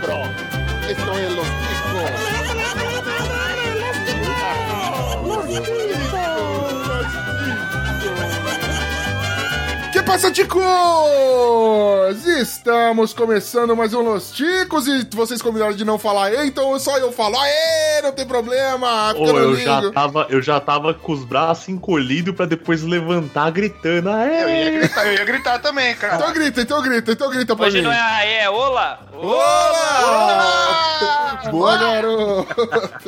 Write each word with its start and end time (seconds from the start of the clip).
cabrón. 0.00 0.30
Esto 0.88 1.18
es 1.18 1.32
Los 1.32 1.46
Que 1.46 1.52
passa, 5.22 6.25
ticos? 10.32 10.62
Estamos 12.40 13.12
começando 13.12 13.74
mais 13.74 13.92
um 13.92 14.02
Los 14.02 14.30
Ticos 14.30 14.86
e 14.86 15.04
vocês 15.12 15.42
combinaram 15.42 15.74
de 15.74 15.84
não 15.84 15.98
falar 15.98 16.46
então 16.46 16.78
só 16.78 16.96
eu 16.98 17.10
falo 17.10 17.36
aê, 17.38 18.02
não 18.02 18.12
tem 18.12 18.24
problema. 18.24 19.12
Ô, 19.14 19.26
eu, 19.26 19.56
já 19.56 19.90
tava, 19.90 20.26
eu 20.30 20.40
já 20.40 20.60
tava 20.60 20.94
com 20.94 21.12
os 21.12 21.24
braços 21.24 21.68
encolhidos 21.68 22.34
pra 22.34 22.46
depois 22.46 22.82
levantar 22.82 23.50
gritando 23.50 24.08
aê. 24.10 24.44
Eu 24.44 24.48
ia 24.48 24.70
gritar, 24.78 25.06
eu 25.06 25.12
ia 25.14 25.24
gritar 25.24 25.58
também, 25.58 25.94
cara. 25.96 26.14
Então 26.16 26.32
grita, 26.32 26.60
então 26.62 26.80
grita, 26.82 27.12
então 27.12 27.28
grita 27.30 27.56
pra 27.56 27.66
Hoje 27.66 27.78
mim. 27.78 27.84
não 27.84 27.92
é 27.92 28.00
aê, 28.00 28.34
é 28.44 28.50
olá. 28.50 29.00
Olá! 29.12 30.56
Boa, 31.50 31.76
garoto! 31.76 32.46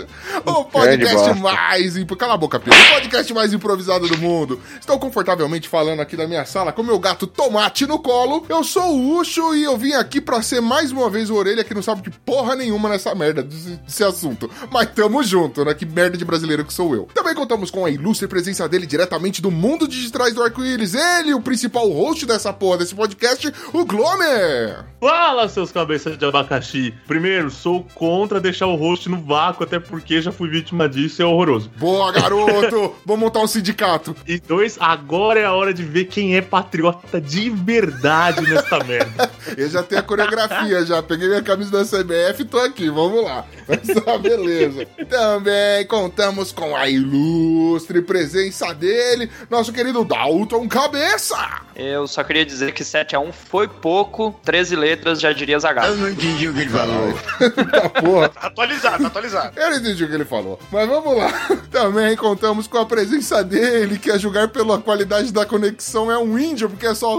O 0.44 0.64
podcast 0.64 1.34
mais... 1.40 1.94
Cala 2.18 2.34
a 2.34 2.36
boca, 2.36 2.58
Pedro. 2.58 2.78
O 2.78 2.90
podcast 2.94 3.32
mais 3.34 3.52
improvisado 3.52 4.08
do 4.08 4.18
mundo. 4.18 4.60
Estou 4.80 4.98
confortavelmente 4.98 5.68
falando 5.68 6.00
aqui 6.00 6.16
da 6.16 6.26
minha 6.26 6.44
sala 6.44 6.72
com 6.72 6.82
meu 6.88 6.98
gato 6.98 7.26
Tomate 7.26 7.86
no 7.86 7.98
colo. 7.98 8.46
Eu 8.48 8.64
sou 8.64 8.96
o 8.96 9.18
Ucho 9.18 9.54
e 9.54 9.62
eu 9.62 9.76
vim 9.76 9.92
aqui 9.92 10.22
pra 10.22 10.40
ser 10.40 10.60
mais 10.60 10.90
uma 10.90 11.10
vez 11.10 11.28
o 11.28 11.34
Orelha 11.34 11.62
que 11.62 11.74
não 11.74 11.82
sabe 11.82 12.00
de 12.00 12.10
porra 12.10 12.56
nenhuma 12.56 12.88
nessa 12.88 13.14
merda 13.14 13.42
desse, 13.42 13.76
desse 13.76 14.02
assunto. 14.02 14.50
Mas 14.72 14.90
tamo 14.94 15.22
junto, 15.22 15.66
né? 15.66 15.74
Que 15.74 15.84
merda 15.84 16.16
de 16.16 16.24
brasileiro 16.24 16.64
que 16.64 16.72
sou 16.72 16.94
eu. 16.94 17.06
Também 17.14 17.34
contamos 17.34 17.70
com 17.70 17.84
a 17.84 17.90
ilustre 17.90 18.26
presença 18.26 18.66
dele 18.66 18.86
diretamente 18.86 19.42
do 19.42 19.50
mundo 19.50 19.86
de 19.86 20.10
trás 20.10 20.32
do 20.32 20.42
arco-íris. 20.42 20.94
Ele, 20.94 21.34
o 21.34 21.42
principal 21.42 21.90
host 21.90 22.24
dessa 22.24 22.54
porra 22.54 22.78
desse 22.78 22.94
podcast, 22.94 23.52
o 23.74 23.84
Glomer. 23.84 24.86
Fala, 24.98 25.46
seus 25.46 25.70
cabeças 25.70 26.16
de 26.16 26.24
abacaxi. 26.24 26.94
Primeiro, 27.06 27.50
sou 27.50 27.86
contra 27.94 28.40
deixar 28.40 28.66
o 28.66 28.76
host 28.76 29.10
no 29.10 29.20
vácuo, 29.20 29.64
até 29.64 29.78
porque 29.78 30.22
já 30.22 30.32
fui 30.32 30.48
vítima 30.48 30.88
disso 30.88 31.20
e 31.20 31.22
é 31.22 31.26
horroroso. 31.26 31.70
Boa, 31.76 32.10
garoto! 32.10 32.94
Vamos 33.04 33.20
montar 33.20 33.40
um 33.40 33.46
sindicato. 33.46 34.16
E 34.26 34.40
dois, 34.40 34.78
agora 34.80 35.38
é 35.38 35.44
a 35.44 35.52
hora 35.52 35.74
de 35.74 35.82
ver 35.82 36.06
quem 36.06 36.34
é 36.34 36.40
patriota 36.40 36.77
de 37.22 37.50
verdade 37.50 38.42
nessa 38.42 38.78
merda. 38.84 39.30
Eu 39.56 39.68
já 39.68 39.82
tenho 39.82 40.00
a 40.00 40.04
coreografia, 40.04 40.84
já. 40.84 41.02
Peguei 41.02 41.28
minha 41.28 41.42
camisa 41.42 41.70
da 41.70 41.84
CBF 41.84 42.42
e 42.42 42.44
tô 42.44 42.58
aqui, 42.58 42.88
vamos 42.88 43.22
lá. 43.24 43.44
Mas 43.66 44.02
tá, 44.02 44.16
beleza. 44.18 44.86
Também 45.08 45.86
contamos 45.86 46.52
com 46.52 46.74
a 46.74 46.88
ilustre 46.88 48.02
presença 48.02 48.72
dele, 48.74 49.30
nosso 49.50 49.72
querido 49.72 50.04
Dalton 50.04 50.68
Cabeça. 50.68 51.36
Eu 51.76 52.08
só 52.08 52.24
queria 52.24 52.44
dizer 52.44 52.72
que 52.72 52.82
7x1 52.82 53.32
foi 53.32 53.68
pouco, 53.68 54.34
13 54.44 54.74
letras, 54.74 55.20
já 55.20 55.32
diria 55.32 55.58
Zagallo. 55.58 55.96
Tá 57.68 57.88
porra. 57.88 58.28
Tá 58.28 58.40
atualizado, 58.48 59.02
tá 59.02 59.06
atualizado. 59.08 59.52
Eu 59.58 59.70
não 59.70 59.76
entendi 59.76 60.04
o 60.04 60.08
que 60.08 60.14
ele 60.14 60.24
falou. 60.24 60.58
Mas 60.72 60.88
vamos 60.88 61.16
lá. 61.16 61.30
Também 61.70 62.16
contamos 62.16 62.66
com 62.66 62.78
a 62.78 62.86
presença 62.86 63.44
dele, 63.44 63.98
que 63.98 64.10
a 64.10 64.18
julgar 64.18 64.48
pela 64.48 64.78
qualidade 64.80 65.32
da 65.32 65.44
conexão 65.46 66.10
é 66.10 66.18
um 66.18 66.38
índio, 66.38 66.67
porque 66.68 66.86
é 66.86 66.94
só... 66.94 67.16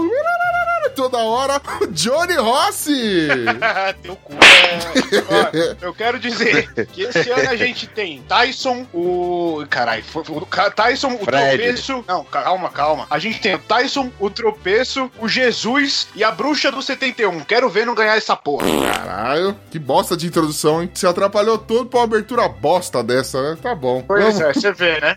Toda 0.94 1.18
hora, 1.18 1.60
o 1.80 1.86
Johnny 1.88 2.34
Rossi! 2.34 3.28
Teu 4.02 4.16
cu. 4.16 4.32
É... 4.34 5.76
Eu 5.80 5.94
quero 5.94 6.18
dizer 6.18 6.72
que 6.86 7.02
esse 7.02 7.30
ano 7.30 7.48
a 7.50 7.56
gente 7.56 7.86
tem 7.86 8.22
Tyson, 8.22 8.86
o. 8.92 9.64
Caralho, 9.68 10.04
foi- 10.04 10.22
o 10.28 10.46
Tyson, 10.74 11.14
o 11.14 11.24
Fred. 11.24 11.58
tropeço. 11.58 12.04
Não, 12.06 12.24
calma, 12.24 12.70
calma. 12.70 13.06
A 13.10 13.18
gente 13.18 13.40
tem 13.40 13.54
o 13.54 13.58
Tyson, 13.58 14.10
o 14.18 14.30
tropeço, 14.30 15.10
o 15.18 15.28
Jesus 15.28 16.08
e 16.14 16.24
a 16.24 16.30
bruxa 16.30 16.70
do 16.70 16.82
71. 16.82 17.40
Quero 17.40 17.68
ver 17.68 17.86
não 17.86 17.94
ganhar 17.94 18.16
essa 18.16 18.36
porra. 18.36 18.66
Caralho, 18.92 19.56
que 19.70 19.78
bosta 19.78 20.16
de 20.16 20.26
introdução, 20.26 20.82
hein? 20.82 20.90
Você 20.92 21.06
atrapalhou 21.06 21.58
todo 21.58 21.86
pra 21.86 22.00
uma 22.00 22.04
abertura 22.04 22.48
bosta 22.48 23.02
dessa, 23.02 23.40
né? 23.42 23.58
Tá 23.62 23.74
bom. 23.74 24.02
Pois 24.06 24.22
Vamos 24.22 24.40
é, 24.40 24.52
você 24.52 24.72
vê, 24.72 25.00
né? 25.00 25.16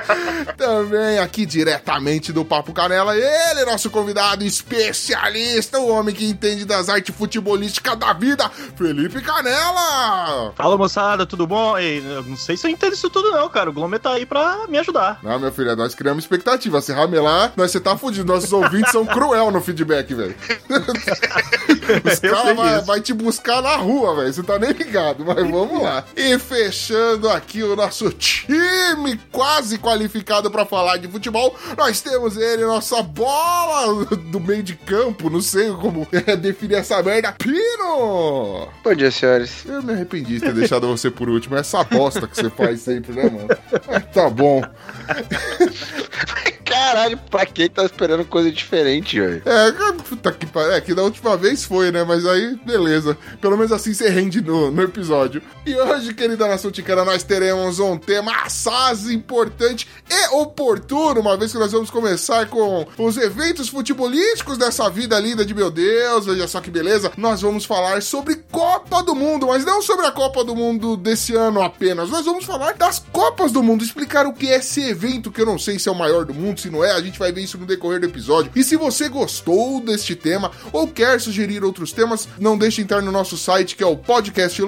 também 0.56 1.18
aqui 1.18 1.46
diretamente 1.46 2.32
do 2.32 2.44
Papo 2.44 2.72
Canela, 2.72 3.16
ele, 3.16 3.64
nosso 3.64 3.90
convidado 3.90 4.44
especialista, 4.94 5.78
o 5.78 5.88
homem 5.88 6.14
que 6.14 6.24
entende 6.24 6.64
das 6.64 6.88
artes 6.88 7.14
futebolísticas 7.14 7.98
da 7.98 8.12
vida, 8.12 8.48
Felipe 8.76 9.20
Canela! 9.20 10.52
Fala 10.56 10.78
moçada, 10.78 11.26
tudo 11.26 11.46
bom? 11.46 11.76
Ei, 11.76 12.00
não 12.00 12.36
sei 12.36 12.56
se 12.56 12.66
eu 12.66 12.70
entendo 12.70 12.94
isso 12.94 13.10
tudo 13.10 13.32
não, 13.32 13.48
cara. 13.48 13.70
O 13.70 13.72
Glomer 13.72 13.98
tá 13.98 14.12
aí 14.12 14.24
pra 14.24 14.66
me 14.68 14.78
ajudar. 14.78 15.18
Não, 15.22 15.38
meu 15.38 15.52
filho, 15.52 15.74
nós 15.74 15.94
criamos 15.94 16.24
expectativa. 16.24 16.80
Se 16.80 16.92
ramelar, 16.92 17.52
nós 17.56 17.72
você 17.72 17.80
tá 17.80 17.96
fudido. 17.96 18.32
Nossos 18.32 18.52
ouvintes 18.52 18.92
são 18.92 19.04
cruel 19.04 19.50
no 19.50 19.60
feedback, 19.60 20.14
velho. 20.14 20.34
Os 22.04 22.18
caras 22.20 22.56
vai, 22.56 22.80
vai 22.82 23.00
te 23.00 23.12
buscar 23.12 23.60
na 23.60 23.76
rua, 23.76 24.14
velho. 24.16 24.32
Você 24.32 24.42
tá 24.42 24.58
nem 24.58 24.70
ligado, 24.70 25.24
mas 25.24 25.36
vamos 25.36 25.82
lá. 25.82 26.04
E 26.16 26.38
fechando 26.38 27.28
aqui 27.28 27.62
o 27.62 27.74
nosso 27.74 28.10
time 28.10 29.20
quase 29.32 29.78
qualificado 29.78 30.50
pra 30.50 30.64
falar 30.64 30.98
de 30.98 31.08
futebol, 31.08 31.54
nós 31.76 32.00
temos 32.00 32.36
ele, 32.36 32.64
nossa 32.64 33.02
bola 33.02 34.04
do 34.04 34.40
meio 34.40 34.62
de 34.62 34.74
campo, 34.84 35.30
não 35.30 35.40
sei 35.40 35.70
como 35.72 36.06
é, 36.12 36.36
definir 36.36 36.76
essa 36.76 37.02
merda, 37.02 37.32
Pino! 37.32 38.68
Bom 38.82 38.94
dia, 38.94 39.10
senhores. 39.10 39.64
Eu 39.66 39.82
me 39.82 39.92
arrependi 39.92 40.34
de 40.34 40.40
ter 40.40 40.52
deixado 40.52 40.86
você 40.86 41.10
por 41.10 41.28
último. 41.28 41.56
Essa 41.56 41.82
bosta 41.84 42.26
que 42.26 42.36
você 42.36 42.50
faz 42.50 42.80
sempre, 42.80 43.12
né, 43.12 43.24
mano? 43.24 43.48
Mas 43.86 44.04
tá 44.12 44.28
bom. 44.28 44.62
Caralho, 46.74 47.16
pra 47.30 47.46
quem 47.46 47.68
tá 47.70 47.84
esperando 47.84 48.24
coisa 48.24 48.50
diferente, 48.50 49.20
velho? 49.20 49.42
É, 49.46 49.92
puta 50.08 50.32
que 50.32 50.44
pariu. 50.44 50.72
É, 50.72 50.80
que 50.80 50.92
da 50.92 51.04
última 51.04 51.36
vez 51.36 51.62
foi, 51.64 51.92
né? 51.92 52.02
Mas 52.02 52.26
aí, 52.26 52.56
beleza. 52.64 53.16
Pelo 53.40 53.56
menos 53.56 53.70
assim 53.70 53.94
você 53.94 54.08
rende 54.08 54.40
no, 54.40 54.72
no 54.72 54.82
episódio. 54.82 55.40
E 55.64 55.72
hoje, 55.76 56.12
querida 56.12 56.48
Nação 56.48 56.72
Ticana, 56.72 57.04
nós 57.04 57.22
teremos 57.22 57.78
um 57.78 57.96
tema 57.96 58.32
assaz 58.44 59.08
importante 59.08 59.86
e 60.10 60.34
oportuno, 60.34 61.20
uma 61.20 61.36
vez 61.36 61.52
que 61.52 61.58
nós 61.58 61.70
vamos 61.70 61.90
começar 61.90 62.46
com 62.46 62.86
os 62.98 63.16
eventos 63.16 63.68
futebolísticos 63.68 64.58
dessa 64.58 64.90
vida 64.90 65.18
linda 65.20 65.44
de 65.44 65.54
meu 65.54 65.70
Deus. 65.70 66.26
Veja 66.26 66.48
só 66.48 66.60
que 66.60 66.72
beleza. 66.72 67.12
Nós 67.16 67.40
vamos 67.40 67.64
falar 67.64 68.02
sobre 68.02 68.34
Copa 68.50 69.00
do 69.00 69.14
Mundo, 69.14 69.46
mas 69.46 69.64
não 69.64 69.80
sobre 69.80 70.06
a 70.06 70.10
Copa 70.10 70.42
do 70.42 70.56
Mundo 70.56 70.96
desse 70.96 71.36
ano 71.36 71.62
apenas. 71.62 72.10
Nós 72.10 72.24
vamos 72.24 72.44
falar 72.44 72.74
das 72.74 72.98
Copas 73.12 73.52
do 73.52 73.62
Mundo, 73.62 73.84
explicar 73.84 74.26
o 74.26 74.32
que 74.32 74.48
é 74.48 74.56
esse 74.56 74.82
evento, 74.82 75.30
que 75.30 75.40
eu 75.40 75.46
não 75.46 75.58
sei 75.58 75.78
se 75.78 75.88
é 75.88 75.92
o 75.92 75.94
maior 75.94 76.24
do 76.24 76.34
mundo, 76.34 76.63
se 76.64 76.70
não 76.70 76.82
é, 76.82 76.92
a 76.92 77.00
gente 77.00 77.18
vai 77.18 77.30
ver 77.30 77.42
isso 77.42 77.58
no 77.58 77.66
decorrer 77.66 78.00
do 78.00 78.06
episódio. 78.06 78.50
E 78.56 78.64
se 78.64 78.76
você 78.76 79.08
gostou 79.08 79.80
deste 79.80 80.14
tema 80.14 80.50
ou 80.72 80.88
quer 80.88 81.20
sugerir 81.20 81.62
outros 81.62 81.92
temas, 81.92 82.28
não 82.38 82.56
deixe 82.56 82.76
de 82.76 82.82
entrar 82.82 83.02
no 83.02 83.12
nosso 83.12 83.36
site 83.36 83.76
que 83.76 83.82
é 83.82 83.86
o 83.86 83.96
podcast 83.96 84.60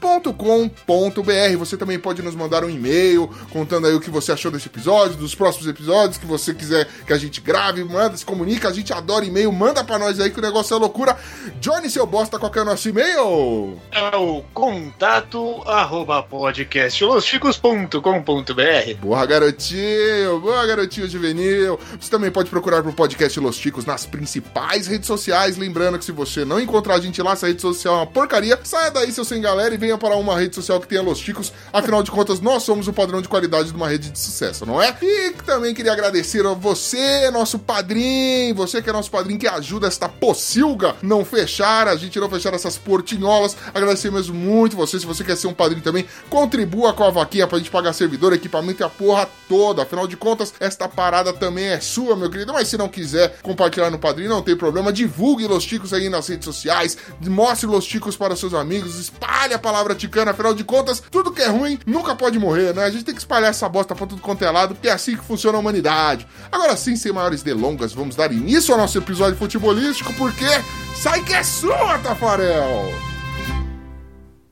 Los 0.00 0.10
Ticos 0.22 0.34
.com.br. 0.36 1.56
Você 1.58 1.76
também 1.76 1.98
pode 1.98 2.22
nos 2.22 2.34
mandar 2.34 2.64
um 2.64 2.70
e-mail 2.70 3.28
contando 3.52 3.86
aí 3.86 3.94
o 3.94 4.00
que 4.00 4.10
você 4.10 4.32
achou 4.32 4.50
desse 4.50 4.68
episódio, 4.68 5.16
dos 5.16 5.34
próximos 5.34 5.68
episódios 5.68 6.16
que 6.16 6.26
você 6.26 6.54
quiser 6.54 6.88
que 7.06 7.12
a 7.12 7.18
gente 7.18 7.40
grave, 7.40 7.84
manda, 7.84 8.16
se 8.16 8.24
comunica, 8.24 8.68
a 8.68 8.72
gente 8.72 8.92
adora 8.92 9.24
e-mail, 9.24 9.52
manda 9.52 9.84
pra 9.84 9.98
nós 9.98 10.18
aí 10.20 10.30
que 10.30 10.38
o 10.38 10.42
negócio 10.42 10.74
é 10.74 10.78
loucura. 10.78 11.16
Johnny, 11.60 11.90
seu 11.90 12.06
bosta, 12.06 12.38
qual 12.38 12.50
que 12.50 12.58
é 12.58 12.62
o 12.62 12.64
nosso 12.64 12.88
e-mail? 12.88 13.78
É 13.92 14.16
o 14.16 14.42
contato 14.54 15.62
arroba 15.66 16.22
podcastlosticos.com.br. 16.22 18.94
Boa, 19.00 19.26
garotinho! 19.26 20.40
Boa, 20.40 20.66
garotinho 20.66 21.08
juvenil! 21.08 21.78
Você 22.00 22.10
também 22.10 22.30
pode 22.30 22.48
procurar 22.48 22.82
pro 22.82 22.92
podcast 22.92 23.38
Los 23.38 23.58
Ticos 23.58 23.84
nas 23.84 24.06
principais 24.06 24.86
redes 24.86 25.06
sociais. 25.06 25.56
Lembrando 25.56 25.98
que 25.98 26.04
se 26.04 26.12
você 26.12 26.44
não 26.44 26.60
encontrar 26.60 26.94
a 26.94 27.00
gente 27.00 27.20
lá, 27.20 27.32
essa 27.32 27.46
rede 27.46 27.60
social 27.60 27.94
é 27.94 27.96
uma 27.98 28.06
porcaria, 28.06 28.58
saia 28.64 28.90
daí, 28.90 29.12
seu 29.12 29.24
sem 29.24 29.40
galera, 29.40 29.74
e 29.74 29.89
venha 29.90 29.98
para 29.98 30.16
uma 30.16 30.38
rede 30.38 30.54
social 30.54 30.80
que 30.80 30.86
tenha 30.86 31.02
Los 31.02 31.18
Ticos. 31.18 31.52
Afinal 31.72 32.02
de 32.02 32.10
contas, 32.10 32.40
nós 32.40 32.62
somos 32.62 32.86
o 32.86 32.92
padrão 32.92 33.20
de 33.20 33.28
qualidade 33.28 33.70
de 33.70 33.74
uma 33.74 33.88
rede 33.88 34.10
de 34.10 34.18
sucesso, 34.18 34.64
não 34.64 34.80
é? 34.80 34.96
E 35.02 35.32
também 35.44 35.74
queria 35.74 35.92
agradecer 35.92 36.46
a 36.46 36.54
você, 36.54 37.30
nosso 37.30 37.58
padrinho, 37.58 38.54
você 38.54 38.80
que 38.80 38.88
é 38.88 38.92
nosso 38.92 39.10
padrinho 39.10 39.38
que 39.38 39.48
ajuda 39.48 39.88
esta 39.88 40.08
pocilga 40.08 40.94
não 41.02 41.24
fechar, 41.24 41.88
a 41.88 41.96
gente 41.96 42.18
não 42.20 42.30
fechar 42.30 42.54
essas 42.54 42.78
portinholas. 42.78 43.56
Agradecer 43.74 44.12
mesmo 44.12 44.34
muito 44.34 44.76
você. 44.76 45.00
Se 45.00 45.06
você 45.06 45.24
quer 45.24 45.36
ser 45.36 45.48
um 45.48 45.54
padrinho 45.54 45.82
também, 45.82 46.06
contribua 46.28 46.92
com 46.92 47.04
a 47.04 47.10
vaquinha 47.10 47.46
pra 47.46 47.58
gente 47.58 47.70
pagar 47.70 47.92
servidor, 47.92 48.32
equipamento 48.32 48.82
e 48.82 48.84
a 48.84 48.88
porra 48.88 49.28
toda. 49.48 49.82
Afinal 49.82 50.06
de 50.06 50.16
contas, 50.16 50.54
esta 50.60 50.88
parada 50.88 51.32
também 51.32 51.66
é 51.66 51.80
sua, 51.80 52.14
meu 52.14 52.30
querido. 52.30 52.52
Mas 52.52 52.68
se 52.68 52.76
não 52.76 52.88
quiser 52.88 53.38
compartilhar 53.42 53.90
no 53.90 53.98
padrinho, 53.98 54.30
não 54.30 54.42
tem 54.42 54.56
problema. 54.56 54.92
Divulgue 54.92 55.46
Los 55.46 55.64
Ticos 55.64 55.92
aí 55.92 56.08
nas 56.08 56.28
redes 56.28 56.44
sociais, 56.44 56.96
mostre 57.26 57.66
Los 57.66 57.86
Ticos 57.86 58.16
para 58.16 58.36
seus 58.36 58.54
amigos, 58.54 58.98
espalhe 58.98 59.54
a 59.54 59.58
palavra 59.58 59.79
ticana. 59.94 60.30
Afinal 60.30 60.54
de 60.54 60.64
contas, 60.64 61.02
tudo 61.10 61.32
que 61.32 61.42
é 61.42 61.48
ruim 61.48 61.78
nunca 61.86 62.14
pode 62.14 62.38
morrer, 62.38 62.74
né? 62.74 62.84
A 62.84 62.90
gente 62.90 63.04
tem 63.04 63.14
que 63.14 63.20
espalhar 63.20 63.50
essa 63.50 63.68
bosta 63.68 63.94
pra 63.94 64.06
tudo 64.06 64.20
quanto 64.20 64.44
é 64.44 64.50
lado, 64.50 64.74
porque 64.74 64.88
é 64.88 64.92
assim 64.92 65.16
que 65.16 65.24
funciona 65.24 65.56
a 65.58 65.60
humanidade. 65.60 66.26
Agora 66.50 66.76
sim, 66.76 66.96
sem 66.96 67.12
maiores 67.12 67.42
delongas, 67.42 67.92
vamos 67.92 68.16
dar 68.16 68.32
início 68.32 68.74
ao 68.74 68.80
nosso 68.80 68.98
episódio 68.98 69.36
futebolístico, 69.36 70.12
porque 70.14 70.46
sai 70.94 71.22
que 71.22 71.34
é 71.34 71.42
sua, 71.42 71.98
Tafarel! 71.98 72.92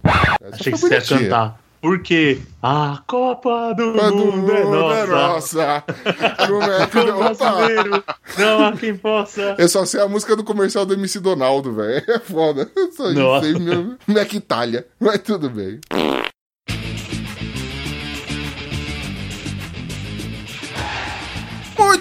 Essa 0.04 0.54
Achei 0.54 0.72
que 0.72 0.78
você 0.78 0.94
ia 0.94 1.02
cantar. 1.02 1.67
Porque 1.80 2.40
a 2.62 3.02
Copa 3.06 3.72
do, 3.74 3.92
Copa 3.92 4.10
do 4.10 4.16
Mundo 4.16 4.52
é 4.52 4.64
Mundo 4.64 4.92
é 4.92 5.06
nossa. 5.06 5.56
nossa. 5.56 5.84
É 6.78 6.86
que 6.86 7.12
brasileiro, 7.12 8.04
não 8.36 8.66
há 8.66 8.72
quem 8.72 8.96
possa. 8.96 9.54
Eu 9.58 9.68
só 9.68 9.84
sei 9.84 10.00
a 10.00 10.08
música 10.08 10.34
do 10.34 10.42
comercial 10.42 10.84
do 10.84 10.94
MC 10.94 11.20
Donaldo, 11.20 11.72
velho. 11.72 12.02
É 12.08 12.18
foda. 12.18 12.68
Só 12.96 13.12
Nossa. 13.12 13.44
sei 13.44 13.58
meu 13.58 13.96
Mac 14.06 14.32
Itália. 14.32 14.86
Mas 14.98 15.18
tudo 15.20 15.48
bem. 15.50 15.78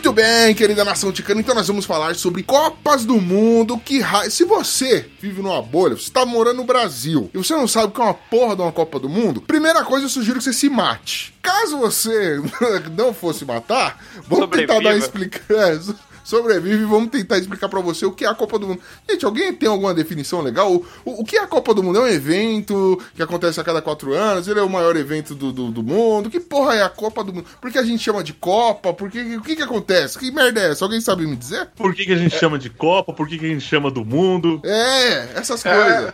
Muito 0.08 0.22
bem, 0.22 0.56
querida 0.56 0.86
nação 0.86 1.12
ticana. 1.12 1.42
Então 1.42 1.54
nós 1.54 1.68
vamos 1.68 1.84
falar 1.84 2.16
sobre 2.16 2.42
Copas 2.42 3.04
do 3.04 3.20
Mundo. 3.20 3.78
Que 3.78 4.00
ra... 4.00 4.30
Se 4.30 4.46
você 4.46 5.06
vive 5.20 5.42
numa 5.42 5.62
bolha, 5.62 5.98
você 5.98 6.10
tá 6.10 6.26
morando 6.26 6.56
no 6.56 6.64
Brasil 6.64 7.30
e 7.34 7.38
você 7.38 7.54
não 7.54 7.68
sabe 7.68 7.88
o 7.88 7.92
que 7.92 8.00
é 8.00 8.06
uma 8.06 8.14
porra 8.14 8.56
de 8.56 8.62
uma 8.62 8.72
Copa 8.72 9.00
do 9.02 9.10
Mundo, 9.10 9.42
primeira 9.42 9.84
coisa 9.84 10.06
eu 10.06 10.10
sugiro 10.10 10.38
que 10.38 10.46
você 10.46 10.54
se 10.54 10.70
mate. 10.70 11.34
Caso 11.42 11.78
você 11.78 12.42
não 12.98 13.14
fosse 13.14 13.44
matar, 13.44 14.02
vamos 14.30 14.50
tentar 14.50 14.76
dar 14.76 14.98
Sobreviva. 14.98 14.98
explicação. 14.98 15.96
Sobrevive, 16.28 16.84
vamos 16.84 17.10
tentar 17.10 17.38
explicar 17.38 17.70
pra 17.70 17.80
você 17.80 18.06
o 18.06 18.12
que 18.12 18.26
é 18.26 18.28
a 18.28 18.36
Copa 18.36 18.60
do 18.60 18.68
Mundo. 18.68 18.82
Gente, 19.10 19.24
alguém 19.24 19.54
tem 19.54 19.70
alguma 19.70 19.94
definição 19.94 20.42
legal? 20.42 20.70
O, 20.70 20.86
o, 21.06 21.22
o 21.22 21.24
que 21.24 21.38
é 21.38 21.42
a 21.42 21.48
Copa 21.48 21.74
do 21.74 21.82
Mundo? 21.82 22.00
É 22.00 22.02
um 22.02 22.08
evento 22.08 23.02
que 23.16 23.24
acontece 23.24 23.62
a 23.62 23.64
cada 23.64 23.82
quatro 23.82 24.14
anos? 24.14 24.46
Ele 24.46 24.60
é 24.60 24.62
o 24.62 24.70
maior 24.70 24.98
evento 24.98 25.34
do, 25.34 25.54
do, 25.54 25.72
do 25.72 25.82
mundo? 25.82 26.30
Que 26.30 26.42
porra 26.42 26.76
é 26.76 26.84
a 26.84 26.90
Copa 26.90 27.24
do 27.24 27.34
Mundo? 27.34 27.46
Por 27.62 27.72
que 27.72 27.78
a 27.78 27.84
gente 27.84 28.04
chama 28.04 28.22
de 28.26 28.34
Copa? 28.34 28.94
Por 28.94 29.10
que, 29.10 29.38
o 29.38 29.42
que 29.42 29.56
que 29.56 29.64
acontece? 29.64 30.20
Que 30.20 30.30
merda 30.30 30.60
é 30.60 30.72
essa? 30.72 30.84
Alguém 30.84 31.00
sabe 31.00 31.26
me 31.26 31.38
dizer? 31.38 31.70
Por 31.78 31.96
que, 31.96 32.06
que 32.06 32.12
a 32.12 32.18
gente 32.18 32.38
chama 32.38 32.60
de 32.60 32.70
Copa? 32.70 33.14
Por 33.14 33.26
que, 33.26 33.38
que 33.38 33.46
a 33.46 33.50
gente 33.50 33.64
chama 33.64 33.90
do 33.90 34.04
mundo? 34.04 34.60
É, 34.66 35.40
essas 35.40 35.64
coisas. 35.64 36.14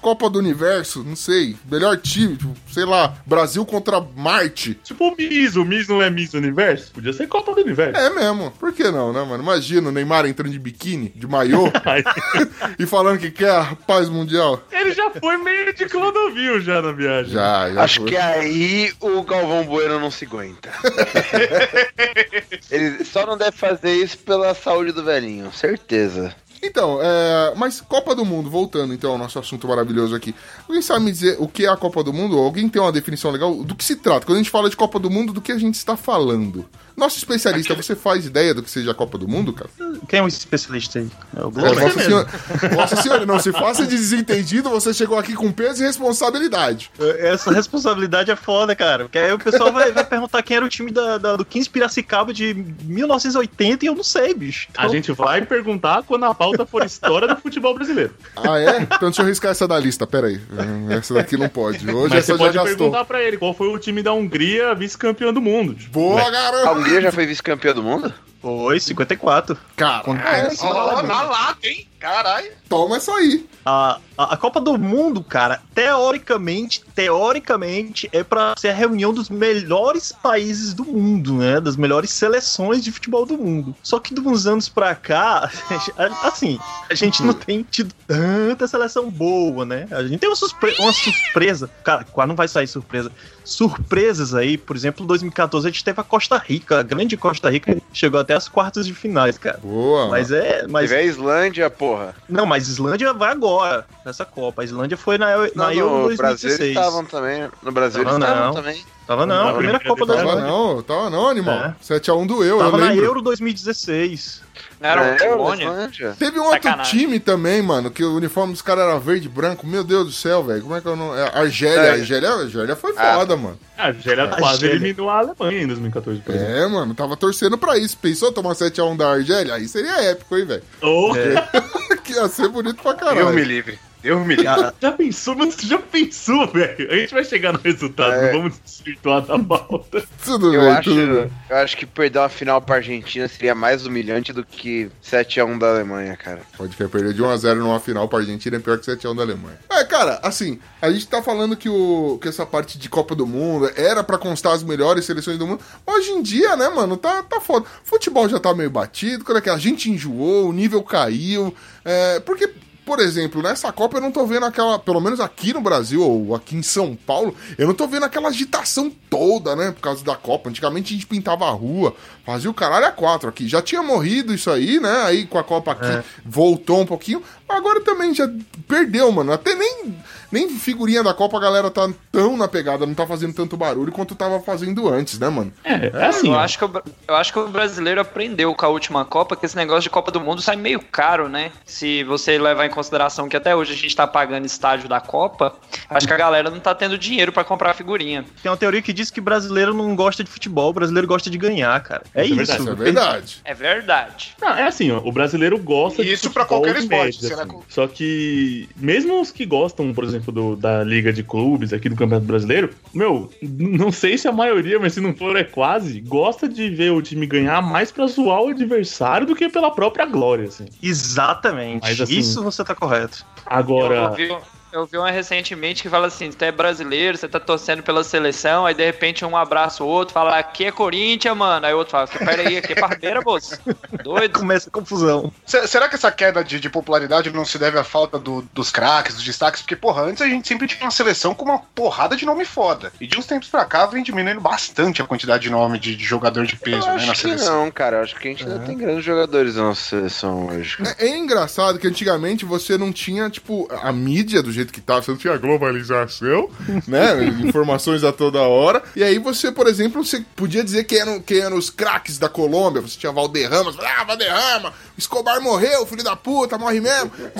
Copa 0.00 0.30
do 0.30 0.38
Universo, 0.38 1.04
não 1.04 1.14
sei. 1.14 1.56
Melhor 1.70 1.98
time, 1.98 2.38
tipo, 2.38 2.56
sei 2.72 2.86
lá, 2.86 3.18
Brasil 3.26 3.66
contra 3.66 4.00
Marte. 4.00 4.80
Tipo 4.82 5.08
o 5.08 5.14
Miss, 5.14 5.56
o 5.56 5.64
Miss 5.66 5.86
não 5.88 6.00
é 6.00 6.08
Miss 6.08 6.32
Universo? 6.32 6.90
Podia 6.92 7.12
ser 7.12 7.26
Copa 7.26 7.54
do 7.54 7.60
Universo. 7.60 8.00
É 8.00 8.08
mesmo, 8.08 8.50
por 8.52 8.72
que 8.78 8.90
não, 8.92 9.12
né, 9.12 9.24
mano? 9.24 9.42
Imagina 9.42 9.88
o 9.88 9.92
Neymar 9.92 10.24
entrando 10.24 10.52
de 10.52 10.58
biquíni, 10.58 11.12
de 11.14 11.26
maiô, 11.26 11.64
e 12.78 12.86
falando 12.86 13.18
que 13.18 13.28
quer 13.28 13.50
a 13.50 13.74
paz 13.74 14.08
mundial. 14.08 14.62
Ele 14.70 14.92
já 14.92 15.10
foi 15.10 15.36
meio 15.36 15.74
de 15.74 15.86
Clodovil 15.86 16.60
já 16.60 16.80
na 16.80 16.92
viagem. 16.92 17.32
Já, 17.32 17.72
já 17.72 17.82
Acho 17.82 18.02
foi. 18.02 18.10
que 18.10 18.16
aí 18.16 18.92
o 19.00 19.20
Galvão 19.24 19.64
Bueno 19.64 19.98
não 19.98 20.12
se 20.12 20.26
aguenta. 20.26 20.70
Ele 22.70 23.04
só 23.04 23.26
não 23.26 23.36
deve 23.36 23.56
fazer 23.56 23.92
isso 23.92 24.18
pela 24.18 24.54
saúde 24.54 24.92
do 24.92 25.02
velhinho, 25.02 25.52
certeza. 25.52 26.32
Então, 26.62 26.98
é, 27.02 27.52
mas 27.56 27.80
Copa 27.80 28.14
do 28.14 28.24
Mundo, 28.24 28.50
voltando 28.50 28.92
então 28.92 29.12
ao 29.12 29.18
nosso 29.18 29.38
assunto 29.38 29.66
maravilhoso 29.68 30.14
aqui. 30.14 30.34
Alguém 30.68 30.82
sabe 30.82 31.04
me 31.04 31.12
dizer 31.12 31.36
o 31.38 31.46
que 31.48 31.64
é 31.64 31.68
a 31.68 31.76
Copa 31.76 32.02
do 32.02 32.12
Mundo? 32.12 32.36
Alguém 32.38 32.68
tem 32.68 32.80
uma 32.82 32.92
definição 32.92 33.30
legal? 33.30 33.54
Do 33.62 33.74
que 33.74 33.84
se 33.84 33.96
trata? 33.96 34.26
Quando 34.26 34.36
a 34.36 34.40
gente 34.40 34.50
fala 34.50 34.68
de 34.68 34.76
Copa 34.76 34.98
do 34.98 35.08
Mundo, 35.10 35.32
do 35.32 35.40
que 35.40 35.52
a 35.52 35.58
gente 35.58 35.74
está 35.74 35.96
falando? 35.96 36.64
Nosso 36.96 37.16
especialista, 37.16 37.76
você 37.76 37.94
faz 37.94 38.26
ideia 38.26 38.52
do 38.52 38.60
que 38.60 38.68
seja 38.68 38.90
a 38.90 38.94
Copa 38.94 39.16
do 39.16 39.28
Mundo, 39.28 39.52
cara? 39.52 39.70
Quem 40.08 40.18
é 40.18 40.22
o 40.22 40.26
especialista 40.26 40.98
aí? 40.98 41.08
É 41.36 41.44
o 41.44 41.48
É, 41.48 41.50
Globo? 41.52 41.74
Vossa, 41.80 42.00
senhora, 42.02 42.26
Vossa 42.74 42.96
Senhora, 42.96 43.26
não 43.26 43.38
se 43.38 43.52
faça 43.52 43.86
de 43.86 43.96
desentendido, 43.96 44.68
você 44.68 44.92
chegou 44.92 45.16
aqui 45.16 45.34
com 45.34 45.52
peso 45.52 45.80
e 45.80 45.86
responsabilidade. 45.86 46.90
Essa 47.20 47.52
responsabilidade 47.52 48.32
é 48.32 48.36
foda, 48.36 48.74
cara. 48.74 49.04
Porque 49.04 49.16
aí 49.18 49.32
o 49.32 49.38
pessoal 49.38 49.72
vai, 49.72 49.92
vai 49.92 50.04
perguntar 50.04 50.42
quem 50.42 50.56
era 50.56 50.66
o 50.66 50.68
time 50.68 50.90
da, 50.90 51.18
da- 51.18 51.36
do 51.36 51.44
15 51.44 51.70
Piracicaba 51.70 52.34
de 52.34 52.52
1980 52.82 53.84
e 53.84 53.88
eu 53.88 53.94
não 53.94 54.02
sei, 54.02 54.34
bicho. 54.34 54.68
A 54.76 54.88
gente 54.88 55.12
vai 55.12 55.42
perguntar 55.42 56.02
quando 56.02 56.24
a 56.24 56.34
pauta 56.34 56.47
for 56.66 56.84
história 56.84 57.26
do 57.28 57.36
futebol 57.36 57.74
brasileiro. 57.74 58.12
Ah, 58.36 58.58
é? 58.58 58.82
Então 58.82 59.08
deixa 59.10 59.22
eu 59.22 59.26
riscar 59.26 59.50
essa 59.50 59.66
da 59.68 59.78
lista, 59.78 60.06
peraí. 60.06 60.40
Hum, 60.50 60.90
Essa 60.90 61.14
daqui 61.14 61.36
não 61.36 61.48
pode. 61.48 61.78
Hoje 61.90 62.14
Mas 62.14 62.24
você 62.24 62.32
essa 62.32 62.32
já 62.32 62.38
pode 62.38 62.54
gastou. 62.56 62.76
perguntar 62.76 63.04
pra 63.04 63.22
ele 63.22 63.36
qual 63.36 63.52
foi 63.54 63.68
o 63.68 63.78
time 63.78 64.02
da 64.02 64.12
Hungria 64.12 64.74
vice-campeão 64.74 65.32
do 65.32 65.40
mundo. 65.40 65.76
Boa, 65.90 66.20
A 66.22 66.30
garoto! 66.30 66.78
Hungria 66.78 67.00
já 67.00 67.12
foi 67.12 67.26
vice-campeã 67.26 67.72
do 67.74 67.82
mundo? 67.82 68.12
Foi, 68.40 68.78
54. 68.78 69.58
Cara, 69.76 70.02
É, 70.06 70.48
Ó, 70.60 71.02
na 71.02 71.22
lata, 71.22 71.66
hein? 71.66 71.88
Caralho. 71.98 72.52
toma 72.68 72.98
essa 72.98 73.12
aí. 73.12 73.44
A, 73.66 73.98
a, 74.16 74.34
a 74.34 74.36
Copa 74.36 74.60
do 74.60 74.78
Mundo, 74.78 75.20
cara, 75.20 75.60
teoricamente, 75.74 76.80
teoricamente, 76.94 78.08
é 78.12 78.22
pra 78.22 78.54
ser 78.56 78.68
a 78.68 78.74
reunião 78.74 79.12
dos 79.12 79.28
melhores 79.28 80.12
países 80.12 80.72
do 80.72 80.84
mundo, 80.84 81.34
né? 81.34 81.60
Das 81.60 81.76
melhores 81.76 82.10
seleções 82.10 82.84
de 82.84 82.92
futebol 82.92 83.26
do 83.26 83.36
mundo. 83.36 83.74
Só 83.82 83.98
que 83.98 84.14
de 84.14 84.20
uns 84.20 84.46
anos 84.46 84.68
pra 84.68 84.94
cá, 84.94 85.50
assim, 86.22 86.58
a 86.88 86.94
gente 86.94 87.20
não 87.24 87.34
tem 87.34 87.64
tido 87.68 87.92
tanta 88.06 88.68
seleção 88.68 89.10
boa, 89.10 89.64
né? 89.64 89.88
A 89.90 90.04
gente 90.04 90.18
tem 90.20 90.28
uma, 90.28 90.36
surpre 90.36 90.76
uma 90.78 90.92
surpresa. 90.92 91.68
Cara, 91.82 92.04
quase 92.04 92.28
não 92.28 92.36
vai 92.36 92.46
sair 92.46 92.68
surpresa. 92.68 93.10
Surpresas 93.48 94.34
aí, 94.34 94.58
por 94.58 94.76
exemplo, 94.76 95.02
em 95.02 95.06
2014 95.06 95.66
a 95.66 95.70
gente 95.70 95.82
teve 95.82 96.00
a 96.00 96.04
Costa 96.04 96.36
Rica, 96.36 96.80
a 96.80 96.82
grande 96.82 97.16
Costa 97.16 97.48
Rica, 97.50 97.76
chegou 97.92 98.20
até 98.20 98.34
as 98.34 98.46
quartas 98.48 98.86
de 98.86 98.92
finais, 98.94 99.38
cara. 99.38 99.58
Boa. 99.62 100.08
Mas 100.08 100.30
é. 100.30 100.66
Mas, 100.68 100.90
Teve 100.90 101.00
a 101.00 101.04
Islândia, 101.04 101.70
porra. 101.70 102.14
não, 102.28 102.44
mas 102.44 102.68
Islândia 102.68 103.12
vai 103.14 103.32
agora 103.32 103.86
nessa 104.04 104.24
Copa. 104.24 104.62
A 104.62 104.64
Islândia 104.64 104.96
foi 104.96 105.16
na, 105.16 105.36
na 105.36 105.48
Não, 105.54 105.72
Euro 105.72 106.10
no 106.10 106.16
Brasil 106.16 106.48
2016. 106.50 106.60
eles 106.60 106.76
estavam 106.76 107.04
também. 107.04 107.48
No 107.62 107.72
Brasil 107.72 108.04
Tava 108.04 108.16
eles 108.16 108.28
estavam 108.28 108.46
não. 108.46 108.54
também. 108.54 108.84
Tava 109.08 109.24
não, 109.24 109.36
Não, 109.42 109.48
a 109.48 109.52
primeira 109.54 109.80
Copa 109.80 110.04
da 110.04 110.16
Tava 110.16 110.34
não, 110.42 110.82
tava 110.82 111.08
não, 111.08 111.28
animal. 111.28 111.56
É. 111.64 111.74
7x1 111.82 112.26
doeu, 112.26 112.58
Tava 112.58 112.76
eu 112.76 112.80
na 112.80 112.88
lembro. 112.90 113.04
Euro 113.06 113.22
2016. 113.22 114.42
Não 114.78 114.88
era 114.90 115.02
É, 115.02 115.28
Polônia? 115.30 115.90
Teve 116.18 116.38
um 116.38 116.42
outro 116.44 116.62
Sacanagem. 116.62 116.98
time 117.00 117.18
também, 117.18 117.62
mano, 117.62 117.90
que 117.90 118.04
o 118.04 118.14
uniforme 118.14 118.52
dos 118.52 118.60
caras 118.60 118.84
era 118.84 118.98
verde 118.98 119.26
e 119.26 119.30
branco. 119.30 119.66
Meu 119.66 119.82
Deus 119.82 120.04
do 120.06 120.12
céu, 120.12 120.44
velho. 120.44 120.60
Como 120.60 120.76
é 120.76 120.80
que 120.82 120.86
eu 120.86 120.94
não. 120.94 121.16
É, 121.16 121.22
Argélia, 121.38 121.80
É. 121.80 121.90
Argélia, 121.92 122.28
Argélia 122.30 122.76
foi 122.76 122.92
Ah. 122.98 123.14
foda, 123.14 123.34
mano. 123.34 123.58
A 123.78 123.86
Argélia 123.86 124.24
A 124.24 124.28
quase 124.28 124.66
Argélia. 124.66 124.74
eliminou 124.76 125.08
a 125.08 125.18
Alemanha 125.20 125.62
em 125.62 125.66
2014, 125.66 126.20
por 126.20 126.34
exemplo. 126.34 126.52
É, 126.54 126.66
mano, 126.68 126.94
tava 126.94 127.16
torcendo 127.16 127.56
pra 127.56 127.78
isso. 127.78 127.96
Pensou 127.96 128.30
tomar 128.30 128.54
7x1 128.54 128.94
da 128.94 129.10
Argélia? 129.12 129.54
Aí 129.54 129.66
seria 129.68 130.02
épico, 130.10 130.36
hein, 130.36 130.44
velho. 130.44 130.62
Ou 130.82 131.14
que 132.04 132.12
ia 132.12 132.28
ser 132.28 132.48
bonito 132.48 132.82
pra 132.82 132.92
Deus 132.92 133.10
me 133.14 133.16
caralho. 133.22 133.38
livre. 133.44 133.78
Deus 134.02 134.26
me 134.26 134.36
livre. 134.36 134.72
Já 134.80 134.92
pensou, 134.92 135.34
mas 135.36 135.54
você 135.54 135.66
já 135.66 135.78
pensou, 135.78 136.46
velho? 136.48 136.90
A 136.90 136.94
gente 136.96 137.14
vai 137.14 137.24
chegar 137.24 137.52
no 137.52 137.58
resultado, 137.58 138.12
É. 138.12 138.32
não 138.32 138.40
vamos 138.42 138.58
desvirtuar 138.64 139.22
da 139.22 139.38
pauta. 139.38 140.02
Tudo 140.24 140.54
Eu 140.54 140.60
bem, 140.60 140.70
acho, 140.70 140.90
tudo 140.90 141.14
bem. 141.14 141.30
eu 141.50 141.56
acho 141.56 141.76
que 141.76 141.86
perder 141.86 142.18
uma 142.18 142.28
final 142.28 142.60
pra 142.60 142.76
Argentina 142.76 143.26
seria 143.28 143.54
mais 143.54 143.86
humilhante 143.86 144.32
do 144.32 144.44
que 144.44 144.90
7x1 145.04 145.58
da 145.58 145.68
Alemanha, 145.70 146.16
cara. 146.16 146.40
Pode 146.56 146.76
querer 146.76 146.88
perder 146.88 147.14
de 147.14 147.22
1x0 147.22 147.54
numa 147.56 147.80
final 147.80 148.08
pra 148.08 148.18
Argentina 148.18 148.56
é 148.56 148.60
pior 148.60 148.78
que 148.78 148.86
7x1 148.90 149.14
da 149.16 149.22
Alemanha. 149.22 149.58
É, 149.70 149.84
cara, 149.84 150.20
assim, 150.22 150.58
a 150.82 150.90
gente 150.90 151.06
tá 151.06 151.22
falando 151.22 151.56
que, 151.56 151.68
o, 151.68 152.18
que 152.20 152.28
essa 152.28 152.44
parte 152.44 152.78
de 152.78 152.88
Copa 152.88 153.14
do 153.14 153.26
Mundo 153.26 153.70
era 153.76 154.02
pra 154.04 154.18
constar 154.18 154.52
as 154.52 154.62
melhores 154.62 155.04
seleções 155.04 155.38
do 155.38 155.46
mundo. 155.46 155.60
Hoje 155.86 156.10
em 156.10 156.22
dia, 156.22 156.56
né, 156.56 156.68
mano, 156.68 156.96
tá, 156.96 157.22
tá 157.22 157.40
foda. 157.40 157.66
Futebol 157.84 158.28
já 158.28 158.38
tá 158.38 158.54
meio 158.54 158.70
batido, 158.70 159.24
quando 159.24 159.38
é 159.38 159.40
que 159.40 159.50
a 159.50 159.58
gente 159.58 159.90
enjoou, 159.90 160.48
o 160.48 160.52
nível 160.52 160.82
caiu. 160.82 161.54
É, 161.84 162.20
porque. 162.20 162.50
Por 162.88 163.00
exemplo, 163.00 163.42
nessa 163.42 163.70
Copa 163.70 163.98
eu 163.98 164.00
não 164.00 164.10
tô 164.10 164.24
vendo 164.24 164.46
aquela, 164.46 164.78
pelo 164.78 164.98
menos 164.98 165.20
aqui 165.20 165.52
no 165.52 165.60
Brasil 165.60 166.00
ou 166.00 166.34
aqui 166.34 166.56
em 166.56 166.62
São 166.62 166.96
Paulo, 166.96 167.34
eu 167.58 167.66
não 167.66 167.74
tô 167.74 167.86
vendo 167.86 168.04
aquela 168.04 168.30
agitação 168.30 168.90
toda, 169.10 169.54
né, 169.54 169.72
por 169.72 169.82
causa 169.82 170.02
da 170.02 170.16
Copa. 170.16 170.48
Antigamente 170.48 170.94
a 170.94 170.96
gente 170.96 171.06
pintava 171.06 171.44
a 171.44 171.50
rua, 171.50 171.94
fazia 172.28 172.50
o 172.50 172.54
caralho 172.54 172.84
a 172.84 172.92
quatro 172.92 173.26
aqui. 173.26 173.48
Já 173.48 173.62
tinha 173.62 173.82
morrido 173.82 174.34
isso 174.34 174.50
aí, 174.50 174.78
né, 174.78 175.02
aí 175.06 175.24
com 175.24 175.38
a 175.38 175.42
Copa 175.42 175.72
aqui 175.72 176.06
voltou 176.22 176.82
um 176.82 176.86
pouquinho. 176.86 177.22
Agora 177.48 177.80
também 177.80 178.14
já 178.14 178.28
perdeu, 178.68 179.10
mano. 179.10 179.32
Até 179.32 179.54
nem, 179.54 179.96
nem 180.30 180.50
figurinha 180.50 181.02
da 181.02 181.14
Copa 181.14 181.38
a 181.38 181.40
galera 181.40 181.70
tá 181.70 181.88
tão 182.12 182.36
na 182.36 182.46
pegada, 182.46 182.84
não 182.84 182.92
tá 182.92 183.06
fazendo 183.06 183.32
tanto 183.32 183.56
barulho 183.56 183.90
quanto 183.90 184.14
tava 184.14 184.38
fazendo 184.40 184.86
antes, 184.86 185.18
né, 185.18 185.30
mano? 185.30 185.50
É, 185.64 185.86
é 185.86 186.06
assim. 186.06 186.28
eu, 186.28 186.38
acho 186.38 186.58
que 186.58 186.64
o, 186.66 186.82
eu 187.08 187.16
acho 187.16 187.32
que 187.32 187.38
o 187.38 187.48
brasileiro 187.48 188.02
aprendeu 188.02 188.54
com 188.54 188.66
a 188.66 188.68
última 188.68 189.02
Copa 189.06 189.34
que 189.34 189.46
esse 189.46 189.56
negócio 189.56 189.84
de 189.84 189.90
Copa 189.90 190.10
do 190.10 190.20
Mundo 190.20 190.42
sai 190.42 190.56
meio 190.56 190.80
caro, 190.80 191.30
né? 191.30 191.50
Se 191.64 192.04
você 192.04 192.38
levar 192.38 192.66
em 192.66 192.70
consideração 192.70 193.26
que 193.30 193.36
até 193.36 193.56
hoje 193.56 193.72
a 193.72 193.76
gente 193.76 193.96
tá 193.96 194.06
pagando 194.06 194.44
estádio 194.44 194.86
da 194.86 195.00
Copa, 195.00 195.54
acho 195.88 196.06
que 196.06 196.12
a 196.12 196.18
galera 196.18 196.50
não 196.50 196.60
tá 196.60 196.74
tendo 196.74 196.98
dinheiro 196.98 197.32
pra 197.32 197.44
comprar 197.44 197.72
figurinha. 197.72 198.26
Tem 198.42 198.50
uma 198.50 198.58
teoria 198.58 198.82
que 198.82 198.92
diz 198.92 199.10
que 199.10 199.22
brasileiro 199.22 199.72
não 199.72 199.96
gosta 199.96 200.22
de 200.22 200.30
futebol, 200.30 200.68
o 200.68 200.74
brasileiro 200.74 201.08
gosta 201.08 201.30
de 201.30 201.38
ganhar, 201.38 201.82
cara. 201.82 202.02
É 202.18 202.24
Isso 202.24 202.40
é 202.40 202.42
isso. 202.42 202.52
verdade, 202.52 202.62
Isso 202.62 202.70
é 202.70 202.74
verdade. 202.74 203.40
É 203.44 203.54
verdade. 203.54 204.34
Não, 204.40 204.48
é 204.50 204.62
assim, 204.66 204.90
ó, 204.90 204.98
o 204.98 205.12
brasileiro 205.12 205.58
gosta 205.58 206.04
de 206.04 206.12
Isso 206.12 206.30
pra 206.30 206.42
futebol 206.44 206.62
qualquer 206.62 206.78
de 206.78 206.84
esporte, 206.84 207.32
assim. 207.32 207.58
Só 207.68 207.86
que, 207.86 208.68
mesmo 208.76 209.20
os 209.20 209.30
que 209.30 209.46
gostam, 209.46 209.92
por 209.94 210.04
exemplo, 210.04 210.32
do- 210.32 210.56
da 210.56 210.82
Liga 210.82 211.12
de 211.12 211.22
Clubes 211.22 211.72
aqui 211.72 211.88
do 211.88 211.94
Campeonato 211.96 212.26
Brasileiro, 212.26 212.70
meu, 212.92 213.30
não 213.42 213.92
sei 213.92 214.18
se 214.18 214.26
a 214.26 214.32
maioria, 214.32 214.78
mas 214.80 214.94
se 214.94 215.00
não 215.00 215.14
for 215.14 215.36
é 215.36 215.44
quase, 215.44 216.00
gosta 216.00 216.48
de 216.48 216.68
ver 216.70 216.90
o 216.90 217.00
time 217.02 217.26
ganhar 217.26 217.62
mais 217.62 217.92
pra 217.92 218.06
zoar 218.06 218.42
o 218.42 218.48
adversário 218.48 219.26
do 219.26 219.36
que 219.36 219.48
pela 219.48 219.70
própria 219.70 220.04
glória, 220.06 220.46
assim. 220.48 220.66
Exatamente. 220.82 221.82
Mas, 221.82 222.00
assim, 222.00 222.18
Isso 222.18 222.42
você 222.42 222.64
tá 222.64 222.74
correto. 222.74 223.24
Agora, 223.46 224.14
Eu, 224.18 224.40
eu 224.72 224.86
vi 224.86 224.96
uma 224.98 225.10
recentemente 225.10 225.82
que 225.82 225.88
fala 225.88 226.06
assim: 226.08 226.30
você 226.30 226.46
é 226.46 226.52
brasileiro, 226.52 227.16
você 227.16 227.28
tá 227.28 227.40
torcendo 227.40 227.82
pela 227.82 228.02
seleção, 228.04 228.66
aí 228.66 228.74
de 228.74 228.84
repente 228.84 229.24
um 229.24 229.36
abraça 229.36 229.82
o 229.82 229.86
outro, 229.86 230.14
fala, 230.14 230.38
aqui 230.38 230.64
é 230.64 230.72
Corinthians, 230.72 231.36
mano. 231.36 231.66
Aí 231.66 231.74
o 231.74 231.78
outro 231.78 231.92
fala, 231.92 232.06
peraí, 232.06 232.56
aqui 232.58 232.72
é 232.72 232.76
Parmeira, 232.76 233.20
moço. 233.20 233.58
Doido. 234.02 234.38
Começa 234.38 234.68
a 234.68 234.72
confusão. 234.72 235.32
Se- 235.46 235.66
Será 235.66 235.88
que 235.88 235.94
essa 235.94 236.10
queda 236.10 236.42
de, 236.44 236.60
de 236.60 236.68
popularidade 236.70 237.30
não 237.30 237.44
se 237.44 237.58
deve 237.58 237.78
à 237.78 237.84
falta 237.84 238.18
do- 238.18 238.42
dos 238.52 238.70
craques, 238.70 239.14
dos 239.14 239.24
destaques? 239.24 239.62
Porque, 239.62 239.76
porra, 239.76 240.02
antes 240.02 240.22
a 240.22 240.26
gente 240.28 240.46
sempre 240.46 240.66
tinha 240.66 240.82
uma 240.84 240.90
seleção 240.90 241.34
com 241.34 241.44
uma 241.44 241.58
porrada 241.58 242.16
de 242.16 242.24
nome 242.26 242.44
foda. 242.44 242.92
E 243.00 243.06
de 243.06 243.18
uns 243.18 243.26
tempos 243.26 243.48
pra 243.48 243.64
cá 243.64 243.86
vem 243.86 244.02
diminuindo 244.02 244.40
bastante 244.40 245.00
a 245.02 245.06
quantidade 245.06 245.42
de 245.44 245.50
nome 245.50 245.78
de, 245.78 245.94
de 245.96 246.04
jogador 246.04 246.46
de 246.46 246.54
Eu 246.54 246.58
peso, 246.60 246.86
né, 246.86 246.94
na 247.06 247.12
acho 247.12 247.12
que 247.12 247.16
seleção. 247.20 247.64
não, 247.64 247.70
cara. 247.70 247.98
Eu 247.98 248.02
acho 248.02 248.16
que 248.16 248.28
a 248.28 248.30
gente 248.30 248.44
ainda 248.44 248.58
tem 248.60 248.76
grandes 248.76 249.04
jogadores 249.04 249.56
na 249.56 249.62
nossa 249.64 249.82
seleção 249.82 250.46
hoje. 250.48 250.76
É, 250.98 251.06
é 251.06 251.16
engraçado 251.16 251.78
que 251.78 251.86
antigamente 251.86 252.44
você 252.44 252.76
não 252.78 252.92
tinha, 252.92 253.28
tipo, 253.30 253.68
a 253.82 253.92
mídia 253.92 254.42
do 254.42 254.52
jeito 254.58 254.72
que 254.72 254.80
tava, 254.80 255.02
você 255.02 255.10
não 255.10 255.18
tinha 255.18 255.36
globalização, 255.36 256.50
né? 256.86 257.24
Informações 257.44 258.04
a 258.04 258.12
toda 258.12 258.40
hora. 258.40 258.82
E 258.94 259.02
aí 259.02 259.18
você, 259.18 259.50
por 259.50 259.66
exemplo, 259.66 260.04
você 260.04 260.24
podia 260.36 260.62
dizer 260.62 260.84
quem 260.84 260.98
eram, 260.98 261.20
quem 261.20 261.38
eram 261.40 261.56
os 261.56 261.70
craques 261.70 262.18
da 262.18 262.28
Colômbia. 262.28 262.82
Você 262.82 262.98
tinha 262.98 263.12
Valderrama, 263.12 263.72
você 263.72 263.78
falava, 263.78 264.00
ah, 264.00 264.04
Valderrama, 264.04 264.72
Escobar 264.98 265.40
morreu, 265.40 265.86
filho 265.86 266.02
da 266.02 266.16
puta, 266.16 266.58
morre 266.58 266.80
mesmo. 266.80 267.10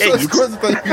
Essas 0.00 0.26
coisas 0.26 0.58
tá 0.58 0.68
aqui. 0.68 0.88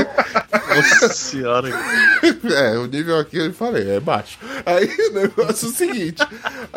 Nossa 0.75 1.13
senhora. 1.13 1.69
É, 2.55 2.77
o 2.77 2.85
nível 2.85 3.17
aqui 3.19 3.37
eu 3.37 3.53
falei, 3.53 3.89
é 3.95 3.99
baixo. 3.99 4.37
Aí 4.65 4.89
o 5.09 5.13
negócio 5.13 5.67
é 5.67 5.71
o 5.71 5.73
seguinte: 5.73 6.23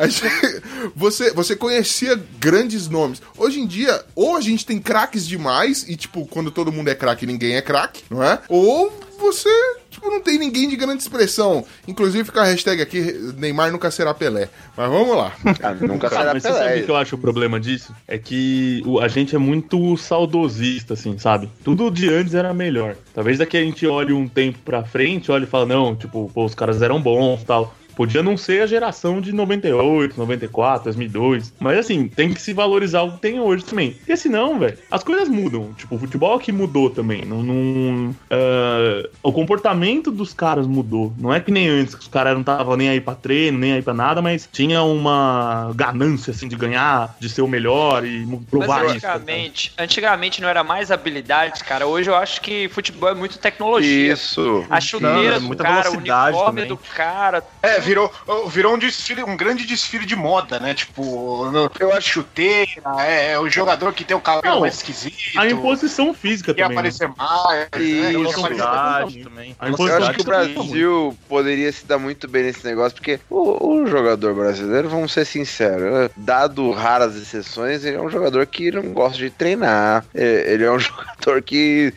gente- 0.09 0.63
você, 0.95 1.33
você 1.33 1.57
conhecia 1.57 2.21
grandes 2.39 2.87
nomes. 2.89 3.21
Hoje 3.37 3.61
em 3.61 3.67
dia, 3.67 4.05
ou 4.15 4.37
a 4.37 4.41
gente 4.41 4.65
tem 4.65 4.79
craques 4.79 5.27
demais, 5.27 5.85
e 5.89 5.97
tipo, 5.97 6.27
quando 6.27 6.51
todo 6.51 6.73
mundo 6.73 6.89
é 6.89 6.95
craque, 6.95 7.27
ninguém 7.27 7.57
é 7.57 7.63
craque, 7.63 8.05
não 8.11 8.23
é? 8.23 8.41
Ou 8.49 8.93
você, 9.19 9.49
tipo, 9.91 10.09
não 10.11 10.21
tem 10.21 10.39
ninguém 10.39 10.69
de 10.69 10.77
grande 10.77 11.03
expressão. 11.03 11.65
Inclusive 11.87 12.25
fica 12.25 12.41
a 12.43 12.45
hashtag 12.45 12.81
aqui, 12.81 13.01
Neymar 13.37 13.71
nunca 13.73 13.91
será 13.91 14.15
Pelé. 14.15 14.49
Mas 14.77 14.91
vamos 14.91 15.17
lá. 15.17 15.33
Ah, 15.63 15.75
nunca 15.75 16.09
será 16.09 16.33
mas 16.33 16.43
você 16.43 16.49
sabe 16.49 16.61
o 16.65 16.69
Pelé. 16.69 16.83
que 16.83 16.91
eu 16.91 16.97
acho 16.97 17.15
o 17.17 17.19
problema 17.19 17.59
disso? 17.59 17.93
É 18.07 18.17
que 18.19 18.83
o- 18.87 19.01
a 19.01 19.09
gente 19.09 19.35
é 19.35 19.39
muito 19.39 19.97
saudosista, 19.97 20.95
assim, 20.95 21.19
sabe? 21.19 21.49
Tudo 21.65 21.91
de 21.91 22.09
antes 22.09 22.35
era 22.35 22.53
melhor. 22.55 22.97
Talvez 23.15 23.39
daqui 23.39 23.57
a 23.57 23.63
gente 23.63 23.87
olhe 23.87 24.13
um 24.13 24.29
tempo 24.29 24.59
pra 24.65 24.85
frente, 24.85 25.31
olhe 25.33 25.45
e 25.45 25.47
fale, 25.47 25.67
não, 25.67 25.95
tipo, 25.97 26.31
pô, 26.33 26.45
os 26.45 26.55
caras 26.55 26.81
eram 26.83 27.01
bons 27.01 27.43
e 27.43 27.45
tal. 27.45 27.75
Podia 27.99 28.23
não 28.23 28.37
ser 28.37 28.63
a 28.63 28.67
geração 28.69 29.21
de 29.21 29.33
98, 29.33 30.17
94, 30.17 30.85
2002. 30.85 31.53
Mas 31.59 31.79
assim, 31.79 32.07
tem 32.07 32.33
que 32.33 32.41
se 32.41 32.53
valorizar 32.53 33.03
o 33.03 33.11
que 33.15 33.19
tem 33.19 33.41
hoje 33.41 33.65
também. 33.65 33.91
Porque 33.91 34.17
senão, 34.17 34.57
velho, 34.57 34.79
as 34.89 35.03
coisas 35.03 35.29
mudam. 35.29 35.73
Tipo, 35.77 35.97
o 35.97 35.99
futebol 35.99 36.37
aqui 36.37 36.53
mudou 36.53 36.91
também. 36.91 37.25
Não, 37.25 37.43
não, 37.43 38.15
ah, 38.31 39.09
o 39.21 39.33
comportamento 39.33 40.13
dos 40.13 40.33
caras 40.33 40.65
mudou. 40.65 41.13
Não 41.19 41.35
é 41.35 41.41
que 41.41 41.51
nem 41.51 41.69
antes, 41.69 41.97
que 41.97 42.03
os 42.03 42.07
caras 42.09 42.35
não 42.35 42.43
estavam 42.43 42.77
nem 42.77 42.89
aí 42.89 43.01
pra 43.01 43.17
treino, 43.17 43.59
nem 43.59 43.73
aí 43.73 43.83
pra 43.83 43.93
nada, 43.93 44.23
mas 44.23 44.49
tinha 44.53 44.81
uma 44.85 45.73
ganância, 45.75 46.31
assim, 46.31 46.47
de 46.47 46.55
ganhar, 46.55 47.17
de 47.19 47.29
ser 47.29 47.43
o 47.43 47.49
melhor 47.49 48.05
e 48.05 48.25
provar 48.49 48.85
Mas 48.85 48.93
isso. 48.93 49.01
tá 49.01 49.15
antigamente, 49.15 49.73
antigamente 49.77 50.41
não 50.41 50.49
era 50.49 50.63
mais 50.63 50.93
habilidade, 50.93 51.65
cara. 51.65 51.85
Hoje 51.85 52.09
eu 52.09 52.15
acho 52.15 52.41
que 52.41 52.69
futebol 52.69 53.09
é 53.09 53.15
muito 53.15 53.39
tecnologia. 53.39 54.13
Isso. 54.13 54.65
A 54.71 54.81
chuteira 54.81 55.35
é 55.37 55.41
do 55.41 55.47
muita 55.47 55.65
cara, 55.65 55.89
o 55.89 55.93
velocidade 55.93 56.37
uniforme 56.37 56.63
também. 56.63 56.69
do 56.69 56.77
cara. 56.77 57.43
É, 57.61 57.81
virou, 57.89 58.13
virou 58.49 58.75
um 58.75 58.79
desfile, 58.79 59.23
um 59.23 59.37
grande 59.37 59.65
desfile 59.67 60.05
de 60.07 60.15
moda, 60.17 60.59
né? 60.61 60.75
Tipo, 60.75 61.51
eu 61.81 61.93
acho 61.93 62.09
chuteira, 62.09 62.71
é, 63.01 63.33
é 63.33 63.39
o 63.39 63.49
jogador 63.49 63.93
que 63.93 64.05
tem 64.05 64.17
o 64.17 64.21
cabelo 64.21 64.55
Não, 64.55 64.61
mais 64.61 64.75
esquisito. 64.77 65.17
A 65.37 65.47
imposição 65.47 66.13
física 66.15 66.53
Quer 66.55 66.63
também. 66.63 66.77
né? 66.77 66.81
aparecer 66.81 67.09
mais, 67.17 67.59
né? 67.59 67.61
Isso. 67.63 67.69
Aparecer- 67.69 68.13
Velocidade 68.13 69.25
também. 69.25 69.57
A 69.59 69.67
Eu 69.67 69.73
imposição 69.73 70.03
acho 70.03 70.13
que 70.15 70.21
o 70.21 70.25
tá 70.25 70.31
Brasil 70.31 71.19
poderia 71.29 71.73
se 71.73 71.87
dar 71.87 71.99
muito 71.99 72.29
bem 72.29 72.45
nesse 72.45 72.65
negócio, 72.65 72.95
porque 72.97 73.21
o, 73.31 73.69
o 73.83 73.87
jogador 73.87 74.35
brasileiro, 74.35 74.89
vamos 74.89 75.13
ser 75.13 75.25
sinceros, 75.25 75.93
né? 75.93 76.11
dado 76.17 76.71
raras 76.73 77.17
exceções, 77.17 77.85
ele 77.85 77.97
é 77.97 78.01
um 78.01 78.11
jogador 78.11 78.45
que 78.47 78.71
não 78.71 78.83
gosta 78.93 79.19
de 79.19 79.31
treinar. 79.31 80.05
É, 80.15 80.53
Ele 80.53 80.65
é 80.65 80.71
um 80.71 80.79
jogador 80.79 81.43
que 81.43 81.93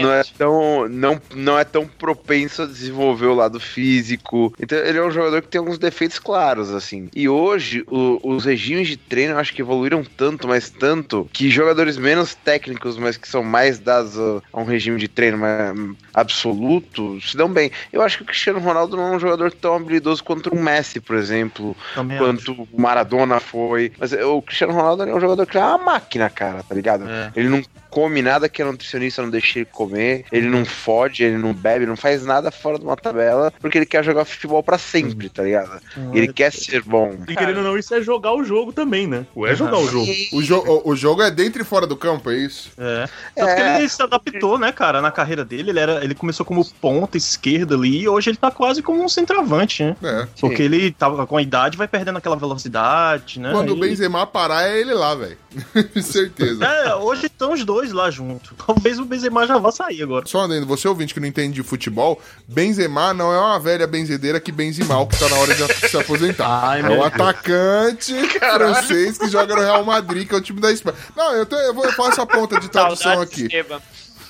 não 0.00 0.12
é 0.12 0.22
tão 0.36 0.88
não, 0.88 1.20
não 1.34 1.58
é 1.58 1.64
tão 1.64 1.86
propenso 1.86 2.62
a 2.62 2.66
desenvolver 2.66 3.26
o 3.26 3.34
lado 3.34 3.58
físico. 3.60 4.52
Então 4.60 4.78
ele 4.78 4.98
é 4.98 5.02
um 5.02 5.10
jogador 5.10 5.33
que 5.42 5.48
tem 5.48 5.58
alguns 5.58 5.78
defeitos 5.78 6.18
claros 6.18 6.70
assim. 6.72 7.08
E 7.14 7.28
hoje 7.28 7.84
o- 7.90 8.18
os 8.22 8.44
regimes 8.44 8.88
de 8.88 8.96
treino 8.96 9.34
eu 9.34 9.38
acho 9.38 9.52
que 9.54 9.62
evoluíram 9.62 10.04
tanto, 10.04 10.46
mas 10.48 10.70
tanto 10.70 11.28
que 11.32 11.50
jogadores 11.50 11.96
menos 11.96 12.34
técnicos, 12.34 12.96
mas 12.98 13.16
que 13.16 13.28
são 13.28 13.42
mais 13.42 13.78
dados 13.78 14.18
a, 14.18 14.40
a 14.52 14.60
um 14.60 14.64
regime 14.64 14.98
de 14.98 15.08
treino 15.08 15.38
mais, 15.38 15.78
hum, 15.78 15.94
absoluto, 16.12 17.20
se 17.20 17.36
dão 17.36 17.48
bem. 17.48 17.70
Eu 17.92 18.02
acho 18.02 18.18
que 18.18 18.22
o 18.22 18.26
Cristiano 18.26 18.58
Ronaldo 18.60 18.96
não 18.96 19.12
é 19.12 19.16
um 19.16 19.20
jogador 19.20 19.52
tão 19.52 19.74
habilidoso 19.76 20.22
quanto 20.22 20.50
o 20.50 20.60
Messi, 20.60 21.00
por 21.00 21.16
exemplo, 21.16 21.76
Também 21.94 22.16
acho. 22.18 22.26
quanto 22.26 22.68
o 22.72 22.80
Maradona 22.80 23.40
foi. 23.40 23.92
Mas 23.98 24.12
o 24.12 24.42
Cristiano 24.42 24.72
Ronaldo 24.72 25.02
é 25.04 25.14
um 25.14 25.20
jogador 25.20 25.46
que 25.46 25.56
é 25.58 25.60
uma 25.60 25.78
máquina, 25.78 26.28
cara, 26.30 26.62
tá 26.62 26.74
ligado? 26.74 27.08
É. 27.08 27.32
Ele 27.36 27.48
não 27.48 27.62
come 27.94 28.20
nada 28.22 28.48
que 28.48 28.60
a 28.60 28.64
nutricionista 28.64 29.22
não 29.22 29.30
deixe 29.30 29.60
ele 29.60 29.66
comer, 29.66 30.24
ele 30.32 30.48
não 30.48 30.64
fode, 30.64 31.22
ele 31.22 31.38
não 31.38 31.54
bebe, 31.54 31.86
não 31.86 31.96
faz 31.96 32.26
nada 32.26 32.50
fora 32.50 32.76
de 32.76 32.84
uma 32.84 32.96
tabela, 32.96 33.52
porque 33.60 33.78
ele 33.78 33.86
quer 33.86 34.02
jogar 34.02 34.24
futebol 34.24 34.64
pra 34.64 34.76
sempre, 34.78 35.28
tá 35.28 35.44
ligado? 35.44 35.80
Ele 36.12 36.32
quer 36.32 36.52
ser 36.52 36.82
bom. 36.82 37.16
E 37.28 37.36
querendo 37.36 37.58
ou 37.58 37.62
não, 37.62 37.78
isso 37.78 37.94
é 37.94 38.02
jogar 38.02 38.32
o 38.32 38.42
jogo 38.42 38.72
também, 38.72 39.06
né? 39.06 39.24
Ou 39.32 39.46
é 39.46 39.54
jogar 39.54 39.78
o 39.78 39.86
jogo. 39.86 40.10
O, 40.32 40.42
jo 40.42 40.82
o, 40.84 40.96
jogo 40.96 41.22
é 41.22 41.30
dentro 41.30 41.62
e 41.62 41.64
fora 41.64 41.86
do 41.86 41.96
campo, 41.96 42.32
é 42.32 42.36
isso? 42.36 42.72
É. 42.76 43.08
Tanto 43.36 43.48
É. 43.48 43.54
que 43.54 43.78
ele 43.78 43.88
se 43.88 44.02
adaptou, 44.02 44.58
né, 44.58 44.72
cara, 44.72 45.00
na 45.00 45.12
carreira 45.12 45.44
dele. 45.44 45.70
Ele, 45.70 45.78
era, 45.78 46.04
ele 46.04 46.16
começou 46.16 46.44
como 46.44 46.64
ponta 46.80 47.16
esquerda 47.16 47.76
ali 47.76 48.02
e 48.02 48.08
hoje 48.08 48.30
ele 48.30 48.36
tá 48.36 48.50
quase 48.50 48.82
como 48.82 49.04
um 49.04 49.08
centroavante, 49.08 49.84
né? 49.84 49.96
É. 50.02 50.26
Porque 50.40 50.62
ele 50.62 50.90
tava 50.90 51.24
com 51.28 51.36
a 51.36 51.42
idade, 51.42 51.76
vai 51.76 51.86
perdendo 51.86 52.18
aquela 52.18 52.34
velocidade, 52.34 53.38
né? 53.38 53.52
Quando 53.52 53.70
o 53.70 53.76
Benzema 53.76 54.26
parar, 54.26 54.68
é 54.68 54.80
ele 54.80 54.94
lá, 54.94 55.14
velho. 55.14 55.38
Certeza. 56.02 56.64
É, 56.64 56.94
hoje 56.96 57.26
estão 57.26 57.52
os 57.52 57.64
dois 57.64 57.83
lá 57.92 58.10
junto. 58.10 58.54
Talvez 58.66 58.98
o 58.98 59.04
Benzema 59.04 59.46
já 59.46 59.58
vá 59.58 59.70
sair 59.72 60.02
agora. 60.02 60.26
Só 60.26 60.44
adendo, 60.44 60.66
você 60.66 60.86
ouvinte 60.88 61.12
que 61.14 61.20
não 61.20 61.26
entende 61.28 61.54
de 61.54 61.62
futebol, 61.62 62.20
Benzema 62.48 63.12
não 63.14 63.32
é 63.32 63.38
uma 63.38 63.58
velha 63.60 63.86
benzedeira 63.86 64.38
que 64.40 64.52
benze 64.52 64.84
mal, 64.84 65.06
que 65.06 65.18
tá 65.18 65.28
na 65.28 65.36
hora 65.36 65.54
de 65.54 65.88
se 65.88 65.96
aposentar. 65.96 66.44
Ai, 66.68 66.80
é 66.80 66.88
um 66.88 67.02
atacante 67.02 68.14
francês 68.38 69.18
que 69.18 69.28
joga 69.28 69.54
no 69.54 69.62
Real 69.62 69.84
Madrid, 69.84 70.26
que 70.28 70.34
é 70.34 70.38
o 70.38 70.40
time 70.40 70.60
da 70.60 70.70
Espanha. 70.72 70.96
Não, 71.16 71.32
eu, 71.32 71.46
tô- 71.46 71.56
eu, 71.58 71.74
vou, 71.74 71.84
eu 71.84 71.92
faço 71.92 72.20
a 72.20 72.26
ponta 72.26 72.58
de 72.60 72.68
tradução 72.68 73.20
aqui. 73.20 73.48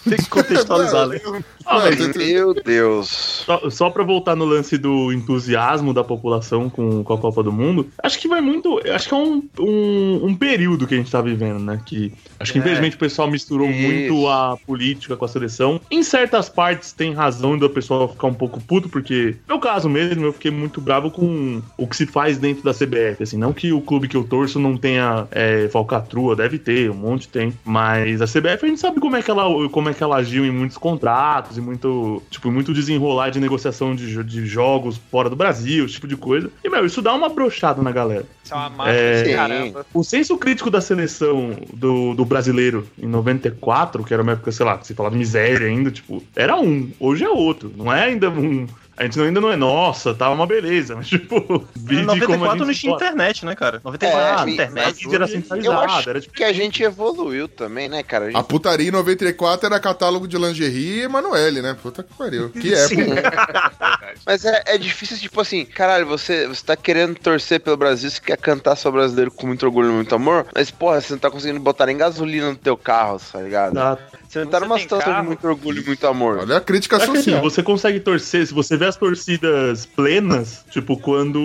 Tem 0.09 0.19
que 0.19 0.29
contextualizar, 0.29 1.09
né? 1.09 1.21
Ah, 1.67 1.79
mas 1.79 2.15
Meu 2.15 2.53
Deus. 2.53 3.09
Só, 3.47 3.71
só 3.71 3.89
pra 3.89 4.05
voltar 4.05 4.37
no 4.37 4.45
lance 4.45 4.77
do 4.77 5.11
entusiasmo 5.11 5.95
da 5.95 6.05
população 6.05 6.69
com, 6.69 7.03
com 7.03 7.15
a 7.15 7.17
Copa 7.17 7.43
do 7.43 7.51
Mundo, 7.51 7.89
acho 8.03 8.19
que 8.19 8.29
vai 8.29 8.43
muito. 8.43 8.81
Acho 8.87 9.09
que 9.09 9.15
é 9.15 9.17
um, 9.17 9.43
um, 9.59 10.27
um 10.27 10.35
período 10.35 10.87
que 10.87 10.93
a 10.93 10.99
gente 10.99 11.11
tá 11.11 11.23
vivendo, 11.23 11.59
né? 11.59 11.81
Que 11.87 12.13
acho 12.39 12.53
que 12.53 12.59
É. 12.59 12.61
infelizmente 12.61 12.97
o 12.97 12.99
pessoal 12.99 13.31
misturou 13.31 13.67
Isso. 13.71 13.81
muito 13.81 14.29
a 14.29 14.59
política 14.67 15.17
com 15.17 15.25
a 15.25 15.29
seleção. 15.29 15.81
Em 15.91 16.03
certas 16.03 16.51
partes 16.51 16.93
tem 16.93 17.15
razão 17.15 17.57
do 17.57 17.71
pessoal 17.71 18.09
ficar 18.09 18.27
um 18.27 18.35
pouco 18.35 18.61
puto, 18.61 18.91
porque, 18.91 19.37
no 19.49 19.55
meu 19.55 19.59
caso 19.59 19.89
mesmo, 19.89 20.23
eu 20.23 20.35
fiquei 20.35 20.51
muito 20.51 20.83
bravo 20.83 21.11
com 21.11 21.63
o 21.79 21.87
que 21.87 21.97
se 21.97 22.05
faz 22.05 22.37
dentro 22.37 22.63
da 22.63 22.75
CBF. 22.75 23.23
Assim, 23.23 23.39
não 23.39 23.55
que 23.55 23.73
o 23.73 23.81
clube 23.81 24.07
que 24.07 24.17
eu 24.19 24.25
torço 24.25 24.59
não 24.59 24.77
tenha 24.77 25.27
é, 25.31 25.67
falcatrua, 25.69 26.37
deve 26.37 26.59
ter, 26.59 26.91
um 26.91 26.95
monte 26.95 27.27
tem. 27.27 27.55
Mas 27.65 28.21
a 28.21 28.27
CBF 28.27 28.65
a 28.65 28.69
gente 28.69 28.81
sabe 28.81 29.01
como 29.01 29.17
é 29.17 29.23
que 29.23 29.31
ela, 29.31 29.45
como 29.71 29.89
é 29.89 29.94
que 29.95 30.03
ela 30.03 30.17
agiu 30.17 30.45
em 30.45 30.51
muitos 30.51 30.77
contratos 30.77 31.57
e 31.57 31.61
muito, 31.61 32.23
tipo, 32.31 32.51
muito 32.51 32.73
desenrolar 32.75 33.31
de 33.31 33.41
negociação 33.41 33.95
de, 33.95 34.23
de 34.25 34.47
jogos 34.47 35.01
fora 35.11 35.31
do 35.31 35.37
Brasil, 35.37 35.85
esse 35.85 35.95
tipo 35.95 36.07
de 36.07 36.17
coisa. 36.17 36.51
E, 36.63 36.69
meu, 36.69 36.85
isso 36.85 37.01
dá 37.01 37.15
uma 37.15 37.29
brochada 37.29 37.81
na 37.83 37.93
galera. 37.93 38.27
Isso 38.43 38.53
é 38.53 38.57
uma 38.57 38.71
máquina 38.71 38.97
É. 38.97 39.35
caramba. 39.35 39.87
O 39.95 40.03
senso 40.03 40.37
crítico 40.37 40.71
da 40.71 40.81
seleção 40.81 41.57
do, 41.73 42.15
do 42.15 42.25
brasileiro 42.25 42.87
em 42.99 43.07
94, 43.07 44.05
que 44.05 44.13
era 44.13 44.23
uma 44.23 44.33
época, 44.33 44.53
sei 44.53 44.67
lá, 44.67 44.77
que 44.77 44.87
se 44.87 44.95
falava 44.95 45.15
de 45.15 45.19
miséria 45.19 45.67
ainda, 45.67 45.91
tipo, 45.91 46.23
era 46.37 46.57
um, 46.57 46.91
hoje 47.01 47.25
é 47.25 47.31
outro. 47.31 47.73
Não 47.77 47.93
é 47.93 48.05
ainda 48.05 48.29
um. 48.31 48.67
A 48.97 49.03
gente 49.05 49.21
ainda 49.21 49.41
não 49.41 49.51
é, 49.51 49.57
nossa, 49.57 50.15
tá 50.15 50.31
uma 50.31 50.47
beleza, 50.47 50.95
mas 50.95 51.09
tipo, 51.09 51.41
como 51.43 51.67
a 52.01 52.03
94 52.03 52.65
não 52.67 52.73
tinha 52.73 52.93
pode. 52.93 53.05
internet, 53.05 53.45
né, 53.45 53.55
cara? 53.57 53.81
94 53.83 54.49
É, 54.49 54.53
internet. 54.53 55.15
era 55.15 55.25
Eu 55.25 55.29
centralizada, 55.29 55.81
acho 55.81 56.11
era 56.11 56.21
tipo. 56.21 56.35
que 56.35 56.45
a 56.45 56.53
gente 56.53 56.83
evoluiu 56.83 57.49
também, 57.49 57.89
né, 57.89 58.03
cara? 58.03 58.27
A 58.27 58.31
gente 58.31 58.39
A 58.39 58.43
putaria 58.43 58.89
em 58.89 58.93
94 58.93 59.67
era 59.67 59.81
catálogo 59.81 60.29
de 60.29 60.39
lingerie 60.39 61.01
e 61.01 61.03
Emanuele, 61.03 61.61
né? 61.61 61.77
Puta 61.83 62.03
que 62.03 62.15
pariu. 62.15 62.51
Que 62.51 62.73
época. 62.73 64.15
Mas 64.25 64.45
é, 64.45 64.63
é 64.67 64.79
difícil, 64.79 65.19
tipo 65.19 65.41
assim, 65.41 65.65
caralho, 65.65 66.07
você, 66.07 66.47
você 66.47 66.65
tá 66.65 66.77
querendo 66.77 67.15
torcer 67.19 67.61
pelo 67.61 67.77
Brasil, 67.77 68.11
você 68.11 68.21
quer 68.21 68.37
cantar 68.37 68.77
sobre 68.77 69.01
brasileiro 69.01 69.31
com 69.31 69.47
muito 69.47 69.65
orgulho 69.67 69.89
e 69.91 69.93
muito 69.93 70.15
amor, 70.15 70.47
mas, 70.55 70.71
porra, 70.71 71.01
você 71.01 71.13
não 71.15 71.19
tá 71.19 71.31
conseguindo 71.31 71.59
botar 71.61 71.87
nem 71.87 71.97
gasolina 71.97 72.51
no 72.51 72.57
teu 72.57 72.77
carro, 72.77 73.21
tá 73.33 73.41
ligado? 73.41 73.73
Exato. 73.73 74.03
Você 74.35 74.41
não 74.41 74.51
tá 74.51 74.59
Você 74.59 74.65
numa 74.65 74.79
situação 74.81 75.13
carro? 75.13 75.23
de 75.23 75.27
muito 75.29 75.47
orgulho 75.47 75.81
e 75.83 75.87
muito 75.87 76.07
amor. 76.09 76.39
Olha 76.39 76.57
a 76.57 76.61
crítica 76.61 76.97
É 76.97 76.99
que 76.99 77.05
assim, 77.05 77.15
social. 77.17 77.41
você 77.41 77.63
consegue 77.63 78.01
torcer, 78.01 78.45
se 78.47 78.53
você 78.53 78.77
vê 78.77 78.87
as 78.87 78.97
torcidas 78.97 79.87
plenas, 79.87 80.65
tipo, 80.71 80.97
quando. 80.97 81.39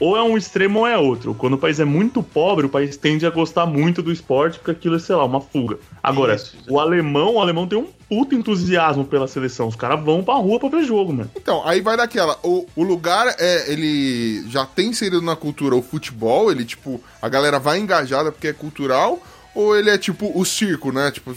Ou 0.00 0.16
é 0.16 0.22
um 0.22 0.36
extremo 0.38 0.80
ou 0.80 0.86
é 0.86 0.96
outro. 0.96 1.34
Quando 1.34 1.54
o 1.54 1.58
país 1.58 1.78
é 1.78 1.84
muito 1.84 2.22
pobre, 2.22 2.64
o 2.64 2.68
país 2.68 2.96
tende 2.96 3.26
a 3.26 3.30
gostar 3.30 3.66
muito 3.66 4.02
do 4.02 4.10
esporte, 4.10 4.58
porque 4.58 4.70
aquilo 4.70 4.96
é, 4.96 4.98
sei 4.98 5.14
lá, 5.14 5.24
uma 5.24 5.40
fuga. 5.40 5.78
Agora, 6.02 6.34
Isso. 6.34 6.56
o 6.68 6.80
alemão, 6.80 7.34
o 7.34 7.40
alemão 7.40 7.66
tem 7.66 7.78
um 7.78 7.88
puto 8.08 8.34
entusiasmo 8.34 9.04
pela 9.04 9.28
seleção. 9.28 9.68
Os 9.68 9.76
caras 9.76 10.02
vão 10.02 10.22
pra 10.24 10.34
rua 10.34 10.58
pra 10.58 10.68
ver 10.70 10.84
jogo, 10.84 11.12
mano. 11.12 11.30
Então, 11.36 11.66
aí 11.66 11.80
vai 11.82 11.96
daquela. 11.96 12.38
O, 12.42 12.66
o 12.74 12.82
lugar 12.82 13.34
é. 13.38 13.70
Ele 13.70 14.44
já 14.48 14.64
tem 14.64 14.88
inserido 14.88 15.20
na 15.20 15.36
cultura 15.36 15.74
o 15.74 15.82
futebol, 15.82 16.50
ele, 16.50 16.64
tipo, 16.64 17.02
a 17.20 17.28
galera 17.28 17.58
vai 17.58 17.78
engajada 17.78 18.32
porque 18.32 18.48
é 18.48 18.52
cultural. 18.52 19.20
Ou 19.56 19.74
ele 19.74 19.88
é 19.88 19.96
tipo 19.96 20.30
o 20.38 20.44
circo, 20.44 20.92
né? 20.92 21.10
Tipo, 21.10 21.34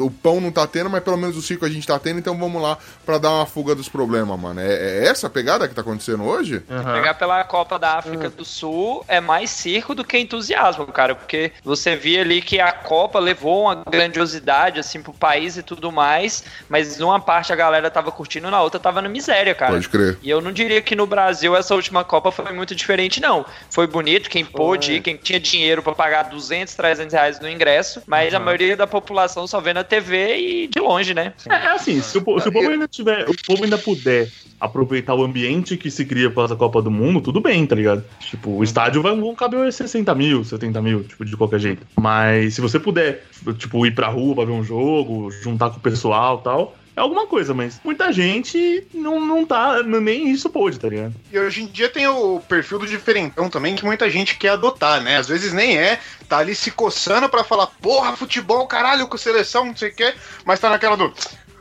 o 0.00 0.10
pão 0.10 0.38
não 0.38 0.52
tá 0.52 0.66
tendo, 0.66 0.90
mas 0.90 1.02
pelo 1.02 1.16
menos 1.16 1.34
o 1.34 1.40
circo 1.40 1.64
a 1.64 1.68
gente 1.70 1.86
tá 1.86 1.98
tendo, 1.98 2.18
então 2.18 2.38
vamos 2.38 2.60
lá 2.60 2.76
pra 3.06 3.16
dar 3.16 3.30
uma 3.30 3.46
fuga 3.46 3.74
dos 3.74 3.88
problemas, 3.88 4.38
mano. 4.38 4.60
É, 4.60 4.66
é 4.66 5.06
essa 5.06 5.28
a 5.28 5.30
pegada 5.30 5.66
que 5.66 5.74
tá 5.74 5.80
acontecendo 5.80 6.24
hoje? 6.24 6.62
Aham. 6.70 6.92
Pegar 6.92 7.14
pela 7.14 7.42
Copa 7.42 7.78
da 7.78 7.94
África 7.94 8.28
do 8.28 8.44
Sul 8.44 9.02
é 9.08 9.18
mais 9.18 9.48
circo 9.48 9.94
do 9.94 10.04
que 10.04 10.18
entusiasmo, 10.18 10.86
cara, 10.88 11.14
porque 11.14 11.52
você 11.64 11.96
via 11.96 12.20
ali 12.20 12.42
que 12.42 12.60
a 12.60 12.70
Copa 12.70 13.18
levou 13.18 13.62
uma 13.62 13.82
grandiosidade 13.90 14.78
assim 14.78 15.00
pro 15.00 15.14
país 15.14 15.56
e 15.56 15.62
tudo 15.62 15.90
mais, 15.90 16.44
mas 16.68 16.98
numa 16.98 17.18
parte 17.18 17.50
a 17.50 17.56
galera 17.56 17.90
tava 17.90 18.12
curtindo, 18.12 18.50
na 18.50 18.60
outra 18.60 18.78
tava 18.78 19.00
na 19.00 19.08
miséria, 19.08 19.54
cara. 19.54 19.72
Pode 19.72 19.88
crer. 19.88 20.18
E 20.22 20.28
eu 20.28 20.42
não 20.42 20.52
diria 20.52 20.82
que 20.82 20.94
no 20.94 21.06
Brasil 21.06 21.56
essa 21.56 21.74
última 21.74 22.04
Copa 22.04 22.30
foi 22.30 22.52
muito 22.52 22.74
diferente, 22.74 23.22
não. 23.22 23.46
Foi 23.70 23.86
bonito, 23.86 24.28
quem 24.28 24.44
pôde 24.44 24.92
ir, 24.96 25.00
quem 25.00 25.16
tinha 25.16 25.40
dinheiro 25.40 25.82
pra 25.82 25.94
pagar 25.94 26.24
200, 26.24 26.74
300 26.74 27.14
reais 27.14 27.40
no 27.40 27.53
ingresso, 27.54 28.02
mas 28.06 28.34
a 28.34 28.40
maioria 28.40 28.76
da 28.76 28.86
população 28.86 29.46
só 29.46 29.60
vê 29.60 29.72
na 29.72 29.84
TV 29.84 30.36
e 30.36 30.66
de 30.66 30.80
longe, 30.80 31.14
né? 31.14 31.32
É, 31.48 31.54
é 31.54 31.68
assim, 31.68 32.00
se 32.00 32.18
o, 32.18 32.40
se 32.40 32.48
o 32.48 32.52
povo 32.52 32.68
ainda 32.68 32.88
tiver, 32.88 33.28
o 33.28 33.34
povo 33.46 33.64
ainda 33.64 33.78
puder 33.78 34.28
aproveitar 34.60 35.14
o 35.14 35.22
ambiente 35.22 35.76
que 35.76 35.90
se 35.90 36.04
cria 36.04 36.28
por 36.30 36.36
causa 36.36 36.54
da 36.54 36.58
Copa 36.58 36.80
do 36.80 36.90
Mundo, 36.90 37.20
tudo 37.20 37.40
bem, 37.40 37.66
tá 37.66 37.74
ligado? 37.74 38.04
Tipo, 38.20 38.50
o 38.50 38.64
estádio 38.64 39.02
vai, 39.02 39.14
vão 39.14 39.34
caber 39.34 39.72
60 39.72 40.14
mil, 40.14 40.44
70 40.44 40.80
mil, 40.80 41.04
tipo, 41.04 41.24
de 41.24 41.36
qualquer 41.36 41.60
jeito. 41.60 41.86
Mas 41.98 42.54
se 42.54 42.60
você 42.60 42.78
puder, 42.78 43.24
tipo, 43.58 43.84
ir 43.86 43.94
pra 43.94 44.08
rua 44.08 44.34
pra 44.34 44.44
ver 44.44 44.52
um 44.52 44.64
jogo, 44.64 45.30
juntar 45.30 45.70
com 45.70 45.76
o 45.76 45.80
pessoal 45.80 46.38
e 46.40 46.44
tal, 46.44 46.76
é 46.96 47.00
alguma 47.00 47.26
coisa, 47.26 47.52
mas 47.52 47.80
muita 47.82 48.12
gente 48.12 48.86
não, 48.94 49.20
não 49.20 49.44
tá, 49.44 49.82
nem 49.82 50.30
isso 50.30 50.48
pôde, 50.48 50.78
tá 50.78 50.88
ligado? 50.88 51.14
E 51.32 51.38
hoje 51.38 51.62
em 51.62 51.66
dia 51.66 51.88
tem 51.88 52.06
o 52.06 52.40
perfil 52.40 52.78
do 52.78 52.86
diferentão 52.86 53.50
também, 53.50 53.74
que 53.74 53.84
muita 53.84 54.08
gente 54.08 54.36
quer 54.36 54.50
adotar, 54.50 55.00
né? 55.02 55.16
Às 55.16 55.26
vezes 55.26 55.52
nem 55.52 55.76
é, 55.76 55.98
tá 56.28 56.38
ali 56.38 56.54
se 56.54 56.70
coçando 56.70 57.28
pra 57.28 57.42
falar, 57.42 57.66
porra, 57.66 58.16
futebol, 58.16 58.66
caralho, 58.66 59.08
com 59.08 59.16
seleção, 59.16 59.64
não 59.64 59.76
sei 59.76 59.90
o 59.90 59.94
quê, 59.94 60.14
mas 60.44 60.60
tá 60.60 60.70
naquela 60.70 60.96
do. 60.96 61.12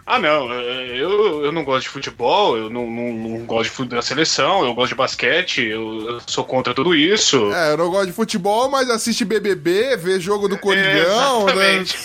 Ah, 0.06 0.20
não, 0.20 0.52
é, 0.52 0.98
eu, 0.98 1.46
eu 1.46 1.52
não 1.52 1.64
gosto 1.64 1.84
de 1.84 1.90
futebol, 1.90 2.58
eu 2.58 2.70
não, 2.70 2.86
não, 2.90 3.14
não 3.14 3.46
gosto 3.46 3.86
da 3.86 4.02
seleção, 4.02 4.66
eu 4.66 4.74
gosto 4.74 4.90
de 4.90 4.96
basquete, 4.96 5.64
eu, 5.64 6.10
eu 6.10 6.22
sou 6.28 6.44
contra 6.44 6.74
tudo 6.74 6.94
isso. 6.94 7.54
É, 7.54 7.72
eu 7.72 7.78
não 7.78 7.90
gosto 7.90 8.08
de 8.08 8.14
futebol, 8.14 8.70
mas 8.70 8.90
assiste 8.90 9.24
BBB, 9.24 9.96
vê 9.98 10.20
jogo 10.20 10.48
do 10.48 10.58
Coringão, 10.58 11.46
né? 11.46 11.78
Exatamente. 11.78 11.98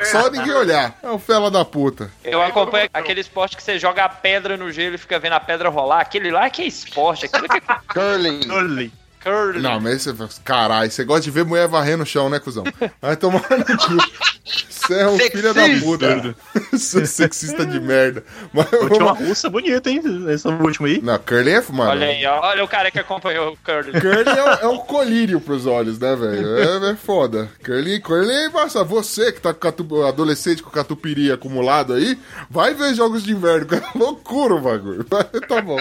É 0.00 0.04
Só 0.04 0.30
ninguém 0.30 0.52
olhar. 0.52 0.98
É 1.02 1.10
o 1.10 1.18
fela 1.18 1.50
da 1.50 1.64
puta. 1.64 2.10
Eu 2.22 2.42
acompanho 2.42 2.88
aquele 2.92 3.20
esporte 3.20 3.56
que 3.56 3.62
você 3.62 3.78
joga 3.78 4.04
a 4.04 4.08
pedra 4.08 4.56
no 4.56 4.70
gelo 4.70 4.94
e 4.94 4.98
fica 4.98 5.18
vendo 5.18 5.32
a 5.32 5.40
pedra 5.40 5.68
rolar. 5.68 6.00
Aquele 6.00 6.30
lá 6.30 6.48
que 6.50 6.62
é 6.62 6.66
esporte, 6.66 7.26
aquilo 7.26 7.48
que 7.48 7.56
é 7.56 7.60
Curling. 7.88 8.48
Curling. 8.48 8.92
Curling. 9.22 9.60
Não, 9.60 9.80
mas 9.80 10.04
você. 10.04 10.40
Caralho, 10.44 10.90
você 10.90 11.04
gosta 11.04 11.22
de 11.22 11.30
ver 11.30 11.44
mulher 11.44 11.68
varrendo 11.68 12.02
o 12.02 12.06
chão, 12.06 12.28
né, 12.28 12.38
cuzão? 12.38 12.64
Vai 13.00 13.16
tomar 13.16 13.42
no 13.50 13.64
cu. 13.64 14.58
Você 14.88 14.94
é 14.94 15.08
um 15.08 15.18
filho 15.18 15.52
da 15.52 15.68
puta. 15.80 16.34
Seu 16.78 17.04
sexista 17.04 17.66
de 17.66 17.78
merda. 17.78 18.24
Mas, 18.52 18.68
tinha 18.68 19.02
uma 19.02 19.12
russa 19.12 19.50
bonita, 19.50 19.90
hein? 19.90 20.00
Essa 20.28 20.48
última 20.48 20.88
aí. 20.88 21.02
Não, 21.02 21.18
curling 21.18 21.50
é 21.50 21.64
mano. 21.70 21.90
Olha 21.90 22.06
aí, 22.06 22.24
ó, 22.24 22.40
olha 22.40 22.64
o 22.64 22.68
cara 22.68 22.90
que 22.90 22.98
acompanhou 22.98 23.52
o 23.52 23.56
curling. 23.58 23.92
Curling 23.92 24.30
é, 24.30 24.64
é 24.64 24.68
um 24.68 24.78
colírio 24.78 25.40
pros 25.40 25.66
olhos, 25.66 25.98
né, 25.98 26.16
velho? 26.16 26.58
É, 26.58 26.90
é 26.92 26.96
foda. 26.96 27.50
Curling 27.62 28.00
é 28.30 28.46
embaçado. 28.46 28.86
Você 28.86 29.30
que 29.30 29.40
tá 29.40 29.52
com 29.52 29.60
catu, 29.60 30.04
adolescente 30.04 30.62
com 30.62 30.70
catupiry 30.70 31.32
acumulado 31.32 31.92
aí, 31.92 32.18
vai 32.48 32.72
ver 32.72 32.94
jogos 32.94 33.22
de 33.22 33.32
inverno. 33.32 33.66
É 33.78 33.98
loucura 33.98 34.54
o 34.54 34.60
bagulho. 34.60 35.04
tá 35.04 35.60
bom. 35.60 35.78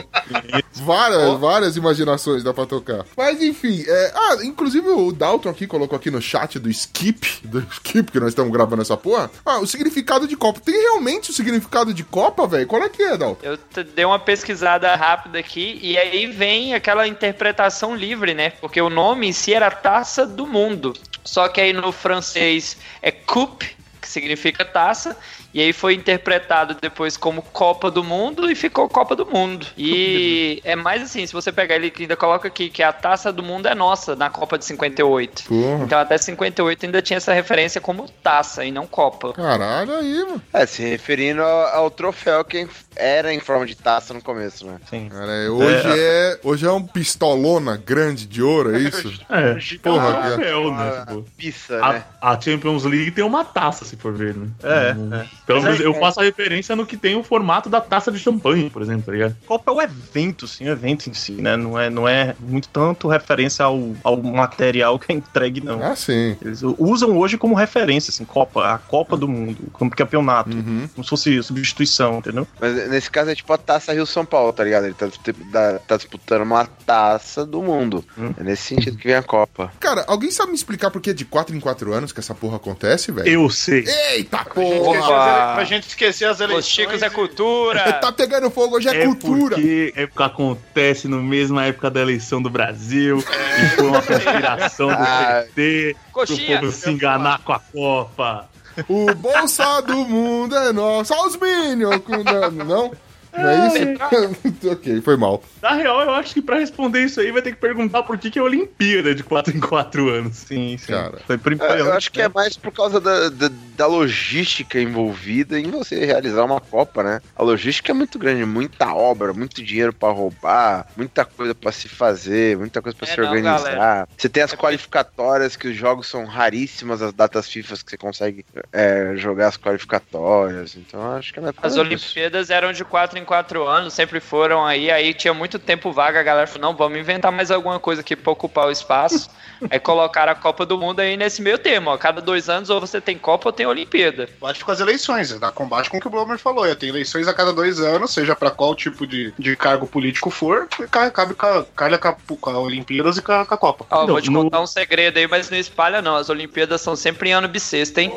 Várias, 0.73 1.39
várias 1.39 1.75
imaginações 1.75 2.43
dá 2.43 2.53
pra 2.53 2.65
tocar. 2.65 3.05
Mas 3.15 3.26
enfim, 3.33 3.83
é, 3.87 4.11
ah, 4.15 4.37
inclusive 4.43 4.87
o 4.89 5.11
Dalton 5.11 5.49
aqui 5.49 5.67
colocou 5.67 5.95
aqui 5.95 6.09
no 6.11 6.21
chat 6.21 6.59
do 6.59 6.69
Skip, 6.69 7.41
do 7.43 7.59
Skip, 7.71 8.11
que 8.11 8.19
nós 8.19 8.29
estamos 8.29 8.51
gravando 8.51 8.81
essa 8.81 8.97
porra. 8.97 9.29
Ah, 9.45 9.59
o 9.59 9.67
significado 9.67 10.27
de 10.27 10.35
Copa. 10.35 10.59
Tem 10.59 10.79
realmente 10.79 11.31
o 11.31 11.33
significado 11.33 11.93
de 11.93 12.03
Copa, 12.03 12.47
velho? 12.47 12.67
Qual 12.67 12.81
é 12.83 12.89
que 12.89 13.03
é, 13.03 13.17
Dalton? 13.17 13.37
Eu 13.43 13.57
dei 13.83 14.05
uma 14.05 14.19
pesquisada 14.19 14.93
rápida 14.95 15.39
aqui 15.39 15.79
e 15.81 15.97
aí 15.97 16.27
vem 16.27 16.73
aquela 16.73 17.07
interpretação 17.07 17.95
livre, 17.95 18.33
né? 18.33 18.49
Porque 18.49 18.81
o 18.81 18.89
nome 18.89 19.27
em 19.27 19.33
si 19.33 19.53
era 19.53 19.69
Taça 19.69 20.25
do 20.25 20.45
Mundo. 20.45 20.93
Só 21.23 21.49
que 21.49 21.59
aí 21.59 21.73
no 21.73 21.91
francês 21.91 22.77
é 23.01 23.11
coupe, 23.11 23.75
que 24.01 24.07
significa 24.07 24.63
taça, 24.63 25.17
e 25.53 25.61
aí 25.61 25.73
foi 25.73 25.93
interpretado 25.93 26.75
depois 26.81 27.17
como 27.17 27.41
Copa 27.41 27.89
do 27.89 28.03
Mundo 28.03 28.49
e 28.49 28.55
ficou 28.55 28.87
Copa 28.89 29.15
do 29.15 29.25
Mundo. 29.25 29.65
E 29.77 30.61
é 30.63 30.75
mais 30.75 31.01
assim, 31.01 31.25
se 31.25 31.33
você 31.33 31.51
pegar 31.51 31.75
ele 31.75 31.89
que 31.89 32.03
ainda 32.03 32.15
coloca 32.15 32.47
aqui 32.47 32.69
que 32.69 32.83
a 32.83 32.91
Taça 32.93 33.31
do 33.31 33.41
Mundo 33.43 33.67
é 33.67 33.75
nossa 33.75 34.15
na 34.15 34.29
Copa 34.29 34.57
de 34.57 34.65
58. 34.65 35.43
Porra. 35.43 35.83
Então 35.83 35.99
até 35.99 36.17
58 36.17 36.85
ainda 36.85 37.01
tinha 37.01 37.17
essa 37.17 37.33
referência 37.33 37.79
como 37.81 38.07
taça 38.23 38.63
e 38.65 38.71
não 38.71 38.85
Copa. 38.85 39.33
Caralho, 39.33 39.93
aí, 39.95 40.19
mano. 40.23 40.41
É, 40.53 40.65
se 40.65 40.81
referindo 40.83 41.41
ao, 41.41 41.67
ao 41.83 41.91
troféu 41.91 42.43
que 42.43 42.67
era 42.95 43.33
em 43.33 43.39
forma 43.39 43.65
de 43.65 43.75
taça 43.75 44.13
no 44.13 44.21
começo, 44.21 44.65
né? 44.65 44.77
Sim. 44.89 45.09
Cara, 45.09 45.31
é, 45.31 45.49
hoje 45.49 45.87
é. 45.87 46.39
Hoje 46.43 46.65
é 46.65 46.71
um 46.71 46.83
pistolona 46.83 47.77
grande 47.77 48.25
de 48.25 48.41
ouro, 48.41 48.75
é 48.75 48.79
isso? 48.79 49.07
É, 49.29 49.57
Porra, 49.83 50.05
é 50.05 50.09
um 50.09 50.11
cara. 50.13 50.33
troféu, 50.35 50.71
né? 50.71 50.89
A 50.89 51.05
Tipo, 51.07 51.25
pizza, 51.37 51.79
a, 51.85 51.93
né? 51.93 52.03
a 52.21 52.39
Champions 52.41 52.83
League 52.85 53.11
tem 53.11 53.23
uma 53.23 53.43
taça, 53.45 53.85
se 53.85 53.95
for 53.95 54.13
ver, 54.13 54.35
né? 54.35 54.47
É, 54.63 54.93
Hum, 54.93 55.13
é. 55.13 55.25
Pelo 55.47 55.63
menos 55.63 55.79
é- 55.79 55.85
eu 55.85 55.93
faço 55.95 56.19
a 56.19 56.23
referência 56.23 56.75
no 56.75 56.85
que 56.85 56.95
tem 56.97 57.15
o 57.15 57.23
formato 57.23 57.69
da 57.69 57.81
taça 57.81 58.11
de 58.11 58.19
champanhe, 58.19 58.69
por 58.69 58.81
exemplo, 58.81 59.03
tá 59.05 59.11
ligado? 59.13 59.35
Copa 59.47 59.71
é 59.71 59.73
o 59.75 59.81
evento, 59.81 60.47
sim, 60.47 60.65
o 60.67 60.71
evento 60.71 61.09
em 61.09 61.13
si, 61.13 61.31
né? 61.31 61.55
Não 61.57 61.79
é, 61.79 61.89
não 61.89 62.07
é 62.07 62.35
muito 62.39 62.67
tanto 62.69 63.07
referência 63.07 63.65
ao, 63.65 63.93
ao 64.03 64.17
material 64.21 64.99
que 64.99 65.11
é 65.11 65.15
entregue, 65.15 65.61
não. 65.63 65.81
Ah, 65.81 65.95
sim. 65.95 66.35
Eles 66.41 66.61
usam 66.77 67.17
hoje 67.17 67.37
como 67.37 67.55
referência, 67.55 68.11
assim, 68.11 68.25
Copa, 68.25 68.73
a 68.73 68.77
Copa 68.77 69.15
do 69.17 69.27
Mundo, 69.27 69.57
como 69.73 69.89
campeonato, 69.89 70.55
Uhum. 70.55 70.87
como 70.93 71.03
se 71.03 71.09
fosse 71.09 71.41
substituição, 71.41 72.17
entendeu? 72.19 72.45
Mas 72.59 72.89
nesse 72.89 73.09
caso 73.09 73.29
é 73.31 73.35
tipo 73.35 73.51
a 73.53 73.57
taça 73.57 73.93
Rio-São 73.93 74.25
Paulo, 74.25 74.51
tá 74.51 74.63
ligado? 74.63 74.85
Ele 74.85 74.93
tá, 74.93 75.07
tá- 75.51 75.79
tá 75.87 75.97
disputando 75.97 76.41
uma 76.41 76.65
taça 76.65 77.45
do 77.45 77.61
mundo. 77.61 78.03
Hum. 78.17 78.33
É 78.37 78.43
nesse 78.43 78.63
sentido 78.63 78.97
que 78.97 79.07
vem 79.07 79.15
a 79.15 79.23
Copa. 79.23 79.71
Cara, 79.79 80.03
alguém 80.07 80.29
sabe 80.31 80.49
me 80.51 80.55
explicar 80.57 80.91
por 80.91 81.01
que 81.01 81.11
é 81.11 81.13
de 81.13 81.23
4 81.25 81.55
em 81.55 81.59
4 81.59 81.93
anos 81.93 82.11
que 82.11 82.19
essa 82.19 82.35
porra 82.35 82.57
acontece, 82.57 83.11
velho? 83.11 83.27
Eu 83.27 83.49
sei. 83.49 83.85
Eita 84.11 84.43
porra! 84.45 85.36
Pra 85.55 85.63
gente 85.63 85.87
esquecer 85.87 86.25
as 86.25 86.39
eleições. 86.39 86.65
Os 86.65 86.71
Chicos 86.71 87.01
é 87.01 87.09
cultura. 87.09 87.93
Tá 88.01 88.11
pegando 88.11 88.49
fogo, 88.51 88.75
hoje 88.77 88.87
é, 88.89 89.05
cultura. 89.05 89.55
porque 89.55 89.93
é 89.95 90.05
porque 90.07 90.23
acontece 90.23 91.07
no 91.07 91.21
mesma 91.21 91.65
época 91.65 91.89
da 91.89 91.99
eleição 92.01 92.41
do 92.41 92.49
Brasil 92.49 93.17
e 93.19 93.69
foi 93.75 93.87
uma 93.87 94.01
conspiração 94.01 94.87
do 94.87 94.93
Ah. 94.97 95.43
PT 95.55 95.95
pro 95.95 96.11
Coxinha. 96.13 96.59
povo 96.59 96.71
se 96.71 96.89
enganar 96.89 97.39
com 97.43 97.53
a 97.53 97.59
Copa. 97.59 98.49
O 98.87 99.13
bolsa 99.15 99.81
do 99.81 99.97
mundo 100.05 100.55
é 100.55 100.71
nosso. 100.71 101.13
Olha 101.13 101.27
os 101.27 101.35
Minions! 101.37 101.97
com- 101.97 102.23
Não? 102.23 102.51
Não, 102.51 102.91
não 103.37 103.49
é 103.49 103.67
isso? 103.67 104.67
ok, 104.71 105.01
foi 105.01 105.17
mal. 105.17 105.43
Na 105.61 105.73
real, 105.73 106.01
eu 106.01 106.11
acho 106.11 106.33
que 106.33 106.41
pra 106.41 106.57
responder 106.59 107.03
isso 107.03 107.19
aí 107.19 107.31
vai 107.31 107.41
ter 107.41 107.51
que 107.51 107.59
perguntar 107.61 108.03
por 108.03 108.17
que, 108.17 108.29
que 108.31 108.39
é 108.39 108.41
Olimpíada 108.41 109.13
de 109.13 109.23
4 109.23 109.55
em 109.55 109.59
4 109.59 110.09
anos. 110.09 110.37
Sim, 110.37 110.77
sim. 110.77 110.91
Cara. 110.91 111.19
Foi 111.25 111.37
por 111.37 111.51
Eu, 111.53 111.59
eu 111.59 111.93
acho 111.93 112.11
que 112.11 112.21
é 112.21 112.29
mais 112.29 112.57
por 112.57 112.71
causa 112.71 112.99
da, 112.99 113.29
da, 113.29 113.49
da 113.75 113.87
logística 113.87 114.79
envolvida 114.79 115.59
em 115.59 115.69
você 115.69 116.05
realizar 116.05 116.43
uma 116.43 116.59
Copa, 116.59 117.03
né? 117.03 117.21
A 117.35 117.43
logística 117.43 117.91
é 117.91 117.95
muito 117.95 118.17
grande, 118.19 118.45
muita 118.45 118.93
obra, 118.93 119.33
muito 119.33 119.63
dinheiro 119.63 119.93
pra 119.93 120.09
roubar, 120.09 120.87
muita 120.95 121.23
coisa 121.25 121.53
pra 121.55 121.71
se 121.71 121.87
fazer, 121.87 122.57
muita 122.57 122.81
coisa 122.81 122.97
pra 122.97 123.07
É 123.07 123.11
se 123.11 123.17
não, 123.19 123.27
organizar. 123.27 123.63
galera. 123.71 124.07
Você 124.17 124.27
tem 124.29 124.43
as 124.43 124.53
É 124.53 124.57
qualificatórias, 124.57 125.55
que 125.55 125.67
os 125.67 125.75
jogos 125.75 126.07
são 126.07 126.25
raríssimas, 126.25 127.01
as 127.01 127.13
datas 127.13 127.47
FIFA 127.49 127.75
que 127.77 127.91
você 127.91 127.97
consegue 127.97 128.45
é, 128.73 129.13
jogar 129.15 129.47
as 129.47 129.57
qualificatórias. 129.57 130.75
Então 130.75 131.01
eu 131.01 131.11
acho 131.17 131.33
que 131.33 131.39
é 131.39 131.41
mais 131.41 131.55
por 131.55 131.65
As 131.65 131.73
disso. 131.73 131.81
Olimpíadas 131.85 132.49
eram 132.49 132.71
de 132.73 132.83
4 132.83 133.17
em 133.19 133.25
4 133.27 133.67
anos, 133.67 133.93
sempre 133.93 134.19
foram 134.19 134.65
aí, 134.65 134.89
aí 134.89 135.13
tinha 135.13 135.33
muito 135.33 135.59
tempo 135.59 135.91
vaga, 135.91 136.19
a 136.19 136.23
galera 136.23 136.47
falou, 136.47 136.71
não, 136.71 136.75
vamos 136.77 136.97
inventar 136.97 137.31
mais 137.31 137.51
alguma 137.51 137.79
coisa 137.79 138.01
aqui 138.01 138.15
pra 138.15 138.31
ocupar 138.31 138.67
o 138.67 138.71
espaço. 138.71 139.29
aí 139.69 139.79
colocaram 139.79 140.31
a 140.31 140.35
Copa 140.35 140.65
do 140.65 140.77
Mundo 140.77 140.99
aí 141.01 141.17
nesse 141.17 141.41
meio 141.41 141.57
termo, 141.57 141.89
ó, 141.89 141.97
cada 141.97 142.21
dois 142.21 142.47
anos 142.49 142.69
ou 142.69 142.79
você 142.79 142.99
tem 143.01 143.17
Copa 143.17 143.49
ou 143.49 143.53
tem 143.53 143.65
Olimpíada. 143.65 144.29
Bate 144.41 144.63
com 144.63 144.71
as 144.71 144.79
eleições, 144.79 145.37
dá 145.39 145.51
combate 145.51 145.89
com 145.89 145.97
o 145.97 145.99
que 145.99 146.07
o 146.07 146.09
Blomer 146.09 146.37
falou. 146.39 146.65
é, 146.65 146.73
Tem 146.73 146.89
eleições 146.89 147.27
a 147.27 147.33
cada 147.33 147.51
dois 147.53 147.79
anos, 147.79 148.11
seja 148.13 148.35
pra 148.35 148.49
qual 148.49 148.73
tipo 148.73 149.05
de, 149.05 149.33
de 149.37 149.55
cargo 149.55 149.85
político 149.85 150.29
for, 150.29 150.67
ca- 150.89 151.11
cabe 151.11 151.33
ca- 151.35 151.65
calha 151.75 151.97
com 151.97 152.07
a, 152.07 152.15
com 152.39 152.49
a 152.49 152.59
Olimpíadas 152.59 153.17
e 153.17 153.21
com 153.21 153.31
a, 153.33 153.45
com 153.45 153.53
a 153.53 153.57
Copa. 153.57 153.85
Ó, 153.91 153.99
Não, 154.01 154.07
vou 154.07 154.21
te 154.21 154.29
no- 154.31 154.43
contar 154.43 154.61
um 154.61 154.67
segredo 154.67 155.17
aí, 155.17 155.27
mas 155.27 155.49
não 155.49 155.57
espalha 155.57 156.01
não, 156.01 156.15
as 156.15 156.29
Olimpíadas 156.29 156.79
são 156.81 156.95
sempre 156.95 157.29
em 157.29 157.33
ano 157.33 157.47
bissexto, 157.47 157.99
hein? 157.99 158.11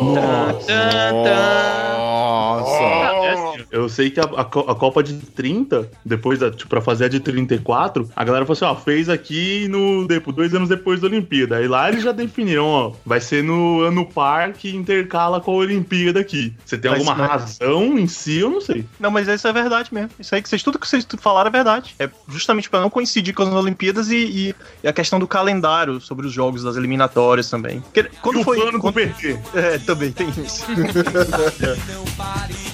Nossa. 0.00 0.66
Tan, 0.66 1.22
tan. 1.22 1.98
Nossa. 1.98 3.21
Eu 3.70 3.88
sei 3.88 4.10
que 4.10 4.20
a, 4.20 4.24
a 4.24 4.40
a 4.42 4.74
Copa 4.74 5.02
de 5.02 5.14
30, 5.14 5.88
depois 6.04 6.38
da, 6.38 6.50
tipo, 6.50 6.68
pra 6.68 6.80
fazer 6.80 7.06
a 7.06 7.08
de 7.08 7.20
34, 7.20 8.08
a 8.14 8.24
galera 8.24 8.44
falou 8.44 8.52
assim, 8.54 8.64
ó, 8.64 8.74
fez 8.74 9.08
aqui 9.08 9.66
no, 9.68 10.06
depo- 10.06 10.32
dois 10.32 10.54
anos 10.54 10.68
depois 10.68 11.00
da 11.00 11.06
Olimpíada. 11.06 11.56
Aí 11.56 11.66
lá 11.68 11.88
eles 11.88 12.02
já 12.02 12.12
definiram, 12.12 12.64
ó, 12.66 12.92
vai 13.04 13.20
ser 13.20 13.42
no 13.42 13.80
ano 13.82 14.06
par 14.06 14.52
que 14.52 14.74
intercala 14.74 15.40
com 15.40 15.52
a 15.52 15.54
Olimpíada 15.54 16.20
aqui. 16.20 16.54
Você 16.64 16.76
tem 16.78 16.90
Mas- 16.90 17.00
alguma 17.00 17.16
mas- 17.16 17.30
razão 17.30 17.98
em 17.98 18.06
si, 18.06 18.38
eu 18.38 18.50
não 18.50 18.60
sei. 18.60 18.84
Não, 19.00 19.10
mas 19.10 19.28
isso 19.28 19.46
é 19.48 19.52
verdade 19.52 19.92
mesmo. 19.92 20.10
Isso 20.18 20.34
aí 20.34 20.42
que 20.42 20.48
vocês, 20.48 20.62
tudo 20.62 20.78
que 20.78 20.86
vocês 20.88 21.06
falaram 21.18 21.48
é 21.48 21.52
verdade. 21.52 21.94
É 21.98 22.08
justamente 22.28 22.68
pra 22.70 22.80
não 22.80 22.90
coincidir 22.90 23.34
com 23.34 23.42
as 23.42 23.48
Olimpíadas 23.52 24.10
e, 24.10 24.16
e- 24.16 24.54
e 24.82 24.88
a 24.88 24.92
questão 24.92 25.18
do 25.18 25.26
calendário 25.26 26.00
sobre 26.00 26.26
os 26.26 26.32
jogos 26.32 26.62
das 26.62 26.76
eliminatórias 26.76 27.48
também. 27.50 27.80
Porque 27.80 28.04
quando 28.20 28.40
e 28.40 28.44
foi. 28.44 28.58
o 28.58 28.62
plano 28.62 28.80
quando- 28.80 28.94
do 28.94 29.00
PT? 29.00 29.38
É, 29.54 29.78
também 29.78 30.12
tem 30.12 30.28
isso. 30.30 30.64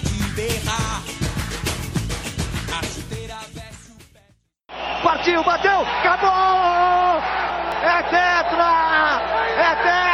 Partiu, 5.02 5.44
bateu, 5.44 5.82
acabou! 5.82 7.22
É 7.82 8.02
tetra! 8.02 9.22
É 9.56 9.74
tetra! 9.76 10.07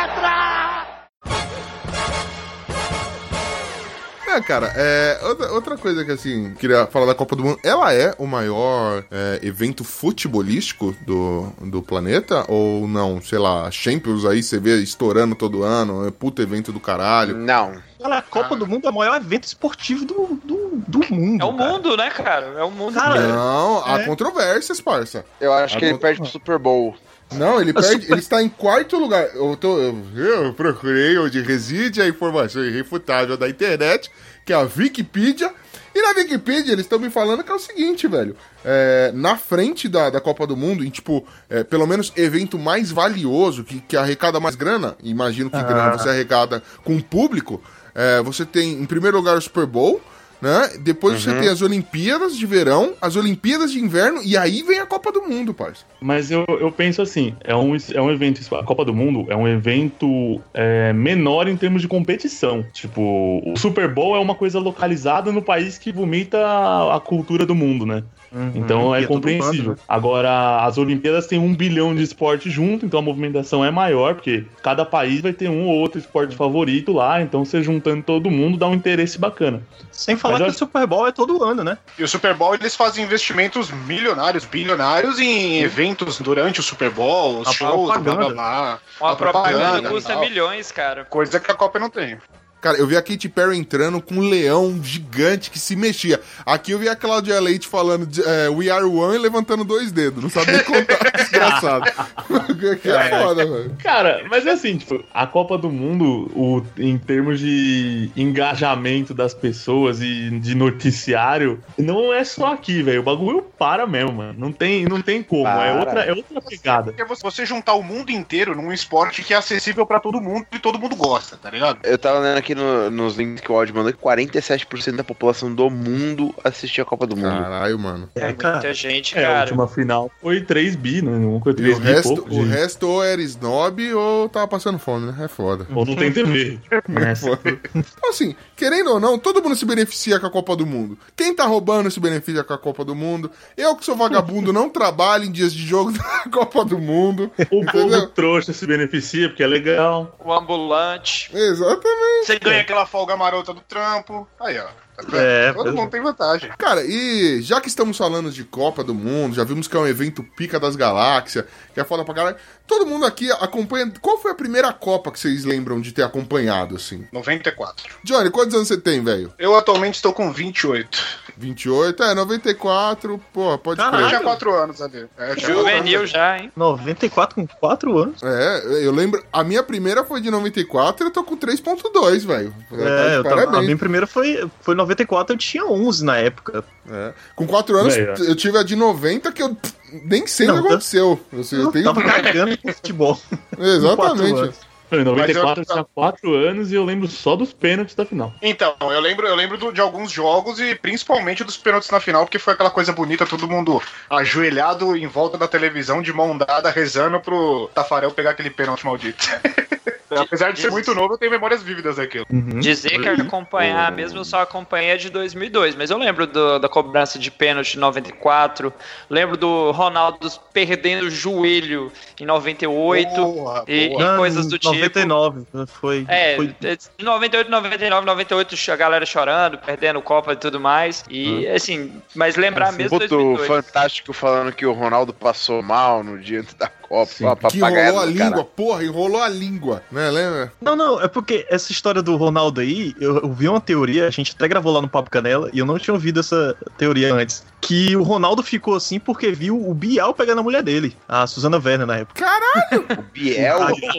É, 4.35 4.41
cara, 4.41 4.73
é, 4.75 5.21
outra, 5.23 5.53
outra 5.53 5.77
coisa 5.77 6.05
que, 6.05 6.11
assim, 6.11 6.55
queria 6.55 6.87
falar 6.89 7.07
da 7.07 7.15
Copa 7.15 7.37
do 7.37 7.45
Mundo. 7.45 7.61
Ela 7.63 7.95
é 7.95 8.13
o 8.19 8.27
maior 8.27 9.05
é, 9.09 9.39
evento 9.43 9.85
futebolístico 9.85 10.95
do, 11.03 11.53
do 11.61 11.81
planeta? 11.81 12.45
Ou 12.49 12.89
não? 12.89 13.23
Sei 13.23 13.39
lá, 13.39 13.71
Champions 13.71 14.25
aí 14.25 14.43
você 14.43 14.59
vê 14.59 14.77
estourando 14.83 15.37
todo 15.37 15.63
ano, 15.63 16.07
é 16.07 16.11
puto 16.11 16.43
evento 16.43 16.73
do 16.73 16.81
caralho. 16.81 17.37
Não. 17.37 17.75
Cara, 18.01 18.19
a 18.19 18.23
Copa 18.23 18.57
do 18.57 18.67
Mundo 18.67 18.89
é 18.89 18.91
o 18.91 18.95
maior 18.95 19.17
evento 19.17 19.45
esportivo 19.45 20.05
do, 20.05 20.39
do, 20.45 20.71
do 20.87 21.15
mundo. 21.15 21.41
É 21.41 21.45
o 21.47 21.57
cara. 21.57 21.73
mundo, 21.73 21.97
né, 21.97 22.11
cara? 22.11 22.47
É 22.59 22.65
o 22.65 22.71
mundo. 22.71 22.95
Cara, 22.95 23.29
Não, 23.29 23.87
há 23.87 24.01
é. 24.01 24.05
controvérsias, 24.05 24.81
parça. 24.81 25.25
Eu 25.41 25.53
acho 25.53 25.79
que 25.79 25.85
ele 25.85 25.99
perde 25.99 26.21
pro 26.21 26.29
Super 26.29 26.59
Bowl. 26.59 26.97
Não, 27.39 27.61
ele 27.61 27.73
perde, 27.73 27.89
super- 27.89 28.11
ele 28.13 28.21
está 28.21 28.43
em 28.43 28.49
quarto 28.49 28.99
lugar. 28.99 29.29
Eu, 29.35 29.57
tô, 29.57 29.79
eu, 30.17 30.53
procurei 30.57 31.19
onde 31.19 31.41
reside 31.41 32.01
a 32.01 32.09
informação 32.09 32.65
irrefutável 32.65 33.37
da 33.37 33.49
internet, 33.49 34.11
que 34.45 34.53
é 34.53 34.57
a 34.57 34.61
Wikipedia. 34.77 35.53
E 35.95 36.03
na 36.03 36.09
Wikipedia 36.21 36.73
eles 36.73 36.85
estão 36.85 36.99
me 36.99 37.09
falando 37.09 37.45
que 37.45 37.53
é 37.53 37.55
o 37.55 37.59
seguinte, 37.59 38.09
velho. 38.09 38.37
É, 38.65 39.13
na 39.15 39.37
frente 39.37 39.89
da, 39.89 40.11
da 40.11 40.21
Copa 40.21 40.47
do 40.47 40.57
Mundo, 40.57 40.85
em 40.85 40.91
tipo, 40.91 41.25
é, 41.49 41.63
pelo 41.63 41.87
menos 41.87 42.13
evento 42.17 42.59
mais 42.59 42.91
valioso, 42.91 43.63
que, 43.63 43.81
que 43.81 43.97
arrecada 43.97 44.41
mais 44.41 44.57
grana, 44.57 44.97
imagino 45.03 45.51
que 45.51 45.63
grana 45.63 45.97
você 45.97 46.09
arrecada 46.09 46.63
com 46.83 46.97
o 46.97 47.03
público, 47.03 47.63
é, 47.95 48.21
você 48.23 48.45
tem 48.45 48.73
em 48.73 48.85
primeiro 48.87 49.17
lugar 49.19 49.37
o 49.37 49.41
Super 49.41 49.67
Bowl. 49.67 50.01
Né? 50.45 50.77
Depois 50.81 51.23
você 51.23 51.33
tem 51.41 51.49
as 51.49 51.63
Olimpíadas 51.63 52.37
de 52.37 52.45
verão, 52.45 52.93
as 53.01 53.17
Olimpíadas 53.17 53.73
de 53.73 53.79
inverno, 53.79 54.21
e 54.23 54.37
aí 54.37 54.63
vem 54.63 54.79
a 54.79 54.85
Copa 54.85 55.11
do 55.11 55.23
Mundo, 55.23 55.55
parça. 55.55 55.87
Mas 55.99 56.31
eu, 56.31 56.45
eu 56.47 56.71
penso 56.71 57.01
assim, 57.01 57.35
é 57.43 57.57
um, 57.57 57.75
é 57.95 58.03
um 58.03 58.11
evento, 58.11 58.55
a 58.55 58.63
Copa 58.63 58.85
do 58.85 58.93
Mundo 58.93 59.25
é 59.31 59.35
um 59.35 59.49
evento 59.49 60.39
é, 60.53 60.93
menor 60.93 61.49
em 61.49 61.57
termos 61.57 61.81
de 61.81 61.89
competição. 61.89 62.63
Tipo, 62.75 63.41
o 63.43 63.57
Super 63.57 63.89
Bowl 63.89 64.15
é 64.15 64.19
uma 64.19 64.35
coisa 64.35 64.59
localizada 64.59 65.33
no 65.33 65.41
país 65.41 65.79
que 65.79 65.91
vomita 65.91 66.37
a, 66.37 66.97
a 66.97 67.01
cultura 67.01 67.47
do 67.47 67.55
mundo, 67.55 67.87
né? 67.87 68.05
Uhum. 68.35 68.53
Então 68.55 68.95
é 68.95 69.03
todo 69.03 69.09
compreensível. 69.15 69.73
né? 69.73 69.77
Agora, 69.89 70.65
as 70.65 70.77
Olimpíadas 70.77 71.27
têm 71.27 71.39
um 71.39 71.55
bilhão 71.55 71.95
de 71.95 72.03
esportes 72.03 72.53
junto, 72.53 72.85
então 72.85 72.99
a 72.99 73.03
movimentação 73.03 73.65
é 73.65 73.71
maior, 73.71 74.15
porque 74.15 74.45
cada 74.63 74.85
país 74.85 75.21
vai 75.21 75.33
ter 75.33 75.49
um 75.49 75.67
ou 75.69 75.77
outro 75.77 75.99
esporte 76.01 76.35
favorito 76.35 76.93
lá, 76.93 77.23
então 77.23 77.45
você 77.45 77.63
juntando 77.63 78.03
todo 78.03 78.31
mundo 78.31 78.59
dá 78.59 78.67
um 78.67 78.75
interesse 78.75 79.19
bacana. 79.19 79.63
Sem 79.93 80.17
falar 80.17 80.35
Mas 80.35 80.43
que 80.43 80.49
eu 80.49 80.55
o 80.55 80.59
Super 80.59 80.87
Bowl 80.87 81.07
é 81.07 81.13
todo 81.13 81.45
ano, 81.45 81.63
né? 81.63 81.79
E 81.99 82.03
o 82.03 82.09
Super 82.09 82.35
Bowl, 82.35 82.55
eles 82.55 82.75
fazem 82.75 83.05
investimentos 83.05 83.71
milionários, 83.71 84.45
bilionários 84.45 85.19
em 85.21 85.61
eventos 85.61 86.19
durante 86.19 86.59
o 86.59 86.63
Super 86.63 86.91
Bowl, 86.91 87.41
os 87.41 87.49
A 87.49 87.53
shows, 87.53 87.87
blá 87.87 87.99
blá 87.99 88.15
propaganda. 88.15 88.35
blá. 88.35 88.79
Uma 89.01 89.13
A 89.13 89.17
propaganda 89.17 89.59
propaganda, 89.59 89.89
custa 89.91 90.17
milhões, 90.19 90.73
cara. 90.73 91.05
Coisa 91.05 91.39
que 91.39 91.51
a 91.51 91.55
Copa 91.55 91.79
não 91.79 91.89
tem. 91.89 92.19
Cara, 92.65 92.79
eu 92.79 92.87
vi 92.87 92.97
a 92.97 93.03
Katy 93.03 93.29
Perry 93.29 93.59
entrando 93.59 94.01
com 94.01 94.15
um 94.15 94.27
leão 94.27 94.83
gigante 94.83 95.51
que 95.51 95.59
se 95.59 95.77
mexia. 95.77 96.19
Aqui 96.47 96.71
eu 96.73 96.79
vi 96.79 96.89
a 96.89 96.97
Cláudia 96.97 97.39
Leite 97.39 97.69
falando 97.69 98.07
de, 98.07 98.23
é, 98.23 98.49
We 98.49 98.71
Are 98.71 98.87
One 98.87 99.17
e 99.17 99.19
levantando 99.19 99.65
dois 99.65 99.93
dedos. 99.93 100.23
Não 100.23 100.31
sabia 100.31 100.65
contar, 100.65 101.13
desgraçado. 101.15 101.85
que 102.81 102.89
é 102.89 103.09
foda, 103.11 103.45
velho. 103.45 103.77
Cara, 103.83 104.25
mas 104.31 104.47
é 104.47 104.53
assim, 104.53 104.79
tipo, 104.79 105.05
a 105.13 105.27
Copa 105.27 105.59
do 105.59 105.69
Mundo, 105.69 106.31
o, 106.35 106.63
em 106.79 106.97
termos 106.97 107.39
de 107.39 108.11
engajamento 108.17 109.13
das 109.13 109.35
pessoas 109.35 110.01
e 110.01 110.31
de 110.31 110.55
noticiário, 110.55 111.63
não 111.77 112.15
é 112.15 112.25
só 112.25 112.55
aqui, 112.55 112.83
velho. 112.83 113.01
O 113.01 113.05
bagulho 113.05 113.43
para 113.59 113.87
mesmo, 113.87 114.15
mano. 114.15 114.35
Não 114.39 114.51
tem, 114.51 114.87
não 114.87 115.03
tem 115.03 115.23
como. 115.23 115.47
É 115.47 115.53
Para. 115.53 115.81
outra, 115.81 116.01
é 116.01 116.13
outra 116.15 116.41
pegada. 116.41 116.93
Porque 116.95 117.05
você- 117.05 117.45
juntar 117.45 117.75
o 117.75 117.83
mundo 117.83 118.09
inteiro 118.11 118.57
num 118.57 118.73
esporte 118.73 119.23
que 119.23 119.35
é 119.35 119.37
acessível 119.37 119.85
pra 119.85 120.01
todo 120.01 120.19
mundo 120.19 120.47
e 120.51 120.59
todo 120.59 120.79
mundo 120.79 120.97
gosta, 120.97 121.37
tá 121.37 121.51
ligado? 121.51 121.81
Eu 121.83 121.99
tava 121.99 122.21
lendo 122.21 122.39
aqui 122.39 122.54
no- 122.55 122.91
nos 122.91 123.17
links 123.17 123.41
que 123.41 123.51
o 123.51 123.55
Odd 123.55 123.73
mandou 123.73 123.93
que 123.93 123.99
47% 123.99 124.97
da 124.97 125.05
população 125.05 125.53
do 125.55 125.69
mundo 125.71 126.35
assistia 126.43 126.83
a 126.83 126.87
Copa 126.87 127.07
do 127.07 127.17
Mundo. 127.17 127.29
Caralho, 127.31 127.79
mano. 127.79 128.09
É, 128.15 128.33
cara. 128.33 128.55
muita 128.57 128.75
gente, 128.75 129.17
É, 129.19 129.25
a 129.25 129.29
cara. 129.29 129.41
última 129.43 129.69
final 129.69 130.11
foi 130.21 130.41
3 130.41 130.77
bi, 130.77 131.03
né? 131.03 131.13
Coisa 131.41 131.59
E 131.61 131.63
3 131.63 131.77
o 131.77 131.81
bi 131.81 131.87
resto, 131.87 132.15
pouco. 132.17 132.35
o 132.35 132.45
resto 132.45 132.89
ou 132.89 133.03
era 133.05 133.21
snob 133.23 133.95
ou 133.95 134.29
tava 134.29 134.47
passando 134.49 134.79
fome, 134.79 135.11
né? 135.13 135.25
É 135.25 135.29
foda. 135.29 135.67
Ou 135.75 135.85
não 135.85 135.97
tem 135.97 136.13
TV. 136.13 136.59
É 137.11 137.15
foda. 137.15 137.41
Então, 137.75 138.11
assim, 138.11 138.35
querendo 138.57 138.91
ou 138.93 139.01
não, 139.01 139.19
todo 139.19 139.43
mundo 139.43 139.57
se 139.57 139.65
beneficia 139.65 140.19
com 140.21 140.27
a 140.27 140.31
Copa 140.31 140.57
do 140.57 140.67
Mundo. 140.67 140.99
Quem 141.17 141.35
tá 141.35 141.45
roubando 141.45 141.91
se 141.91 141.99
beneficia 142.01 142.45
com 142.45 142.53
a 142.55 142.59
Copa 142.59 142.85
do 142.85 142.95
Mundo. 142.95 143.31
Eu, 143.57 143.75
que 143.77 143.85
sou 143.85 143.97
vagabundo, 143.97 144.53
não 144.53 144.69
trabalho 144.69 145.25
em 145.25 145.33
dias 145.33 145.53
de 145.53 145.65
jogo 145.67 145.93
da 145.97 146.25
Copa 146.33 146.65
do 146.65 146.79
Mundo. 146.79 147.31
O 147.51 147.65
povo 147.67 148.07
trouxa 148.09 148.53
se 148.53 148.67
beneficia 148.67 149.29
porque 149.29 149.43
é 149.43 149.47
legal. 149.47 150.17
O 150.25 150.33
ambulante. 150.33 151.31
Exatamente. 151.35 152.27
Você 152.27 152.39
ganha 152.45 152.61
aquela 152.61 152.87
folga 152.87 153.17
marota 153.17 153.53
do 153.53 153.61
trampo. 153.61 154.29
Aí, 154.39 154.59
ó. 154.59 154.84
Tá? 154.97 155.17
É, 155.19 155.53
todo 155.53 155.73
mundo 155.73 155.91
tem 155.91 156.01
vantagem. 156.01 156.51
Cara, 156.57 156.83
e 156.85 157.43
já 157.43 157.61
que 157.61 157.69
estamos 157.69 157.97
falando 157.97 158.31
de 158.31 158.45
Copa 158.45 158.85
do 158.85 158.95
Mundo, 158.95 159.35
já 159.35 159.45
vimos 159.45 159.67
que 159.67 159.77
é 159.77 159.81
um 159.81 159.87
evento 159.87 160.23
pica 160.23 160.61
das 160.61 160.77
galáxias, 160.77 161.45
que 161.73 161.81
é 161.81 161.85
foda 161.85 162.05
pra 162.05 162.15
caralho. 162.15 162.37
Todo 162.67 162.87
mundo 162.87 163.05
aqui 163.05 163.31
acompanha. 163.33 163.93
Qual 164.01 164.17
foi 164.19 164.31
a 164.31 164.35
primeira 164.35 164.73
Copa 164.73 165.11
que 165.11 165.19
vocês 165.19 165.45
lembram 165.45 165.81
de 165.81 165.93
ter 165.93 166.03
acompanhado, 166.03 166.77
assim? 166.77 167.07
94. 167.13 167.85
Johnny, 168.03 168.31
quantos 168.31 168.55
anos 168.55 168.69
você 168.69 168.77
tem, 168.79 169.03
velho? 169.03 169.33
Eu 169.39 169.55
atualmente 169.57 169.97
estou 169.97 170.13
com 170.13 170.33
28. 170.33 171.25
28? 171.37 172.03
É, 172.03 172.15
94, 172.15 173.21
pô, 173.33 173.59
pode. 173.59 173.81
Eu 173.81 173.91
crer. 173.91 174.09
tinha 174.09 174.21
4 174.21 174.55
anos 174.55 174.81
ali. 174.81 175.07
É, 175.19 175.33
eu 175.33 175.37
tinha 175.37 175.53
Juvenil 175.53 175.99
anos. 176.01 176.11
já, 176.11 176.39
hein? 176.39 176.53
94 176.57 177.35
com 177.35 177.47
4 177.47 177.99
anos. 177.99 178.23
É, 178.23 178.85
eu 178.87 178.93
lembro. 178.93 179.23
A 179.33 179.43
minha 179.45 179.63
primeira 179.63 180.05
foi 180.05 180.21
de 180.21 180.31
94 180.31 181.05
e 181.05 181.09
eu 181.09 181.13
tô 181.13 181.25
com 181.25 181.37
3.2, 181.37 182.25
velho. 182.25 182.55
É, 182.73 183.17
eu 183.17 183.25
tava, 183.25 183.59
a 183.59 183.63
minha 183.63 183.77
primeira 183.77 184.07
foi, 184.07 184.49
foi 184.61 184.75
94, 184.75 184.84
eu 185.33 185.37
tinha 185.37 185.65
11 185.65 186.05
na 186.05 186.17
época. 186.19 186.65
É. 186.91 187.13
Com 187.35 187.47
4 187.47 187.77
anos, 187.79 187.95
Velho. 187.95 188.15
eu 188.25 188.35
tive 188.37 188.59
a 188.59 188.63
de 188.63 188.77
90 188.77 189.33
que 189.33 189.43
eu 189.43 189.57
nem 190.05 190.27
sei 190.27 190.49
o 190.49 190.55
Não, 190.55 190.63
que 190.63 190.69
aconteceu. 190.69 191.21
Assim, 191.39 191.57
eu 191.57 191.63
Eu 191.65 191.73
tenho... 191.73 191.85
tava 191.85 192.03
cagando 192.03 192.59
com 192.59 192.73
futebol. 192.73 193.21
Exatamente. 193.59 194.55
Em 194.93 195.03
94 195.03 195.17
Mas 195.17 195.37
eu- 195.37 195.63
eu 195.63 195.65
tinha 195.65 195.85
4 195.93 196.35
anos 196.35 196.71
e 196.71 196.75
eu 196.77 196.85
lembro 196.85 197.09
só 197.09 197.35
dos 197.35 197.53
pênaltis 197.53 197.95
da 197.97 198.05
final. 198.05 198.33
Então, 198.41 198.77
eu 198.81 199.01
lembro, 199.01 199.27
eu 199.27 199.35
lembro 199.35 199.57
do- 199.59 199.73
de 199.73 199.81
alguns 199.81 200.13
jogos 200.13 200.61
e 200.61 200.75
principalmente 200.77 201.43
dos 201.43 201.57
pênaltis 201.57 201.91
na 201.91 201.99
final, 201.99 202.25
porque 202.25 202.39
foi 202.39 202.53
aquela 202.53 202.71
coisa 202.71 202.93
bonita, 202.93 203.27
todo 203.27 203.49
mundo 203.49 203.83
ajoelhado 204.11 204.95
em 204.97 205.07
volta 205.09 205.37
da 205.37 205.49
televisão, 205.49 206.01
de 206.01 206.13
mão 206.13 206.37
dada, 206.37 206.71
rezando 206.71 207.19
pro 207.19 207.69
Tafarel 207.75 208.11
pegar 208.13 208.31
aquele 208.31 208.51
pênalti 208.51 208.85
maldito. 208.85 209.25
Apesar 210.23 210.53
de 210.53 210.61
ser 210.61 210.71
muito 210.71 210.95
novo, 210.95 211.15
eu 211.15 211.19
tenho 211.19 211.31
memórias 211.31 211.63
vívidas 211.63 211.97
daquilo. 211.97 212.27
Uhum. 212.31 212.61
Dizer 212.61 213.01
que 213.01 213.09
acompanhar 213.09 213.91
mesmo, 213.93 214.19
eu 214.21 214.25
só 214.25 214.41
acompanhei 214.41 214.93
a 214.93 214.97
de 214.97 215.11
2002, 215.11 215.75
mas 215.75 215.91
eu 215.91 215.99
lembro 215.99 216.27
do- 216.27 216.59
da 216.59 216.69
cobrança 216.69 217.19
de 217.19 217.31
pênalti 217.31 217.75
em 217.75 217.81
94, 217.81 218.73
lembro 219.09 219.37
do 219.37 219.71
Ronaldo 219.73 220.31
perdendo 220.53 221.07
o 221.07 221.11
joelho 221.11 221.93
em 222.21 222.25
98 222.27 223.11
Boa, 223.15 223.65
e, 223.67 223.89
boa. 223.89 224.15
e 224.15 224.17
coisas 224.17 224.47
do 224.47 224.59
tipo. 224.59 224.75
99, 224.75 225.47
foi. 225.67 226.05
É, 226.09 226.37
foi 226.37 226.47
de 226.49 227.05
98, 227.05 227.51
99, 227.51 228.07
98, 228.07 228.55
a 228.71 228.77
galera 228.77 229.07
chorando, 229.07 229.59
perdendo 229.59 230.01
Copa 230.03 230.33
e 230.33 230.37
tudo 230.37 230.61
mais. 230.61 231.05
E 231.09 231.47
assim, 231.49 232.01
mas 232.15 232.37
lembrar 232.37 232.73
mesmo 232.73 232.99
Puto 232.99 233.09
2002. 233.09 233.47
fantástico 233.47 234.13
falando 234.13 234.53
que 234.53 234.67
o 234.67 234.73
Ronaldo 234.73 235.13
passou 235.13 235.63
mal 235.63 236.03
no 236.03 236.19
dia 236.19 236.41
antes 236.41 236.55
da 236.55 236.69
Sim. 237.07 237.25
uma 237.25 237.37
Que 237.37 237.59
enrolou 237.59 238.01
a 238.01 238.05
língua, 238.07 238.31
cara. 238.31 238.45
porra, 238.45 238.85
enrolou 238.85 239.23
a 239.23 239.29
língua, 239.29 239.83
né? 239.91 240.11
Lembra? 240.11 240.53
Não, 240.61 240.77
não, 240.77 241.01
é 241.01 241.09
porque 241.09 241.47
essa 241.51 241.73
história 241.73 242.03
do 242.03 242.17
Ronaldo 242.17 242.61
aí, 242.61 242.95
eu, 243.01 243.19
eu 243.19 243.33
vi 243.33 243.49
uma 243.49 243.61
teoria, 243.61 244.07
a 244.07 244.11
gente 244.11 244.33
até 244.37 244.47
gravou 244.49 244.73
lá 244.73 244.81
no 244.83 244.89
Papo 244.89 245.11
Canela, 245.11 245.51
e 245.53 245.59
eu 245.59 245.67
não 245.67 245.79
tinha 245.79 245.95
ouvido 245.95 246.21
essa 246.21 246.57
teoria 246.79 247.13
antes. 247.15 247.45
Que 247.61 247.97
o 247.97 248.03
Ronaldo 248.03 248.43
ficou 248.43 248.75
assim 248.75 248.99
porque 249.01 249.33
viu 249.33 249.57
o 249.69 249.73
Bial 249.75 250.13
pegando 250.15 250.41
a 250.41 250.43
mulher 250.43 250.63
dele, 250.63 250.97
a 251.09 251.27
Suzana 251.27 251.57
Werner 251.63 251.87
na 251.87 251.97
época. 251.99 252.25
O 252.99 253.03
Biel. 253.13 253.59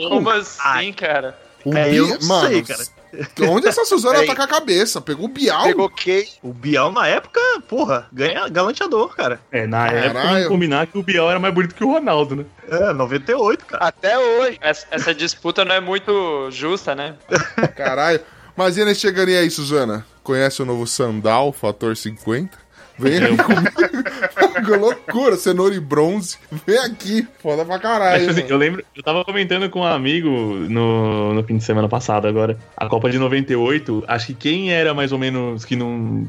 Como 0.10 0.29
assim, 0.29 0.93
cara? 0.93 1.38
O 1.63 1.75
É, 1.75 1.89
Bi- 1.89 1.95
eu 1.97 2.08
não 2.08 2.27
Mano, 2.27 2.47
sei, 2.49 2.62
cara. 2.63 2.84
Onde 3.49 3.67
essa 3.67 3.86
Suzana 3.86 4.25
tá 4.25 4.36
com 4.36 4.41
a 4.41 4.47
cabeça? 4.47 5.01
Pegou 5.01 5.25
o 5.25 5.30
Bial? 5.30 5.63
Pegou 5.63 5.89
quem? 5.89 6.28
O 6.41 6.54
Bial, 6.54 6.91
na 6.91 7.08
época, 7.08 7.39
porra, 7.67 8.08
ganha 8.12 8.47
galanteador, 8.47 9.15
cara. 9.15 9.39
É, 9.51 9.65
na 9.67 9.88
época, 9.88 10.13
Caralho. 10.13 10.34
vamos 10.34 10.47
combinar 10.47 10.88
que 10.88 10.97
o 10.97 11.04
Biel 11.04 11.30
era 11.30 11.39
mais 11.39 11.54
bonito 11.54 11.75
que 11.75 11.84
o 11.84 11.91
Ronaldo, 11.91 12.36
né? 12.36 12.45
É, 12.69 12.93
98, 12.93 13.65
cara. 13.65 13.86
Até 13.86 14.17
hoje. 14.17 14.58
Essa, 14.62 14.88
essa 14.91 15.13
disputa 15.13 15.63
não 15.63 15.75
é 15.75 15.80
muito 15.80 16.49
justa, 16.51 16.95
né? 16.95 17.15
Caralho. 17.75 18.19
Mas 18.56 18.78
e 18.78 18.86
nesse 18.86 19.01
chegando 19.01 19.30
aí, 19.30 19.49
Suzana? 19.49 20.06
Conhece 20.23 20.62
o 20.62 20.65
novo 20.65 20.88
Sandal, 20.88 21.51
fator 21.51 21.95
50? 21.95 22.64
Vem 22.97 23.17
aqui 23.17 23.38
comigo. 23.38 23.71
Que 24.65 24.71
loucura, 24.71 25.36
cenoura 25.36 25.75
e 25.75 25.79
bronze. 25.79 26.38
Vem 26.65 26.77
aqui. 26.79 27.27
Foda 27.39 27.63
pra 27.65 27.75
Mas, 27.75 27.81
caralho. 27.81 28.19
tipo 28.19 28.31
assim, 28.31 28.45
eu 28.47 28.58
lembro, 28.58 28.84
eu 28.95 29.03
tava 29.03 29.23
comentando 29.23 29.69
com 29.69 29.81
um 29.81 29.84
amigo 29.84 30.29
no, 30.29 31.34
no 31.34 31.43
fim 31.43 31.58
de 31.58 31.63
semana 31.63 31.88
passado 31.89 32.27
agora, 32.27 32.58
a 32.75 32.88
Copa 32.88 33.10
de 33.10 33.19
98, 33.19 34.03
acho 34.08 34.27
que 34.27 34.34
quem 34.34 34.71
era 34.71 34.93
mais 34.93 35.12
ou 35.12 35.19
menos 35.19 35.65
que 35.65 35.75
não. 35.75 36.27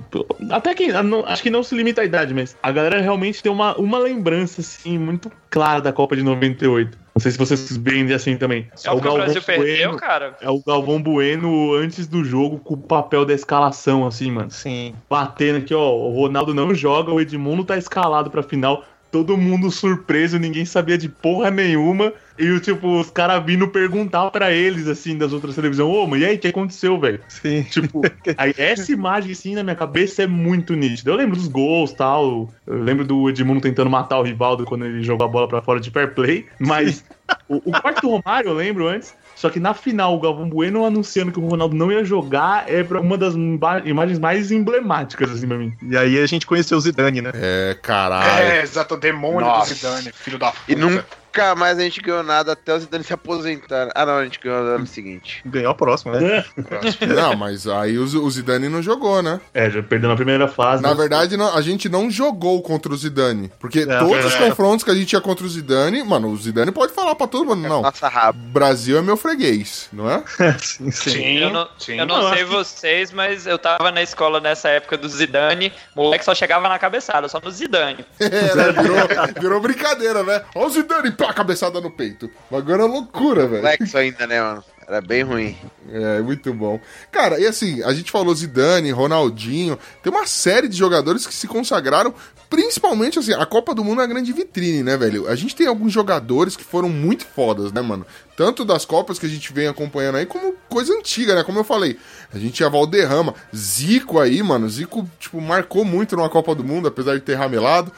Até 0.51 0.75
quem. 0.75 0.91
acho 1.27 1.43
que 1.43 1.51
não 1.51 1.63
se 1.63 1.75
limita 1.75 2.03
à 2.03 2.05
idade, 2.05 2.35
mas 2.35 2.57
a 2.63 2.73
galera 2.73 3.01
realmente 3.01 3.43
tem 3.43 3.51
uma, 3.51 3.77
uma 3.77 3.99
lembrança, 3.99 4.61
assim, 4.61 4.99
muito 4.99 5.31
clara 5.49 5.81
da 5.81 5.93
Copa 5.93 6.17
de 6.17 6.23
98. 6.23 7.06
Não 7.17 7.21
sei 7.21 7.33
se 7.33 7.39
vocês 7.39 7.75
veem 7.79 8.13
assim 8.13 8.37
também. 8.37 8.69
Só 8.75 8.93
porque 8.93 9.09
o 9.09 9.15
Brasil 9.15 9.41
perdeu, 9.41 9.97
cara. 9.97 10.37
É 10.39 10.51
o 10.51 10.63
Galvão 10.63 11.01
Bueno 11.01 11.73
antes 11.73 12.07
do 12.07 12.23
jogo 12.23 12.59
com 12.59 12.75
o 12.75 12.77
papel 12.77 13.25
da 13.25 13.33
escalação, 13.33 14.07
assim, 14.07 14.31
mano. 14.31 14.51
Sim. 14.51 14.95
Batendo 15.09 15.57
aqui, 15.57 15.73
ó. 15.73 15.95
O 15.95 16.13
Ronaldo 16.13 16.53
não 16.53 16.75
joga, 16.75 17.11
o 17.11 17.19
Edmundo 17.19 17.65
tá 17.65 17.79
escalado 17.79 18.31
pra 18.31 18.43
final. 18.43 18.85
Todo 19.17 19.35
mundo 19.35 19.71
surpreso, 19.71 20.39
ninguém 20.39 20.67
sabia 20.67 20.99
de 20.99 21.09
porra 21.09 21.51
nenhuma. 21.51 22.13
E, 22.39 22.51
o 22.51 22.61
tipo, 22.61 23.01
os 23.01 23.09
caras 23.09 23.43
vindo 23.47 23.67
perguntar 23.67 24.31
pra 24.31 24.53
eles, 24.53 24.87
assim, 24.87 25.17
das 25.17 25.33
outras 25.33 25.55
televisões: 25.55 25.89
Ô, 25.89 26.07
mas 26.07 26.21
e 26.21 26.27
aí, 26.27 26.37
o 26.37 26.39
que 26.39 26.49
aconteceu, 26.49 27.01
velho? 27.01 27.19
Sim. 27.27 27.63
Tipo, 27.63 28.03
aí, 28.37 28.53
essa 28.59 28.93
imagem, 28.93 29.33
assim, 29.33 29.55
na 29.55 29.63
minha 29.63 29.75
cabeça 29.75 30.23
é 30.23 30.27
muito 30.27 30.75
nítida. 30.75 31.11
Eu 31.11 31.17
lembro 31.17 31.35
dos 31.35 31.49
gols 31.49 31.95
tal. 31.95 32.53
Eu 32.67 32.83
lembro 32.83 33.07
do 33.07 33.31
Edmundo 33.31 33.63
tentando 33.63 33.89
matar 33.89 34.19
o 34.19 34.23
Rivaldo 34.23 34.67
quando 34.67 34.85
ele 34.85 35.03
jogou 35.03 35.27
a 35.27 35.31
bola 35.31 35.49
pra 35.49 35.63
fora 35.63 35.81
de 35.81 35.91
fair 35.91 36.15
play. 36.15 36.45
Mas 36.59 37.03
o, 37.49 37.57
o 37.57 37.73
quarto 37.81 38.07
Romário 38.07 38.51
eu 38.51 38.55
lembro 38.55 38.87
antes. 38.87 39.15
Só 39.37 39.51
que 39.51 39.61
na 39.61 39.75
final, 39.75 40.17
o 40.17 40.21
Galvão 40.21 40.49
Bueno 40.49 40.85
anunciando 40.85 41.31
que 41.31 41.39
o 41.39 41.47
Ronaldo 41.47 41.77
não 41.77 41.93
ia 41.93 42.03
jogar 42.03 42.65
é 42.67 42.83
pra 42.83 43.01
uma 43.01 43.19
das 43.19 43.35
imagens 43.85 44.19
mais 44.19 44.51
emblemáticas, 44.51 45.31
assim, 45.31 45.47
pra 45.47 45.59
mim. 45.59 45.75
E 45.83 45.97
aí 45.97 46.19
a 46.19 46.27
gente 46.27 46.47
conheceu 46.47 46.79
o 46.79 46.81
Zidane, 46.81 47.21
né? 47.21 47.31
É, 47.35 47.77
caralho. 47.83 48.43
É, 48.43 48.63
exato, 48.63 48.95
o 48.95 48.97
demônio 48.97 49.43
Nossa. 49.43 49.75
do 49.75 49.77
Zidane, 49.77 50.11
filho 50.13 50.39
da 50.39 50.51
puta. 50.51 50.65
E 50.67 50.75
nunca 51.37 51.55
mais 51.55 51.79
a 51.79 51.83
gente 51.83 52.01
ganhou 52.01 52.23
nada 52.23 52.53
até 52.53 52.75
o 52.75 52.79
Zidane 52.81 53.05
se 53.05 53.13
aposentar. 53.13 53.91
Ah, 53.95 54.07
não, 54.07 54.19
a 54.19 54.25
gente 54.25 54.41
ganhou 54.41 54.63
no 54.63 54.71
ano 54.71 54.87
seguinte. 54.87 55.43
Ganhou 55.45 55.71
a 55.71 55.75
próxima, 55.75 56.19
né? 56.19 56.45
Não, 57.15 57.37
mas 57.37 57.67
aí 57.67 57.99
o, 57.99 58.31
Zidane 58.31 58.69
não 58.69 58.83
jogou, 58.83 59.23
né? 59.23 59.41
É, 59.53 59.71
já 59.71 59.83
perdeu 59.83 60.09
na 60.09 60.17
primeira 60.17 60.49
fase. 60.49 60.83
Na 60.83 60.91
né? 60.91 60.95
verdade, 60.95 61.37
não- 61.37 61.55
a 61.55 61.61
gente 61.61 61.89
não 61.89 62.11
jogou 62.11 62.61
contra 62.63 62.93
o 62.93 62.97
Zidane. 62.97 63.51
Porque 63.61 63.81
É, 63.81 63.99
todos 63.99 64.25
os 64.25 64.35
é. 64.35 64.49
confrontos 64.49 64.85
que 64.85 64.91
a 64.91 64.95
gente 64.95 65.07
tinha 65.07 65.21
contra 65.21 65.45
o 65.45 65.49
Zidane, 65.49 66.03
mano, 66.03 66.29
o 66.29 66.37
Zidane 66.37 66.73
pode 66.73 66.93
falar 66.93 67.15
pra 67.15 67.27
todo 67.27 67.45
mundo. 67.45 67.69
Não, 67.69 67.83
Nossa 67.83 68.09
rabo. 68.09 68.39
Brasil 68.39 68.99
é 68.99 69.03
meu 69.03 69.17
freguês, 69.17 69.89
não 69.93 70.11
é? 70.11 70.23
sim, 70.59 70.91
sim. 70.91 71.11
Sim, 71.11 71.39
Eu 71.39 71.51
não, 71.51 71.69
sim. 71.79 71.99
eu 71.99 72.07
não 72.07 72.23
Não, 72.23 72.29
sei 72.31 72.39
que- 72.39 72.51
vocês, 72.51 73.13
mas 73.13 73.47
eu 73.47 73.59
tava 73.59 73.91
na 73.91 74.03
escola 74.03 74.41
nessa 74.41 74.69
época 74.69 74.97
do 74.97 75.09
Zidane. 75.09 75.73
Moleque 75.95 76.25
só 76.25 76.35
chegava 76.35 76.69
na 76.69 76.79
cabeçada, 76.79 77.29
só 77.29 77.41
no 77.43 77.51
Zidane. 77.51 78.05
É, 78.21 78.55
né? 78.55 78.73
virou, 78.73 78.97
virou 79.41 79.61
brincadeira, 79.61 80.23
né? 80.23 80.43
Ó 80.55 80.67
o 80.67 80.71
Zidane, 80.71 81.11
pá, 81.13 81.26
cabeçada 81.33 81.81
no 81.81 81.91
peito. 81.91 82.31
O 82.51 82.55
bagulho 82.55 82.75
era 82.75 82.85
loucura, 82.87 83.47
velho. 83.47 83.63
Lexo 83.63 83.97
ainda, 83.97 84.27
né, 84.27 84.41
mano? 84.41 84.65
Era 84.87 85.01
bem 85.01 85.23
ruim. 85.23 85.57
É, 85.91 86.21
muito 86.21 86.55
bom. 86.55 86.81
Cara, 87.11 87.41
e 87.41 87.47
assim, 87.47 87.83
a 87.83 87.93
gente 87.93 88.11
falou 88.13 88.33
Zidane, 88.33 88.93
Ronaldinho, 88.93 89.77
tem 90.01 90.13
uma 90.13 90.27
série 90.27 90.69
de 90.69 90.77
jogadores 90.77 91.27
que 91.27 91.35
se 91.35 91.49
consagraram, 91.49 92.15
principalmente 92.49 93.19
assim, 93.19 93.33
a 93.35 93.45
Copa 93.45 93.75
do 93.75 93.83
Mundo 93.83 94.01
é 94.01 94.05
uma 94.05 94.09
grande 94.09 94.33
vitrine, 94.33 94.85
né, 94.85 94.97
velho? 94.97 95.29
A 95.29 95.35
gente 95.35 95.57
tem 95.57 95.67
alguns 95.67 95.93
jogadores 95.93 96.57
que 96.57 96.63
foram 96.63 96.89
muito 96.89 97.27
fodas, 97.27 97.73
né, 97.73 97.81
mano? 97.81 98.07
Tanto 98.37 98.65
das 98.65 98.85
Copas 98.85 99.19
que 99.19 99.27
a 99.27 99.29
gente 99.29 99.53
vem 99.53 99.67
acompanhando 99.67 100.19
aí, 100.19 100.27
como 100.27 100.55
coisa 100.69 100.95
antiga, 100.95 101.35
né? 101.35 101.43
Como 101.43 101.59
eu 101.59 101.65
falei, 101.65 101.99
a 102.35 102.39
gente 102.39 102.53
tinha 102.55 102.69
Valderrama, 102.69 103.35
Zico 103.55 104.19
aí, 104.21 104.43
mano, 104.43 104.69
Zico, 104.69 105.09
tipo, 105.19 105.41
marcou 105.41 105.85
muito 105.85 106.17
numa 106.17 106.29
Copa 106.29 106.55
do 106.55 106.65
Mundo, 106.65 106.89
apesar 106.89 107.15
de 107.15 107.21
ter 107.21 107.35
ramelado. 107.35 107.93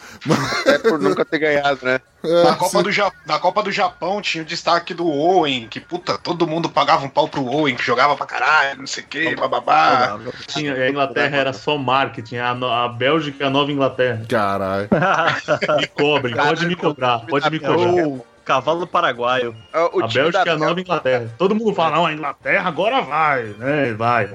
É 0.66 0.78
por 0.78 0.98
nunca 0.98 1.24
ter 1.24 1.38
ganhado, 1.38 1.78
né? 1.84 2.00
Na 2.44 2.56
Copa, 2.56 2.82
do 2.82 2.90
Ja- 2.90 3.12
na 3.26 3.38
Copa 3.38 3.62
do 3.62 3.70
Japão 3.70 4.20
tinha 4.20 4.42
o 4.42 4.46
destaque 4.46 4.92
do 4.92 5.06
Owen, 5.06 5.68
que 5.68 5.78
puta, 5.78 6.18
todo 6.18 6.48
mundo 6.48 6.68
pagava 6.68 7.04
um 7.06 7.08
pau 7.08 7.28
pro 7.28 7.46
Owen, 7.46 7.76
que 7.76 7.82
jogava 7.84 8.16
pra 8.16 8.26
caralho, 8.26 8.80
não 8.80 8.88
sei 8.88 9.04
o 9.04 9.06
que, 9.06 9.36
bababá. 9.36 10.18
Tinha, 10.48 10.74
a 10.74 10.90
Inglaterra 10.90 11.36
era 11.36 11.52
só 11.52 11.78
marketing, 11.78 12.38
a, 12.38 12.54
no- 12.54 12.66
a 12.70 12.88
Bélgica 12.88 13.44
é 13.44 13.46
a 13.46 13.50
nova 13.50 13.70
Inglaterra. 13.70 14.22
Caralho. 14.28 14.88
Me 15.78 15.86
cobrem, 15.86 16.34
pode 16.34 16.66
me 16.66 16.74
cobrar, 16.74 17.20
pode 17.20 17.48
me 17.50 17.56
É 17.56 17.60
cobrar. 17.60 18.24
O 18.48 18.54
cavalo 18.54 18.86
paraguaio. 18.86 19.54
É, 19.72 19.78
O 19.92 20.02
A 20.02 20.08
Bélgica 20.08 20.44
da 20.44 20.50
é 20.52 20.54
a 20.54 20.56
nova 20.56 20.80
Inglaterra. 20.80 21.34
Todo 21.36 21.54
mundo 21.54 21.74
fala, 21.74 21.96
não, 21.96 22.06
a 22.06 22.12
Inglaterra 22.12 22.66
agora 22.68 23.02
vai, 23.02 23.44
né? 23.58 23.92
Vai. 23.92 24.30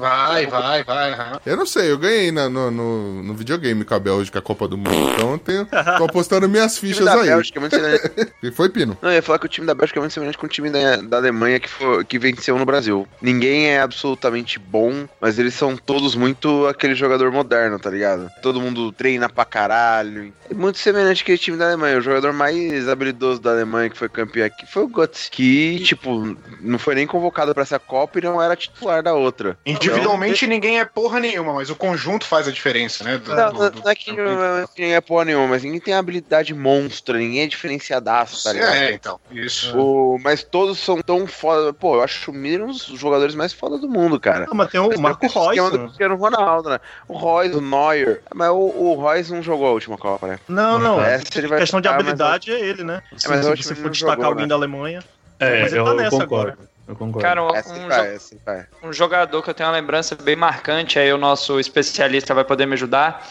Vai, 0.00 0.46
vai, 0.46 0.82
vai. 0.84 1.12
aham. 1.12 1.40
Eu 1.44 1.56
não 1.56 1.66
sei, 1.66 1.90
eu 1.92 1.98
ganhei 1.98 2.32
na- 2.32 2.48
no, 2.48 2.70
no, 2.70 3.22
no 3.22 3.34
videogame 3.34 3.84
com 3.84 3.94
a 3.94 3.98
Bélgica 4.00 4.38
a 4.38 4.42
Copa 4.42 4.66
do 4.66 4.76
Mundo, 4.78 4.90
então 5.12 5.32
eu 5.32 5.38
tenho, 5.38 5.66
tô 5.98 6.04
apostando 6.04 6.48
minhas 6.48 6.76
O 6.76 6.80
time 6.80 6.92
fichas 6.92 7.04
da 7.04 7.14
aí. 7.20 7.28
Bélgica 7.28 7.58
é 7.58 7.60
muito 7.60 7.76
semelhante. 7.76 8.10
E 8.42 8.50
foi, 8.50 8.70
Pino? 8.70 8.96
Não, 9.02 9.10
eu 9.10 9.16
ia 9.16 9.22
falar 9.22 9.38
que 9.38 9.44
o 9.44 9.48
time 9.48 9.66
da 9.66 9.74
Bélgica 9.74 9.98
é 9.98 10.00
muito 10.00 10.12
semelhante 10.12 10.38
com 10.38 10.46
o 10.46 10.48
time 10.48 10.70
da, 10.70 10.96
da 10.96 11.18
Alemanha 11.18 11.60
que, 11.60 11.68
foi, 11.68 12.02
que 12.04 12.18
venceu 12.18 12.58
no 12.58 12.64
Brasil. 12.64 13.06
Ninguém 13.20 13.66
é 13.68 13.80
absolutamente 13.82 14.58
bom, 14.58 15.06
mas 15.20 15.38
eles 15.38 15.52
são 15.52 15.76
todos 15.76 16.14
muito 16.14 16.66
aquele 16.66 16.94
jogador 16.94 17.30
moderno, 17.30 17.78
tá 17.78 17.90
ligado? 17.90 18.30
Todo 18.40 18.60
mundo 18.60 18.90
treina 18.92 19.28
pra 19.28 19.44
caralho. 19.44 20.32
É 20.50 20.54
muito 20.54 20.78
semelhante 20.78 21.22
aquele 21.22 21.36
time 21.38 21.56
da 21.58 21.66
Alemanha. 21.66 21.98
O 21.98 22.00
jogador 22.00 22.32
mais 22.32 22.88
habilidoso 22.88 23.40
da 23.42 23.50
Alemanha 23.50 23.90
que 23.90 23.98
foi 23.98 24.08
campeão 24.08 24.46
aqui 24.46 24.64
foi 24.66 24.84
o 24.84 24.88
Götze, 24.88 25.30
que, 25.30 25.78
tipo, 25.80 26.34
não 26.60 26.78
foi 26.78 26.94
nem 26.94 27.06
convocado 27.06 27.52
pra 27.52 27.62
essa 27.62 27.78
Copa 27.78 28.18
e 28.18 28.22
não 28.22 28.40
era 28.40 28.56
titular 28.56 29.02
da 29.02 29.12
outra. 29.14 29.58
Individualmente 29.90 30.46
ninguém 30.46 30.78
é 30.80 30.84
porra 30.84 31.20
nenhuma, 31.20 31.52
mas 31.54 31.70
o 31.70 31.76
conjunto 31.76 32.24
faz 32.26 32.46
a 32.48 32.50
diferença, 32.52 33.04
né? 33.04 33.18
do- 33.18 33.34
Não, 33.34 33.52
do- 33.52 33.58
não, 33.60 33.70
do- 33.70 33.82
não 33.82 33.90
é 33.90 33.94
que 33.94 34.12
não- 34.12 34.66
ninguém 34.76 34.94
é 34.94 35.00
porra 35.00 35.24
nenhuma, 35.24 35.48
mas 35.48 35.62
ninguém 35.62 35.80
tem 35.80 35.94
habilidade 35.94 36.54
monstra, 36.54 37.18
ninguém 37.18 37.42
é 37.42 37.46
diferenciadaço, 37.46 38.42
tá 38.44 38.52
ligado? 38.52 38.74
É, 38.74 38.92
então, 38.92 39.18
isso. 39.30 39.76
O- 39.76 40.18
mas 40.22 40.42
todos 40.42 40.78
são 40.78 41.00
tão 41.02 41.26
foda. 41.26 41.72
Pô, 41.72 41.96
eu 41.96 42.02
acho 42.02 42.30
o 42.30 42.34
Miller 42.34 42.64
um 42.64 42.68
dos 42.72 42.84
jogadores 42.86 43.34
mais 43.34 43.52
foda 43.52 43.78
do 43.78 43.88
mundo, 43.88 44.18
cara. 44.20 44.46
Ah, 44.50 44.54
mas 44.54 44.70
tem 44.70 44.80
o 44.80 45.00
Marco 45.00 45.26
Esse 45.26 45.38
esquema 45.38 45.68
Reus. 45.68 45.70
do 45.70 45.78
Cristiano 45.86 46.16
Ronaldo, 46.16 46.70
né? 46.70 46.80
O 47.08 47.16
Royce, 47.16 47.54
o 47.56 47.60
Neuer. 47.60 48.22
Mas 48.34 48.48
o, 48.50 48.54
o 48.56 48.94
Royce 48.94 49.32
não 49.32 49.42
jogou 49.42 49.66
a 49.68 49.72
última 49.72 49.96
Copa, 49.98 50.26
né? 50.26 50.38
Não, 50.48 50.78
não. 50.78 51.00
Essa 51.00 51.24
ele 51.38 51.48
vai 51.48 51.58
questão 51.58 51.80
de 51.80 51.88
mas 51.88 51.94
habilidade 51.98 52.52
é 52.52 52.60
ele, 52.60 52.84
né? 52.84 53.02
Se, 53.16 53.28
mas 53.28 53.44
se 53.44 53.56
você 53.64 53.74
for 53.74 53.90
destacar 53.90 54.16
jogou, 54.16 54.30
alguém 54.30 54.44
né? 54.44 54.48
da 54.48 54.54
Alemanha. 54.54 55.00
É, 55.38 55.62
Mas 55.62 55.72
ele 55.72 55.80
eu, 55.80 55.84
tá 55.86 55.94
nessa 55.94 56.10
concordo. 56.10 56.34
agora. 56.52 56.69
Eu 56.90 56.96
concordo. 56.96 57.20
Cara, 57.26 57.42
um, 57.44 57.54
Essa 57.54 57.72
um 57.72 57.86
vai, 57.86 58.08
jo- 58.08 58.14
essa 58.16 58.36
vai. 58.44 58.66
um 58.82 58.92
jogador 58.92 59.40
que 59.42 59.48
eu 59.50 59.54
tenho 59.54 59.68
uma 59.68 59.76
lembrança 59.76 60.16
bem 60.16 60.34
marcante, 60.34 60.98
aí 60.98 61.12
o 61.12 61.16
nosso 61.18 61.60
especialista 61.60 62.34
vai 62.34 62.42
poder 62.42 62.66
me 62.66 62.72
ajudar, 62.74 63.24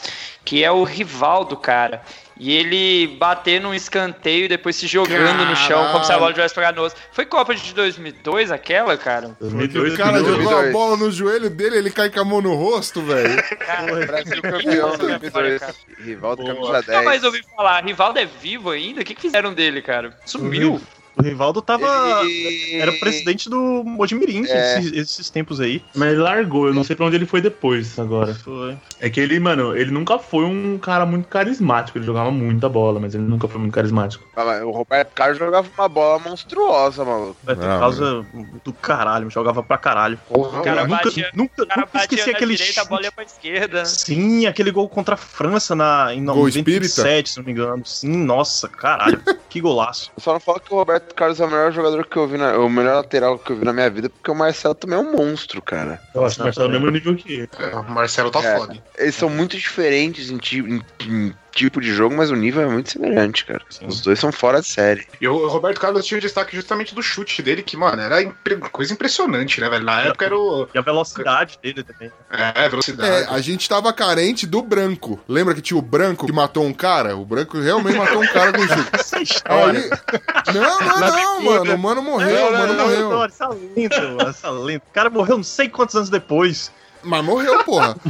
que 0.45 0.63
é 0.63 0.71
o 0.71 0.83
Rivaldo, 0.83 1.57
cara. 1.57 2.01
E 2.39 2.55
ele 2.55 3.17
bater 3.17 3.59
num 3.59 3.73
escanteio 3.73 4.45
e 4.45 4.47
depois 4.47 4.73
se 4.77 4.87
jogando 4.87 5.43
no 5.43 5.53
chão, 5.57 5.91
como 5.91 6.05
se 6.05 6.13
a 6.13 6.17
bola 6.17 6.31
tivesse 6.31 6.55
pegado 6.55 6.79
no 6.79 6.87
osso. 6.87 6.95
Foi 7.11 7.25
Copa 7.25 7.53
de 7.53 7.73
2002 7.73 8.49
aquela, 8.49 8.95
cara? 8.95 9.35
2002, 9.41 9.93
O 9.93 9.97
cara 9.97 10.11
2002. 10.21 10.43
jogou 10.49 10.57
a 10.69 10.71
bola 10.71 10.95
no 10.95 11.11
joelho 11.11 11.49
dele, 11.49 11.79
ele 11.79 11.91
cai 11.91 12.09
com 12.09 12.21
a 12.21 12.23
mão 12.23 12.41
no 12.41 12.55
rosto, 12.55 13.01
velho. 13.01 13.43
Cara, 13.59 14.05
Brasil 14.05 14.41
campeão 14.41 14.97
memória, 14.97 15.19
2002. 15.19 15.59
cara. 15.59 15.75
Rivaldo 16.01 16.43
Boa. 16.43 16.55
camisa 16.55 16.77
Nunca 16.77 17.01
mais 17.03 17.21
10. 17.21 17.23
ouvi 17.25 17.43
falar. 17.53 17.83
Rivaldo 17.83 18.19
é 18.19 18.25
vivo 18.25 18.69
ainda? 18.69 19.01
O 19.01 19.03
que, 19.03 19.13
que 19.15 19.21
fizeram 19.21 19.53
dele, 19.53 19.81
cara? 19.81 20.17
Sumiu. 20.25 20.79
O 21.17 21.21
Rivaldo 21.21 21.61
tava. 21.61 21.85
Ele- 22.23 22.75
Era 22.81 22.91
presidente 22.93 23.49
do 23.49 23.83
Mojimirim 23.85 24.45
É. 24.47 24.79
esses, 24.79 24.91
esses 24.93 25.29
tempos 25.29 25.59
aí. 25.59 25.83
Mas 25.95 26.09
ele 26.13 26.21
largou, 26.21 26.67
eu 26.67 26.73
não 26.73 26.83
sei 26.83 26.95
pra 26.95 27.05
onde 27.05 27.15
ele 27.15 27.25
foi 27.25 27.41
depois 27.41 27.97
agora. 27.99 28.33
Foi. 28.35 28.77
É 29.01 29.09
que 29.09 29.19
ele, 29.19 29.39
mano, 29.39 29.75
ele 29.75 29.91
nunca 29.91 30.17
foi 30.17 30.45
um 30.45 30.77
cara 30.77 31.05
muito 31.05 31.27
carismático. 31.27 31.97
Ele 31.97 32.05
jogava 32.05 32.31
muita 32.31 32.69
bola, 32.69 32.99
mas 32.99 33.13
ele 33.15 33.23
nunca 33.23 33.47
foi 33.47 33.59
muito 33.59 33.73
carismático. 33.73 34.23
Mas 34.35 34.61
O 34.63 34.71
Roberto 34.71 35.11
Carlos 35.13 35.37
jogava 35.37 35.67
uma 35.77 35.89
bola 35.89 36.19
monstruosa, 36.19 37.03
maluco. 37.03 37.35
Não, 37.45 37.55
causa 37.79 38.25
do 38.63 38.71
caralho, 38.73 39.29
jogava 39.29 39.61
pra 39.61 39.77
caralho. 39.77 40.17
Porra, 40.29 40.59
O 40.59 40.63
cara 40.63 40.83
nunca, 40.87 41.03
batia, 41.05 41.29
nunca, 41.33 41.65
cara 41.65 41.81
nunca 41.81 41.97
esqueci 41.99 42.29
na 42.31 42.37
aquele 42.37 42.55
direita, 42.55 42.81
a 42.81 42.85
bola 42.85 43.01
ia 43.01 43.05
chute. 43.05 43.15
pra 43.15 43.23
esquerda. 43.25 43.85
Sim, 43.85 44.45
aquele 44.45 44.71
gol 44.71 44.87
contra 44.87 45.15
a 45.15 45.17
França 45.17 45.75
na, 45.75 46.13
em 46.13 46.23
Gol 46.23 46.47
espírita? 46.47 46.87
97, 47.01 47.29
se 47.31 47.37
não 47.37 47.45
me 47.45 47.51
engano. 47.51 47.85
Sim, 47.85 48.15
nossa, 48.23 48.67
caralho. 48.69 49.21
que 49.49 49.59
golaço. 49.59 50.11
Só 50.17 50.33
não 50.33 50.39
falo 50.39 50.59
que 50.59 50.73
o 50.73 50.77
Roberto 50.77 50.98
Carlos 51.15 51.39
é 51.39 51.45
o 51.45 51.47
melhor 51.49 51.71
jogador 51.71 52.05
que 52.05 52.17
eu 52.17 52.27
vi, 52.27 52.37
na, 52.37 52.57
o 52.57 52.69
melhor 52.69 52.95
lateral 52.95 53.37
que 53.39 53.51
eu 53.51 53.57
vi 53.57 53.65
na 53.65 53.73
minha 53.73 53.89
vida, 53.89 54.09
porque 54.09 54.29
o 54.31 54.35
Marcelo 54.35 54.75
também 54.75 54.97
é 54.97 55.01
um 55.01 55.11
monstro, 55.15 55.61
cara. 55.61 55.99
Eu 56.13 56.25
acho 56.25 56.35
que 56.35 56.41
o 56.41 56.45
Marcelo 56.45 56.65
é 56.65 56.69
o 56.69 56.71
mesmo 56.71 56.91
nível 56.91 57.15
que 57.15 57.33
ele. 57.33 57.49
É, 57.59 57.75
o 57.75 57.83
Marcelo 57.89 58.31
tá 58.31 58.43
É. 58.43 58.57
foda. 58.57 58.83
Eles 58.97 59.15
são 59.15 59.29
muito 59.29 59.57
diferentes 59.57 60.29
em, 60.29 60.37
ti- 60.37 60.59
em- 60.59 60.81
em 61.05 61.33
tipo 61.65 61.79
de 61.81 61.91
jogo, 61.93 62.15
mas 62.15 62.31
o 62.31 62.35
nível 62.35 62.61
é 62.63 62.65
muito 62.67 62.91
semelhante, 62.91 63.45
cara. 63.45 63.61
Os 63.85 64.01
dois 64.01 64.19
são 64.19 64.31
fora 64.31 64.61
de 64.61 64.67
série. 64.67 65.05
E 65.19 65.27
o 65.27 65.47
Roberto 65.47 65.79
Carlos 65.79 66.05
tinha 66.05 66.17
o 66.17 66.21
destaque 66.21 66.55
justamente 66.55 66.93
do 66.95 67.01
chute 67.01 67.41
dele, 67.41 67.61
que, 67.61 67.75
mano, 67.77 68.01
era 68.01 68.21
impre- 68.21 68.55
coisa 68.57 68.93
impressionante, 68.93 69.59
né, 69.61 69.69
velho? 69.69 69.83
Na 69.85 70.01
época 70.01 70.25
era 70.25 70.37
o. 70.37 70.67
E 70.73 70.77
a 70.77 70.81
velocidade 70.81 71.59
dele 71.61 71.83
também. 71.83 72.11
É, 72.31 72.67
velocidade. 72.69 73.09
É, 73.09 73.27
a 73.29 73.39
gente 73.41 73.67
tava 73.67 73.91
carente 73.93 74.45
do 74.47 74.61
branco. 74.61 75.19
Lembra 75.27 75.53
que 75.53 75.61
tinha 75.61 75.77
o 75.77 75.81
branco 75.81 76.25
que 76.25 76.31
matou 76.31 76.63
um 76.65 76.73
cara? 76.73 77.15
O 77.15 77.25
branco 77.25 77.59
realmente 77.59 77.97
matou 77.97 78.21
um 78.23 78.27
cara 78.27 78.53
com 78.53 78.67
chute. 78.67 78.89
Essa 78.93 79.21
história. 79.21 79.79
Aí... 79.79 80.53
Não, 80.53 80.79
não, 80.79 80.99
não, 80.99 81.41
mano. 81.41 81.75
O 81.75 81.77
mano 81.77 82.01
morreu, 82.01 82.47
o 82.47 82.51
mano 82.53 82.73
morreu. 82.73 83.23
Essa 83.23 83.47
lenda, 83.49 84.29
essa 84.29 84.49
lenda. 84.49 84.83
O 84.89 84.93
cara 84.93 85.09
morreu 85.09 85.37
não 85.37 85.43
sei 85.43 85.69
quantos 85.69 85.95
anos 85.95 86.09
depois. 86.09 86.71
Mas 87.03 87.23
morreu, 87.23 87.63
porra. 87.63 87.95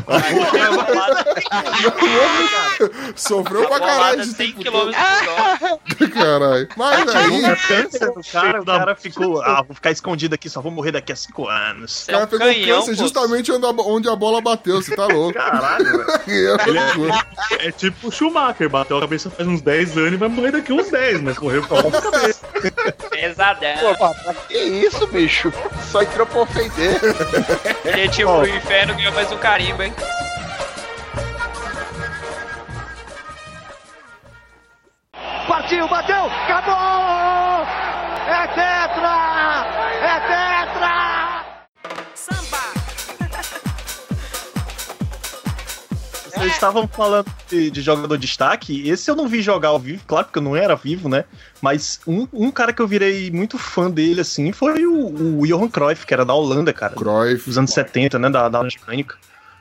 Sofreu 3.16 3.68
pra 3.68 3.80
caralho 3.80 4.22
de 4.22 4.28
100 4.34 4.52
tempo 4.54 4.64
km. 4.64 4.92
Caralho. 6.14 6.68
Mas 6.76 7.16
aí, 7.16 7.52
O 7.52 7.68
câncer 7.68 8.12
do 8.14 8.22
cara, 8.32 8.62
o 8.62 8.66
cara 8.66 8.96
ficou. 8.96 9.42
Ah, 9.42 9.62
vou 9.62 9.76
ficar 9.76 9.92
escondido 9.92 10.36
aqui, 10.36 10.50
só 10.50 10.62
vou 10.62 10.72
morrer 10.72 10.92
daqui 10.92 11.12
a 11.12 11.16
cinco 11.16 11.48
anos. 11.48 12.04
o 12.04 12.08
cara 12.08 12.20
É 12.20 12.24
um 12.24 12.28
pegou 12.28 12.48
canhão, 12.48 12.80
câncer 12.80 12.96
pô. 12.96 13.04
justamente 13.04 13.52
onde 13.52 13.66
a, 13.66 13.70
onde 13.70 14.10
a 14.10 14.16
bola 14.16 14.42
bateu, 14.42 14.82
você 14.82 14.96
tá 14.96 15.06
louco. 15.08 15.34
Caralho, 15.34 15.86
velho. 16.06 16.20
É 16.60 16.66
loucura. 16.66 17.26
É 17.60 17.72
tipo 17.72 18.08
o 18.08 18.12
Schumacher, 18.12 18.70
bateu 18.70 18.98
a 18.98 19.02
cabeça 19.02 19.30
faz 19.30 19.48
uns 19.48 19.62
10 19.62 19.98
anos 19.98 20.14
e 20.14 20.18
vai 20.18 20.30
morrer 20.30 20.52
daqui 20.52 20.72
uns 20.74 20.90
10, 20.90 21.22
mas 21.22 21.38
morreu 21.38 21.66
com 21.68 21.76
a 21.76 21.92
cabeça. 22.02 22.42
Pesadão. 23.10 23.96
Pô, 23.98 24.34
que 24.48 24.58
isso, 24.58 25.06
bicho? 25.08 25.52
Só 25.92 26.02
entrou 26.02 26.26
pra 26.26 26.42
ofender. 26.42 27.00
Ele 27.86 28.10
tipo 28.10 28.32
pro 28.40 28.48
inferno 28.48 28.79
ganhou 28.86 29.14
mais 29.14 29.32
um 29.32 29.38
carimbo, 29.38 29.84
hein? 29.84 29.94
Partiu, 35.48 35.88
bateu, 35.88 36.26
acabou! 36.26 37.68
É 38.28 38.48
tetra! 38.48 39.66
É 40.02 40.20
tetra! 40.20 41.09
Vocês 46.40 46.54
estavam 46.54 46.88
falando 46.88 47.26
de, 47.50 47.70
de 47.70 47.82
jogador 47.82 48.16
de 48.18 48.26
destaque. 48.26 48.88
Esse 48.88 49.12
eu 49.12 49.16
não 49.16 49.28
vi 49.28 49.42
jogar 49.42 49.70
ao 49.70 49.80
vivo, 49.80 50.02
claro, 50.08 50.26
porque 50.26 50.40
eu 50.40 50.44
não 50.44 50.56
era 50.56 50.74
vivo, 50.74 51.10
né? 51.10 51.26
Mas 51.62 52.00
um, 52.08 52.26
um 52.32 52.50
cara 52.50 52.72
que 52.72 52.82
eu 52.82 52.88
virei 52.88 53.30
muito 53.30 53.58
fã 53.58 53.92
dele, 53.92 54.22
assim, 54.22 54.54
foi 54.54 54.86
o, 54.86 55.40
o 55.42 55.46
Johan 55.46 55.68
Cruyff, 55.68 56.06
que 56.06 56.14
era 56.14 56.24
da 56.24 56.34
Holanda, 56.34 56.72
cara. 56.72 56.96
Cruyff. 56.96 57.46
Dos 57.46 57.58
anos 57.58 57.72
70, 57.72 58.18
né? 58.18 58.30
Da, 58.30 58.48
da 58.48 58.64
mecânica. 58.64 59.18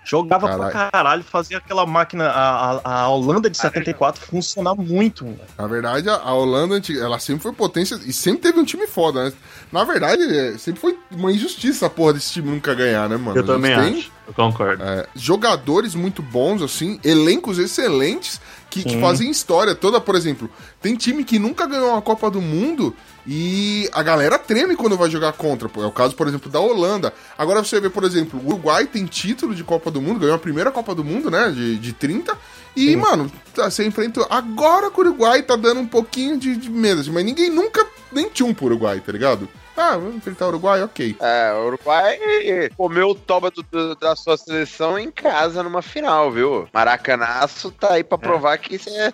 Jogava 0.08 0.48
Caralho. 0.48 0.70
pra 0.72 0.90
caralho, 0.90 1.22
fazia 1.24 1.58
aquela 1.58 1.84
máquina, 1.84 2.24
a, 2.28 2.70
a, 2.84 3.00
a 3.02 3.08
Holanda 3.08 3.50
de 3.50 3.56
74 3.58 4.24
funcionar 4.24 4.74
muito. 4.74 5.26
Na 5.58 5.66
verdade, 5.66 6.08
a- 6.08 6.32
Holanda, 6.32 6.80
ela 7.00 7.18
sempre 7.18 7.42
foi 7.42 7.52
potência 7.52 7.98
e 8.06 8.12
sempre 8.12 8.40
teve 8.42 8.58
um 8.58 8.64
time 8.64 8.86
foda, 8.86 9.24
né? 9.24 9.32
Na 9.70 9.84
verdade, 9.84 10.22
é, 10.22 10.56
sempre 10.56 10.80
foi 10.80 10.98
uma 11.10 11.30
injustiça 11.30 11.86
a 11.86 11.90
porra 11.90 12.14
desse 12.14 12.32
time 12.32 12.50
nunca 12.50 12.74
ganhar, 12.74 13.08
né, 13.08 13.16
mano? 13.18 13.36
Eu 13.38 13.44
também 13.44 13.76
tem, 13.76 13.98
acho. 13.98 14.10
Eu 14.26 14.34
concordo. 14.34 14.82
é, 14.82 15.06
jogadores 15.14 15.94
muito 15.94 16.22
bons, 16.22 16.62
assim, 16.62 16.98
elencos 17.04 17.58
excelentes 17.58 18.40
que, 18.70 18.82
que 18.84 19.00
fazem 19.00 19.30
história 19.30 19.74
toda. 19.74 20.00
Por 20.00 20.14
exemplo, 20.14 20.50
tem 20.80 20.94
time 20.96 21.24
que 21.24 21.38
nunca 21.38 21.66
ganhou 21.66 21.90
uma 21.92 22.02
Copa 22.02 22.30
do 22.30 22.40
Mundo 22.40 22.94
e 23.30 23.90
a 23.92 24.02
galera 24.02 24.38
treme 24.38 24.74
quando 24.74 24.96
vai 24.96 25.10
jogar 25.10 25.34
contra. 25.34 25.68
É 25.82 25.84
o 25.84 25.92
caso, 25.92 26.14
por 26.14 26.26
exemplo, 26.26 26.50
da 26.50 26.58
Holanda. 26.58 27.12
Agora 27.36 27.62
você 27.62 27.78
vê, 27.78 27.90
por 27.90 28.02
exemplo, 28.02 28.40
o 28.42 28.46
Uruguai 28.46 28.86
tem 28.86 29.04
título 29.04 29.54
de 29.54 29.62
Copa 29.62 29.90
do 29.90 30.00
Mundo, 30.00 30.20
ganhou 30.20 30.34
a 30.34 30.38
primeira 30.38 30.70
Copa 30.70 30.94
do 30.94 31.04
Mundo, 31.04 31.30
né, 31.30 31.50
de, 31.50 31.76
de 31.76 31.92
30. 31.92 32.34
E, 32.74 32.96
mano, 32.96 33.30
tá, 33.54 33.70
você 33.70 33.84
enfrentou. 33.84 34.26
Agora 34.30 34.90
que 34.90 34.98
o 34.98 35.04
Uruguai 35.04 35.42
tá 35.42 35.56
dando 35.56 35.78
um 35.80 35.86
pouquinho 35.86 36.38
de, 36.38 36.56
de 36.56 36.70
medo, 36.70 37.02
assim, 37.02 37.10
mas 37.10 37.22
ninguém 37.22 37.50
nunca 37.50 37.86
nem 38.10 38.30
tinha 38.30 38.48
um 38.48 38.54
pro 38.54 38.64
Uruguai, 38.64 39.02
tá 39.04 39.12
ligado? 39.12 39.46
Ah, 39.80 39.96
vamos 39.96 40.16
enfrentar 40.16 40.46
o 40.46 40.48
Uruguai, 40.48 40.82
ok. 40.82 41.14
É, 41.20 41.52
o 41.52 41.66
Uruguai 41.68 42.18
comeu 42.76 43.10
o 43.10 43.14
toba 43.14 43.48
do- 43.50 43.62
do- 43.62 43.94
da 43.94 44.16
sua 44.16 44.36
seleção 44.36 44.98
em 44.98 45.08
casa 45.10 45.62
numa 45.62 45.82
final, 45.82 46.32
viu? 46.32 46.68
Maracanaço 46.74 47.70
tá 47.70 47.92
aí 47.92 48.02
pra 48.02 48.18
provar 48.18 48.58
que 48.58 48.76
você 48.76 49.12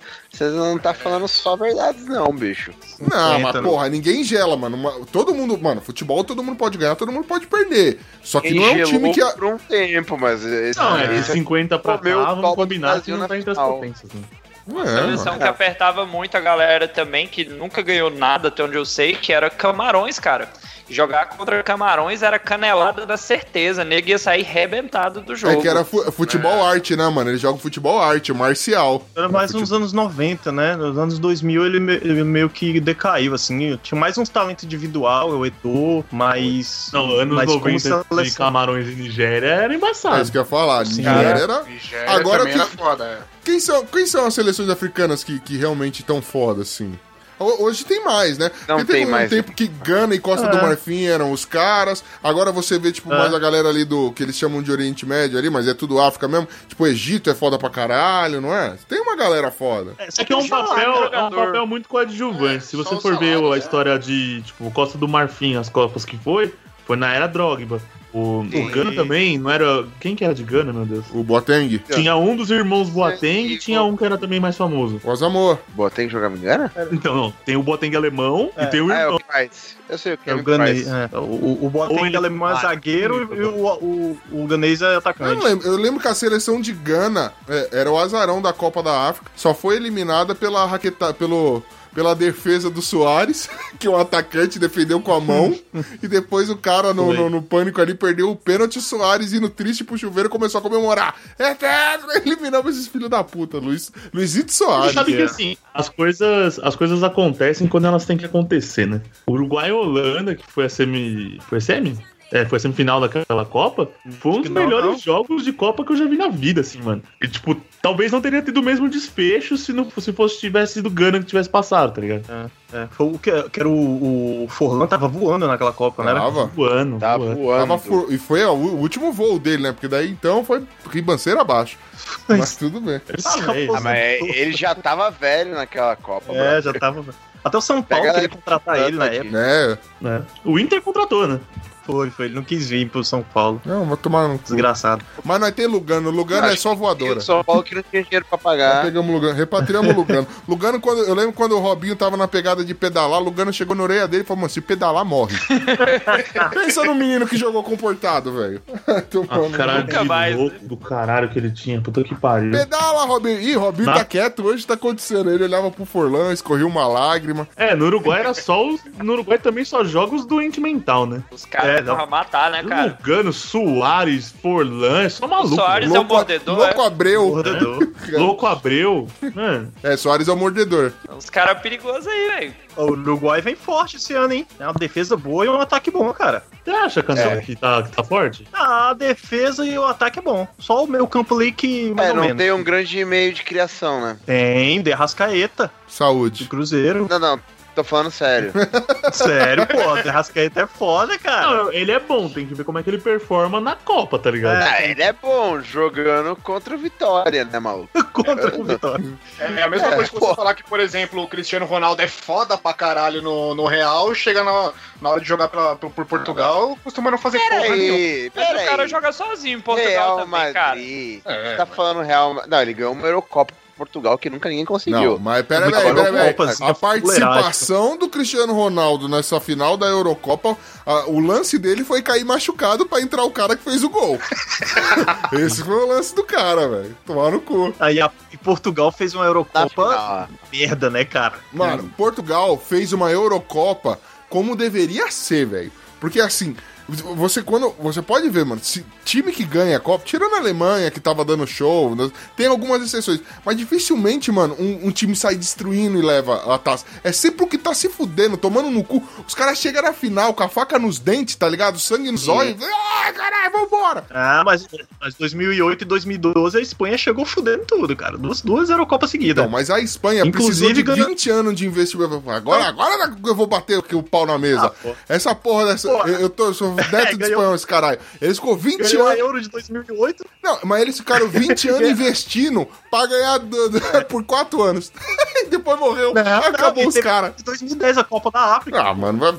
não 0.51 0.79
tá 0.79 0.95
falando 0.95 1.29
só 1.29 1.55
verdades, 1.55 2.07
não, 2.07 2.35
bicho. 2.35 2.73
Não, 2.99 3.41
mas 3.41 3.61
porra, 3.61 3.89
ninguém 3.91 4.25
gela, 4.25 4.57
mano. 4.57 4.77
Uma- 4.77 5.05
todo 5.13 5.35
mundo, 5.35 5.59
mano, 5.59 5.83
futebol 5.83 6.25
todo 6.25 6.43
mundo 6.43 6.57
pode 6.57 6.79
ganhar, 6.79 6.97
todo 6.97 7.13
mundo 7.13 7.27
pode 7.27 7.47
perder. 7.47 8.01
Só 8.23 8.41
que 8.41 8.49
Quem 8.49 8.57
não 8.61 8.65
é 8.67 8.71
um 8.71 8.75
gelou 8.77 8.91
time 8.93 9.13
que. 9.13 9.21
a- 9.21 9.33
por 9.33 9.45
um 9.45 9.59
tempo, 9.59 10.17
mas 10.19 10.43
esse, 10.45 10.79
Não, 10.79 10.97
é 10.99 11.07
de 11.09 11.15
esse 11.17 11.33
50 11.33 11.79
pra 11.79 11.99
cá, 11.99 12.33
o 12.33 12.37
vamos 12.37 12.55
combinar 12.55 13.03
que 13.03 13.11
não 13.11 13.29
tá 13.29 13.37
entre 13.39 13.51
as 13.51 13.59
potências. 13.59 14.11
Né? 14.13 14.23
É, 14.67 14.87
Seleção 14.87 15.39
que 15.39 15.45
apertava 15.45 16.07
muito 16.07 16.37
a 16.37 16.41
galera 16.41 16.89
também, 16.89 17.27
que 17.27 17.45
nunca 17.45 17.83
ganhou 17.83 18.11
nada, 18.11 18.49
até 18.49 18.63
onde 18.65 18.77
eu 18.77 18.85
sei, 18.85 19.15
que 19.15 19.33
era 19.33 19.51
Camarões, 19.51 20.19
cara. 20.19 20.49
Jogar 20.89 21.27
contra 21.31 21.63
Camarões 21.63 22.23
era 22.23 22.39
canelada 22.39 23.07
da 23.07 23.17
certeza. 23.17 23.85
Nego 23.85 24.09
ia 24.11 24.19
sair 24.19 24.43
rebentado 24.43 25.21
do 25.23 25.35
jogo. 25.35 25.53
É 25.55 25.57
que 25.63 25.67
era 25.69 25.85
fu- 25.85 26.11
futebol 26.13 26.65
arte, 26.65 26.95
né, 26.97 27.09
mano? 27.09 27.31
Ele 27.31 27.39
joga 27.39 27.59
futebol 27.59 28.01
arte, 28.01 28.33
marcial. 28.33 29.07
Era 29.17 29.29
mais 29.29 29.51
Futebol- 29.51 29.61
nos 29.63 29.73
anos 29.73 29.93
90, 29.93 30.53
né? 30.53 30.77
Nos 30.77 30.99
anos 30.99 31.19
2000 31.19 31.65
ele, 31.65 31.81
me- 31.81 31.95
ele 31.95 32.23
meio 32.25 32.51
que 32.51 32.79
decaiu, 32.81 33.35
assim. 33.35 33.79
Tinha 33.83 33.99
mais 33.99 34.19
uns 34.19 34.29
talentos 34.29 34.65
individual, 34.65 35.31
o 35.31 35.47
Eto'o, 35.47 36.05
mas... 36.13 36.91
Não, 36.93 37.11
anos 37.19 37.35
mas 37.35 37.47
90 37.47 38.05
de 38.23 38.31
Camarões 38.33 38.87
e 38.87 38.91
Nigéria 38.95 39.47
era 39.49 39.73
É 39.73 39.77
embaçado. 39.77 40.21
isso 40.23 40.31
que 40.31 40.39
eu 40.39 40.43
ia 40.43 40.47
falar. 40.49 40.85
Sim. 40.87 40.99
Nigéria 40.99 41.23
Cara, 41.23 41.39
era. 41.41 41.63
Nigéria 41.65 42.11
Agora 42.11 42.45
que- 42.45 42.53
era 42.53 42.67
foda, 42.67 43.05
é. 43.05 43.19
Quem 43.45 43.61
são, 43.61 43.85
quem 43.87 44.07
são 44.07 44.27
as 44.27 44.35
seleções 44.35 44.69
africanas 44.69 45.23
que, 45.25 45.39
que 45.41 45.57
realmente 45.57 46.01
estão 46.01 46.21
foda, 46.23 46.63
assim? 46.63 46.99
Ho- 47.39 47.65
Hoje 47.65 47.85
tem 47.85 48.05
mais, 48.05 48.39
né? 48.39 48.51
Não 48.69 48.77
Porque 48.77 48.93
tem 48.93 49.01
teve 49.03 49.07
um 49.09 49.11
mais. 49.11 49.31
tempo 49.31 49.53
que 49.53 49.67
Gana 49.67 50.15
e 50.15 50.19
Costa 50.19 50.47
do 50.49 50.57
É. 50.59 50.63
Marfim 50.63 51.05
eram 51.05 51.33
os 51.33 51.45
caras. 51.45 52.03
Agora 52.23 52.53
você 52.53 52.79
vê, 52.79 52.93
tipo, 52.93 53.13
É. 53.13 53.19
mais 53.19 53.35
a 53.35 53.39
galera 53.39 53.69
ali 53.69 53.85
do 53.85 54.13
que 54.13 54.23
eles 54.23 54.37
chamam 54.37 54.63
de 54.63 54.71
Oriente 54.71 55.05
Médio 55.07 55.39
ali, 55.39 55.51
mas 55.51 55.67
é 55.69 55.75
tudo 55.75 56.01
África 56.01 56.29
mesmo. 56.29 56.47
Tipo, 56.69 56.87
Egito 56.87 57.29
é 57.31 57.35
foda 57.35 57.59
pra 57.59 57.69
caralho, 57.71 58.41
não 58.41 58.55
é? 58.55 58.77
Tem 58.89 59.01
uma 59.01 59.17
galera 59.17 59.51
foda. 59.51 59.95
só 60.11 60.23
É 60.23 60.25
que 60.25 60.33
é 60.33 60.37
um 60.37 60.49
lá, 60.49 60.65
papel, 60.65 60.93
é 61.13 61.23
um 61.23 61.31
papel 61.31 61.67
muito 61.67 61.89
coadjuvante. 61.89 62.65
Se 62.65 62.77
É, 62.77 62.79
você 62.79 62.89
só 62.95 63.01
for 63.01 63.19
ver 63.19 63.37
a 63.39 63.41
né? 63.41 63.59
história 63.59 63.99
de, 63.99 64.43
tipo, 64.43 64.71
Costa 64.71 64.97
do 64.99 65.09
Marfim, 65.09 65.57
as 65.57 65.69
Copas 65.69 66.05
que 66.05 66.17
foi, 66.17 66.53
foi 66.87 66.97
na 66.97 67.13
era 67.13 67.27
Drogba. 67.27 67.81
O, 68.15 68.41
o. 68.43 68.71
Gana 68.71 68.93
também, 68.95 69.37
não 69.39 69.51
era. 69.51 69.85
Quem 69.99 70.15
que 70.15 70.25
era 70.25 70.33
de 70.33 70.45
Gana, 70.45 70.73
meu 70.73 70.87
Deus? 70.87 71.05
O 71.13 71.25
Boateng, 71.25 71.79
Tinha 71.93 72.17
um 72.17 72.37
dos 72.37 72.49
irmãos 72.51 72.89
Boateng 72.89 73.47
e 73.49 73.59
tinha 73.59 73.83
um 73.83 73.97
que 73.97 74.05
era 74.05 74.17
também 74.17 74.39
mais 74.39 74.57
famoso. 74.57 75.01
o 75.03 75.11
Asamoah. 75.11 75.59
Boateng 75.75 76.09
jogava 76.09 76.37
em 76.37 76.41
Gana? 76.41 76.73
Então, 76.93 77.15
não, 77.15 77.31
tem 77.45 77.57
o 77.57 77.63
Boateng 77.63 77.95
alemão 77.97 78.51
e 78.57 78.67
tem 78.67 78.81
o 78.81 78.91
Ah, 78.93 78.97
é 78.97 79.03
irmão. 79.03 79.17
o 79.17 79.21
Price. 79.33 79.75
Eu 79.89 79.99
sei 79.99 80.15
o 80.15 80.19
que 80.19 80.31
É 80.31 80.33
é 80.33 80.37
o 80.37 80.43
Ganês. 80.45 80.87
É. 80.87 81.11
O, 81.13 81.19
o, 81.19 81.67
o 81.67 81.71
Boateng 81.71 82.07
ele- 82.07 82.17
alemão 82.17 82.49
é 82.49 82.53
Ah, 82.53 82.57
zagueiro 82.57 83.29
e 83.35 83.43
o, 83.43 83.67
o, 83.67 84.19
o 84.33 84.47
Ganês 84.47 84.81
é 84.81 84.95
Eu, 84.95 84.99
atacante. 84.99 85.43
lembro, 85.45 85.67
eu 85.67 85.77
lembro 85.77 86.01
que 86.01 86.07
a 86.09 86.15
seleção 86.15 86.61
de 86.61 86.73
Gana 86.73 87.33
é, 87.49 87.69
era 87.73 87.91
o 87.91 87.99
azarão 87.99 88.41
da 88.41 88.53
Copa 88.53 88.83
da 88.83 89.09
África. 89.09 89.31
Só 89.35 89.53
foi 89.53 89.77
eliminada 89.77 90.35
pela 90.35 90.65
raqueta, 90.67 91.13
pelo, 91.13 91.63
pela 91.95 92.15
defesa 92.15 92.69
do 92.69 92.83
Soares, 92.83 93.49
que 93.79 93.89
o 93.89 93.97
atacante 93.97 94.59
defendeu 94.59 95.01
com 95.01 95.13
a 95.13 95.21
mão. 95.21 95.59
e 96.03 96.09
depois 96.09 96.51
o 96.51 96.57
cara, 96.57 96.93
no, 96.93 97.13
no, 97.13 97.31
no 97.31 97.43
pânico 97.43 97.81
ali, 97.81 97.95
perdeu 97.95 98.31
o 98.31 98.37
pênalti. 98.37 98.79
O 98.79 98.83
Soares 98.83 99.33
indo 99.33 99.49
triste 99.49 99.85
pro 99.85 99.97
chuveiro 99.97 100.29
começou 100.29 100.59
a 100.59 100.63
comemorar. 100.63 101.15
É 101.39 101.55
tetra! 101.55 102.21
Eliminamos 102.27 102.77
esses 102.77 102.89
filhos 102.89 103.09
da 103.09 103.23
puta, 103.23 103.59
Luiz, 103.59 103.93
Luizito 104.13 104.53
Você 104.53 104.65
Soares. 104.65 104.93
sabe 104.93 105.15
que 105.15 105.23
é. 105.23 105.25
assim, 105.25 105.57
as 105.73 105.89
coisas, 105.89 106.59
as 106.59 106.75
coisas 106.77 107.03
acontecem 107.03 107.69
quando 107.69 107.87
elas 107.87 108.05
têm 108.05 108.17
que 108.17 108.25
acontecer, 108.25 108.87
né? 108.87 109.01
Uruguai 109.29 109.69
e 109.69 109.73
Holanda, 109.73 110.35
que 110.35 110.45
foi 110.51 110.65
a 110.65 110.69
semi. 110.69 111.39
Foi 111.49 111.59
a 111.59 111.61
semi? 111.61 111.99
É, 112.33 112.45
foi 112.45 112.57
a 112.57 112.61
semifinal 112.61 113.01
daquela 113.01 113.45
Copa, 113.45 113.89
foi 114.19 114.33
um 114.33 114.39
dos 114.41 114.49
Final, 114.49 114.65
melhores 114.65 114.87
não. 114.91 114.99
jogos 114.99 115.45
de 115.45 115.53
Copa 115.53 115.85
que 115.85 115.93
eu 115.93 115.97
já 115.97 116.07
vi 116.07 116.17
na 116.17 116.29
vida, 116.29 116.63
assim, 116.63 116.81
mano. 116.83 117.01
E, 117.23 117.29
tipo, 117.29 117.55
talvez 117.81 118.11
não 118.11 118.21
teria 118.21 118.43
tido 118.43 118.59
o 118.59 118.63
mesmo 118.63 118.89
desfecho 118.89 119.57
se 119.57 119.73
não 119.73 119.89
se 119.91 120.13
fosse 120.13 120.41
tivesse 120.41 120.75
sido 120.75 120.91
Gana 120.91 121.21
que 121.21 121.27
tivesse 121.27 121.49
passado, 121.49 121.93
tá 121.95 122.01
ligado? 122.01 122.25
É, 122.73 122.87
foi 122.91 123.07
o 123.07 123.19
que, 123.19 123.31
que 123.51 123.61
era 123.61 123.69
o, 123.69 124.45
o 124.45 124.49
Forlan 124.49 124.87
tava 124.89 125.07
voando 125.07 125.47
naquela 125.47 125.73
Copa, 125.73 126.03
né? 126.03 126.13
Tava. 126.13 126.47
Voando, 126.47 126.99
Tá 126.99 127.17
voando. 127.17 127.37
voando. 127.37 127.61
Tava 127.61 127.79
fu- 127.79 128.07
e 128.11 128.19
foi 128.19 128.43
ó, 128.45 128.53
o 128.53 128.81
último 128.81 129.13
voo 129.13 129.39
dele, 129.39 129.63
né? 129.63 129.73
Porque 129.73 129.87
daí 129.87 130.11
então 130.11 130.45
foi 130.45 130.65
ribanceira 130.91 131.43
abaixo. 131.43 131.79
Mas 132.29 132.57
tudo 132.57 132.81
bem. 132.81 133.01
Ah, 133.25 133.57
é. 133.57 133.69
Ah, 133.77 133.81
mas 133.81 134.21
ele 134.37 134.53
já 134.55 134.75
tava 134.75 135.11
velho 135.11 135.55
naquela 135.55 135.95
Copa, 135.95 136.33
É, 136.33 136.51
mano. 136.51 136.63
já 136.63 136.73
tava. 136.73 137.05
Até 137.45 137.59
o 137.59 137.61
São 137.61 137.83
Paulo 137.83 138.03
Pega 138.05 138.15
queria 138.15 138.29
contratar 138.31 138.79
ele 138.81 138.97
na 138.97 139.07
época. 139.07 139.31
Né? 139.31 139.79
né? 140.01 140.23
O 140.45 140.59
Inter 140.59 140.81
contratou, 140.81 141.27
né? 141.29 141.39
Foi, 141.87 142.11
foi. 142.11 142.27
Ele 142.27 142.35
não 142.35 142.43
quis 142.43 142.69
vir 142.69 142.89
pro 142.89 143.05
São 143.05 143.23
Paulo. 143.23 143.61
Não, 143.65 143.85
vou 143.85 143.97
tomar 143.97 144.29
cu. 144.31 144.39
Desgraçado. 144.45 145.05
Mas 145.25 145.41
nós 145.41 145.51
tem 145.53 145.67
Lugano. 145.67 146.11
Lugano 146.11 146.47
é 146.47 146.57
só 146.57 146.75
voadora. 146.75 147.21
São 147.21 147.43
Paulo 147.45 147.63
que 147.63 147.75
não 147.75 147.83
tinha 147.83 148.03
dinheiro 148.03 148.25
pra 148.29 148.37
Nós 148.39 148.43
pagar. 148.43 148.83
Pegamos 148.83 149.13
Lugano, 149.15 149.35
repatriamos 149.35 149.95
Lugano. 149.97 150.27
Lugano, 150.49 150.81
quando, 150.81 151.03
eu 151.05 151.15
lembro 151.15 151.33
quando 151.33 151.53
o 151.57 151.61
Robinho 151.61 151.95
tava 151.97 152.17
na 152.17 152.27
pegada 152.29 152.65
de 152.65 152.75
pedalar, 152.75 153.21
Lugano 153.21 153.53
chegou 153.53 153.77
na 153.77 153.83
orelha 153.83 154.09
dele 154.09 154.23
e 154.23 154.27
falou, 154.27 154.41
mano, 154.43 154.51
se 154.51 154.61
pedalar, 154.61 155.05
morre. 155.05 155.37
Pensa 156.53 156.85
no 156.85 156.95
menino 156.95 157.27
que 157.27 157.37
jogou 157.37 157.63
comportado, 157.63 158.33
velho. 158.33 158.63
Tomando- 159.11 159.55
A 159.55 159.57
cara 159.57 159.79
Nunca 159.81 159.99
de 160.03 160.09
mais, 160.09 160.37
louco 160.37 160.57
do 160.63 160.77
caralho 160.77 161.29
que 161.29 161.39
ele 161.39 161.51
tinha. 161.51 161.81
Puta 161.81 162.03
que 162.03 162.15
pariu. 162.15 162.51
Pedala, 162.53 163.05
Robinho. 163.05 163.41
Ih, 163.41 163.55
Robinho 163.55 163.87
Na- 163.87 163.95
tá 163.95 164.05
quieto, 164.05 164.45
hoje 164.45 164.67
tá 164.67 164.75
acontecendo. 164.75 165.31
Ele 165.31 165.45
olhava 165.45 165.71
pro 165.71 165.85
Forlan, 165.85 166.33
escorria 166.33 166.67
uma 166.67 166.87
lágrima. 166.87 167.47
É, 167.57 167.75
no 167.75 167.87
Uruguai 167.87 168.21
era 168.21 168.35
só 168.35 168.67
os. 168.67 168.81
No 168.99 169.13
Uruguai 169.15 169.39
também 169.39 169.65
só 169.65 169.85
joga 169.85 170.15
os 170.15 170.25
doente 170.25 170.61
mental, 170.61 171.07
né? 171.07 171.23
Os 171.31 171.45
caras 171.45 171.74
É, 171.74 171.74
vão 171.83 171.97
não. 171.99 172.07
matar, 172.07 172.51
né, 172.51 172.63
cara? 172.63 172.97
Lugano, 172.99 173.33
Soares, 173.33 174.33
Forlan, 174.43 175.03
é 175.03 175.09
só 175.09 175.27
maluco. 175.27 175.55
Soares 175.55 175.89
velho. 175.89 175.99
é 175.99 176.01
o 176.01 176.05
mordedor, 176.05 176.57
Louco 176.59 176.83
é? 176.83 176.87
Abreu. 176.87 177.29
Mordedor. 177.29 177.89
Louco 178.13 178.47
Abreu. 178.47 179.09
Mano, 179.35 179.73
É, 179.83 179.97
Soares 179.97 180.29
é 180.29 180.33
o 180.33 180.37
mordedor. 180.37 180.93
Os 181.17 181.31
caras 181.31 181.61
perigosos 181.61 182.07
aí, 182.07 182.29
velho. 182.41 182.55
O 182.77 182.83
Uruguai 182.91 183.41
vem 183.41 183.55
forte 183.55 183.97
esse 183.97 184.13
ano, 184.15 184.33
hein? 184.35 184.47
É 184.59 184.65
uma 184.65 184.75
defesa 184.75 185.17
boa 185.17 185.45
e 185.45 185.49
um 185.49 185.61
ataque 185.61 185.91
bom, 185.93 186.13
cara. 186.13 186.43
você 186.65 186.71
acha, 186.73 187.03
Cancelo, 187.05 187.31
É. 187.39 187.41
que, 187.41 187.55
tá, 187.55 187.83
que 187.85 187.91
tá 187.93 188.03
forte? 188.03 188.47
Ah, 188.53 188.91
A 188.91 188.95
defesa 188.95 189.65
e 189.65 189.79
o 189.79 189.85
ataque 189.87 190.19
é 190.19 190.23
bom. 190.23 190.47
Só 190.59 190.83
o 190.83 190.89
meu 190.89 191.07
campo 191.07 191.37
ali 191.37 191.53
que 191.53 191.91
mais 191.95 192.09
É, 192.09 192.11
ou 192.11 192.17
não 192.17 192.23
menos. 192.25 192.39
tem 192.39 192.53
um 192.53 192.65
grande 192.65 193.05
meio 193.05 193.33
de 193.33 193.43
criação, 193.45 194.01
né? 194.01 194.17
Tem, 194.27 194.83
de 194.83 194.91
Rascaeta, 194.91 195.71
de 195.87 195.93
Saúde. 195.95 196.45
Cruzeiro. 196.47 197.07
Não, 197.09 197.19
não, 197.21 197.41
tô 197.75 197.85
falando 197.85 198.11
sério. 198.11 198.53
Sério, 199.13 199.67
pô, 199.67 200.01
de 200.03 200.09
Rascaeta 200.09 200.63
é 200.63 200.67
foda, 200.67 201.19
cara. 201.19 201.47
Não, 201.65 201.73
ele 201.73 201.93
é 201.93 202.01
bom, 202.01 202.29
tem 202.29 202.47
que 202.47 202.55
ver 202.55 202.65
como 202.65 202.79
é 202.79 202.83
que 202.83 202.91
ele 202.91 202.99
performa 202.99 203.61
na 203.61 203.77
Copa, 203.77 204.19
tá 204.19 204.31
ligado? 204.31 204.63
ah, 204.63 204.83
ele 204.83 205.03
é 205.03 205.13
bom 205.13 205.61
jogando 205.61 206.35
contra 206.37 206.75
o 206.75 206.79
Vitória, 206.79 207.45
né, 207.45 207.59
maluco? 207.59 207.91
Contra 208.15 208.59
o 208.59 208.65
Vitória. 208.65 209.05
É 209.39 209.63
a 209.63 209.69
mesma 209.69 209.89
É, 209.89 209.95
coisa 209.97 210.11
que 210.11 210.19
pô. 210.19 210.29
você 210.29 210.35
falar 210.35 210.55
que, 210.55 210.63
por 210.65 210.79
exemplo, 210.81 211.23
o 211.23 211.29
Cristiano 211.29 211.67
Ronaldo 211.67 212.01
é 212.01 212.09
foda 212.09 212.57
pra 212.57 212.73
caralho 212.73 213.21
no, 213.21 213.55
no 213.55 213.67
Real, 213.67 214.15
chega 214.15 214.43
na, 214.45 214.73
na 215.01 215.11
hora 215.11 215.21
de 215.21 215.27
jogar 215.27 215.49
pra, 215.49 215.77
por, 215.77 215.91
por 215.91 216.05
Portugal, 216.07 216.79
costuma 216.85 217.11
não 217.11 217.19
fazer 217.19 217.39
porra 217.41 217.77
nenhuma. 217.77 218.31
Peraí, 218.31 218.31
Mas 218.35 218.63
o 218.63 218.67
cara 218.71 218.89
joga 218.89 219.13
sozinho 219.13 219.59
em 219.59 219.61
Portugal 219.61 219.91
Real 219.91 220.17
também, 220.19 220.53
cara. 220.53 220.69
Madrid. 220.69 221.21
É, 221.25 221.57
tá 221.57 221.67
falando 221.67 222.03
Real 222.03 222.43
Não, 222.47 222.63
ele 222.63 222.73
ganhou 222.73 222.93
uma 222.93 223.07
Eurocopa 223.07 223.53
Portugal 223.77 224.17
que 224.17 224.31
nunca 224.31 224.49
ninguém 224.49 224.65
Não, 224.65 224.69
conseguiu. 224.73 225.19
mas 225.19 225.45
pera 225.47 225.67
aí, 225.67 225.73
pera 225.73 226.23
A 226.23 226.69
é 226.71 226.75
participação 226.75 227.97
do 227.99 228.09
Cristiano 228.09 228.53
Ronaldo 228.55 229.09
nessa 229.09 229.41
final 229.41 229.77
da 229.77 229.87
Eurocopa, 229.87 230.57
a- 230.87 231.07
o 231.07 231.19
lance 231.19 231.59
dele 231.59 231.85
foi 231.85 232.01
cair 232.01 232.25
machucado 232.25 232.87
pra 232.87 233.01
entrar 233.01 233.25
o 233.25 233.31
cara 233.31 233.57
que 233.57 233.65
fez 233.65 233.83
o 233.83 233.91
gol. 233.91 234.19
Esse 235.33 235.63
foi 235.65 235.75
o 235.75 235.87
lance 235.89 236.15
do 236.15 236.23
cara, 236.25 236.69
velho. 236.69 236.97
Tomar 237.05 237.33
no 237.33 237.41
cu. 237.41 237.75
Aí 237.81 238.01
a, 238.01 238.11
e 238.33 238.37
Portugal 238.37 238.93
fez 238.93 239.15
uma 239.15 239.25
Eurocopa 239.25 240.29
merda, 240.53 240.89
né, 240.91 241.05
cara? 241.05 241.35
Mano, 241.53 241.91
Portugal 241.97 242.57
fez 242.57 242.93
uma 242.93 243.11
Eurocopa 243.11 243.99
como 244.29 244.55
deveria 244.57 245.11
ser, 245.11 245.47
velho. 245.47 245.73
Porque 246.01 246.21
assim, 246.21 246.57
você 246.89 247.43
quando. 247.43 247.71
Você 247.81 248.03
pode 248.03 248.29
ver, 248.29 248.45
mano, 248.45 248.61
se 248.63 248.85
time 249.05 249.33
que 249.33 249.45
ganha 249.45 249.77
a 249.77 249.81
Copa, 249.81 250.05
tirando 250.05 250.35
a 250.35 250.39
Alemanha, 250.39 250.91
que 250.91 251.01
tava 251.01 251.25
dando 251.25 251.47
show, 251.47 251.95
né, 251.97 252.11
tem 252.37 252.47
algumas 252.47 252.83
exceções. 252.83 253.21
Mas 253.45 253.57
dificilmente, 253.57 254.31
mano, 254.31 254.55
um, 254.59 254.89
um 254.89 254.91
time 254.91 255.17
sai 255.17 255.35
destruindo 255.35 255.99
e 255.99 256.03
leva 256.03 256.55
a 256.55 256.59
taça. 256.59 256.85
É 257.03 257.11
sempre 257.13 257.45
o 257.45 257.47
que 257.49 257.57
tá 257.57 257.73
se 257.75 257.89
fudendo, 257.89 258.37
tomando 258.37 258.71
no 258.71 258.85
cu. 258.85 259.03
Os 259.27 259.35
caras 259.35 259.59
chegam 259.59 259.83
na 259.83 259.93
final 259.93 260.35
com 260.35 260.43
a 260.43 260.49
faca 260.49 260.79
nos 260.79 260.99
dentes, 260.99 261.37
tá 261.37 261.49
ligado? 261.49 261.79
Sangue 261.79 262.11
nos 262.11 262.29
olhos. 262.29 262.57
Ah, 262.63 263.13
caralho, 263.13 263.53
vambora! 263.53 264.05
Ah, 264.11 264.43
mas, 264.45 264.67
mas 265.01 265.15
2008 265.15 265.83
e 265.83 265.85
2012 265.85 266.59
a 266.59 266.61
Espanha 266.61 266.99
chegou 266.99 267.25
fudendo 267.25 267.65
tudo, 267.67 267.97
cara. 267.97 268.19
Duas, 268.19 268.41
duas 268.43 268.69
Eurocopas 268.71 269.11
seguidas. 269.11 269.43
Então, 269.45 269.51
mas 269.51 269.71
a 269.71 269.81
Espanha 269.81 270.25
Inclusive, 270.25 270.45
precisou 270.47 270.73
de 270.73 270.83
ganhou- 270.83 271.09
20 271.09 271.31
anos 271.31 271.55
de 271.55 271.67
investimento. 271.67 272.23
Agora, 272.29 272.69
agora 272.69 273.15
eu 273.27 273.35
vou 273.35 273.47
bater 273.47 273.79
o 273.93 274.03
pau 274.03 274.27
na 274.27 274.39
mesa. 274.39 274.67
Ah, 274.67 274.71
pô. 274.71 274.95
Essa 275.09 275.35
porra 275.35 275.67
dessa. 275.67 275.89
Porra. 275.89 276.09
Eu, 276.09 276.21
eu 276.21 276.31
tô, 276.31 276.47
eu 276.47 276.55
sou 276.55 276.74
neto 276.93 277.11
de 277.11 277.17
ganhou- 277.17 277.31
espanhol, 277.33 277.55
esse 277.55 277.67
caralho. 277.67 277.99
Eles 278.21 278.37
ficou 278.39 278.57
20 278.57 278.79
Ganhou 278.83 279.07
a 279.07 279.11
anos. 279.11 279.21
Euro 279.21 279.41
de 279.41 279.49
2008. 279.49 280.25
Não, 280.43 280.59
mas 280.65 280.83
eles 280.83 280.99
ficaram 280.99 281.29
20 281.29 281.69
anos 281.71 281.89
investindo 281.89 282.69
pra 282.91 283.07
ganhar 283.07 283.39
do- 283.39 283.71
por 284.09 284.25
4 284.25 284.63
anos. 284.63 284.93
Depois 285.51 285.79
morreu. 285.79 286.13
Acabou 286.17 286.85
e 286.85 286.87
os 286.87 286.97
caras. 286.99 287.35
De 287.37 287.45
2010 287.45 287.99
a 287.99 288.05
Copa 288.05 288.31
da 288.31 288.57
África. 288.57 288.81
Ah, 288.81 288.95
mano, 288.95 289.19
vai- 289.19 289.35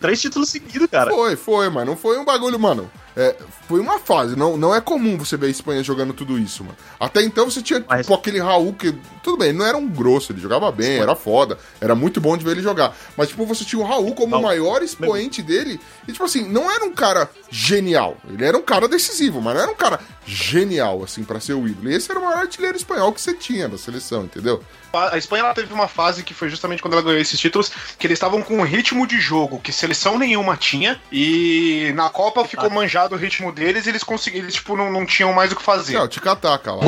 Três 0.00 0.20
títulos 0.20 0.48
seguidos, 0.50 0.88
cara. 0.90 1.10
foi, 1.10 1.36
foi, 1.36 1.68
mano. 1.68 1.90
Não 1.92 1.96
foi 1.96 2.18
um 2.18 2.24
bagulho, 2.24 2.58
mano. 2.58 2.90
É, 3.16 3.34
foi 3.66 3.80
uma 3.80 3.98
fase. 3.98 4.36
Não, 4.36 4.56
não 4.56 4.74
é 4.74 4.80
comum 4.80 5.18
você 5.18 5.36
ver 5.36 5.46
a 5.46 5.50
Espanha 5.50 5.82
jogando 5.82 6.12
tudo 6.14 6.38
isso, 6.38 6.62
mano. 6.64 6.76
Até 6.98 7.22
então 7.22 7.50
você 7.50 7.60
tinha 7.60 7.84
Mas- 7.88 8.02
tipo, 8.06 8.14
aquele 8.14 8.38
Raul 8.40 8.72
que. 8.72 8.92
Tudo 9.22 9.36
bem, 9.36 9.48
ele 9.48 9.58
não 9.58 9.66
era 9.66 9.76
um 9.76 9.86
grosso, 9.88 10.32
ele 10.32 10.40
jogava 10.40 10.70
bem, 10.72 10.98
era 10.98 11.14
foda. 11.14 11.58
Era 11.80 11.94
muito 11.94 12.20
bom 12.20 12.36
de 12.36 12.44
ver 12.44 12.52
ele 12.52 12.62
jogar. 12.62 12.96
Mas, 13.16 13.28
tipo, 13.28 13.44
você 13.44 13.64
tinha 13.64 13.80
o 13.82 13.84
Raul 13.84 14.14
como 14.14 14.34
o 14.34 14.38
Não. 14.38 14.42
maior 14.42 14.82
expoente 14.82 15.42
dele. 15.42 15.78
E, 16.08 16.12
tipo 16.12 16.24
assim, 16.24 16.48
não 16.48 16.70
era 16.70 16.84
um 16.84 16.92
cara 16.94 17.28
genial. 17.50 18.16
Ele 18.28 18.44
era 18.44 18.56
um 18.56 18.62
cara 18.62 18.88
decisivo, 18.88 19.40
mas 19.42 19.54
não 19.54 19.62
era 19.62 19.70
um 19.72 19.76
cara 19.76 20.00
genial, 20.24 21.02
assim, 21.02 21.22
pra 21.24 21.40
ser 21.40 21.54
o 21.54 21.66
ídolo. 21.68 21.90
E 21.90 21.94
esse 21.94 22.10
era 22.10 22.18
o 22.20 22.24
maior 22.24 22.38
artilheiro 22.38 22.76
espanhol 22.76 23.12
que 23.12 23.20
você 23.20 23.34
tinha 23.34 23.68
na 23.68 23.76
seleção, 23.76 24.24
entendeu? 24.24 24.62
A 24.92 25.16
Espanha 25.16 25.44
ela 25.44 25.54
teve 25.54 25.72
uma 25.72 25.88
fase 25.88 26.22
que 26.22 26.34
foi 26.34 26.48
justamente 26.48 26.82
quando 26.82 26.94
ela 26.94 27.02
ganhou 27.02 27.20
esses 27.20 27.38
títulos, 27.38 27.70
que 27.98 28.06
eles 28.06 28.16
estavam 28.16 28.42
com 28.42 28.58
um 28.58 28.62
ritmo 28.62 29.06
de 29.06 29.20
jogo 29.20 29.60
que 29.60 29.72
seleção 29.72 30.18
nenhuma 30.18 30.56
tinha, 30.56 31.00
e 31.12 31.92
na 31.94 32.08
Copa 32.08 32.44
ficou 32.44 32.70
manjado 32.70 33.14
o 33.14 33.18
ritmo 33.18 33.52
deles 33.52 33.86
e 33.86 33.88
eles 33.90 34.02
conseguiram, 34.02 34.44
eles 34.44 34.54
tipo, 34.54 34.76
não, 34.76 34.90
não 34.90 35.06
tinham 35.06 35.32
mais 35.32 35.52
o 35.52 35.56
que 35.56 35.62
fazer. 35.62 35.96
É, 35.96 36.02
o 36.02 36.08
tic-tac 36.08 36.66
lá. 36.66 36.80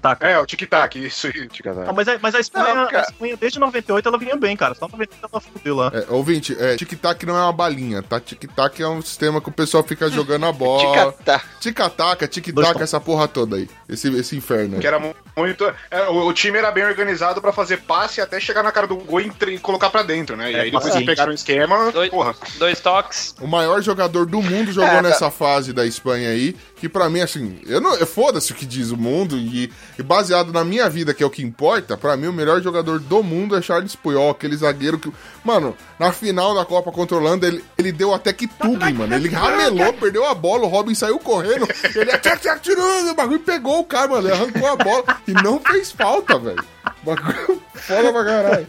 Tá, 0.00 0.14
cara. 0.14 0.32
É, 0.32 0.38
o 0.38 0.46
tic-tac, 0.46 0.98
isso 0.98 1.26
aí. 1.26 1.48
Ah, 1.86 1.92
mas, 1.92 2.08
a, 2.08 2.18
mas 2.20 2.34
a, 2.34 2.40
Espanha, 2.40 2.74
Não, 2.74 2.88
a 2.88 3.02
Espanha, 3.02 3.36
desde 3.36 3.58
98, 3.58 4.08
ela 4.08 4.18
vinha 4.18 4.36
bem, 4.36 4.56
cara. 4.56 4.74
Só 4.74 4.86
98 4.86 5.28
ela 5.32 5.40
fudeu 5.40 5.76
lá. 5.76 5.90
É, 5.94 6.06
ouvinte, 6.12 6.56
é, 6.58 6.76
tic-tac 6.76 7.24
não 7.26 7.36
é 7.36 7.42
uma 7.42 7.52
balinha, 7.52 8.02
tá? 8.02 8.20
Tic-tac 8.20 8.80
é 8.80 8.88
um 8.88 9.02
sistema 9.02 9.40
que 9.40 9.48
o 9.48 9.52
pessoal 9.52 9.82
fica 9.82 10.08
jogando 10.10 10.46
a 10.46 10.52
bola. 10.52 11.14
Tic-tac, 11.60 12.28
tic-tac, 12.28 12.54
pontos. 12.54 12.82
essa 12.82 13.00
porra 13.00 13.26
toda 13.26 13.56
aí. 13.56 13.68
Esse, 13.88 14.14
esse 14.18 14.36
inferno. 14.36 14.78
Que 14.78 14.86
era 14.86 14.98
mu- 14.98 15.14
muito. 15.34 15.64
é, 15.90 16.02
o, 16.10 16.26
o 16.26 16.32
time 16.34 16.58
era 16.58 16.70
bem 16.70 16.84
organizado 16.84 17.40
pra 17.40 17.52
fazer 17.52 17.78
passe 17.78 18.20
até 18.20 18.38
chegar 18.38 18.62
na 18.62 18.70
cara 18.70 18.86
do 18.86 18.96
gol 18.96 19.20
e, 19.20 19.26
entre- 19.26 19.54
e 19.54 19.58
colocar 19.58 19.88
pra 19.88 20.02
dentro, 20.02 20.36
né? 20.36 20.52
E 20.52 20.54
É, 20.54 20.60
aí 20.60 20.70
depois 20.70 20.94
eles 20.94 21.06
pegaram 21.06 21.32
o 21.32 21.34
esquema, 21.34 21.90
Dois, 21.90 22.10
porra. 22.10 22.34
dois 22.58 22.78
toques. 22.80 23.34
O 23.40 23.46
maior 23.46 23.80
jogador 23.80 24.26
do 24.26 24.42
mundo 24.42 24.70
jogou 24.72 24.90
É, 24.90 25.00
nessa 25.02 25.30
fase 25.30 25.72
da 25.72 25.86
Espanha 25.86 26.28
aí, 26.30 26.54
que 26.78 26.88
pra 26.88 27.08
mim, 27.10 27.20
assim, 27.20 27.58
eu 27.66 27.80
não. 27.80 27.96
Foda-se 28.06 28.52
o 28.52 28.54
que 28.54 28.64
diz 28.64 28.90
o 28.90 28.96
mundo, 28.96 29.36
e, 29.36 29.70
e 29.98 30.02
baseado 30.02 30.52
na 30.52 30.64
minha 30.64 30.88
vida, 30.88 31.12
que 31.12 31.22
é 31.22 31.26
o 31.26 31.30
que 31.30 31.42
importa, 31.42 31.96
pra 31.96 32.16
mim 32.16 32.26
o 32.28 32.32
melhor 32.32 32.62
jogador 32.62 32.98
do 32.98 33.22
mundo 33.22 33.56
é 33.56 33.62
Charles 33.62 33.94
Puyol, 33.96 34.30
aquele 34.30 34.56
zagueiro 34.56 34.98
que. 34.98 35.12
Mano, 35.44 35.76
na 35.98 36.12
final 36.12 36.54
da 36.54 36.64
Copa 36.64 36.92
Holanda, 37.14 37.46
ele, 37.46 37.64
ele 37.76 37.92
deu 37.92 38.14
até 38.14 38.32
que 38.32 38.46
tugem, 38.46 38.92
mano. 38.94 39.14
Ele 39.14 39.28
ramelou, 39.28 39.92
perdeu 39.94 40.24
a 40.26 40.34
bola, 40.34 40.64
o 40.64 40.68
Robin 40.68 40.94
saiu 40.94 41.18
correndo, 41.18 41.66
ele 41.94 42.16
tchac, 42.18 42.40
tchac, 42.40 42.60
tirando, 42.60 43.10
o 43.10 43.14
bagulho 43.14 43.40
pegou 43.40 43.80
o 43.80 43.84
cara, 43.84 44.08
mano. 44.08 44.28
Ele 44.28 44.34
arrancou 44.34 44.66
a 44.66 44.76
bola 44.76 45.04
e 45.26 45.32
não 45.32 45.60
fez 45.60 45.90
falta, 45.90 46.38
velho. 46.38 46.64
Bagulho 47.02 47.62
foda 47.74 48.12
pra 48.12 48.24
caralho. 48.24 48.66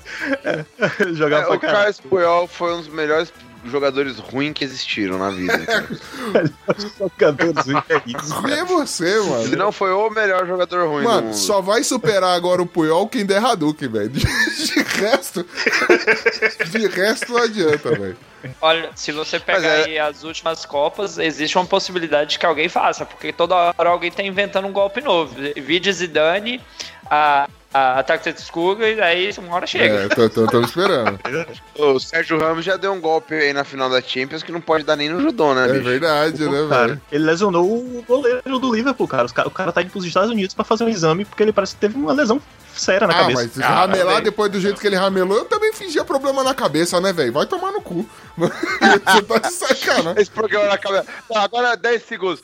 Jogar 1.15 1.39
É, 1.39 1.45
pra 1.45 1.55
o 1.55 1.59
caralho. 1.59 1.77
Carlos 1.79 1.99
Puyol 1.99 2.47
foi 2.47 2.73
um 2.73 2.77
dos 2.77 2.87
melhores 2.89 3.31
jogadores 3.65 4.17
ruins 4.17 4.53
que 4.53 4.63
existiram 4.63 5.17
na 5.17 5.29
vida. 5.29 5.53
Jogadores. 6.97 7.65
Ruim 8.31 8.51
é 8.53 8.63
você, 8.63 9.19
mano. 9.19 9.47
Se 9.47 9.55
não 9.55 9.71
foi 9.71 9.91
o 9.91 10.09
melhor 10.09 10.45
jogador 10.47 10.87
ruim 10.87 11.03
do 11.03 11.09
Mano, 11.09 11.27
mundo. 11.27 11.35
só 11.35 11.61
vai 11.61 11.83
superar 11.83 12.35
agora 12.35 12.61
o 12.61 12.65
Puyol 12.65 13.07
quem 13.07 13.25
der 13.25 13.43
Hadouken, 13.43 13.89
velho. 13.89 14.09
De, 14.09 14.19
de 14.19 14.81
resto. 14.99 15.45
De 16.71 16.87
resto 16.87 17.33
não 17.33 17.43
adianta, 17.43 17.89
velho. 17.91 18.17
Olha, 18.61 18.91
se 18.95 19.11
você 19.11 19.39
pegar 19.39 19.67
é- 19.67 19.83
aí 19.85 19.99
as 19.99 20.23
últimas 20.23 20.65
Copas, 20.65 21.17
existe 21.17 21.57
uma 21.57 21.65
possibilidade 21.65 22.31
de 22.31 22.39
que 22.39 22.45
alguém 22.45 22.69
faça, 22.69 23.05
porque 23.05 23.33
toda 23.33 23.55
hora 23.55 23.89
alguém 23.89 24.11
tá 24.11 24.23
inventando 24.23 24.67
um 24.67 24.71
golpe 24.71 25.01
novo. 25.01 25.35
Vide 25.57 25.91
Zidane, 25.91 26.61
a, 27.09 27.49
a 27.73 28.01
Tactics 28.03 28.41
Skull, 28.43 28.81
e 28.81 28.99
aí 29.01 29.29
uma 29.37 29.55
hora 29.55 29.67
chega. 29.67 29.85
É, 29.85 30.07
tô 30.09 30.61
esperando. 30.61 31.19
O 31.77 31.99
Sérgio 31.99 32.37
Ramos 32.39 32.65
já 32.65 32.75
deu 32.75 32.91
um 32.91 32.99
golpe 32.99 33.33
aí 33.33 33.53
na 33.53 33.63
final 33.63 33.89
da 33.89 34.01
Champions 34.01 34.43
que 34.43 34.51
não 34.51 34.59
pode 34.59 34.83
dar 34.83 34.95
nem 34.95 35.07
no 35.09 35.21
judô, 35.21 35.53
né, 35.53 35.65
É 35.69 35.71
bicho? 35.73 35.83
verdade, 35.85 36.43
né, 36.49 36.67
Cara, 36.69 36.87
velho? 36.87 37.01
ele 37.11 37.23
lesionou 37.23 37.65
o 37.65 38.03
goleiro 38.07 38.59
do 38.59 38.73
Liverpool, 38.75 39.07
cara. 39.07 39.25
Os 39.25 39.31
ca- 39.31 39.47
O 39.47 39.51
cara 39.51 39.71
tá 39.71 39.81
indo 39.81 39.91
pros 39.91 40.03
Estados 40.03 40.29
Unidos 40.29 40.53
pra 40.53 40.65
fazer 40.65 40.83
um 40.83 40.89
exame 40.89 41.23
porque 41.25 41.41
ele 41.43 41.53
parece 41.53 41.75
que 41.75 41.81
teve 41.81 41.95
uma 41.97 42.11
lesão 42.11 42.41
séria 42.79 43.07
na 43.07 43.13
Ah, 43.13 43.17
cabeça. 43.21 43.49
mas 43.55 43.65
ramelar 43.65 44.21
depois 44.21 44.51
do 44.51 44.59
jeito 44.59 44.79
que 44.79 44.87
ele 44.87 44.95
ramelou, 44.95 45.37
eu 45.39 45.45
também 45.45 45.73
fingia 45.73 46.03
problema 46.03 46.43
na 46.43 46.53
cabeça, 46.53 46.99
né, 46.99 47.11
velho? 47.13 47.31
Vai 47.33 47.45
tomar 47.45 47.71
no 47.71 47.81
cu. 47.81 48.07
Você 48.37 49.21
tá 49.21 49.37
de 49.39 49.51
sacanagem. 49.53 50.21
Esse 50.21 50.31
programa 50.31 50.67
na 50.67 50.77
cabeça. 50.77 51.05
Não, 51.29 51.41
agora 51.41 51.75
10 51.75 52.03
segundos. 52.03 52.43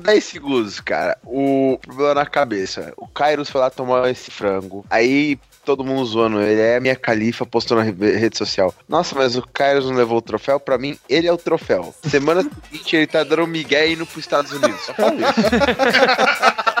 10 0.00 0.24
segundos, 0.24 0.80
cara. 0.80 1.18
O 1.24 1.78
problema 1.82 2.14
na 2.14 2.26
cabeça. 2.26 2.92
O 2.96 3.06
Kairos 3.08 3.50
foi 3.50 3.60
lá 3.60 3.70
tomar 3.70 4.08
esse 4.10 4.30
frango. 4.30 4.84
Aí 4.88 5.38
todo 5.64 5.84
mundo 5.84 6.04
zoando 6.04 6.40
ele. 6.40 6.60
É 6.60 6.76
a 6.76 6.80
minha 6.80 6.96
califa 6.96 7.44
postou 7.46 7.76
na 7.78 7.82
re- 7.82 8.16
rede 8.16 8.36
social. 8.38 8.74
Nossa, 8.88 9.14
mas 9.14 9.36
o 9.36 9.42
Kairos 9.42 9.86
não 9.88 9.96
levou 9.96 10.18
o 10.18 10.22
troféu? 10.22 10.60
Pra 10.60 10.76
mim, 10.78 10.98
ele 11.08 11.26
é 11.26 11.32
o 11.32 11.36
troféu. 11.38 11.94
Semana 12.08 12.42
seguinte, 12.70 12.96
ele 12.96 13.06
tá 13.06 13.24
dando 13.24 13.42
um 13.44 13.46
migué 13.46 13.88
indo 13.90 14.04
pros 14.06 14.18
Estados 14.24 14.52
Unidos. 14.52 14.80
Só 14.80 14.94
falo 14.94 15.16
isso. 15.20 15.24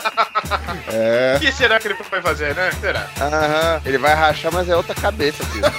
É. 0.92 1.34
O 1.36 1.40
que 1.40 1.50
será 1.50 1.80
que 1.80 1.88
ele 1.88 1.94
vai 2.10 2.20
fazer, 2.22 2.54
né? 2.54 2.70
Será? 2.80 3.08
Aham. 3.20 3.80
Ele 3.84 3.98
vai 3.98 4.14
rachar, 4.14 4.52
mas 4.52 4.68
é 4.68 4.76
outra 4.76 4.94
cabeça, 4.94 5.42
filho. 5.46 5.64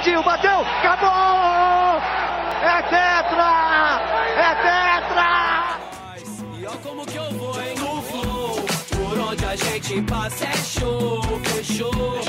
Partiu, 0.00 0.22
bateu, 0.22 0.60
acabou! 0.60 2.00
É 2.62 2.82
tetra! 2.88 4.00
É 4.34 4.54
tetra! 4.64 5.76
E 6.58 6.64
como 6.82 7.04
que 7.04 7.16
eu 7.18 7.30
vou, 7.32 7.60
hein? 7.60 7.74
No 7.78 8.00
flow, 8.00 8.64
por 8.96 9.18
onde 9.18 9.44
a 9.44 9.54
gente 9.56 10.00
passa 10.00 10.46
é 10.46 10.56
show, 10.56 11.20
fechou. 11.44 12.19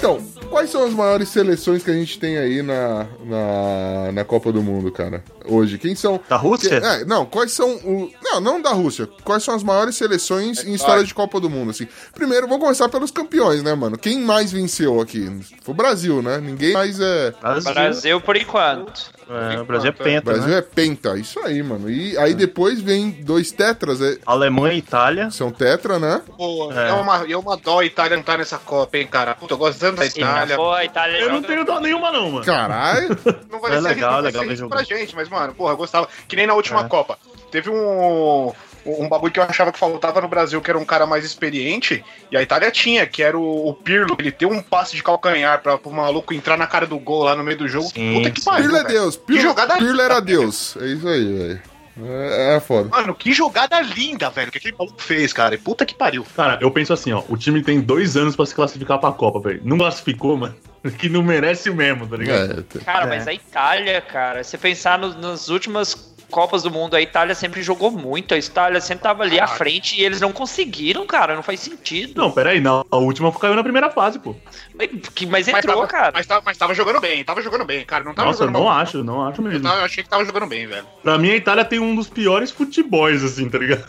Então, 0.00 0.18
quais 0.48 0.70
são 0.70 0.82
as 0.86 0.94
maiores 0.94 1.28
seleções 1.28 1.82
que 1.82 1.90
a 1.90 1.94
gente 1.94 2.18
tem 2.18 2.38
aí 2.38 2.62
na, 2.62 3.06
na, 3.22 4.12
na 4.12 4.24
Copa 4.24 4.50
do 4.50 4.62
Mundo, 4.62 4.90
cara? 4.90 5.22
Hoje, 5.44 5.76
quem 5.76 5.94
são. 5.94 6.18
Da 6.26 6.36
Rússia? 6.38 6.80
Que- 6.80 6.86
é, 6.86 7.04
não, 7.04 7.26
quais 7.26 7.52
são 7.52 7.68
o. 7.76 8.10
Não, 8.22 8.40
não 8.40 8.62
da 8.62 8.70
Rússia. 8.70 9.06
Quais 9.24 9.42
são 9.42 9.54
as 9.54 9.62
maiores 9.62 9.96
seleções 9.96 10.64
em 10.64 10.72
história 10.72 11.04
de 11.04 11.12
Copa 11.12 11.38
do 11.38 11.50
Mundo, 11.50 11.70
assim? 11.70 11.86
Primeiro, 12.14 12.46
vamos 12.48 12.62
começar 12.62 12.88
pelos 12.88 13.10
campeões, 13.10 13.62
né, 13.62 13.74
mano? 13.74 13.98
Quem 13.98 14.20
mais 14.20 14.50
venceu 14.50 15.00
aqui? 15.02 15.28
Foi 15.62 15.74
o 15.74 15.76
Brasil, 15.76 16.22
né? 16.22 16.38
Ninguém 16.38 16.72
mais 16.72 16.98
é. 16.98 17.34
Brasil, 17.40 17.74
Brasil 17.74 18.20
por 18.22 18.36
enquanto. 18.36 19.10
é, 19.28 19.60
o 19.60 19.64
Brasil 19.66 19.88
é 19.90 20.00
O 20.00 20.04
penta, 20.04 20.32
Brasil 20.32 20.48
né? 20.48 20.58
é 20.58 20.62
penta, 20.62 21.18
isso 21.18 21.38
aí, 21.40 21.62
mano. 21.62 21.90
E 21.90 22.16
aí 22.16 22.32
depois 22.32 22.80
vem 22.80 23.10
dois 23.10 23.50
tetras, 23.52 24.00
é- 24.00 24.18
Alemanha 24.24 24.74
e 24.74 24.78
Itália. 24.78 25.30
são 25.30 25.50
tetra, 25.50 25.98
né? 25.98 26.22
Pô, 26.38 26.72
É. 26.72 26.88
é. 26.88 26.92
uma, 26.92 27.16
é 27.30 27.36
uma 27.36 27.56
dó 27.56 27.80
a 27.80 27.84
Itália 27.84 28.16
não 28.16 28.22
tá 28.24 28.38
nessa 28.38 28.58
Copa, 28.58 28.96
hein, 28.98 29.06
cara? 29.06 29.34
Puta, 29.34 29.54
eu 29.54 29.58
gosto 29.58 29.78
tanto 29.96 29.98
da 29.98 30.06
Itália. 30.06 30.56
a 30.76 30.84
Itália 30.84 31.18
Eu 31.18 31.32
não 31.32 31.42
tenho 31.42 31.64
dó 31.64 31.80
nenhuma, 31.80 32.10
não, 32.10 32.30
mano. 32.30 32.44
Caralho. 32.44 33.08
Não 33.50 33.60
vai 33.60 33.72
É 33.72 33.74
ser 33.76 33.80
legal, 33.80 34.10
não 34.12 34.22
vai 34.22 34.22
legal 34.22 34.42
ser 34.44 34.48
isso 34.52 34.56
jogo. 34.60 34.70
pra 34.74 34.82
gente, 34.82 35.14
mas, 35.14 35.28
mano, 35.28 35.54
porra, 35.54 35.72
eu 35.72 35.76
gostava. 35.76 36.08
Que 36.28 36.36
nem 36.36 36.46
na 36.46 36.54
última 36.54 36.80
É. 36.80 36.88
Copa. 36.88 37.18
Teve 37.50 37.68
um. 37.70 38.52
Um 38.86 39.08
bagulho 39.10 39.30
que 39.30 39.38
eu 39.38 39.44
achava 39.44 39.70
que 39.70 39.78
faltava 39.78 40.22
no 40.22 40.28
Brasil, 40.28 40.58
que 40.62 40.70
era 40.70 40.78
um 40.78 40.86
cara 40.86 41.06
mais 41.06 41.22
experiente, 41.22 42.02
e 42.32 42.36
a 42.36 42.40
Itália 42.40 42.70
tinha, 42.70 43.06
que 43.06 43.22
era 43.22 43.38
o, 43.38 43.68
o 43.68 43.74
Pirlo. 43.74 44.16
Ele 44.18 44.30
deu 44.30 44.48
um 44.48 44.62
passe 44.62 44.96
de 44.96 45.02
calcanhar 45.02 45.60
pra, 45.60 45.76
pro 45.76 45.92
maluco 45.92 46.32
entrar 46.32 46.56
na 46.56 46.66
cara 46.66 46.86
do 46.86 46.98
gol 46.98 47.24
lá 47.24 47.36
no 47.36 47.44
meio 47.44 47.58
do 47.58 47.68
jogo. 47.68 47.90
Sim, 47.90 48.14
Puta 48.14 48.30
que 48.30 48.40
sim. 48.40 48.46
pariu. 48.46 48.70
Pirlo 48.70 48.78
é. 48.78 48.84
Deus. 48.84 49.16
Que 49.16 49.22
Pirlo, 49.26 49.42
jogada 49.42 49.76
Pirlo 49.76 50.00
era 50.00 50.18
Deus. 50.20 50.78
É 50.80 50.86
isso 50.86 51.06
aí, 51.06 51.24
velho. 51.30 51.62
É, 52.06 52.56
é 52.56 52.60
foda. 52.60 52.88
Mano, 52.88 53.14
que 53.14 53.32
jogada 53.32 53.80
linda, 53.80 54.30
velho, 54.30 54.50
que 54.50 54.58
aquele 54.58 54.76
maluco 54.76 55.00
fez, 55.02 55.32
cara. 55.32 55.54
E 55.54 55.58
puta 55.58 55.84
que 55.86 55.94
pariu. 55.94 56.24
Cara, 56.36 56.58
eu 56.60 56.70
penso 56.70 56.92
assim, 56.92 57.12
ó. 57.12 57.22
O 57.28 57.36
time 57.36 57.62
tem 57.62 57.80
dois 57.80 58.16
anos 58.16 58.34
pra 58.36 58.46
se 58.46 58.54
classificar 58.54 58.98
pra 58.98 59.12
Copa, 59.12 59.40
velho. 59.40 59.60
Não 59.64 59.78
classificou, 59.78 60.36
mano. 60.36 60.54
Que 60.98 61.10
não 61.10 61.22
merece 61.22 61.70
mesmo, 61.70 62.06
tá 62.06 62.16
ligado? 62.16 62.64
É, 62.74 62.78
Cara, 62.84 63.04
É. 63.04 63.08
mas 63.08 63.28
a 63.28 63.34
Itália, 63.34 64.00
cara, 64.00 64.42
se 64.42 64.56
pensar 64.56 64.98
no- 64.98 65.12
nas 65.20 65.50
últimas 65.50 65.94
Copas 66.30 66.62
do 66.62 66.70
Mundo, 66.70 66.94
a 66.94 67.00
Itália 67.02 67.34
sempre 67.34 67.62
jogou 67.62 67.90
muito. 67.90 68.32
A 68.32 68.38
Itália 68.38 68.80
sempre 68.80 69.02
tava 69.02 69.22
ali 69.24 69.38
à 69.40 69.46
frente 69.46 70.00
e 70.00 70.04
eles 70.04 70.20
não 70.20 70.32
conseguiram, 70.32 71.06
cara. 71.06 71.34
Não 71.34 71.42
faz 71.42 71.60
sentido. 71.60 72.14
Não, 72.16 72.30
peraí, 72.30 72.60
não. 72.60 72.84
A 72.90 72.96
última 72.96 73.30
caiu 73.32 73.54
na 73.54 73.62
primeira 73.62 73.90
fase, 73.90 74.18
pô. 74.18 74.34
Mas, 74.74 74.88
que- 75.14 75.26
mas 75.26 75.48
entrou, 75.48 75.74
tava, 75.76 75.86
cara. 75.86 76.12
Mas 76.14 76.26
tava, 76.26 76.42
mas 76.46 76.56
tava 76.56 76.72
jogando 76.74 77.00
bem, 77.00 77.22
tava 77.24 77.42
jogando 77.42 77.64
bem, 77.64 77.84
cara. 77.84 78.04
Não 78.04 78.14
tava 78.14 78.28
Nossa, 78.28 78.44
eu 78.44 78.46
jogando 78.46 78.62
não 78.62 78.70
mal. 78.70 78.78
acho, 78.80 79.04
não 79.04 79.26
acho 79.26 79.40
Eu, 79.40 79.44
mesmo. 79.44 79.62
tava- 79.62 79.80
eu 79.80 79.84
achei 79.84 80.02
que 80.04 80.08
tava 80.08 80.24
jogando 80.24 80.46
bem, 80.46 80.66
velho. 80.66 80.86
Pra 81.02 81.18
mim, 81.18 81.30
a 81.30 81.36
Itália 81.36 81.64
tem 81.64 81.78
um 81.80 81.94
dos 81.94 82.08
piores 82.08 82.50
futebols, 82.50 83.22
assim, 83.24 83.48
tá 83.48 83.58
ligado? 83.58 83.84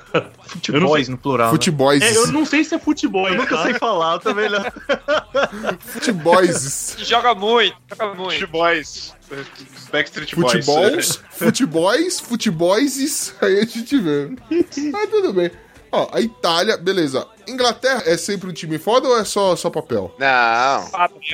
Futebols 0.47 1.07
no 1.07 1.17
plural. 1.17 1.47
né? 1.47 1.51
Futebols. 1.53 2.01
É, 2.01 2.17
eu 2.17 2.27
não 2.27 2.45
sei 2.45 2.63
se 2.63 2.73
é 2.75 2.79
futebol, 2.79 3.27
Eu 3.27 3.35
nunca 3.35 3.55
tá? 3.55 3.63
sei 3.63 3.73
falar, 3.75 4.13
eu 4.15 4.19
também 4.19 4.49
não. 4.49 4.61
Futebols. 5.79 6.95
Joga 6.99 7.33
muito, 7.35 7.75
joga 7.89 8.13
muito. 8.15 8.33
Futeboys. 8.33 9.13
Backstreet 9.91 10.35
Boys. 10.35 10.65
Futebols, 10.65 11.23
futebols, 11.31 12.19
futebols, 12.19 13.33
aí 13.41 13.59
a 13.59 13.65
gente 13.65 13.97
vê. 13.97 14.29
Mas 14.91 15.09
tudo 15.09 15.33
bem. 15.33 15.51
Ó, 15.91 16.09
a 16.11 16.21
Itália, 16.21 16.77
beleza. 16.77 17.27
Inglaterra 17.47 18.03
é 18.05 18.17
sempre 18.17 18.49
um 18.49 18.53
time 18.53 18.77
foda 18.77 19.07
ou 19.07 19.17
é 19.17 19.23
só, 19.25 19.55
só 19.55 19.69
papel? 19.69 20.13
Não. 20.17 20.85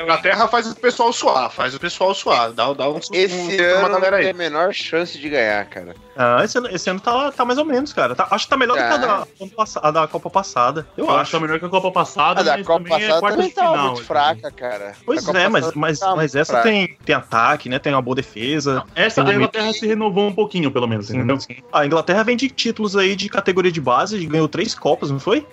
Inglaterra 0.01 0.47
faz 0.47 0.67
o 0.71 0.75
pessoal 0.75 1.11
suar, 1.13 1.51
faz 1.51 1.73
o 1.75 1.79
pessoal 1.79 2.13
suar. 2.13 2.51
Dá, 2.51 2.71
dá 2.73 2.89
um 2.89 2.97
Esse 3.11 3.35
um- 3.35 3.85
ano 3.85 3.89
galera 3.95 4.17
tem 4.17 4.25
aí. 4.27 4.31
a 4.31 4.33
menor 4.33 4.73
chance 4.73 5.17
de 5.17 5.29
ganhar, 5.29 5.65
cara. 5.65 5.95
Ah, 6.15 6.41
esse 6.43 6.57
ano, 6.57 6.67
esse 6.71 6.89
ano 6.89 6.99
tá, 6.99 7.31
tá 7.31 7.45
mais 7.45 7.59
ou 7.59 7.65
menos, 7.65 7.93
cara. 7.93 8.15
Tá- 8.15 8.27
acho 8.31 8.45
que 8.45 8.49
tá 8.49 8.57
melhor 8.57 8.73
do 8.75 8.79
que 8.79 8.83
a 8.93 8.97
da, 8.97 9.13
ano 9.17 9.51
pass- 9.55 9.77
a 9.77 9.91
da 9.91 10.07
Copa 10.07 10.29
passada. 10.29 10.87
Eu 10.97 11.05
Eu 11.05 11.11
acho 11.11 11.19
acho. 11.21 11.31
que 11.31 11.37
tá 11.37 11.41
melhor 11.41 11.59
que 11.59 11.65
a 11.65 11.69
Copa 11.69 11.91
passada, 11.91 12.39
A 12.41 12.43
da 12.43 12.63
Copa 12.63 12.87
é 12.87 12.89
passada 12.89 13.19
quarta 13.19 13.35
também 13.37 13.49
de 13.49 13.55
tava 13.55 13.69
final. 13.69 13.85
muito 13.85 13.97
assim. 13.97 14.07
fraca, 14.07 14.51
cara. 14.51 14.93
Pois 15.05 15.29
A 15.29 15.39
é, 15.39 15.47
mas, 15.47 15.71
mas, 15.73 15.99
tava 15.99 16.15
mas 16.15 16.35
essa 16.35 16.53
fraca. 16.53 16.67
tem, 16.69 16.97
tem 17.05 17.15
ataque, 17.15 17.69
né? 17.69 17.77
Tem 17.77 17.93
uma 17.93 18.01
boa 18.01 18.15
defesa. 18.15 18.83
Essa, 18.95 19.23
Tem 19.23 19.33
a 19.33 19.35
Inglaterra 19.35 19.71
se 19.73 19.85
renovou 19.85 20.27
um 20.27 20.33
pouquinho, 20.33 20.71
pelo 20.71 20.87
menos, 20.87 21.09
entendeu? 21.11 21.39
sim. 21.39 21.57
A 21.71 21.85
Inglaterra 21.85 22.23
vem 22.23 22.35
de 22.35 22.49
títulos 22.49 22.95
aí 22.95 23.15
de 23.15 23.29
categoria 23.29 23.71
de 23.71 23.79
base, 23.81 24.25
ganhou 24.25 24.47
três 24.47 24.73
Copas, 24.73 25.11
não 25.11 25.19
foi? 25.19 25.45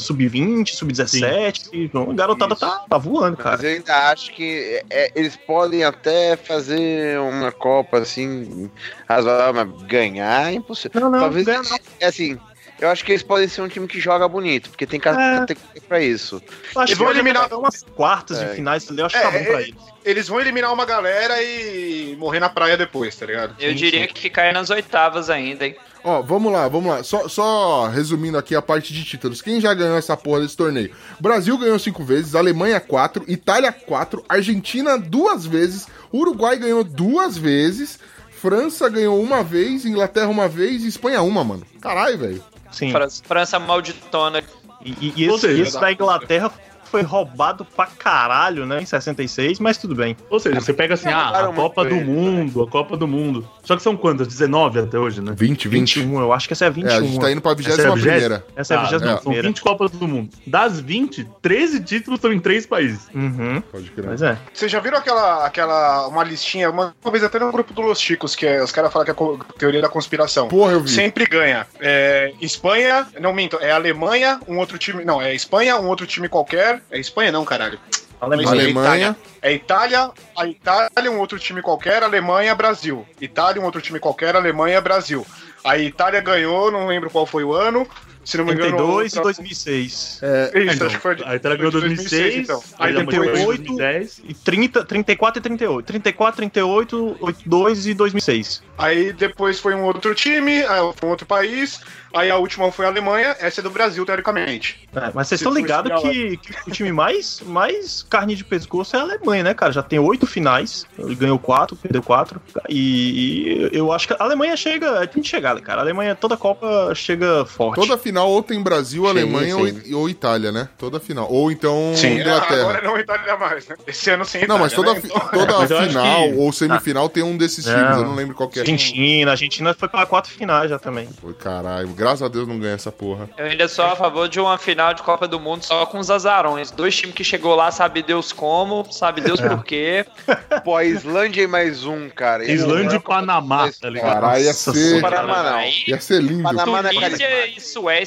É, 0.00 0.04
Sub-20, 0.04 0.68
Sub-17. 0.74 1.68
Então, 1.72 2.10
a 2.10 2.14
garotada 2.14 2.56
tá, 2.56 2.84
tá 2.88 2.98
voando, 2.98 3.36
Mas 3.36 3.44
cara. 3.44 3.62
eu 3.62 3.74
ainda 3.76 4.10
acho 4.10 4.32
que 4.32 4.82
é, 4.90 5.12
eles 5.14 5.36
podem 5.36 5.84
até 5.84 6.36
fazer 6.36 7.18
uma 7.20 7.52
Copa 7.52 7.98
assim, 7.98 8.70
razoável, 9.08 9.64
mas 9.66 9.82
ganhar 9.82 10.50
é 10.52 10.54
impossível. 10.54 11.00
Não, 11.00 11.10
não, 11.10 11.20
Talvez 11.20 11.44
ganha 11.46 11.60
é 12.00 12.06
assim. 12.06 12.38
Eu 12.78 12.88
acho 12.88 13.04
que 13.04 13.12
eles 13.12 13.22
podem 13.22 13.46
ser 13.46 13.60
um 13.60 13.68
time 13.68 13.86
que 13.86 14.00
joga 14.00 14.26
bonito, 14.26 14.70
porque 14.70 14.86
tem 14.86 14.98
ca- 14.98 15.44
É. 15.46 15.80
pra 15.86 16.00
isso. 16.02 16.42
Acho 16.74 16.92
Eles 16.92 16.96
vão 16.98 17.10
eliminar- 17.10 17.52
umas 17.52 17.82
quartas 17.94 18.40
É. 18.40 18.46
de 18.48 18.54
finais 18.54 18.88
eu 18.88 19.04
acho 19.04 19.16
É, 19.16 19.20
que 19.20 19.24
tá 19.26 19.30
bom 19.38 19.44
pra 19.44 19.60
é, 19.60 19.62
eles. 19.64 19.74
Eles 20.02 20.28
vão 20.28 20.40
eliminar 20.40 20.72
uma 20.72 20.86
galera 20.86 21.42
e 21.42 22.16
morrer 22.18 22.40
na 22.40 22.48
praia 22.48 22.78
depois, 22.78 23.14
tá 23.14 23.26
ligado? 23.26 23.54
Eu 23.60 23.72
Sim, 23.72 23.76
diria 23.76 24.06
sim. 24.06 24.14
que 24.14 24.18
ficaria 24.22 24.52
nas 24.52 24.70
oitavas 24.70 25.28
ainda, 25.28 25.66
hein? 25.66 25.76
Ó, 26.02 26.22
vamos 26.22 26.52
lá, 26.52 26.66
vamos 26.68 26.90
lá. 26.90 27.02
Só, 27.02 27.28
só 27.28 27.88
resumindo 27.88 28.38
aqui 28.38 28.54
a 28.54 28.62
parte 28.62 28.92
de 28.92 29.04
títulos. 29.04 29.42
Quem 29.42 29.60
já 29.60 29.74
ganhou 29.74 29.96
essa 29.96 30.16
porra 30.16 30.40
desse 30.40 30.56
torneio? 30.56 30.90
Brasil 31.20 31.56
ganhou 31.58 31.78
cinco 31.78 32.02
vezes, 32.02 32.34
Alemanha 32.34 32.80
quatro, 32.80 33.24
Itália 33.28 33.70
quatro, 33.72 34.24
Argentina 34.28 34.96
duas 34.98 35.44
vezes, 35.44 35.86
Uruguai 36.12 36.56
ganhou 36.56 36.82
duas 36.82 37.36
vezes, 37.36 37.98
França 38.30 38.88
ganhou 38.88 39.20
uma 39.22 39.42
vez, 39.42 39.84
Inglaterra 39.84 40.28
uma 40.28 40.48
vez 40.48 40.82
e 40.84 40.88
Espanha 40.88 41.20
uma, 41.22 41.44
mano. 41.44 41.66
Caralho, 41.80 42.16
velho. 42.18 42.44
Sim. 42.72 42.90
França, 42.92 43.22
França 43.26 43.58
malditona. 43.58 44.42
E, 44.82 44.92
e- 44.92 45.12
e 45.16 45.24
esse 45.60 45.78
da 45.78 45.92
Inglaterra 45.92 46.50
foi 46.90 47.02
roubado 47.02 47.64
pra 47.64 47.86
caralho, 47.86 48.66
né? 48.66 48.82
Em 48.82 48.86
66, 48.86 49.58
mas 49.60 49.76
tudo 49.78 49.94
bem. 49.94 50.16
Ou 50.28 50.38
seja, 50.40 50.60
você 50.60 50.72
pega 50.72 50.94
assim, 50.94 51.08
ah, 51.08 51.48
a 51.48 51.52
Copa 51.52 51.84
do 51.84 51.94
Mundo, 51.96 52.62
a 52.62 52.68
Copa 52.68 52.96
do 52.96 53.06
Mundo. 53.06 53.48
Só 53.62 53.76
que 53.76 53.82
são 53.82 53.96
quantas? 53.96 54.26
19 54.28 54.80
até 54.80 54.98
hoje, 54.98 55.20
né? 55.20 55.32
20, 55.36 55.68
20. 55.68 56.00
21, 56.00 56.20
eu 56.20 56.32
acho 56.32 56.46
que 56.46 56.52
essa 56.52 56.64
é 56.64 56.68
a 56.68 56.70
21. 56.70 56.90
É, 56.90 56.96
a 56.96 57.00
gente 57.02 57.20
tá 57.20 57.30
indo 57.32 57.40
pra 57.40 57.52
Essa 57.52 57.60
é 57.60 57.74
21 57.74 57.92
a 57.92 57.94
vigésima? 57.94 58.12
primeira. 58.18 58.46
Essa 58.56 58.74
é 58.74 58.76
a 58.76 58.80
Ah, 58.80 58.84
21 58.84 58.98
não, 59.00 59.06
São 59.14 59.18
primeira. 59.22 59.48
20 59.48 59.60
Copas 59.62 59.90
do 59.92 60.08
Mundo. 60.08 60.30
Das 60.46 60.80
20, 60.80 61.28
13 61.42 61.80
títulos 61.80 62.18
estão 62.18 62.32
em 62.32 62.40
três 62.40 62.66
países. 62.66 63.08
Uhum, 63.14 63.60
Pode 63.70 63.90
crer. 63.90 64.06
mas 64.06 64.22
é. 64.22 64.36
Vocês 64.52 64.70
já 64.70 64.80
viram 64.80 64.98
aquela, 64.98 65.44
aquela 65.46 66.06
uma 66.08 66.24
listinha, 66.24 66.70
uma, 66.70 66.94
uma 67.02 67.10
vez 67.12 67.22
até 67.24 67.38
no 67.38 67.50
grupo 67.52 67.72
do 67.72 67.82
Los 67.82 68.00
Chicos, 68.00 68.34
que 68.34 68.46
é, 68.46 68.62
os 68.62 68.72
caras 68.72 68.92
falam 68.92 69.04
que 69.04 69.10
é 69.10 69.14
co- 69.14 69.38
teoria 69.58 69.80
da 69.80 69.88
conspiração. 69.88 70.48
Porra, 70.48 70.72
eu 70.72 70.80
vi. 70.80 70.90
Sempre 70.90 71.26
ganha. 71.26 71.66
É, 71.80 72.32
Espanha, 72.40 73.06
não 73.20 73.32
minto, 73.32 73.56
é 73.60 73.70
Alemanha, 73.70 74.40
um 74.48 74.58
outro 74.58 74.78
time. 74.78 75.04
Não, 75.04 75.20
é 75.20 75.34
Espanha, 75.34 75.76
um 75.78 75.86
outro 75.86 76.06
time 76.06 76.28
qualquer. 76.28 76.79
É 76.90 76.98
Espanha 76.98 77.32
não, 77.32 77.44
caralho. 77.44 77.78
Alemanha. 78.20 78.50
Alemanha. 78.50 79.16
É 79.40 79.52
Itália, 79.52 80.10
a 80.36 80.46
Itália, 80.46 81.10
um 81.10 81.18
outro 81.18 81.38
time 81.38 81.62
qualquer, 81.62 82.02
Alemanha, 82.02 82.54
Brasil. 82.54 83.06
Itália, 83.20 83.62
um 83.62 83.64
outro 83.64 83.80
time 83.80 83.98
qualquer, 83.98 84.36
Alemanha, 84.36 84.80
Brasil. 84.80 85.26
A 85.64 85.78
Itália 85.78 86.20
ganhou, 86.20 86.70
não 86.70 86.86
lembro 86.86 87.10
qual 87.10 87.24
foi 87.24 87.44
o 87.44 87.54
ano. 87.54 87.88
Se 88.30 88.38
não 88.38 88.44
me 88.44 88.52
engano. 88.52 88.66
82 88.76 89.12
e 89.12 89.16
outra- 89.18 89.22
2006. 89.22 90.18
É, 90.22 90.50
Isso, 90.60 90.74
Então, 90.74 90.86
acho 90.86 90.96
que 90.96 91.02
foi 91.02 91.14
de- 91.16 91.24
a 91.24 91.36
Itália 91.36 91.56
ganhou 91.58 91.72
foi 91.72 91.80
de 91.80 91.86
2006, 91.96 92.36
então. 92.36 92.62
aí 92.78 92.96
Aí 92.96 93.04
depois 93.04 93.26
depois. 93.32 93.58
2010. 93.60 94.22
E 94.26 94.34
30, 94.34 94.84
34 94.84 95.38
e 95.38 95.42
38. 95.42 95.86
34, 95.86 96.36
38, 96.36 97.16
82 97.20 97.86
e 97.86 97.94
2006. 97.94 98.62
Aí 98.78 99.12
depois 99.12 99.58
foi 99.58 99.74
um 99.74 99.82
outro 99.84 100.14
time, 100.14 100.62
aí 100.64 100.80
foi 100.96 101.08
um 101.08 101.10
outro 101.10 101.26
país. 101.26 101.80
Aí 102.12 102.28
a 102.28 102.36
última 102.38 102.72
foi 102.72 102.86
a 102.86 102.88
Alemanha, 102.88 103.36
essa 103.38 103.60
é 103.60 103.62
do 103.62 103.70
Brasil, 103.70 104.04
teoricamente. 104.04 104.88
É, 104.96 105.12
mas 105.14 105.28
vocês 105.28 105.40
estão 105.40 105.52
ligados 105.54 106.00
que, 106.02 106.36
que 106.38 106.52
o 106.68 106.72
time 106.72 106.90
mais, 106.90 107.40
mais 107.46 108.02
carne 108.02 108.34
de 108.34 108.42
pescoço 108.42 108.96
é 108.96 108.98
a 108.98 109.02
Alemanha, 109.02 109.44
né, 109.44 109.54
cara? 109.54 109.70
Já 109.72 109.80
tem 109.82 109.98
oito 110.00 110.26
finais, 110.26 110.84
ele 110.98 111.14
ganhou 111.14 111.38
quatro, 111.38 111.76
perdeu 111.76 112.02
quatro. 112.02 112.40
E, 112.68 113.68
e 113.72 113.76
eu 113.78 113.92
acho 113.92 114.08
que 114.08 114.14
a 114.14 114.16
Alemanha 114.24 114.56
chega. 114.56 115.06
Tem 115.06 115.22
de 115.22 115.28
chegar, 115.28 115.60
cara. 115.60 115.80
A 115.82 115.84
Alemanha, 115.84 116.16
toda 116.16 116.36
Copa 116.36 116.92
chega 116.96 117.44
forte. 117.44 117.80
toda 117.80 117.96
final 117.96 118.19
ou 118.28 118.42
tem 118.42 118.60
Brasil, 118.62 119.04
Sim, 119.04 119.08
Alemanha 119.10 119.56
ou, 119.56 119.66
sim. 119.68 119.94
ou 119.94 120.08
Itália, 120.08 120.50
né? 120.52 120.68
Toda 120.78 120.98
final. 121.00 121.30
Ou 121.30 121.50
então 121.50 121.92
Sim, 121.96 122.20
Inglaterra. 122.20 122.60
agora 122.60 122.82
não 122.82 122.98
Itália 122.98 123.36
mais, 123.36 123.66
né? 123.68 123.76
Esse 123.86 124.10
ano 124.10 124.24
sem 124.24 124.40
Não, 124.46 124.56
Itália, 124.56 124.62
mas 124.64 124.72
toda, 124.72 124.94
né? 124.94 125.00
Então- 125.04 125.28
toda 125.28 125.58
Mas 125.58 125.86
final 125.88 126.28
que- 126.28 126.34
ou 126.36 126.52
semifinal 126.52 127.08
tem 127.08 127.22
um 127.22 127.36
desses 127.36 127.64
Não. 127.66 127.74
times, 127.74 127.96
eu 127.96 128.04
não 128.04 128.14
lembro 128.14 128.34
qual 128.34 128.48
que 128.48 128.58
é. 128.58 128.62
Argentina, 128.62 129.30
Argentina 129.30 129.74
foi 129.74 129.88
pra 129.88 130.06
quatro 130.06 130.30
finais 130.32 130.70
já 130.70 130.78
também. 130.78 131.08
Pô, 131.20 131.32
Caralho, 131.34 131.88
graças 131.88 132.22
a 132.22 132.28
Deus 132.28 132.46
não 132.46 132.58
ganha 132.58 132.74
essa 132.74 132.92
porra. 132.92 133.28
Eu 133.38 133.46
ainda 133.46 133.66
sou 133.68 133.84
a 133.84 133.96
favor 133.96 134.28
de 134.28 134.38
uma 134.40 134.56
final 134.58 134.92
de 134.94 135.02
Copa 135.02 135.26
do 135.26 135.38
Mundo 135.40 135.62
só 135.64 135.86
com 135.86 135.98
os 135.98 136.10
azarões. 136.10 136.70
Dois 136.70 136.96
times 136.96 137.14
que 137.14 137.24
chegou 137.24 137.54
lá, 137.54 137.70
sabe 137.70 138.02
Deus 138.02 138.32
como, 138.32 138.86
sabe 138.90 139.20
Deus 139.20 139.40
por 139.40 139.64
quê. 139.64 140.04
Pô, 140.64 140.76
a 140.76 140.84
Islândia 140.84 141.42
e 141.42 141.46
mais 141.46 141.84
um, 141.84 142.08
cara. 142.08 142.44
Islândia 142.50 142.96
e 142.96 143.00
Panamá, 143.00 143.66
Copa 143.66 143.74
tá 143.80 143.90
ligado? 143.90 144.12
Caralho, 144.14 144.44
ia 144.44 144.52
ser. 144.52 145.00
Panamá 145.00 145.42
não. 145.42 145.60
Ia 145.88 146.00
ser 146.00 146.22
lindo. 146.22 146.42
Panamá 146.42 146.82
não 146.82 146.90
é 146.90 146.92
Tunísia 146.92 147.46
e 147.56 147.60
Suécia. 147.60 147.99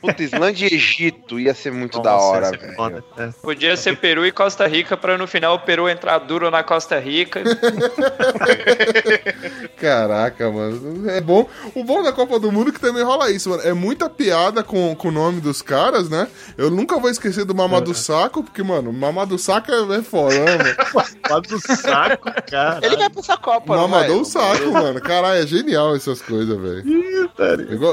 Puta, 0.00 0.22
Islândia 0.22 0.68
e 0.70 0.74
Egito 0.74 1.40
ia 1.40 1.54
ser 1.54 1.72
muito 1.72 2.00
da 2.00 2.12
Nossa, 2.12 2.24
hora, 2.24 2.46
essa 2.46 2.54
é 2.54 2.58
velho. 2.58 2.74
foda. 2.74 3.04
É. 3.16 3.28
Podia 3.42 3.76
ser 3.76 3.96
Peru 3.96 4.24
e 4.24 4.30
Costa 4.30 4.66
Rica 4.66 4.96
pra 4.96 5.18
no 5.18 5.26
final 5.26 5.56
o 5.56 5.58
Peru 5.58 5.88
entrar 5.88 6.18
duro 6.18 6.50
na 6.50 6.62
Costa 6.62 7.00
Rica. 7.00 7.42
Caraca, 9.76 10.50
mano. 10.50 11.10
É 11.10 11.20
bom. 11.20 11.48
O 11.74 11.82
bom 11.82 12.02
da 12.02 12.12
Copa 12.12 12.38
do 12.38 12.52
Mundo 12.52 12.70
é 12.70 12.72
que 12.72 12.80
também 12.80 13.02
rola 13.02 13.30
isso, 13.30 13.50
mano. 13.50 13.62
É 13.62 13.72
muita 13.72 14.08
piada 14.08 14.62
com, 14.62 14.94
com 14.94 15.08
o 15.08 15.12
nome 15.12 15.40
dos 15.40 15.62
caras, 15.62 16.08
né? 16.08 16.28
Eu 16.56 16.70
nunca 16.70 16.98
vou 16.98 17.10
esquecer 17.10 17.44
do 17.44 17.54
Mamadou 17.54 17.94
Saco, 17.94 18.44
porque, 18.44 18.62
mano, 18.62 18.92
Mamadou 18.92 19.38
Saco 19.38 19.72
é, 19.72 19.98
é 19.98 20.02
foda, 20.02 20.38
né, 20.38 20.58
mano? 20.58 21.42
Do 21.52 21.58
saco, 21.58 22.30
cara. 22.50 22.84
Ele 22.84 22.96
vai 22.96 23.10
pra 23.10 23.20
essa 23.20 23.36
Copa? 23.36 23.76
Mamadou 23.76 24.24
Saco, 24.24 24.70
mano. 24.70 25.00
Caralho, 25.00 25.42
é 25.42 25.46
genial 25.46 25.96
essas 25.96 26.20
coisas, 26.20 26.56
velho. 26.60 26.84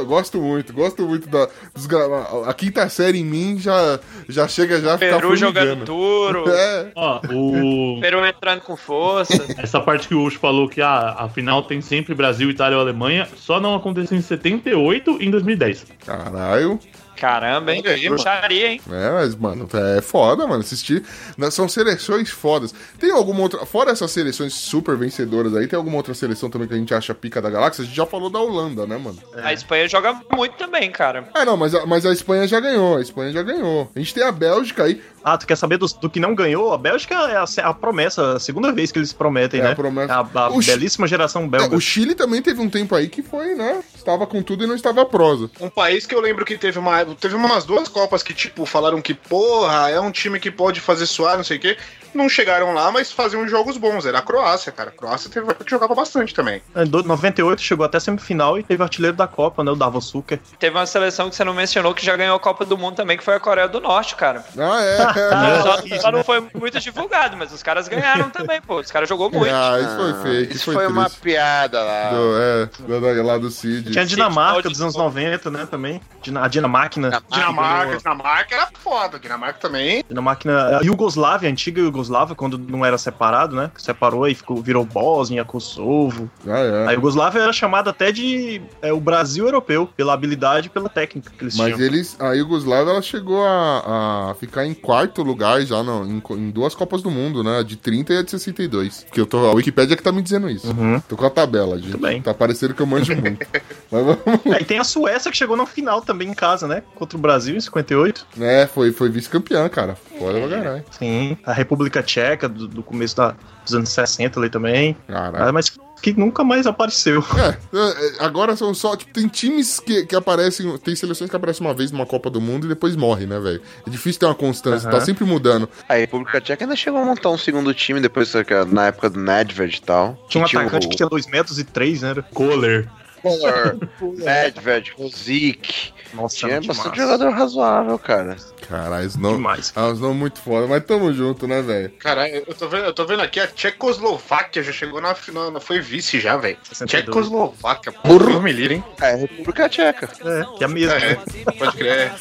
Gosto 0.05 0.39
muito, 0.39 0.73
gosto 0.73 1.03
muito 1.03 1.08
da. 1.17 1.47
dos 1.73 1.85
gra- 1.87 2.05
a 2.45 2.53
quinta 2.53 2.87
série 2.89 3.19
em 3.19 3.25
mim 3.25 3.57
já, 3.59 3.99
já 4.27 4.47
chega 4.47 4.79
já 4.79 4.93
a 4.95 4.97
ficar 4.97 5.15
Peru 5.19 5.35
jogando 5.35 5.85
duro. 5.85 6.49
É, 6.49 6.91
Ó, 6.95 7.19
o... 7.31 7.99
Peru 8.01 8.25
entrando 8.25 8.61
com 8.61 8.75
força. 8.77 9.45
Essa 9.57 9.79
parte 9.79 10.07
que 10.07 10.15
o 10.15 10.23
Ucho 10.23 10.39
falou 10.39 10.67
que 10.69 10.81
ah, 10.81 11.15
a 11.17 11.29
final 11.29 11.63
tem 11.63 11.81
sempre 11.81 12.13
Brasil, 12.13 12.49
Itália 12.49 12.77
ou 12.77 12.83
Alemanha, 12.83 13.27
só 13.35 13.59
não 13.59 13.75
aconteceu 13.75 14.17
em 14.17 14.21
78 14.21 15.17
e 15.21 15.25
em 15.25 15.31
2010. 15.31 15.85
caralho. 16.05 16.79
Caramba, 17.19 17.73
hein? 17.73 17.83
Mano. 17.85 18.15
Puxaria, 18.15 18.71
hein? 18.71 18.81
É, 18.89 19.11
mas, 19.11 19.35
mano, 19.35 19.67
é 19.97 20.01
foda, 20.01 20.47
mano. 20.47 20.61
Assistir. 20.61 21.03
São 21.51 21.67
seleções 21.67 22.29
fodas. 22.29 22.73
Tem 22.97 23.11
alguma 23.11 23.41
outra. 23.41 23.65
Fora 23.65 23.91
essas 23.91 24.11
seleções 24.11 24.53
super 24.53 24.95
vencedoras 24.95 25.55
aí, 25.55 25.67
tem 25.67 25.77
alguma 25.77 25.97
outra 25.97 26.13
seleção 26.13 26.49
também 26.49 26.67
que 26.67 26.73
a 26.73 26.77
gente 26.77 26.93
acha 26.93 27.13
pica 27.13 27.41
da 27.41 27.49
galáxia? 27.49 27.83
A 27.83 27.85
gente 27.85 27.95
já 27.95 28.05
falou 28.05 28.29
da 28.29 28.39
Holanda, 28.39 28.85
né, 28.87 28.97
mano? 28.97 29.17
A 29.35 29.51
Espanha 29.53 29.87
joga 29.87 30.19
muito 30.35 30.55
também, 30.55 30.89
cara. 30.91 31.27
É, 31.35 31.43
não, 31.43 31.57
mas 31.57 31.75
a, 31.75 31.85
mas 31.85 32.05
a 32.05 32.13
Espanha 32.13 32.47
já 32.47 32.59
ganhou. 32.59 32.97
A 32.97 33.01
Espanha 33.01 33.31
já 33.31 33.43
ganhou. 33.43 33.91
A 33.95 33.99
gente 33.99 34.13
tem 34.13 34.23
a 34.23 34.31
Bélgica 34.31 34.83
aí. 34.85 35.01
Ah, 35.23 35.37
tu 35.37 35.45
quer 35.45 35.55
saber 35.57 35.77
do, 35.77 35.85
do 35.87 36.09
que 36.09 36.19
não 36.19 36.33
ganhou? 36.33 36.73
A 36.73 36.77
Bélgica 36.77 37.13
é 37.15 37.35
a, 37.37 37.69
a 37.69 37.73
promessa, 37.73 38.33
a 38.35 38.39
segunda 38.39 38.71
vez 38.71 38.91
que 38.91 38.99
eles 38.99 39.11
prometem, 39.13 39.59
É, 39.59 39.63
né? 39.63 39.71
a 39.71 39.75
promessa. 39.75 40.13
A, 40.13 40.39
a 40.45 40.49
O 40.49 40.61
Chi- 40.61 40.71
belíssima 40.71 41.07
geração 41.07 41.43
É, 41.43 41.47
belga. 41.47 41.75
o 41.75 41.81
Chile 41.81 42.15
também 42.15 42.41
teve 42.41 42.61
um 42.61 42.69
tempo 42.69 42.95
aí 42.95 43.09
que 43.09 43.21
foi, 43.21 43.55
né? 43.55 43.83
Estava 43.95 44.25
com 44.25 44.41
tudo 44.41 44.63
e 44.63 44.67
não 44.67 44.75
estava 44.75 45.05
prosa. 45.05 45.49
Um 45.59 45.69
país 45.69 46.05
que 46.05 46.15
eu 46.15 46.21
lembro 46.21 46.45
que 46.45 46.57
teve 46.57 46.79
uma. 46.79 47.03
Teve 47.05 47.35
umas 47.35 47.65
duas 47.65 47.87
Copas 47.89 48.23
que, 48.23 48.33
tipo, 48.33 48.65
falaram 48.65 49.01
que, 49.01 49.13
porra, 49.13 49.89
é 49.89 49.99
um 49.99 50.11
time 50.11 50.39
que 50.39 50.49
pode 50.51 50.79
fazer 50.79 51.05
suar, 51.05 51.37
não 51.37 51.43
sei 51.43 51.57
o 51.57 51.59
quê. 51.59 51.77
Não 52.13 52.27
chegaram 52.29 52.73
lá, 52.73 52.91
mas 52.91 53.11
faziam 53.11 53.47
jogos 53.47 53.77
bons. 53.77 54.05
Era 54.05 54.19
a 54.19 54.21
Croácia, 54.21 54.71
cara. 54.71 54.89
A 54.89 54.93
Croácia 54.93 55.29
teve 55.29 55.53
que 55.53 55.69
jogava 55.69 55.93
bastante 55.95 56.33
também. 56.33 56.61
Em 56.75 56.85
do- 56.85 57.03
98 57.03 57.61
chegou 57.61 57.85
até 57.85 57.99
semifinal 57.99 58.57
e 58.57 58.63
teve 58.63 58.81
artilheiro 58.83 59.15
da 59.15 59.27
Copa, 59.27 59.63
né? 59.63 59.71
O 59.71 59.75
Davos 59.75 60.05
Suker. 60.05 60.39
Teve 60.57 60.75
uma 60.77 60.85
seleção 60.85 61.29
que 61.29 61.35
você 61.35 61.43
não 61.43 61.53
mencionou 61.53 61.93
que 61.93 62.05
já 62.05 62.15
ganhou 62.15 62.35
a 62.35 62.39
Copa 62.39 62.65
do 62.65 62.77
Mundo 62.77 62.95
também, 62.95 63.17
que 63.17 63.23
foi 63.23 63.35
a 63.35 63.39
Coreia 63.39 63.67
do 63.67 63.79
Norte, 63.79 64.15
cara. 64.15 64.43
Ah, 64.57 64.81
é. 64.83 64.99
Só, 65.59 66.01
só 66.01 66.11
não 66.11 66.23
foi 66.23 66.39
muito 66.53 66.79
divulgado, 66.79 67.35
mas 67.37 67.51
os 67.51 67.61
caras 67.61 67.87
ganharam 67.87 68.29
também, 68.29 68.61
pô. 68.61 68.79
Os 68.79 68.91
caras 68.91 69.07
jogou 69.07 69.29
muito. 69.29 69.53
ah, 69.53 69.79
isso 69.79 69.95
foi 69.95 70.13
fake. 70.23 70.55
Isso 70.55 70.65
foi, 70.65 70.73
foi, 70.75 70.87
uma 70.87 71.09
piada 71.09 71.83
lá. 71.83 72.09
Do, 72.09 72.37
é, 72.37 73.21
lá 73.21 73.37
do 73.37 73.49
Cid. 73.51 73.91
Tinha 73.91 74.03
a 74.03 74.07
Dinamarca 74.07 74.69
dos 74.69 74.81
anos 74.81 74.95
90, 74.95 75.49
né? 75.51 75.67
Também. 75.69 76.01
A 76.41 76.47
Dinamáquina. 76.47 77.21
Dinamarca, 77.29 77.97
Dinamarca 77.97 78.55
era 78.55 78.67
foda. 78.79 79.19
Dinamarca 79.19 79.59
também. 79.59 80.03
Dinamáquina. 80.07 80.79
A 80.79 80.83
Iugoslávia, 80.83 81.49
a 81.49 81.51
antiga 81.51 81.81
Iugoslávia, 81.81 81.98
quando 82.35 82.57
não 82.57 82.85
era 82.85 82.97
separado, 82.97 83.55
né? 83.55 83.71
Separou 83.77 84.27
e 84.27 84.35
ficou, 84.35 84.61
virou 84.61 84.85
Bósnia, 84.85 85.43
Kosovo. 85.45 86.29
Ah, 86.47 86.87
A 86.87 86.91
é. 86.91 86.95
Iugoslávia 86.95 87.39
era 87.41 87.53
chamada 87.53 87.89
até 87.89 88.11
de 88.11 88.61
é, 88.81 88.91
o 88.93 88.99
Brasil 88.99 89.45
europeu, 89.45 89.87
pela 89.95 90.13
habilidade 90.13 90.67
e 90.67 90.69
pela 90.69 90.89
técnica 90.89 91.31
que 91.37 91.43
eles 91.43 91.57
Mas 91.57 91.75
tinham. 91.75 91.87
eles, 91.87 92.15
a 92.19 92.33
Iugoslávia 92.33 92.91
ela 92.91 93.01
chegou 93.01 93.45
a, 93.45 94.29
a 94.31 94.35
ficar 94.35 94.65
em 94.65 94.73
quarto 94.73 95.21
lugar 95.23 95.61
já 95.61 95.81
no- 95.83 96.05
em, 96.05 96.21
em 96.37 96.49
duas 96.51 96.75
Copas 96.75 97.01
do 97.01 97.09
Mundo, 97.11 97.43
né? 97.43 97.59
A 97.59 97.63
de 97.63 97.75
30 97.75 98.13
e 98.13 98.17
a 98.17 98.23
de 98.23 98.31
62. 98.31 99.03
Porque 99.05 99.19
eu 99.21 99.25
tô, 99.25 99.37
a 99.47 99.53
Wikipédia 99.53 99.95
que 99.97 100.03
tá 100.03 100.11
me 100.11 100.21
dizendo 100.21 100.49
isso. 100.49 100.67
Uhum. 100.71 100.99
Tô 101.01 101.15
com 101.17 101.25
a 101.25 101.29
tabela, 101.29 101.77
gente. 101.79 101.97
bem. 101.97 102.21
Tá 102.21 102.33
parecendo 102.33 102.73
que 102.73 102.81
eu 102.81 102.85
manjo 102.85 103.15
muito. 103.15 103.45
Mas 103.91 104.05
vamos. 104.05 104.19
É, 104.55 104.61
e 104.61 104.65
tem 104.65 104.77
a 104.79 104.83
Suécia 104.83 105.31
que 105.31 105.37
chegou 105.37 105.57
na 105.57 105.65
final 105.65 106.01
também 106.01 106.27
em 106.29 106.33
casa, 106.33 106.67
né? 106.67 106.83
Contra 106.95 107.17
o 107.17 107.21
Brasil 107.21 107.55
em 107.55 107.59
58. 107.59 108.25
É, 108.39 108.67
foi, 108.67 108.91
foi 108.91 109.09
vice-campeã, 109.09 109.67
cara. 109.69 109.95
Foda 110.17 110.39
pra 110.39 110.49
caralho. 110.49 110.83
Sim. 110.91 111.37
A 111.45 111.53
República 111.53 111.88
Tcheca, 112.03 112.47
do, 112.47 112.67
do 112.67 112.83
começo 112.83 113.15
da- 113.17 113.35
dos 113.65 113.73
anos 113.73 113.89
60 113.89 114.39
ali 114.39 114.49
também. 114.49 114.95
Caralho. 115.07 115.45
Ah, 115.49 115.51
Mas 115.51 115.71
que 116.01 116.13
nunca 116.13 116.43
mais 116.45 116.65
apareceu. 116.65 117.21
É, 117.37 117.49
é, 117.77 118.23
agora 118.25 118.55
são 118.55 118.73
só. 118.73 118.95
Tipo, 118.95 119.11
tem 119.13 119.27
times 119.27 119.79
que, 119.81 120.05
que 120.05 120.15
aparecem. 120.15 120.77
Tem 120.77 120.95
seleções 120.95 121.29
que 121.29 121.35
aparecem 121.35 121.65
uma 121.65 121.73
vez 121.73 121.91
numa 121.91 122.05
Copa 122.05 122.29
do 122.29 122.39
Mundo 122.39 122.65
e 122.65 122.69
depois 122.69 122.95
morrem, 122.95 123.27
né, 123.27 123.37
velho? 123.39 123.61
É 123.85 123.89
difícil 123.89 124.19
ter 124.19 124.25
uma 124.25 124.35
constância, 124.35 124.87
Aham. 124.89 124.97
tá 124.97 125.03
sempre 125.05 125.25
mudando. 125.25 125.67
A 125.89 125.95
República 125.95 126.39
Tcheca 126.39 126.63
ainda 126.63 126.75
chegou 126.75 127.01
a 127.01 127.05
montar 127.05 127.29
um 127.29 127.37
segundo 127.37 127.73
time 127.73 127.99
depois 127.99 128.31
na 128.71 128.87
época 128.87 129.09
do 129.09 129.19
Nedved 129.19 129.75
e 129.77 129.81
tal. 129.81 130.17
Tinha 130.29 130.43
um 130.43 130.47
Que 130.47 130.55
atacante 130.57 130.87
o- 130.87 130.89
que 130.89 130.95
tinha 130.95 131.09
2 131.09 131.27
metros 131.27 131.59
e 131.59 131.63
3, 131.65 132.01
né? 132.01 132.15
Kohler. 132.33 132.87
Kohler, 133.21 133.75
Nedved, 134.01 134.93
Zik. 135.13 135.91
Nossa, 136.13 136.37
Tinha 136.37 136.53
muito 136.53 136.67
bastante 136.67 136.97
massa. 136.97 137.01
jogador 137.01 137.31
razoável, 137.33 137.99
cara. 137.99 138.37
Caralho, 138.69 139.09
não. 139.17 139.35
Demais. 139.35 139.73
Ah, 139.75 139.87
os 139.87 139.99
nomes 139.99 140.17
muito 140.17 140.39
foda, 140.39 140.67
mas 140.67 140.85
tamo 140.85 141.11
junto, 141.11 141.47
né, 141.47 141.59
velho? 141.59 141.89
Cara, 141.99 142.29
eu 142.29 142.53
tô 142.53 142.69
vendo, 142.69 142.85
eu 142.85 142.93
tô 142.93 143.03
vendo 143.03 143.21
aqui, 143.23 143.39
a 143.39 143.47
Tchecoslováquia 143.47 144.61
já 144.61 144.71
chegou 144.71 145.01
na 145.01 145.15
final, 145.15 145.59
foi 145.59 145.79
vice 145.79 146.19
já, 146.19 146.37
velho. 146.37 146.57
62. 146.63 147.03
Tchecoslováquia, 147.03 147.91
porra, 147.91 148.39
me 148.39 148.51
livre, 148.51 148.75
hein? 148.75 148.83
É, 149.01 149.15
República 149.15 149.67
Tcheca. 149.67 150.07
É, 150.23 150.57
que 150.57 150.63
é 150.63 150.65
a 150.65 150.69
mesma. 150.69 150.93
É, 150.93 151.15
pode 151.57 151.77
crer. 151.77 152.13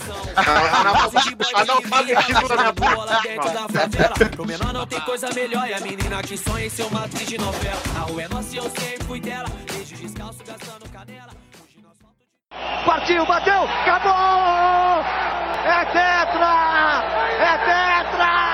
Analfabetismo 1.55 2.49
da 2.49 2.57
minha 2.57 2.73
bola 2.73 3.21
dentro 3.23 3.53
da 3.53 3.69
favela. 3.69 4.15
Pro 4.31 4.47
menor 4.47 4.73
não 4.73 4.87
tem 4.87 5.01
coisa 5.01 5.29
melhor. 5.35 5.69
E 5.69 5.75
a 5.75 5.81
menina 5.81 6.23
que 6.23 6.37
sonha 6.39 6.65
em 6.65 6.71
ser 6.71 6.85
uma 6.85 7.05
atriz 7.05 7.27
de 7.27 7.37
novela. 7.37 7.83
A 7.97 8.01
rua 8.01 8.23
é 8.23 8.29
nossa 8.29 8.55
e 8.55 8.57
eu 8.57 8.65
sempre 8.65 9.05
fui 9.07 9.21
dela. 9.21 9.49
Beijo 9.71 9.95
descalço, 9.97 10.39
gastando 10.47 10.88
Partiu, 12.85 13.27
bateu, 13.27 13.65
acabou! 13.65 15.05
É 15.65 15.85
tetra! 15.87 17.05
É 17.39 17.59
tetra! 17.59 18.49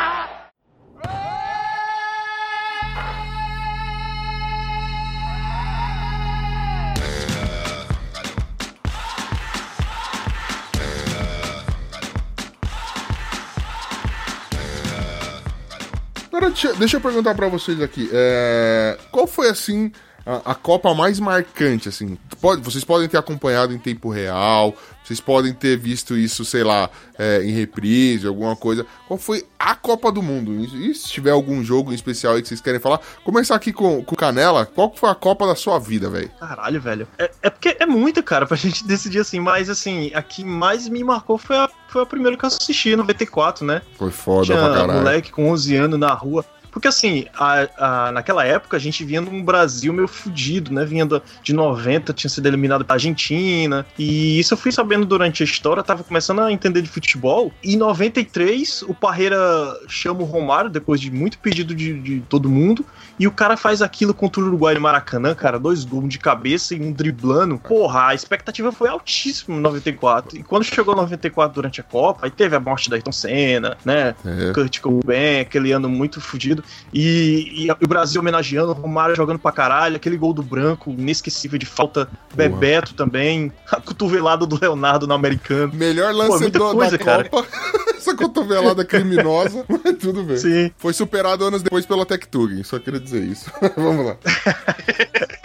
Agora, 16.27 16.51
deixa, 16.77 16.97
eu 16.97 17.01
perguntar 17.01 17.35
pra 17.35 17.47
vocês 17.47 17.81
aqui. 17.81 18.11
é, 18.13 18.99
qual 19.13 19.27
foi, 19.27 19.49
assim, 19.49 19.93
a, 20.27 20.53
a 20.53 20.55
Copa 20.55 20.95
mais 20.95 21.21
marcante, 21.21 21.89
assim. 21.89 22.17
Pode, 22.41 22.63
vocês 22.63 22.85
podem 22.85 23.09
ter 23.09 23.19
acompanhado 23.19 23.73
em 23.73 23.79
tempo 23.79 24.09
real, 24.11 24.75
vocês 25.05 25.21
podem 25.21 25.53
ter 25.53 25.77
visto 25.77 26.17
isso, 26.17 26.45
sei 26.45 26.65
lá, 26.65 26.89
é, 27.19 27.43
em 27.45 27.51
reprise, 27.51 28.27
alguma 28.27 28.57
coisa. 28.57 28.87
Qual 29.07 29.19
foi 29.19 29.45
a 29.59 29.75
Copa 29.75 30.11
do 30.11 30.23
Mundo? 30.23 30.55
E 30.55 30.95
se 30.95 31.09
tiver 31.09 31.31
algum 31.31 31.63
jogo 31.63 31.93
em 31.93 31.95
especial 31.95 32.35
aí 32.35 32.43
que 32.43 32.49
vocês 32.49 32.61
querem 32.61 32.81
falar, 32.81 33.01
começar 33.23 33.55
aqui 33.55 33.73
com 33.73 33.99
o 33.99 34.17
Canela. 34.17 34.65
Qual 34.65 34.93
foi 34.95 35.11
a 35.11 35.15
Copa 35.15 35.47
da 35.47 35.55
sua 35.55 35.79
vida, 35.79 36.09
velho? 36.09 36.31
Caralho, 36.41 36.81
velho. 36.81 37.09
É, 37.19 37.31
é 37.43 37.51
porque 37.51 37.77
é 37.79 37.85
muita, 37.85 38.23
cara, 38.23 38.47
pra 38.47 38.57
gente 38.59 38.87
decidir 38.87 39.21
assim. 39.21 39.41
Mas, 39.41 39.69
assim, 39.69 40.11
a 40.15 40.23
que 40.23 40.43
mais 40.43 40.89
me 40.89 41.05
marcou 41.05 41.37
foi 41.37 41.57
a, 41.57 41.69
foi 41.89 42.03
a 42.03 42.07
primeira 42.07 42.37
que 42.37 42.45
eu 42.45 42.49
assisti, 42.49 42.97
94, 42.97 43.65
né? 43.67 43.83
Foi 43.99 44.11
foda 44.11 44.47
Tinha 44.47 44.59
pra 44.59 44.73
caralho. 44.75 44.93
moleque 45.01 45.31
com 45.31 45.51
11 45.51 45.77
anos 45.77 45.99
na 45.99 46.13
rua. 46.15 46.45
Porque 46.75 46.89
assim, 46.89 47.27
a- 47.39 47.69
a- 47.79 48.13
naquela 48.13 48.45
época 48.45 48.77
a 48.77 48.81
gente 48.81 49.05
vinha 49.05 49.21
num 49.21 49.45
Brasil 49.45 49.93
meio 49.93 50.09
fudido, 50.09 50.73
né? 50.75 50.85
Vinha 50.85 51.07
de 51.41 51.53
90, 51.53 52.13
tinha 52.13 52.29
sido 52.29 52.47
eliminado 52.47 52.85
pra 52.85 52.97
Argentina. 52.97 53.87
E 53.97 54.41
isso 54.41 54.55
eu 54.55 54.59
fui 54.59 54.73
sabendo 54.73 55.07
durante 55.07 55.41
a 55.41 55.47
história, 55.47 55.85
tava 55.85 56.03
começando 56.03 56.41
a 56.41 56.51
entender 56.51 56.83
de 56.83 56.89
futebol. 56.89 57.53
E 57.63 57.75
em 57.75 57.77
93, 57.77 58.83
o 58.83 58.93
Parreira 58.93 59.39
chama 59.87 60.23
o 60.23 60.25
Romário, 60.25 60.69
depois 60.69 61.01
de 61.01 61.13
muito 61.13 61.39
pedido 61.39 61.75
de, 61.77 61.99
de 62.01 62.21
todo 62.29 62.51
mundo. 62.51 62.85
E 63.19 63.27
o 63.27 63.31
cara 63.31 63.57
faz 63.57 63.81
aquilo 63.83 64.13
contra 64.13 64.43
o 64.43 64.47
Uruguai 64.47 64.75
no 64.75 64.81
Maracanã, 64.81 65.35
cara. 65.35 65.59
Dois 65.59 65.85
gols 65.85 66.09
de 66.09 66.19
cabeça 66.19 66.75
e 66.75 66.81
um 66.81 66.93
driblando. 66.93 67.59
Porra, 67.59 68.09
a 68.09 68.15
expectativa 68.15 68.73
foi 68.73 68.89
altíssima 68.89 69.57
em 69.57 69.61
94. 69.61 70.39
E 70.39 70.43
quando 70.43 70.65
chegou 70.65 70.97
94 70.97 71.55
durante 71.55 71.81
a 71.81 71.85
Copa, 71.85 72.27
aí 72.27 72.31
teve 72.31 72.57
a 72.57 72.61
morte 72.61 72.91
da 72.91 72.97
Ayrton 72.97 73.13
Senna, 73.13 73.77
né? 73.85 74.15
É. 74.25 74.53
Kurt 74.53 74.81
Cobain, 74.81 75.41
aquele 75.41 75.71
ano 75.73 75.89
muito 75.89 76.21
fudido. 76.21 76.65
E, 76.93 77.67
e 77.67 77.71
o 77.71 77.89
Brasil 77.89 78.21
homenageando, 78.21 78.71
o 78.71 78.75
Romário 78.75 79.15
jogando 79.15 79.39
pra 79.39 79.53
caralho, 79.53 79.97
aquele 79.97 80.17
gol 80.17 80.33
do 80.33 80.43
branco, 80.43 80.91
inesquecível 80.91 81.59
de 81.59 81.67
falta, 81.67 82.09
Bebeto 82.35 82.95
também, 82.95 83.53
a 83.71 83.81
cotovelada 83.81 84.45
do 84.47 84.59
Leonardo 84.61 85.07
no 85.07 85.15
americano. 85.15 85.73
Melhor 85.75 86.13
Pô, 86.13 86.19
lance 86.19 86.51
do- 86.51 86.71
coisa, 86.73 86.99
da 86.99 87.05
cara. 87.05 87.29
Copa. 87.29 87.49
Essa 88.05 88.15
cotovelada 88.15 88.85
criminosa, 88.85 89.65
mas 89.83 89.97
tudo 89.99 90.23
bem. 90.25 90.37
Sim. 90.37 90.71
Foi 90.77 90.93
superado 90.93 91.43
anos 91.45 91.63
depois 91.63 91.87
pela 91.87 92.05
Tech 92.05 92.29
Tug, 92.29 92.63
só 92.63 92.79
queria 92.79 93.01
dizer 93.05 93.23
isso. 93.23 93.51
Vamos 93.77 94.07
lá. 94.07 94.17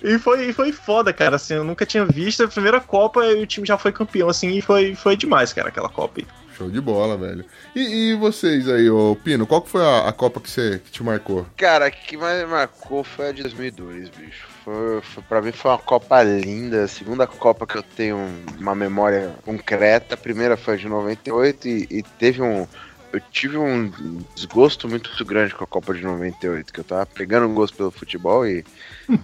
E 0.00 0.16
foi, 0.18 0.52
foi 0.52 0.72
foda, 0.72 1.12
cara. 1.12 1.36
Assim, 1.36 1.54
eu 1.54 1.64
nunca 1.64 1.84
tinha 1.84 2.04
visto. 2.06 2.42
A 2.44 2.48
primeira 2.48 2.80
Copa 2.80 3.24
e 3.26 3.42
o 3.42 3.46
time 3.46 3.66
já 3.66 3.76
foi 3.76 3.92
campeão, 3.92 4.28
assim, 4.28 4.56
e 4.56 4.62
foi, 4.62 4.94
foi 4.94 5.16
demais, 5.16 5.52
cara, 5.52 5.68
aquela 5.68 5.88
Copa 5.88 6.20
aí. 6.20 6.26
Show 6.56 6.70
de 6.70 6.80
bola, 6.80 7.16
velho. 7.16 7.44
E, 7.74 8.10
e 8.10 8.14
vocês 8.16 8.68
aí, 8.68 8.90
ô 8.90 9.16
Pino, 9.22 9.46
qual 9.46 9.62
que 9.62 9.70
foi 9.70 9.80
a, 9.80 10.08
a 10.08 10.12
Copa 10.12 10.40
que, 10.40 10.50
você, 10.50 10.80
que 10.84 10.90
te 10.90 11.02
marcou? 11.04 11.46
Cara, 11.56 11.86
a 11.86 11.90
que 11.90 12.16
mais 12.16 12.42
me 12.42 12.50
marcou 12.50 13.04
foi 13.04 13.28
a 13.28 13.32
de 13.32 13.42
2002, 13.42 14.08
bicho. 14.08 14.48
Foi, 14.64 15.00
foi, 15.02 15.22
pra 15.22 15.40
mim 15.40 15.52
foi 15.52 15.70
uma 15.70 15.78
Copa 15.78 16.20
linda, 16.22 16.84
a 16.84 16.88
segunda 16.88 17.26
Copa 17.26 17.64
que 17.64 17.76
eu 17.76 17.82
tenho 17.82 18.18
uma 18.58 18.74
memória 18.74 19.34
concreta. 19.44 20.14
A 20.14 20.18
primeira 20.18 20.56
foi 20.56 20.74
a 20.74 20.76
de 20.76 20.88
98 20.88 21.68
e, 21.68 21.86
e 21.90 22.02
teve 22.02 22.42
um. 22.42 22.66
Eu 23.12 23.20
tive 23.20 23.56
um 23.56 23.90
desgosto 24.34 24.88
muito 24.88 25.24
grande 25.24 25.54
com 25.54 25.64
a 25.64 25.66
Copa 25.66 25.94
de 25.94 26.02
98, 26.02 26.72
que 26.72 26.80
eu 26.80 26.84
tava 26.84 27.06
pegando 27.06 27.46
um 27.46 27.54
gosto 27.54 27.76
pelo 27.76 27.90
futebol 27.90 28.46
e 28.46 28.64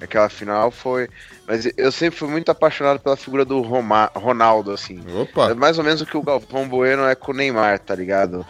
aquela 0.01 0.29
final 0.29 0.71
foi. 0.71 1.09
Mas 1.47 1.69
eu 1.77 1.93
sempre 1.93 2.19
fui 2.19 2.29
muito 2.29 2.51
apaixonado 2.51 3.01
pela 3.01 3.17
figura 3.17 3.45
do 3.45 3.61
Roma, 3.61 4.11
Ronaldo, 4.15 4.73
assim. 4.73 5.03
É 5.07 5.13
Opa! 5.21 5.55
mais 5.55 5.79
ou 5.79 5.85
menos 5.85 6.01
o 6.01 6.07
que 6.07 6.17
o 6.17 6.23
Galvão 6.23 6.67
Bueno 6.69 7.05
é 7.05 7.15
com 7.15 7.33
o 7.33 7.35
Neymar, 7.35 7.79
tá 7.81 7.95
ligado? 7.95 8.47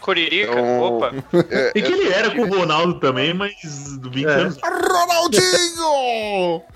Curirica, 0.00 0.50
Então, 0.50 0.80
opa. 0.80 1.12
É, 1.50 1.72
E 1.74 1.82
que 1.82 1.92
eu 1.92 2.00
ele 2.00 2.10
era 2.12 2.30
com 2.30 2.42
o 2.42 2.48
Ronaldo 2.48 2.98
também, 2.98 3.34
mas 3.34 3.52
20 4.00 4.26
É. 4.26 4.30
anos. 4.30 4.56
Ronaldinho! 4.62 6.62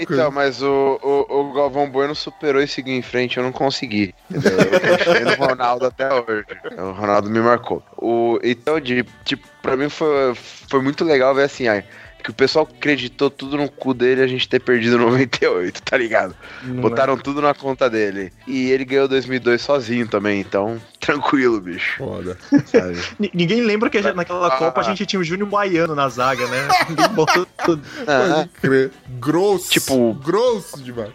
Então, 0.00 0.30
mas 0.30 0.62
o, 0.62 1.00
o, 1.02 1.40
o 1.40 1.52
Galvão 1.52 1.90
Bueno 1.90 2.14
superou 2.14 2.62
e 2.62 2.68
seguiu 2.68 2.94
em 2.94 3.02
frente, 3.02 3.36
eu 3.36 3.42
não 3.42 3.50
consegui. 3.50 4.14
entendeu? 4.30 4.60
Eu 4.60 4.96
continuei 4.96 5.24
no 5.24 5.34
Ronaldo 5.44 5.86
até 5.86 6.08
hoje. 6.12 6.46
O 6.78 6.92
Ronaldo 6.92 7.28
me 7.28 7.40
marcou. 7.40 7.82
O, 7.96 8.38
então, 8.44 8.78
de, 8.78 9.04
tipo, 9.24 9.44
pra 9.60 9.76
mim 9.76 9.88
foi, 9.88 10.34
foi 10.36 10.80
muito 10.80 11.04
legal 11.04 11.34
ver 11.34 11.44
assim, 11.44 11.66
ai, 11.66 11.82
que 12.30 12.34
o 12.34 12.36
pessoal 12.36 12.68
acreditou 12.70 13.28
tudo 13.28 13.56
no 13.56 13.68
cu 13.68 13.92
dele 13.92 14.22
a 14.22 14.26
gente 14.26 14.48
ter 14.48 14.60
perdido 14.60 14.96
98, 14.98 15.82
tá 15.82 15.96
ligado? 15.96 16.34
Não 16.62 16.80
Botaram 16.82 17.16
tudo 17.16 17.42
na 17.42 17.52
conta 17.54 17.90
dele. 17.90 18.32
E 18.46 18.70
ele 18.70 18.84
ganhou 18.84 19.08
2002 19.08 19.60
sozinho 19.60 20.06
também, 20.06 20.40
então, 20.40 20.80
tranquilo, 21.00 21.60
bicho. 21.60 21.98
Foda. 21.98 22.36
Ninguém 23.34 23.60
lembra 23.62 23.90
que 23.90 24.00
gente- 24.02 24.14
naquela 24.14 24.46
Ah. 24.48 24.56
Copa 24.56 24.80
a 24.80 24.84
gente 24.84 25.04
tinha 25.06 25.18
o 25.20 25.24
Júnior 25.24 25.48
Baiano 25.48 25.94
na 25.94 26.08
zaga, 26.08 26.46
né? 26.46 26.68
Ninguém 26.88 27.08
botou 27.08 27.46
tudo. 27.64 27.82
Ah, 28.06 28.34
Pode 28.36 28.48
crer. 28.60 28.90
Grosso. 29.18 29.70
Tipo- 29.70 30.14
Grosso 30.14 30.82
demais. 30.82 31.10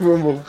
Vamos 0.00 0.40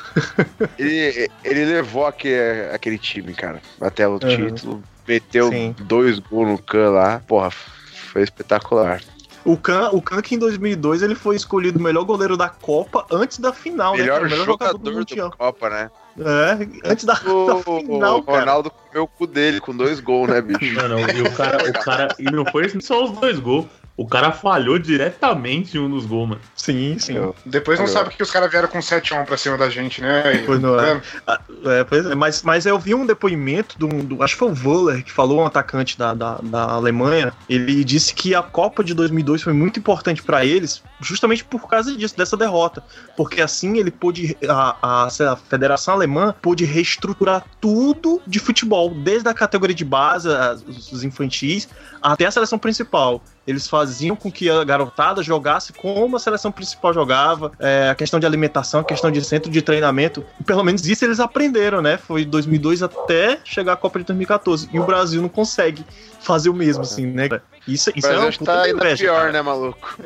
ele, 0.77 1.29
ele 1.43 1.65
levou 1.65 2.05
aquele, 2.05 2.69
aquele 2.73 2.97
time, 2.97 3.33
cara, 3.33 3.61
até 3.81 4.07
o 4.07 4.13
Uhum. 4.13 4.19
título. 4.19 4.83
Meteu 5.07 5.49
Sim. 5.49 5.75
dois 5.79 6.19
gols 6.19 6.47
no 6.49 6.57
can 6.57 6.89
lá. 6.89 7.21
Porra, 7.27 7.51
foi 7.51 8.23
espetacular. 8.23 9.01
O 9.45 9.55
Kahn, 9.55 9.91
o 9.91 10.01
Kahn 10.01 10.21
que 10.23 10.33
em 10.33 10.39
2002 10.39 11.03
ele 11.03 11.13
foi 11.13 11.35
escolhido 11.35 11.77
o 11.77 11.81
melhor 11.81 12.03
goleiro 12.03 12.35
da 12.35 12.49
Copa 12.49 13.05
antes 13.11 13.37
da 13.37 13.53
final, 13.53 13.93
né? 13.93 13.99
Melhor, 13.99 14.15
cara? 14.15 14.27
O 14.27 14.29
melhor 14.31 14.45
jogador 14.45 14.77
do 14.79 15.05
do. 15.05 15.31
Copa, 15.37 15.69
né? 15.69 15.91
É, 16.17 16.89
antes 16.89 17.05
da, 17.05 17.13
da 17.21 17.31
O, 17.31 17.61
final, 17.61 18.17
o 18.17 18.23
cara. 18.23 18.39
Ronaldo 18.39 18.71
comeu 18.71 19.03
o 19.03 19.07
cu 19.07 19.27
dele 19.27 19.59
com 19.59 19.75
dois 19.75 19.99
gols, 19.99 20.29
né, 20.29 20.41
bicho? 20.41 20.73
Não, 20.73 20.89
não, 20.89 20.99
e 20.99 21.21
o 21.21 21.31
cara, 21.31 21.69
o 21.69 21.73
cara. 21.73 22.07
E 22.17 22.23
não 22.23 22.43
foi 22.45 22.69
só 22.81 23.03
os 23.03 23.11
dois 23.11 23.37
gols. 23.39 23.67
O 23.97 24.05
cara 24.05 24.33
falhou 24.33 24.77
diretamente 24.77 25.77
em 25.77 25.79
um 25.79 25.89
dos 25.89 26.05
gols, 26.05 26.27
mano. 26.29 26.41
Sim, 26.53 26.97
sim. 26.99 27.15
Depois 27.45 27.79
não 27.79 27.85
Eu- 27.85 27.91
sabe 27.93 28.09
que 28.09 28.21
os 28.21 28.29
caras 28.29 28.51
vieram 28.51 28.67
com 28.67 28.79
7x1 28.81 29.23
pra 29.25 29.37
cima 29.37 29.57
da 29.57 29.69
gente, 29.69 30.01
né? 30.01 30.21
Pois 30.45 30.59
não 30.59 30.77
é. 30.77 30.93
É. 30.95 31.01
Ah, 31.25 31.39
É, 31.65 31.83
pois 31.85 32.05
é, 32.05 32.13
mas, 32.13 32.43
mas 32.43 32.65
eu 32.65 32.77
vi 32.77 32.93
um 32.93 33.05
depoimento 33.05 33.79
do, 33.79 33.87
do- 33.87 34.21
acho 34.21 34.33
que 34.33 34.39
foi 34.39 34.51
o 34.51 34.53
Wöller, 34.69 35.01
que 35.03 35.11
falou, 35.13 35.39
um 35.39 35.45
atacante 35.45 35.97
da, 35.97 36.13
da, 36.13 36.35
da 36.43 36.63
Alemanha. 36.63 37.31
Ele 37.49 37.85
disse 37.85 38.13
que 38.13 38.35
a 38.35 38.43
Copa 38.43 38.83
de 38.83 38.93
2002 38.93 39.41
foi 39.41 39.53
muito 39.53 39.79
importante 39.79 40.21
pra 40.21 40.45
eles, 40.45 40.83
justamente 40.99 41.45
por 41.45 41.65
causa 41.69 41.95
disso, 41.95 42.17
dessa 42.17 42.35
derrota. 42.35 42.83
Porque 43.15 43.41
assim 43.41 43.77
ele 43.77 43.91
pôde, 43.91 44.35
a, 44.47 44.75
a, 44.81 45.07
a 45.31 45.35
Federação 45.37 45.93
Alemã 45.93 46.35
pôde 46.41 46.65
reestruturar 46.65 47.45
tudo 47.61 48.21
de 48.27 48.39
futebol, 48.39 48.89
desde 48.93 49.29
a 49.29 49.33
categoria 49.33 49.75
de 49.75 49.85
base, 49.85 50.27
as- 50.29 50.61
os, 50.63 50.91
os 50.91 51.03
infantis, 51.05 51.69
até 52.01 52.25
a 52.25 52.31
seleção 52.31 52.59
principal. 52.59 53.21
Eles 53.47 53.67
faziam 53.67 54.15
com 54.15 54.31
que 54.31 54.49
a 54.49 54.63
garotada 54.63 55.21
jogasse 55.21 55.71
como 55.73 56.15
a 56.15 56.19
seleção 56.19 56.51
principal 56.51 56.93
jogava, 56.93 57.51
é, 57.59 57.89
a 57.89 57.95
questão 57.95 58.19
de 58.19 58.25
alimentação, 58.25 58.81
a 58.81 58.83
questão 58.83 59.11
de 59.11 59.23
centro 59.23 59.51
de 59.51 59.61
treinamento. 59.61 60.25
Pelo 60.45 60.63
menos 60.63 60.85
isso 60.87 61.05
eles 61.05 61.19
aprenderam, 61.19 61.81
né? 61.81 61.97
Foi 61.97 62.25
2002 62.25 62.83
até 62.83 63.39
chegar 63.43 63.73
a 63.73 63.77
Copa 63.77 63.99
de 63.99 64.05
2014. 64.05 64.69
E 64.73 64.79
o 64.79 64.83
Brasil 64.83 65.21
não 65.21 65.29
consegue 65.29 65.85
fazer 66.25 66.49
o 66.49 66.53
mesmo, 66.53 66.81
assim, 66.83 67.05
né? 67.05 67.29
Isso, 67.67 67.91
isso 67.95 68.07
é 68.07 68.17
uma 68.17 68.27
acho 68.27 68.39
que 68.39 68.45
puta 68.45 68.57
tá 68.57 68.63
ainda 68.63 68.85
inveja, 68.85 69.03
pior, 69.03 69.19
cara. 69.19 69.31
né, 69.31 69.41
maluco? 69.41 69.97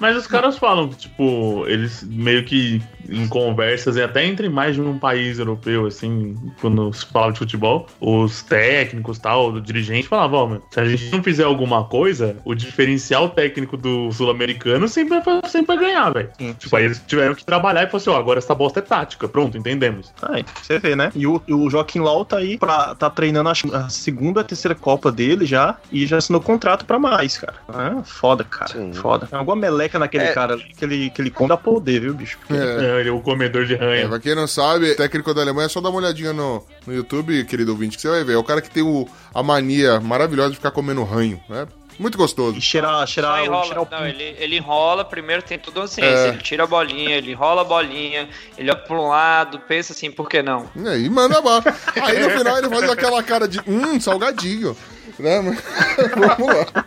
Mas 0.00 0.16
os 0.16 0.26
caras 0.26 0.58
falam 0.58 0.88
que, 0.88 0.96
tipo, 0.96 1.64
eles 1.66 2.02
meio 2.02 2.44
que 2.44 2.82
em 3.08 3.28
conversas, 3.28 3.96
e 3.96 4.02
até 4.02 4.24
entre 4.24 4.48
mais 4.48 4.74
de 4.74 4.80
um 4.80 4.98
país 4.98 5.38
europeu, 5.38 5.86
assim, 5.86 6.36
quando 6.60 6.92
se 6.92 7.06
fala 7.06 7.32
de 7.32 7.38
futebol, 7.38 7.86
os 8.00 8.42
técnicos 8.42 9.18
tal, 9.18 9.52
do 9.52 9.60
dirigente 9.60 10.08
falavam, 10.08 10.38
ó, 10.38 10.46
mano, 10.46 10.62
se 10.70 10.80
a 10.80 10.84
gente 10.84 11.10
não 11.10 11.22
fizer 11.22 11.44
alguma 11.44 11.84
coisa, 11.84 12.36
o 12.44 12.54
diferencial 12.54 13.28
técnico 13.28 13.76
do 13.76 14.10
sul-americano 14.10 14.88
sempre 14.88 15.20
vai, 15.20 15.40
sempre 15.48 15.76
vai 15.76 15.84
ganhar, 15.84 16.10
velho. 16.10 16.30
Sim. 16.38 16.52
Tipo, 16.58 16.76
aí 16.76 16.84
eles 16.84 17.02
tiveram 17.06 17.34
que 17.34 17.44
trabalhar 17.44 17.82
e 17.82 17.86
falaram 17.86 17.96
assim, 17.96 18.10
ó, 18.10 18.16
agora 18.16 18.38
essa 18.38 18.54
bosta 18.54 18.80
é 18.80 18.82
tática, 18.82 19.28
pronto, 19.28 19.56
entendemos. 19.56 20.12
Aí, 20.22 20.44
você 20.62 20.78
vê, 20.78 20.96
né? 20.96 21.12
E 21.14 21.26
o, 21.26 21.40
o 21.48 21.70
Joaquim 21.70 22.00
Lau 22.00 22.24
tá 22.24 22.38
aí 22.38 22.58
pra, 22.58 22.94
tá 22.94 23.10
treinando 23.10 23.48
acho, 23.48 23.74
a 23.74 23.88
segunda 23.88 24.40
a 24.40 24.44
terceira 24.44 24.74
Copa 24.74 25.12
dele 25.12 25.46
já 25.46 25.63
e 25.92 26.06
já 26.06 26.16
assinou 26.18 26.40
contrato 26.40 26.84
pra 26.84 26.98
mais, 26.98 27.38
cara. 27.38 27.54
Ah, 27.68 28.02
foda, 28.04 28.42
cara. 28.44 28.72
Sim. 28.72 28.92
Foda. 28.92 29.26
Tem 29.26 29.38
alguma 29.38 29.56
meleca 29.56 29.98
naquele 29.98 30.24
É. 30.24 30.32
cara 30.32 30.54
ali 30.54 30.64
que 30.76 30.84
ele, 30.84 31.10
que 31.10 31.20
ele 31.22 31.30
come 31.30 31.56
poder, 31.56 32.00
viu, 32.00 32.14
bicho? 32.14 32.38
É. 32.50 32.96
É, 32.96 33.00
ele 33.00 33.08
é 33.08 33.12
o 33.12 33.20
comedor 33.20 33.64
de 33.66 33.74
É, 33.74 33.78
ranha. 33.78 34.08
pra 34.08 34.18
quem 34.20 34.34
não 34.34 34.46
sabe, 34.46 34.94
técnico 34.94 35.32
da 35.34 35.42
Alemanha, 35.42 35.66
é 35.66 35.68
só 35.68 35.80
dar 35.80 35.90
uma 35.90 35.98
olhadinha 35.98 36.32
no, 36.32 36.64
no 36.86 36.94
YouTube, 36.94 37.44
querido 37.44 37.70
ouvinte, 37.72 37.96
que 37.96 38.02
você 38.02 38.08
vai 38.08 38.24
ver. 38.24 38.34
É 38.34 38.38
o 38.38 38.44
cara 38.44 38.60
que 38.60 38.70
tem 38.70 38.82
o, 38.82 39.08
a 39.34 39.42
mania 39.42 40.00
maravilhosa 40.00 40.50
de 40.50 40.56
ficar 40.56 40.70
comendo 40.70 41.02
ranho, 41.04 41.40
né? 41.48 41.66
Muito 41.96 42.18
gostoso. 42.18 42.58
E 42.58 42.60
cheirar, 42.60 42.98
Só 43.00 43.06
cheirar, 43.06 43.44
enrola. 43.44 43.64
cheirar 43.66 43.82
o 43.84 43.88
Não, 43.88 44.04
ele, 44.04 44.34
ele 44.40 44.56
enrola, 44.56 45.04
primeiro 45.04 45.42
tem 45.42 45.56
tudo 45.56 45.78
uma 45.78 45.86
ciência. 45.86 46.12
É. 46.26 46.28
Ele 46.30 46.38
tira 46.38 46.64
a 46.64 46.66
bolinha, 46.66 47.16
ele 47.16 47.30
enrola 47.30 47.60
a 47.60 47.64
bolinha, 47.64 48.28
ele 48.58 48.68
olha 48.68 48.76
pra 48.80 48.96
um 48.96 49.06
lado, 49.06 49.60
pensa 49.60 49.92
assim, 49.92 50.10
por 50.10 50.28
que 50.28 50.42
não? 50.42 50.68
É, 50.84 50.98
E 50.98 51.08
manda 51.08 51.38
abaixo. 51.38 51.68
Aí 52.02 52.18
no 52.18 52.30
final 52.36 52.58
ele 52.58 52.68
faz 52.68 52.90
aquela 52.90 53.22
cara 53.22 53.46
de, 53.46 53.60
hum, 53.64 54.00
salgadinho. 54.00 54.76
Né? 55.18 55.40
mas- 55.40 55.60
Vamos 56.16 56.48
lá. 56.56 56.84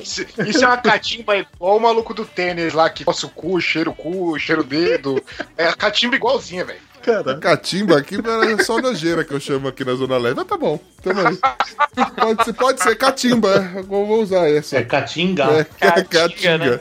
Isso 0.00 0.64
é 0.64 0.66
uma 0.66 0.76
catimba 0.78 1.36
igual 1.36 1.76
o 1.76 1.80
maluco 1.80 2.14
do 2.14 2.24
tênis 2.24 2.72
lá, 2.72 2.88
que 2.88 3.04
coça 3.04 3.26
o 3.26 3.30
cu, 3.30 3.60
cheira 3.60 3.90
o 3.90 3.94
cu, 3.94 4.38
cheira 4.38 4.60
o 4.60 4.64
dedo. 4.64 5.22
É 5.56 5.66
a 5.66 5.74
catimba 5.74 6.14
igualzinha, 6.16 6.64
velho. 6.64 6.80
Cara, 7.02 7.38
Catimba 7.38 7.98
aqui 7.98 8.16
é 8.16 8.62
só 8.62 8.80
nojeira 8.80 9.24
que 9.24 9.32
eu 9.32 9.40
chamo 9.40 9.68
aqui 9.68 9.84
na 9.84 9.94
Zona 9.94 10.16
Leste. 10.16 10.36
Mas 10.36 10.46
tá 10.46 10.56
bom, 10.56 10.78
tamo 11.02 11.20
aí. 11.20 11.38
Pode 12.16 12.44
ser, 12.44 12.52
pode 12.54 12.82
ser 12.82 12.96
catimba, 12.96 13.48
é. 13.74 13.78
eu 13.80 13.84
vou 13.84 14.22
usar 14.22 14.48
essa. 14.48 14.78
É 14.78 14.82
Catinga. 14.84 15.66
É, 15.80 16.02
Caatinga, 16.02 16.58
né? 16.58 16.80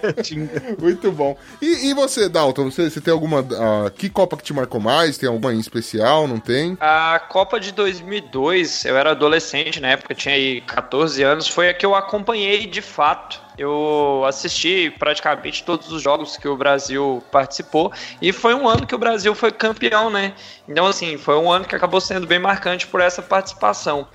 Muito 0.80 1.12
bom. 1.12 1.38
E, 1.62 1.90
e 1.90 1.94
você, 1.94 2.30
Dalton, 2.30 2.72
você, 2.72 2.90
você 2.90 3.02
tem 3.02 3.12
alguma. 3.12 3.40
ah, 3.40 3.90
que 3.90 4.10
Copa 4.10 4.38
que 4.38 4.44
te 4.44 4.54
marcou 4.54 4.80
mais? 4.80 5.18
Tem 5.18 5.28
alguma 5.28 5.54
em 5.54 5.60
especial? 5.60 6.28
Não 6.28 6.40
tem? 6.40 6.78
A 6.80 7.20
Copa 7.20 7.60
de 7.60 7.72
2002, 7.74 8.86
eu 8.86 8.98
era 8.98 9.12
adolescente 9.12 9.80
na 9.80 9.90
época, 9.90 10.16
tinha 10.16 10.36
aí 10.36 10.62
14 10.62 11.22
anos, 11.24 11.48
foi 11.48 11.70
a 11.70 11.74
que 11.74 11.86
eu 11.86 11.96
acompanhei 11.96 12.66
de 12.68 12.82
fato. 12.82 13.42
Eu 13.62 14.24
assisti 14.26 14.92
praticamente 14.98 15.64
todos 15.64 15.92
os 15.92 16.02
jogos 16.02 16.36
que 16.36 16.48
o 16.48 16.58
Brasil 16.58 17.24
participou 17.32 17.92
e 18.20 18.34
foi 18.34 18.56
um 18.56 18.68
ano 18.68 18.88
que 18.88 18.96
o 18.96 18.98
Brasil 18.98 19.36
foi 19.36 19.52
campeão, 19.52 20.10
né? 20.10 20.34
Então, 20.68 20.88
assim, 20.88 21.16
foi 21.16 21.36
um 21.36 21.52
ano 21.52 21.66
que 21.66 21.76
acabou 21.76 22.02
sendo 22.02 22.26
bem 22.26 22.40
marcante 22.40 22.88
por 22.88 23.00
essa 23.00 23.22
participação. 23.22 24.08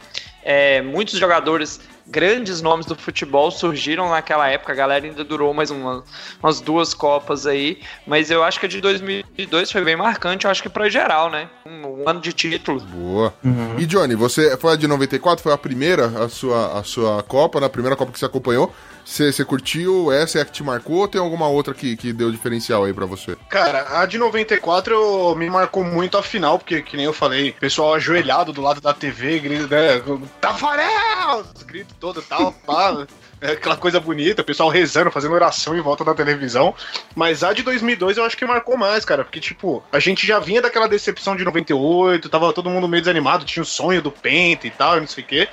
É, 0.42 0.82
muitos 0.82 1.16
jogadores, 1.18 1.80
grandes 2.09 2.61
nomes 2.61 2.86
do 2.86 2.97
futebol 2.97 3.51
surgiram 3.53 4.11
naquela 4.11 4.49
época. 4.49 4.72
A 4.72 4.76
galera 4.76 5.05
ainda 5.05 5.22
durou 5.22 5.55
mais 5.55 5.70
uma- 5.70 6.03
umas 6.42 6.61
duas 6.61 6.92
Copas 6.92 7.47
aí. 7.47 7.80
Mas 8.07 8.30
eu 8.32 8.42
acho 8.42 8.59
que 8.59 8.66
a 8.66 8.68
de 8.68 8.80
2002 8.80 9.70
foi 9.70 9.84
bem 9.84 9.94
marcante, 9.97 10.44
eu 10.44 10.51
acho 10.51 10.62
que 10.62 10.68
pra 10.68 10.88
geral, 10.88 11.30
né? 11.30 11.49
Um, 11.64 12.03
um 12.03 12.09
ano 12.09 12.20
de 12.20 12.32
títulos. 12.32 12.82
Boa. 12.84 13.32
E 13.78 13.86
Johnny, 13.86 14.14
você 14.16 14.57
foi 14.57 14.72
a 14.72 14.76
de 14.76 14.86
94? 14.88 15.40
Foi 15.42 15.53
a 15.53 15.59
primeira, 15.59 16.07
a 16.24 16.28
sua, 16.28 16.78
a 16.80 16.82
sua 16.82 17.22
Copa, 17.22 17.61
na 17.61 17.68
primeira 17.68 17.94
Copa 17.97 18.11
que 18.12 18.18
você 18.18 18.24
acompanhou? 18.24 18.72
Você, 19.07 19.45
curtiu? 19.45 20.11
Essa 20.13 20.41
é 20.41 20.43
a 20.43 20.45
que 20.45 20.51
te 20.51 20.65
marcou 20.65 20.97
ou 20.97 21.09
tem 21.09 21.21
alguma 21.21 21.47
outra 21.49 21.73
que, 21.73 21.97
que 21.97 22.13
deu 22.13 22.31
diferencial 22.33 22.85
aí 22.85 22.93
pra 22.93 23.07
você? 23.07 23.37
Cara, 23.49 24.01
a 24.01 24.05
de 24.05 24.19
94 24.19 24.93
eu- 24.93 25.35
me 25.37 25.49
marcou 25.49 25.85
muito 25.85 26.19
a 26.19 26.23
final, 26.23 26.59
porque, 26.59 26.83
que 26.83 26.97
nem 26.97 27.07
eu 27.07 27.13
falei, 27.13 27.53
pessoal 27.53 27.95
ajoelhado 27.95 28.53
do 28.53 28.61
lado 28.61 28.81
da 28.81 28.93
TV, 28.93 29.39
grito, 29.39 29.69
né? 29.69 30.03
Tafarel! 30.41 31.45
Os 31.55 31.63
gritos 31.63 31.95
todos 32.01 32.25
e 32.25 32.27
tal, 32.29 32.53
pá. 32.53 33.07
É 33.39 33.51
aquela 33.51 33.77
coisa 33.77 34.01
bonita, 34.01 34.41
o 34.41 34.45
pessoal 34.45 34.71
rezando, 34.71 35.11
fazendo 35.11 35.35
oração 35.35 35.77
em 35.77 35.81
volta 35.83 36.03
da 36.03 36.15
televisão. 36.15 36.75
Mas 37.15 37.45
a 37.45 37.53
de 37.53 37.63
2002 37.63 38.17
eu 38.17 38.25
acho 38.25 38.35
que 38.35 38.47
marcou 38.47 38.79
mais, 38.79 39.05
cara, 39.05 39.25
porque, 39.25 39.39
tipo, 39.39 39.85
a 39.93 39.99
gente 39.99 40.27
já 40.27 40.39
vinha 40.39 40.63
daquela 40.63 40.89
decepção 40.89 41.37
de 41.37 41.45
98, 41.45 42.31
tava 42.31 42.51
todo 42.55 42.71
mundo 42.71 42.89
meio 42.89 43.03
desanimado, 43.03 43.45
tinha 43.45 43.63
o 43.63 43.67
sonho 43.67 44.01
do 44.01 44.11
Penta 44.11 44.67
e 44.67 44.71
tal, 44.71 44.99
não 45.01 45.07
sei 45.07 45.23
o 45.23 45.27
quê. 45.27 45.49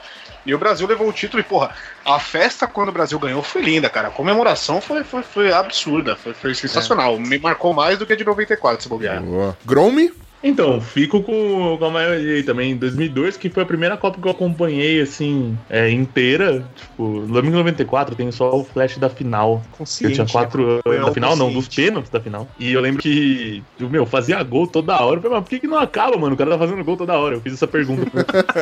E 0.46 0.54
o 0.54 0.58
Brasil 0.58 0.88
levou 0.88 1.08
o 1.08 1.14
título 1.14 1.40
e, 1.40 1.44
porra, 1.44 1.74
a 2.06 2.20
festa 2.20 2.68
quando 2.68 2.90
o 2.90 2.92
Brasil 2.92 3.18
ganhou 3.18 3.42
foi 3.42 3.62
linda, 3.62 3.90
cara. 3.90 4.10
A 4.10 4.12
comemoração 4.12 4.82
foi, 4.82 5.04
foi, 5.04 5.24
foi 5.24 5.54
absurda, 5.54 6.16
foi, 6.16 6.34
foi 6.34 6.54
sensacional. 6.54 7.18
Me 7.18 7.40
marcou 7.40 7.74
mais 7.74 7.98
do 7.98 8.06
que 8.06 8.14
a 8.14 8.16
de 8.16 8.26
94, 8.26 8.84
se 8.84 8.90
bobear. 8.90 9.22
Boa. 9.22 9.58
Grome? 9.66 10.12
Então, 10.44 10.82
fico 10.82 11.24
com, 11.24 11.78
com 11.78 11.86
a 11.86 11.90
maioria 11.90 12.36
aí 12.36 12.44
também. 12.44 12.72
Em 12.72 12.76
2002, 12.76 13.38
que 13.38 13.50
foi 13.50 13.64
a 13.64 13.66
primeira 13.66 13.96
Copa 13.96 14.20
que 14.22 14.28
eu 14.28 14.32
acompanhei, 14.32 15.00
assim, 15.00 15.58
é, 15.70 15.90
inteira. 15.90 16.68
Tipo, 16.76 17.22
domingo 17.22 17.56
94, 17.56 18.16
tem 18.16 18.30
só 18.32 18.54
o 18.54 18.64
flash 18.64 18.98
da 18.98 19.10
final. 19.10 19.62
Eu 19.64 19.78
consciente. 19.78 20.16
tinha 20.16 20.28
quatro 20.28 20.82
Foi 20.84 20.96
anos 20.96 21.08
da 21.08 21.14
final, 21.14 21.36
não, 21.38 21.52
dos 21.52 21.68
pênaltis 21.70 22.12
da 22.12 22.20
final. 22.20 22.48
E 22.60 22.74
eu 22.74 22.82
lembro 22.82 23.02
que, 23.02 23.64
o 23.80 23.88
meu, 23.88 24.06
fazia 24.06 24.44
gol 24.44 24.68
toda 24.68 25.00
hora. 25.00 25.18
Eu 25.18 25.22
falei, 25.22 25.38
mas 25.38 25.44
por 25.46 25.50
que, 25.50 25.60
que 25.60 25.68
não 25.68 25.78
acaba, 25.78 26.18
mano? 26.18 26.36
O 26.36 26.38
cara 26.38 26.52
tá 26.52 26.58
fazendo 26.58 26.84
gol 26.84 26.98
toda 26.98 27.14
hora. 27.14 27.36
Eu 27.36 27.42
fiz 27.42 27.54
essa 27.54 27.68
pergunta. 27.68 28.04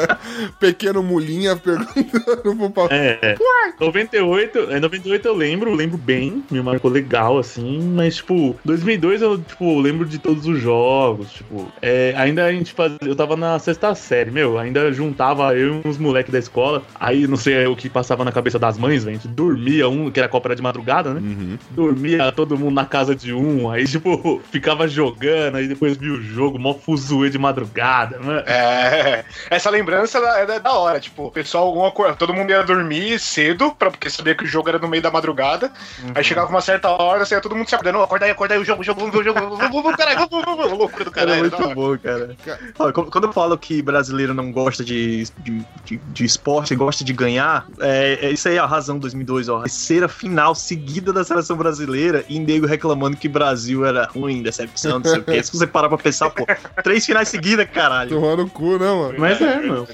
Pequeno 0.60 1.02
Mulinha 1.02 1.56
perguntando 1.56 2.56
pro 2.56 2.70
Paulo. 2.70 2.90
É, 2.92 3.18
é. 3.22 3.36
98, 3.80 4.60
é, 4.70 4.80
98 4.80 5.28
eu 5.28 5.36
lembro, 5.36 5.74
lembro 5.74 5.98
bem, 5.98 6.44
me 6.52 6.62
marcou 6.62 6.92
legal, 6.92 7.40
assim, 7.40 7.82
mas, 7.82 8.18
tipo, 8.18 8.56
2002 8.64 9.22
eu, 9.22 9.38
tipo, 9.40 9.80
lembro 9.80 10.06
de 10.06 10.20
todos 10.20 10.46
os 10.46 10.60
jogos, 10.60 11.32
tipo, 11.32 11.71
é, 11.82 12.14
ainda 12.18 12.46
a 12.46 12.52
gente 12.52 12.74
fazia, 12.74 12.98
eu 13.02 13.16
tava 13.16 13.36
na 13.36 13.58
sexta 13.60 13.94
série, 13.96 14.32
meu, 14.32 14.58
ainda 14.58 14.92
juntava 14.92 15.56
eu 15.56 15.82
e 15.84 15.88
uns 15.88 15.98
moleques 15.98 16.32
da 16.32 16.40
escola, 16.40 16.84
aí 17.00 17.28
não 17.28 17.38
sei 17.38 17.66
o 17.68 17.76
que 17.76 17.90
passava 17.90 18.24
na 18.26 18.32
cabeça 18.32 18.58
das 18.58 18.78
mães, 18.78 19.04
velho, 19.04 19.16
a 19.18 19.20
gente 19.20 19.28
dormia, 19.28 19.88
um, 19.90 20.10
que 20.12 20.20
era 20.20 20.28
a 20.28 20.30
Copa 20.30 20.50
era 20.50 20.56
de 20.56 20.62
madrugada, 20.62 21.14
né? 21.14 21.20
Uhum. 21.22 21.58
Dormia 21.72 22.32
todo 22.32 22.58
mundo 22.58 22.74
na 22.74 22.86
casa 22.86 23.16
de 23.16 23.34
um, 23.34 23.70
aí, 23.70 23.86
tipo, 23.86 24.42
ficava 24.52 24.88
jogando, 24.88 25.58
aí 25.58 25.68
depois 25.68 25.98
via 25.98 26.14
o 26.14 26.22
jogo, 26.22 26.58
mó 26.60 26.74
fuzuê 26.74 27.30
de 27.30 27.38
madrugada, 27.38 28.20
mano. 28.20 28.44
É, 28.46 29.24
essa 29.50 29.70
lembrança 29.70 30.18
é 30.18 30.46
da, 30.46 30.56
é 30.56 30.74
hora, 30.74 31.00
tipo, 31.00 31.26
o 31.28 31.32
pessoal, 31.32 31.66
alguma 31.68 31.92
cor- 31.92 32.16
todo 32.16 32.34
mundo 32.34 32.50
ia 32.52 32.64
dormir 32.64 33.20
cedo, 33.20 33.72
pra, 33.78 33.92
porque 33.92 34.10
sabia 34.10 34.36
que 34.36 34.44
o 34.44 34.48
jogo 34.48 34.70
era 34.70 34.80
no 34.80 34.88
meio 34.88 35.04
da 35.04 35.12
madrugada. 35.12 35.72
Aí 36.16 36.24
chegava 36.24 36.50
uma 36.50 36.62
certa 36.62 36.90
hora, 36.90 37.24
assim, 37.24 37.40
todo 37.40 37.56
mundo 37.56 37.68
se 37.68 37.76
acordando, 37.76 38.00
"Ô, 38.00 38.04
acorda 38.04 38.26
aí, 38.26 38.32
acorda 38.32 38.54
aí, 38.54 38.60
o 38.60 38.66
jogo, 38.66 38.82
o 38.82 38.84
jogo, 38.84 39.00
vamos 39.00 39.14
ver 39.16 39.22
o 39.22 39.24
jogo, 39.24 39.40
vamos, 39.58 39.84
vamos, 39.84 39.96
caralho, 39.96 40.20
vamos, 40.30 40.46
vamos, 40.46 40.58
vamos, 40.64 40.78
loucura 40.78 41.06
do 41.06 41.12
é 41.12 41.14
caralho. 41.14 41.50
Muito 41.66 41.76
bom, 41.76 41.98
cara. 41.98 42.36
Olha, 42.80 42.94
quando 42.94 43.22
quando 43.22 43.28
eu 43.28 43.34
falo 43.34 43.58
que 43.58 43.82
brasileiro 43.82 44.34
não 44.34 44.52
gosta 44.52 44.84
de, 44.84 45.24
de, 45.40 45.66
de, 45.86 45.98
de 45.98 46.26
esporte, 46.26 46.76
gosta 46.76 47.04
de 47.04 47.14
ganhar, 47.14 47.68
é, 47.80 48.20
é 48.22 48.32
isso 48.32 48.48
aí 48.50 48.58
a 48.58 48.66
razão 48.66 48.98
2002, 48.98 49.48
ó. 49.48 49.62
Terceira 49.62 50.08
final 50.08 50.56
seguida 50.56 51.14
da 51.14 51.24
seleção 51.24 51.56
brasileira 51.56 52.26
e 52.28 52.40
nego 52.40 52.66
reclamando 52.66 53.16
que 53.16 53.28
Brasil 53.28 53.86
era 53.86 54.06
ruim, 54.06 54.42
decepção, 54.42 55.00
não 55.00 55.10
sei 55.10 55.20
o 55.20 55.24
quê. 55.24 55.44
Se 55.44 55.56
você 55.56 55.68
parar 55.68 55.90
pra 55.90 55.98
pensar, 55.98 56.30
pô, 56.32 56.46
três 56.84 57.06
finais 57.06 57.28
seguidas, 57.28 57.70
caralho. 57.70 58.10
Tomar 58.10 58.38
no 58.38 58.50
cu, 58.50 58.78
né, 58.80 58.92
mano? 58.92 59.16
Mas 59.20 59.40
é, 59.40 59.62
mano. 59.62 59.88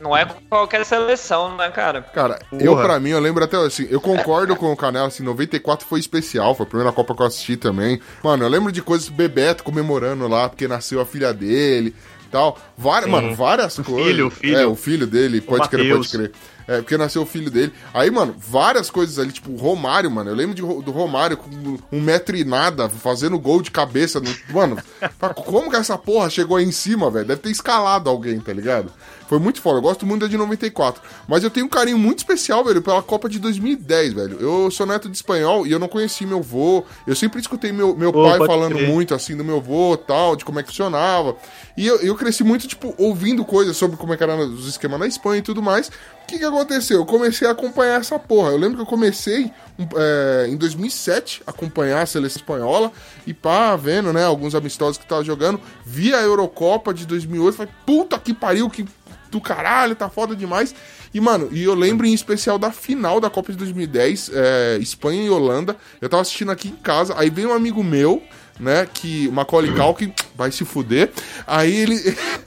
Não 0.00 0.16
é 0.16 0.26
qualquer 0.48 0.84
seleção, 0.84 1.56
né, 1.56 1.70
cara? 1.70 2.02
Cara, 2.02 2.38
Porra. 2.50 2.62
eu 2.62 2.76
pra 2.76 3.00
mim, 3.00 3.10
eu 3.10 3.20
lembro 3.20 3.42
até 3.42 3.56
assim, 3.56 3.86
eu 3.90 4.00
concordo 4.00 4.54
com 4.54 4.72
o 4.72 4.76
Canela, 4.76 5.08
assim, 5.08 5.22
94 5.22 5.86
foi 5.86 5.98
especial, 6.00 6.54
foi 6.54 6.64
a 6.64 6.68
primeira 6.68 6.92
Copa 6.92 7.14
que 7.14 7.22
eu 7.22 7.26
assisti 7.26 7.56
também. 7.56 8.00
Mano, 8.22 8.44
eu 8.44 8.48
lembro 8.48 8.70
de 8.70 8.80
coisas, 8.82 9.08
Bebeto 9.08 9.64
comemorando 9.64 10.28
lá, 10.28 10.48
porque 10.48 10.68
nasceu 10.68 11.00
a 11.00 11.06
filha 11.06 11.32
dele 11.32 11.94
e 12.24 12.30
tal. 12.30 12.58
Várias, 12.76 13.10
mano, 13.10 13.34
várias 13.34 13.76
coisas. 13.76 14.06
filho, 14.06 14.26
o 14.28 14.30
filho. 14.30 14.56
É, 14.56 14.66
o 14.66 14.74
filho 14.76 15.06
dele, 15.06 15.40
pode 15.40 15.68
crer, 15.68 15.88
pode 15.88 15.88
Mateus. 15.88 16.10
crer. 16.10 16.32
É, 16.68 16.76
porque 16.82 16.98
nasceu 16.98 17.22
o 17.22 17.26
filho 17.26 17.50
dele. 17.50 17.72
Aí, 17.94 18.10
mano, 18.10 18.36
várias 18.38 18.90
coisas 18.90 19.18
ali, 19.18 19.32
tipo, 19.32 19.50
o 19.50 19.56
Romário, 19.56 20.10
mano. 20.10 20.28
Eu 20.28 20.34
lembro 20.34 20.54
de, 20.54 20.60
do 20.60 20.90
Romário 20.90 21.38
com 21.38 21.48
um 21.90 21.98
metro 21.98 22.36
e 22.36 22.44
nada, 22.44 22.90
fazendo 22.90 23.38
gol 23.38 23.62
de 23.62 23.70
cabeça. 23.70 24.20
No, 24.20 24.28
mano, 24.50 24.76
como 25.46 25.70
que 25.70 25.76
essa 25.76 25.96
porra 25.96 26.28
chegou 26.28 26.58
aí 26.58 26.64
em 26.66 26.72
cima, 26.72 27.10
velho? 27.10 27.24
Deve 27.24 27.40
ter 27.40 27.50
escalado 27.50 28.10
alguém, 28.10 28.38
tá 28.38 28.52
ligado? 28.52 28.92
Foi 29.28 29.38
muito 29.38 29.60
foda. 29.60 29.76
Eu 29.76 29.82
gosto 29.82 30.06
muito 30.06 30.22
da 30.22 30.26
de 30.26 30.38
94. 30.38 31.02
Mas 31.28 31.44
eu 31.44 31.50
tenho 31.50 31.66
um 31.66 31.68
carinho 31.68 31.98
muito 31.98 32.18
especial, 32.18 32.64
velho, 32.64 32.80
pela 32.80 33.02
Copa 33.02 33.28
de 33.28 33.38
2010, 33.38 34.14
velho. 34.14 34.38
Eu 34.40 34.70
sou 34.70 34.86
neto 34.86 35.06
de 35.06 35.16
espanhol 35.16 35.66
e 35.66 35.70
eu 35.70 35.78
não 35.78 35.86
conheci 35.86 36.24
meu 36.24 36.40
vô. 36.40 36.82
Eu 37.06 37.14
sempre 37.14 37.38
escutei 37.38 37.70
meu, 37.70 37.94
meu 37.94 38.08
Ô, 38.08 38.24
pai 38.24 38.38
falando 38.38 38.76
crer. 38.76 38.88
muito, 38.88 39.14
assim, 39.14 39.36
do 39.36 39.44
meu 39.44 39.60
vô 39.60 39.98
tal, 39.98 40.34
de 40.34 40.46
como 40.46 40.58
é 40.58 40.62
que 40.62 40.70
funcionava. 40.70 41.36
E 41.76 41.86
eu, 41.86 41.96
eu 42.00 42.14
cresci 42.16 42.42
muito, 42.42 42.66
tipo, 42.66 42.94
ouvindo 42.96 43.44
coisas 43.44 43.76
sobre 43.76 43.98
como 43.98 44.14
é 44.14 44.16
que 44.16 44.22
eram 44.22 44.38
os 44.38 44.66
esquemas 44.66 44.98
na 44.98 45.06
Espanha 45.06 45.40
e 45.40 45.42
tudo 45.42 45.62
mais. 45.62 45.88
O 45.88 46.26
que 46.26 46.38
que 46.38 46.44
aconteceu? 46.44 46.96
Eu 46.98 47.06
comecei 47.06 47.46
a 47.46 47.50
acompanhar 47.50 48.00
essa 48.00 48.18
porra. 48.18 48.50
Eu 48.50 48.56
lembro 48.56 48.76
que 48.76 48.82
eu 48.82 48.86
comecei 48.86 49.52
é, 49.94 50.46
em 50.48 50.56
2007 50.56 51.42
a 51.46 51.50
acompanhar 51.50 52.00
a 52.00 52.06
seleção 52.06 52.40
espanhola 52.40 52.90
e 53.26 53.34
pá, 53.34 53.76
vendo, 53.76 54.10
né, 54.10 54.24
alguns 54.24 54.54
amistosos 54.54 54.96
que 54.96 55.06
tava 55.06 55.22
jogando. 55.22 55.60
Vi 55.84 56.14
a 56.14 56.22
Eurocopa 56.22 56.94
de 56.94 57.06
2008, 57.06 57.56
falei, 57.56 57.72
puta 57.84 58.18
que 58.18 58.32
pariu, 58.32 58.68
que 58.70 58.86
do 59.30 59.40
caralho, 59.40 59.94
tá 59.94 60.08
foda 60.08 60.34
demais. 60.34 60.74
E, 61.12 61.20
mano, 61.20 61.48
e 61.50 61.64
eu 61.64 61.74
lembro 61.74 62.06
em 62.06 62.12
especial 62.12 62.58
da 62.58 62.70
final 62.70 63.20
da 63.20 63.30
Copa 63.30 63.52
de 63.52 63.58
2010, 63.58 64.30
é, 64.32 64.78
Espanha 64.80 65.22
e 65.22 65.30
Holanda. 65.30 65.76
Eu 66.00 66.08
tava 66.08 66.22
assistindo 66.22 66.50
aqui 66.50 66.68
em 66.68 66.76
casa, 66.76 67.14
aí 67.16 67.30
veio 67.30 67.50
um 67.50 67.54
amigo 67.54 67.82
meu, 67.82 68.22
né, 68.60 68.88
que, 68.92 69.28
o 69.28 69.32
Macaulay 69.32 69.72
Culkin, 69.72 70.12
vai 70.34 70.50
se 70.50 70.64
fuder. 70.64 71.10
Aí 71.46 71.74
ele... 71.74 71.96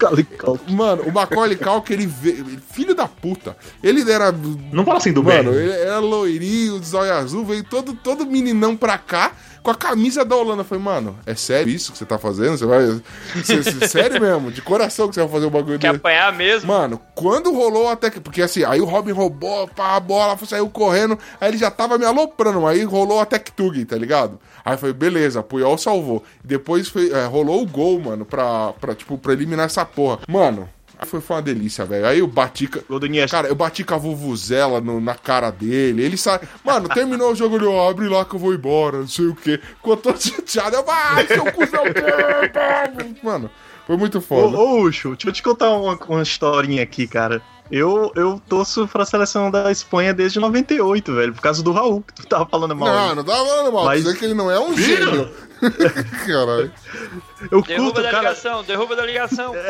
Mano, 0.70 1.04
o 1.04 1.12
Macaulay 1.12 1.56
Culkin, 1.56 1.94
ele 1.94 2.06
veio... 2.06 2.46
Filho 2.72 2.94
da 2.94 3.08
puta. 3.08 3.56
Ele 3.82 4.10
era... 4.12 4.32
Não 4.72 4.84
fala 4.84 4.98
assim 4.98 5.14
do 5.14 5.24
Mano, 5.24 5.52
bem. 5.52 5.60
ele 5.60 5.72
era 5.72 6.00
loirinho, 6.00 6.80
de 6.80 6.86
zóio 6.86 7.14
azul, 7.14 7.46
veio 7.46 7.64
todo, 7.64 7.94
todo 7.94 8.26
meninão 8.26 8.76
pra 8.76 8.98
cá 8.98 9.32
com 9.64 9.72
a 9.72 9.76
camisa 9.76 10.24
da 10.26 10.36
Holanda. 10.36 10.62
Eu 10.62 10.66
falei, 10.66 10.84
mano, 10.84 11.18
é 11.26 11.36
sério 11.36 11.72
isso 11.72 11.92
que 11.92 11.98
você 11.98 12.06
tá 12.06 12.18
fazendo? 12.18 12.58
Você 12.58 12.66
vai. 12.66 12.82
Cê- 13.44 13.64
sério 13.88 14.20
mesmo? 14.20 14.52
De 14.52 14.62
coração 14.62 15.08
que 15.08 15.16
você 15.16 15.22
vai 15.22 15.30
fazer 15.30 15.46
o 15.46 15.50
bagulho 15.50 15.78
Quer 15.80 15.88
dele. 15.88 15.98
apanhar 15.98 16.34
mesmo? 16.34 16.68
Mano, 16.68 17.00
quando 17.16 17.54
rolou 17.54 17.88
até 17.90 18.10
que. 18.10 18.20
Porque 18.20 18.42
assim, 18.42 18.64
aí 18.64 18.82
o 18.82 18.86
Robin 18.86 19.12
roubou 19.12 19.68
pá, 19.68 19.96
a 19.96 20.00
bola, 20.00 20.38
saiu 20.46 20.70
correndo, 20.70 21.18
aí 21.40 21.50
ele 21.50 21.58
já 21.58 21.70
tava 21.72 21.98
me 21.98 22.06
aloprando, 22.06 22.66
aí 22.66 22.84
rolou 22.84 23.20
a 23.20 23.26
Tech 23.26 23.52
Tug, 23.52 23.84
tá 23.86 23.96
ligado? 23.96 24.40
Aí 24.64 24.78
foi, 24.78 24.94
beleza, 24.94 25.42
Puyol 25.44 25.78
salvou. 25.78 26.24
Depois 26.44 26.88
foi, 26.88 27.12
é, 27.12 27.26
rolou 27.26 27.62
o 27.62 27.68
gol, 27.68 28.00
mano, 28.00 28.26
pra, 28.26 28.74
pra, 28.74 28.94
tipo, 28.96 29.18
pra 29.18 29.34
eliminar 29.34 29.66
essa 29.66 29.84
porra. 29.86 30.20
Mano, 30.28 30.70
foi, 31.06 31.20
foi 31.22 31.36
uma 31.38 31.42
delícia, 31.42 31.86
velho. 31.86 32.06
Aí 32.06 32.20
eu 32.20 32.28
bati. 32.28 32.68
Cara, 33.30 33.48
eu 33.48 33.56
bati 33.56 33.84
com 33.84 33.94
a 33.96 33.98
vuvuzela 33.98 34.80
no- 34.82 35.02
na 35.02 35.16
cara 35.16 35.50
dele. 35.52 36.04
Ele 36.04 36.18
sai. 36.18 36.40
Mano, 36.64 36.88
terminou 36.90 37.32
o 37.32 37.36
jogo, 37.36 37.56
ele 37.58 37.66
ó, 37.66 37.90
abre 37.90 38.08
lá 38.08 38.24
que 38.26 38.36
eu 38.36 38.40
vou 38.40 38.54
embora, 38.54 39.00
não 39.00 39.08
sei 39.08 39.26
o 39.28 39.36
quê. 39.36 39.60
Todo 39.84 40.16
chateado. 40.22 40.76
Eu, 40.76 40.84
vai, 40.86 41.26
seu 41.28 41.44
cuzão. 41.52 41.84
Mano, 43.24 43.50
foi 43.88 43.98
muito 43.98 44.18
Ô, 44.20 44.22
foda. 44.22 44.58
ô, 44.58 44.82
Ucho, 44.84 45.10
deixa 45.12 45.30
eu 45.30 45.34
te 45.34 45.44
contar 45.44 45.70
uma, 45.72 45.96
uma 46.08 46.22
historinha 46.22 46.84
aqui, 46.84 47.08
cara. 47.08 47.42
Eu, 47.72 48.12
eu 48.16 48.42
torço 48.50 48.88
pra 48.88 49.06
seleção 49.06 49.50
da 49.50 49.72
Espanha 49.72 50.14
desde 50.14 50.40
98, 50.40 51.14
velho, 51.16 51.34
por 51.34 51.42
causa 51.42 51.64
do 51.64 51.72
Raul, 51.72 52.02
que 52.02 52.14
tu 52.14 52.28
tava 52.28 52.46
falando 52.46 52.76
mal. 52.76 52.90
Não, 52.94 53.16
não 53.16 53.24
tava 53.24 53.46
falando 53.48 53.72
mal. 53.72 53.86
Mas- 53.86 54.04
Dizer 54.04 54.18
que 54.20 54.26
ele 54.26 54.34
não 54.34 54.52
é 54.52 54.60
um 54.60 54.76
gênio. 54.78 55.30
Caralho. 56.26 56.72
eu 57.52 57.62
Derruba 57.62 57.92
curto, 57.92 58.02
da 58.02 58.10
cara. 58.12 58.30
ligação, 58.30 58.64
derruba 58.64 58.96
da 58.96 59.06
ligação. 59.06 59.54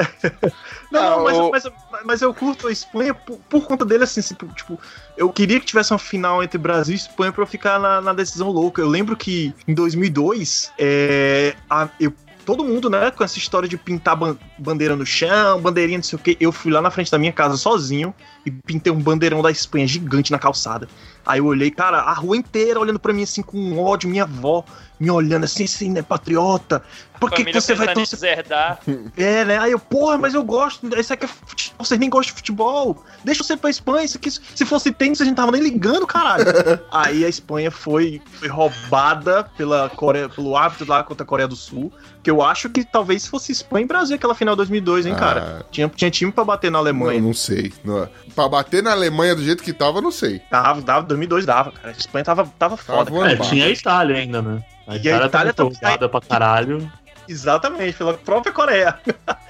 Não, 0.92 1.02
Ah, 1.02 1.10
não, 1.12 1.24
mas, 1.24 1.38
o- 1.38 1.52
mas, 1.52 2.04
mas 2.06 2.22
eu 2.22 2.34
curto 2.34 2.68
a 2.68 2.72
Espanha 2.72 3.14
por, 3.14 3.38
por 3.50 3.66
conta 3.66 3.86
dele, 3.86 4.04
assim, 4.04 4.20
tipo, 4.20 4.46
tipo, 4.48 4.78
eu 5.16 5.32
queria 5.32 5.58
que 5.58 5.66
tivesse 5.66 5.94
uma 5.94 6.00
final 6.00 6.44
entre 6.44 6.58
Brasil 6.58 6.94
e 6.94 6.98
Espanha 6.98 7.32
pra 7.32 7.44
eu 7.44 7.48
ficar 7.48 7.80
na, 7.80 8.02
na 8.02 8.12
decisão 8.14 8.50
louca. 8.50 8.82
Eu 8.82 8.90
lembro 8.90 9.16
que 9.16 9.54
em 9.66 9.74
2002, 9.74 10.70
é, 10.78 11.56
a- 11.70 11.88
eu, 11.98 12.12
todo 12.46 12.64
mundo, 12.64 12.90
né, 12.90 13.12
com 13.12 13.24
essa 13.24 13.38
história 13.38 13.68
de 13.68 13.78
pintar 13.78 14.16
ban- 14.16 14.38
bandeira 14.58 14.96
no 14.96 15.06
chão, 15.06 15.60
bandeirinha, 15.62 15.98
não 16.00 16.04
sei 16.04 16.18
o 16.18 16.22
quê, 16.22 16.38
eu 16.40 16.52
fui 16.52 16.72
lá 16.72 16.82
na 16.82 16.92
frente 16.92 17.12
da 17.12 17.18
minha 17.18 17.32
casa 17.32 17.58
sozinho 17.58 18.14
e 18.46 18.52
pintei 18.52 18.92
um 18.92 19.02
bandeirão 19.02 19.42
da 19.42 19.52
Espanha 19.52 19.88
gigante 19.88 20.32
na 20.32 20.40
calçada. 20.40 20.88
Aí 21.26 21.40
eu 21.40 21.46
olhei, 21.46 21.70
cara, 21.70 22.00
a 22.00 22.14
rua 22.14 22.36
inteira 22.36 22.80
olhando 22.80 23.00
pra 23.00 23.14
mim 23.14 23.24
assim 23.24 23.42
com 23.42 23.80
ódio, 23.80 24.10
minha 24.10 24.24
avó 24.24 24.66
me 25.02 25.10
olhando 25.10 25.46
assim, 25.46 25.64
assim, 25.64 25.90
né, 25.90 26.04
patriota. 26.04 26.84
Por 27.20 27.32
que, 27.32 27.44
que 27.44 27.54
você 27.54 27.74
vai 27.74 27.94
torcer 27.94 28.20
deserdar. 28.20 28.80
é, 29.18 29.46
né? 29.46 29.58
Aí 29.58 29.72
eu, 29.72 29.80
porra, 29.80 30.18
mas 30.18 30.34
eu 30.36 30.44
gosto. 30.44 30.88
Isso 31.00 31.12
aqui 31.12 31.26
é 31.26 31.28
futebol. 31.28 31.86
Vocês 31.86 32.00
nem 32.00 32.10
gostam 32.10 32.34
de 32.34 32.38
futebol. 32.38 33.04
Deixa 33.24 33.44
você 33.44 33.58
pra 33.58 33.70
Espanha. 33.70 34.06
Isso 34.06 34.18
aqui, 34.18 34.30
se 34.30 34.66
fosse 34.66 34.92
tênis, 34.92 35.20
a 35.22 35.26
gente 35.26 35.36
tava 35.36 35.52
nem 35.52 35.62
ligando, 35.62 36.06
caralho. 36.06 36.46
Aí 36.92 37.26
a 37.26 37.30
Espanha 37.30 37.72
foi, 37.72 38.22
foi 38.26 38.48
roubada 38.48 39.44
pela 39.58 39.90
Coreia, 39.90 40.30
pelo 40.30 40.56
árbitro 40.56 40.88
lá 40.88 41.04
contra 41.04 41.24
a 41.24 41.28
Coreia 41.28 41.48
do 41.48 41.56
Sul. 41.56 41.92
Que 42.24 42.30
eu 42.30 42.42
acho 42.42 42.70
que 42.70 42.84
talvez 42.84 43.26
fosse 43.26 43.52
Espanha 43.52 43.86
e 43.86 43.88
Brasil 43.88 44.16
aquela 44.16 44.36
final 44.36 44.56
2002, 44.56 45.08
hein, 45.08 45.16
cara? 45.16 45.66
Tinha, 45.72 45.90
tinha 45.90 46.12
time 46.12 46.32
pra 46.32 46.44
bater 46.44 46.70
na 46.70 46.78
Não, 46.78 46.80
Alemanha. 46.80 47.20
não 47.22 47.34
sei. 47.34 47.74
Não, 47.84 48.08
pra 48.32 48.48
bater 48.48 48.82
na 48.82 48.92
Alemanha 48.92 49.36
do 49.36 49.44
jeito 49.44 49.64
que 49.64 49.74
tava, 49.74 50.02
não 50.02 50.12
sei. 50.12 50.42
Dava, 50.50 50.82
dava, 50.82 51.06
2002 51.06 51.46
dava, 51.46 51.72
cara. 51.72 51.90
A 51.90 51.92
Espanha 51.92 52.26
tava, 52.26 52.52
tava 52.58 52.78
foda. 52.78 53.10
voando 53.10 53.34
É, 53.34 53.36
tinha 53.38 53.66
a 53.66 53.70
Itália 53.70 54.18
ainda, 54.18 54.42
né? 54.42 54.64
A 54.88 54.96
E 54.96 54.98
a 54.98 55.00
Itália, 55.00 55.26
Itália 55.28 55.54
tava 55.54 55.70
empolgada 55.70 56.10
pra 56.10 56.22
caralho. 56.22 56.92
Exatamente, 57.28 57.98
pela 57.98 58.14
própria 58.14 58.54
Coreia. 58.54 58.98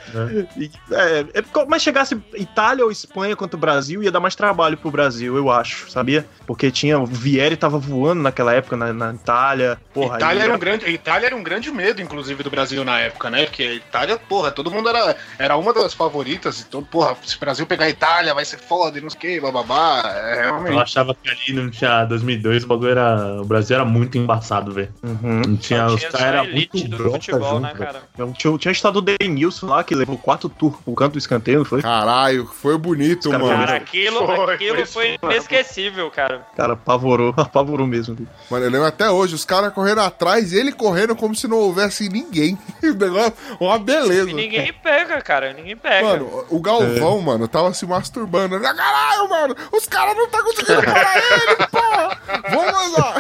E, 0.58 0.70
é, 0.92 1.26
é 1.36 1.42
porque- 1.44 1.64
mas 1.70 1.82
chegasse 1.84 2.20
Itália 2.36 2.84
ou 2.84 2.92
Espanha 2.92 3.36
contra 3.36 3.56
o 3.56 3.60
Brasil, 3.60 4.02
ia 4.02 4.12
dar 4.12 4.20
mais 4.20 4.36
trabalho 4.36 4.76
pro 4.76 4.90
Brasil, 4.90 5.38
eu 5.38 5.50
acho, 5.52 5.90
sabia? 5.92 6.26
Porque 6.48 6.72
tinha. 6.72 6.98
O 7.00 7.06
Vieri 7.06 7.56
tava 7.56 7.78
voando 7.78 8.24
naquela 8.24 8.52
época 8.52 8.76
na, 8.76 8.92
na 8.92 9.14
Itália. 9.14 9.80
Porra, 9.94 10.18
Itália 10.18 10.42
aí- 10.42 10.48
era 10.48 10.56
um 10.56 10.60
grande, 10.60 10.90
Itália 10.90 11.28
era 11.28 11.36
um 11.36 11.44
grande 11.44 11.72
medo, 11.72 12.02
inclusive, 12.02 12.42
do 12.44 12.50
Brasil 12.50 12.84
na 12.84 13.00
época, 13.00 13.30
né? 13.30 13.46
Porque 13.46 13.62
a 13.64 13.74
Itália, 13.76 14.18
porra, 14.18 14.50
todo 14.52 14.72
mundo 14.72 14.90
era, 14.90 15.16
era 15.38 15.56
uma 15.56 15.72
das 15.72 15.94
favoritas. 15.94 16.66
Então, 16.68 16.84
porra, 16.84 17.16
se 17.24 17.38
o 17.38 17.40
Brasil 17.40 17.68
pegar 17.68 17.86
a 17.86 17.90
Itália, 17.90 18.34
vai 18.34 18.44
ser 18.44 18.58
foda 18.58 18.98
e 18.98 19.02
não 19.02 19.10
sei 19.10 19.18
o 19.18 19.22
que, 19.22 19.40
bababá. 19.40 20.02
É, 20.16 20.50
Eu 20.50 20.80
achava 20.80 21.14
que 21.16 21.30
ali 21.30 21.54
não 21.54 21.70
tinha 21.70 22.06
2002, 22.06 22.64
o 22.64 22.68
bagulho 22.68 22.90
era. 22.92 23.40
O 23.40 23.46
Brasil 23.46 23.76
era 23.76 23.86
muito 23.86 24.18
embaçado, 24.18 24.72
velho. 24.72 24.92
Uhum. 25.04 25.42
Não 25.48 25.56
tinha. 25.58 25.88
Só 25.88 25.94
Os 25.94 26.00
tinha 26.02 26.12
caras 26.12 26.26
eram 26.26 26.52
muito 26.52 26.88
do 26.88 27.12
futebol, 27.12 27.62
junto, 27.62 27.71
né, 27.74 27.86
cara? 27.86 28.04
Então, 28.14 28.32
tinha, 28.34 28.58
tinha 28.58 28.70
o 28.70 28.74
estado 28.74 29.02
do 29.02 29.16
Denilson 29.18 29.68
lá, 29.68 29.84
que 29.84 29.96
levou 29.96 30.18
quatro 30.18 30.50
turcos 30.50 30.82
pro 30.84 30.94
canto 30.94 31.14
do 31.14 31.18
escanteio, 31.20 31.60
não 31.60 31.66
foi? 31.66 31.82
Caralho, 31.82 32.46
foi 32.46 32.78
bonito, 32.78 33.26
Os 33.26 33.32
caras 33.32 33.48
mano. 33.48 33.60
Cara, 33.66 33.78
aquilo, 33.78 34.26
Foi, 34.26 34.54
aquilo 34.54 34.86
foi 34.86 35.18
foi 35.22 35.30
inesquecível, 35.32 36.10
cara. 36.12 36.46
Cara, 36.56 36.74
apavorou, 36.74 37.34
apavorou 37.38 37.88
mesmo. 37.88 38.18
Mano, 38.50 38.66
eu 38.66 38.72
lembro 38.72 38.88
até 38.88 39.10
hoje, 39.10 39.36
os 39.36 39.46
caras 39.46 39.74
correndo 39.74 40.02
atrás, 40.02 40.54
ele 40.54 40.72
correndo 40.72 41.16
como 41.16 41.36
se 41.36 41.48
não 41.48 41.58
houvesse 41.58 42.10
ninguém. 42.10 42.58
O 42.84 42.94
negócio, 42.94 43.34
uma 43.60 43.80
beleza. 43.80 44.30
E 44.30 44.34
ninguém 44.34 44.74
pega, 44.74 45.22
cara. 45.22 45.54
Ninguém 45.54 45.78
pega. 45.78 46.06
Mano, 46.08 46.46
o 46.50 46.60
Galvão, 46.60 47.20
É. 47.20 47.22
mano, 47.22 47.48
tava 47.48 47.74
se 47.74 47.86
masturbando. 47.86 48.56
Ele, 48.56 48.64
Caralho, 48.64 49.30
mano, 49.30 49.56
os 49.72 49.86
caras 49.88 50.16
não 50.16 50.28
tá 50.28 50.44
conseguindo 50.44 50.84
parar 50.84 51.18
ele, 51.18 51.56
porra! 51.72 52.22
Vamos 52.50 52.98
lá! 52.98 53.16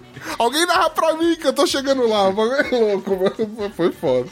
Alguém 0.38 0.66
narra 0.66 0.90
pra 0.90 1.14
mim 1.14 1.36
que 1.36 1.46
eu 1.46 1.52
tô 1.52 1.66
chegando 1.66 2.06
lá. 2.08 2.28
O 2.28 2.32
bagulho 2.32 2.54
é 2.60 2.70
louco, 2.78 3.10
mano. 3.16 3.72
Foi 3.74 3.92
foda. 3.92 4.28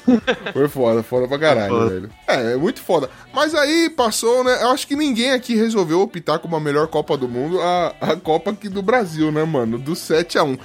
Foi 0.52 0.68
foda, 0.68 1.02
foda 1.02 1.28
pra 1.28 1.38
caralho, 1.38 1.74
Foda. 1.74 1.90
velho. 1.90 2.10
É, 2.26 2.52
é 2.52 2.56
muito 2.56 2.80
foda. 2.82 3.10
Mas 3.32 3.54
aí 3.54 3.88
passou, 3.90 4.44
né? 4.44 4.62
Eu 4.62 4.70
acho 4.70 4.86
que 4.86 4.96
ninguém 4.96 5.32
aqui 5.32 5.54
resolveu 5.54 6.00
optar 6.00 6.38
como 6.38 6.56
a 6.56 6.60
melhor 6.60 6.86
Copa 6.88 7.16
do 7.16 7.28
Mundo 7.28 7.60
a, 7.60 7.94
a 8.00 8.16
Copa 8.16 8.50
aqui 8.50 8.68
do 8.68 8.82
Brasil, 8.82 9.30
né, 9.32 9.44
mano? 9.44 9.78
Do 9.78 9.92
7x1. 9.92 10.58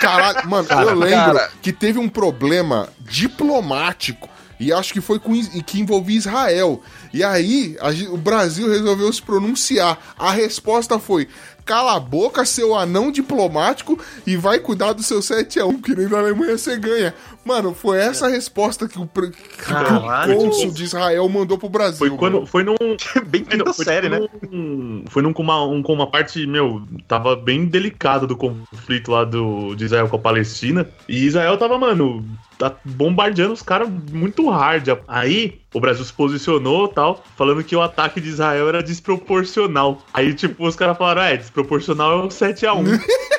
Caralho, 0.00 0.48
mano, 0.48 0.68
eu 0.70 0.94
lembro 0.94 1.34
cara. 1.34 1.50
que 1.62 1.72
teve 1.72 1.98
um 1.98 2.08
problema 2.08 2.88
diplomático. 3.00 4.28
E 4.58 4.72
acho 4.72 4.92
que 4.92 5.00
foi 5.00 5.18
com, 5.18 5.32
que 5.62 5.80
envolvia 5.80 6.16
Israel. 6.16 6.80
E 7.12 7.24
aí, 7.24 7.76
a 7.80 7.90
o 8.12 8.16
Brasil 8.16 8.68
resolveu 8.70 9.12
se 9.12 9.20
pronunciar. 9.20 9.98
A 10.16 10.30
resposta 10.30 10.98
foi: 10.98 11.28
cala 11.64 11.96
a 11.96 12.00
boca, 12.00 12.44
seu 12.44 12.74
anão 12.74 13.10
diplomático, 13.10 13.98
e 14.26 14.36
vai 14.36 14.58
cuidar 14.58 14.92
do 14.92 15.02
seu 15.02 15.20
7x1, 15.20 15.82
que 15.82 15.94
nem 15.94 16.08
na 16.08 16.18
Alemanha 16.18 16.58
você 16.58 16.76
ganha. 16.76 17.14
Mano, 17.44 17.74
foi 17.74 17.98
essa 17.98 18.26
a 18.26 18.30
resposta 18.30 18.88
que 18.88 18.98
o, 18.98 19.06
pre- 19.06 19.30
que 19.30 19.56
Caralho, 19.58 20.34
o 20.34 20.38
cônsul 20.38 20.70
de 20.72 20.84
Israel 20.84 21.28
mandou 21.28 21.58
pro 21.58 21.68
Brasil. 21.68 21.98
Foi 21.98 22.10
quando. 22.10 22.34
mano. 22.34 22.46
Foi 22.46 22.62
num. 22.64 22.74
Bem 23.26 23.44
Foi, 23.44 23.58
quinta 23.58 23.72
foi 23.74 23.84
série, 23.84 24.08
né? 24.08 24.20
num- 24.50 25.04
foi 25.08 25.22
num, 25.22 25.32
com, 25.32 25.42
uma, 25.42 25.62
um- 25.64 25.82
com 25.82 25.92
uma 25.92 26.10
parte, 26.10 26.46
meu, 26.46 26.82
tava 27.06 27.36
bem 27.36 27.66
delicada 27.66 28.26
do 28.26 28.36
conflito 28.36 29.10
lá 29.10 29.24
do, 29.24 29.74
de 29.74 29.84
Israel 29.84 30.08
com 30.08 30.16
a 30.16 30.18
Palestina. 30.18 30.88
E 31.08 31.26
Israel 31.26 31.56
tava, 31.58 31.76
mano, 31.78 32.24
tá 32.58 32.72
bombardeando 32.84 33.52
os 33.52 33.62
caras 33.62 33.88
muito 34.12 34.48
hard. 34.48 34.88
Aí 35.06 35.60
o 35.74 35.80
Brasil 35.80 36.04
se 36.04 36.12
posicionou 36.12 36.88
tal, 36.88 37.22
falando 37.36 37.62
que 37.64 37.74
o 37.76 37.82
ataque 37.82 38.20
de 38.20 38.28
Israel 38.28 38.68
era 38.68 38.82
desproporcional. 38.82 40.00
Aí, 40.14 40.32
tipo, 40.34 40.66
os 40.66 40.76
caras 40.76 40.96
falaram, 40.96 41.22
é, 41.22 41.36
desproporcional 41.36 42.12
é 42.12 42.24
o 42.24 42.28
7x1. 42.28 43.00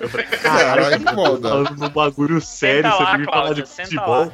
Eu 0.00 0.08
falei, 0.08 0.26
Caralho, 0.26 0.82
caralho, 0.98 1.14
foda. 1.14 1.48
falando 1.50 1.76
num 1.76 1.88
bagulho 1.90 2.40
sério, 2.40 2.90
Senta 2.90 2.96
você 2.96 3.02
lá, 3.04 3.16
vem 3.16 3.26
falar 3.26 3.52
de 3.54 3.66
futebol. 3.66 4.32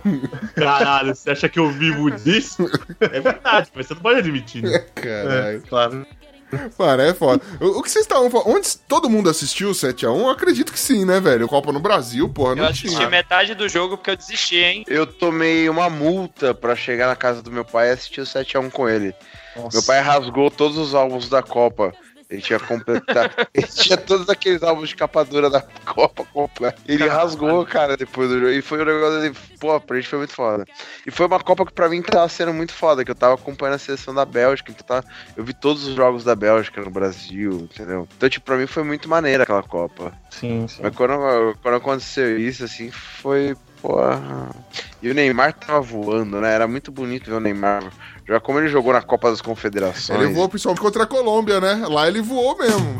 Caralho, 0.54 1.14
você 1.14 1.30
acha 1.30 1.48
que 1.48 1.58
eu 1.58 1.68
vivo 1.70 2.10
disso? 2.16 2.64
É 3.00 3.20
verdade, 3.20 3.70
mas 3.74 3.86
você 3.86 3.94
não 3.94 4.00
pode 4.00 4.18
admitir, 4.20 4.62
né? 4.62 4.78
Caralho. 4.94 5.62
Claro. 5.68 6.06
Mano, 6.78 7.02
é 7.02 7.12
foda. 7.12 7.42
O, 7.60 7.80
o 7.80 7.82
que 7.82 7.90
vocês 7.90 8.04
estavam 8.04 8.30
falando? 8.30 8.50
Onde 8.50 8.78
todo 8.88 9.10
mundo 9.10 9.28
assistiu 9.28 9.70
o 9.70 9.72
7x1? 9.72 10.04
Eu 10.20 10.30
acredito 10.30 10.72
que 10.72 10.78
sim, 10.78 11.04
né, 11.04 11.18
velho? 11.18 11.48
Copa 11.48 11.72
no 11.72 11.80
Brasil, 11.80 12.28
porra, 12.28 12.52
Eu 12.52 12.56
não 12.56 12.64
assisti 12.66 12.94
tinha. 12.96 13.10
metade 13.10 13.52
do 13.56 13.68
jogo 13.68 13.96
porque 13.96 14.10
eu 14.10 14.16
desisti, 14.16 14.58
hein? 14.58 14.84
Eu 14.86 15.04
tomei 15.08 15.68
uma 15.68 15.90
multa 15.90 16.54
pra 16.54 16.76
chegar 16.76 17.08
na 17.08 17.16
casa 17.16 17.42
do 17.42 17.50
meu 17.50 17.64
pai 17.64 17.88
e 17.88 17.92
assistir 17.92 18.20
o 18.20 18.24
7x1 18.24 18.70
com 18.70 18.88
ele. 18.88 19.12
Meu 19.72 19.82
pai 19.82 20.00
rasgou 20.00 20.48
todos 20.48 20.78
os 20.78 20.94
álbuns 20.94 21.28
da 21.28 21.42
Copa. 21.42 21.92
Ele 22.28 22.42
tinha 22.42 22.58
completado. 22.58 23.34
ele 23.54 23.66
tinha 23.66 23.96
todos 23.96 24.28
aqueles 24.28 24.62
álbuns 24.62 24.88
de 24.88 24.96
capa 24.96 25.24
dura 25.24 25.48
da 25.48 25.60
Copa 25.60 26.24
completa. 26.24 26.76
Ele 26.86 27.06
rasgou, 27.06 27.64
cara, 27.64 27.96
depois 27.96 28.28
do 28.28 28.40
jogo. 28.40 28.50
E 28.50 28.60
foi 28.60 28.82
um 28.82 28.84
negócio 28.84 29.20
dele. 29.20 29.36
Pô, 29.60 29.80
pra 29.80 29.96
gente 29.96 30.08
foi 30.08 30.18
muito 30.18 30.34
foda. 30.34 30.64
E 31.06 31.10
foi 31.10 31.26
uma 31.26 31.38
Copa 31.38 31.64
que 31.64 31.72
pra 31.72 31.88
mim 31.88 32.02
tava 32.02 32.28
sendo 32.28 32.52
muito 32.52 32.72
foda, 32.72 33.04
que 33.04 33.10
eu 33.10 33.14
tava 33.14 33.34
acompanhando 33.34 33.76
a 33.76 33.78
seleção 33.78 34.12
da 34.12 34.24
Bélgica. 34.24 34.72
Então 34.72 34.86
tava... 34.86 35.04
eu 35.36 35.44
vi 35.44 35.54
todos 35.54 35.86
os 35.86 35.94
jogos 35.94 36.24
da 36.24 36.34
Bélgica 36.34 36.80
no 36.82 36.90
Brasil, 36.90 37.68
entendeu? 37.72 38.08
Então, 38.16 38.28
tipo, 38.28 38.44
pra 38.44 38.56
mim 38.56 38.66
foi 38.66 38.82
muito 38.82 39.08
maneira 39.08 39.44
aquela 39.44 39.62
Copa. 39.62 40.12
Sim, 40.30 40.66
sim. 40.66 40.82
Mas 40.82 40.94
quando, 40.94 41.56
quando 41.62 41.76
aconteceu 41.76 42.38
isso, 42.38 42.64
assim, 42.64 42.90
foi. 42.90 43.56
Porra. 43.80 44.50
E 45.00 45.10
o 45.10 45.14
Neymar 45.14 45.52
tava 45.52 45.80
voando, 45.80 46.40
né? 46.40 46.52
Era 46.52 46.66
muito 46.66 46.90
bonito 46.90 47.30
ver 47.30 47.36
o 47.36 47.40
Neymar. 47.40 47.84
Já 48.28 48.40
como 48.40 48.58
ele 48.58 48.68
jogou 48.68 48.92
na 48.92 49.02
Copa 49.02 49.30
das 49.30 49.40
Confederações. 49.40 50.20
Ele 50.20 50.32
voou 50.32 50.48
principalmente 50.48 50.80
contra 50.80 51.04
a 51.04 51.06
Colômbia, 51.06 51.60
né? 51.60 51.86
Lá 51.88 52.08
ele 52.08 52.20
voou 52.20 52.58
mesmo. 52.58 52.96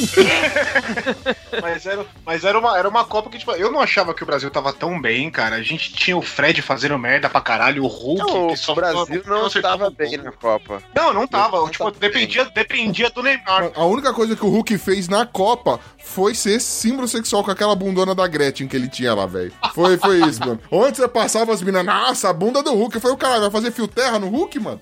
Mas, 1.60 1.84
era, 1.84 2.06
mas 2.24 2.44
era, 2.44 2.58
uma, 2.58 2.78
era 2.78 2.88
uma 2.88 3.04
Copa 3.04 3.28
que, 3.28 3.38
tipo, 3.38 3.52
eu 3.52 3.70
não 3.70 3.80
achava 3.80 4.14
que 4.14 4.22
o 4.22 4.26
Brasil 4.26 4.50
tava 4.50 4.72
tão 4.72 5.00
bem, 5.00 5.30
cara. 5.30 5.56
A 5.56 5.62
gente 5.62 5.92
tinha 5.92 6.16
o 6.16 6.22
Fred 6.22 6.62
fazendo 6.62 6.98
merda 6.98 7.28
pra 7.28 7.40
caralho, 7.40 7.84
o 7.84 7.86
Hulk. 7.86 8.20
Não, 8.20 8.54
que 8.54 8.70
o 8.70 8.74
Brasil 8.74 9.22
não 9.26 9.46
estava 9.46 9.88
o 9.88 9.90
bem 9.90 10.16
na 10.16 10.32
Copa. 10.32 10.82
Não, 10.94 11.12
não 11.12 11.26
tava. 11.26 11.58
Não 11.58 11.68
tipo, 11.68 11.84
tava 11.84 11.98
dependia, 11.98 12.44
dependia 12.46 13.10
do 13.10 13.22
Neymar. 13.22 13.72
A 13.74 13.84
única 13.84 14.12
coisa 14.12 14.36
que 14.36 14.44
o 14.44 14.48
Hulk 14.48 14.78
fez 14.78 15.08
na 15.08 15.26
Copa 15.26 15.80
foi 15.98 16.34
ser 16.34 16.60
símbolo 16.60 17.08
sexual 17.08 17.44
com 17.44 17.50
aquela 17.50 17.74
bundona 17.74 18.14
da 18.14 18.26
Gretchen 18.26 18.68
que 18.68 18.76
ele 18.76 18.88
tinha 18.88 19.14
lá, 19.14 19.26
velho. 19.26 19.52
Foi, 19.74 19.96
foi 19.98 20.20
isso, 20.20 20.40
mano. 20.40 20.60
Onde 20.70 20.96
você 20.96 21.08
passava 21.08 21.52
as 21.52 21.62
minas, 21.62 21.84
nossa, 21.84 22.30
a 22.30 22.32
bunda 22.32 22.62
do 22.62 22.72
Hulk. 22.72 23.00
Falei, 23.00 23.14
o 23.14 23.18
cara 23.18 23.40
vai 23.40 23.50
fazer 23.50 23.70
fio 23.72 23.88
terra 23.88 24.18
no 24.18 24.28
Hulk, 24.28 24.58
mano? 24.58 24.80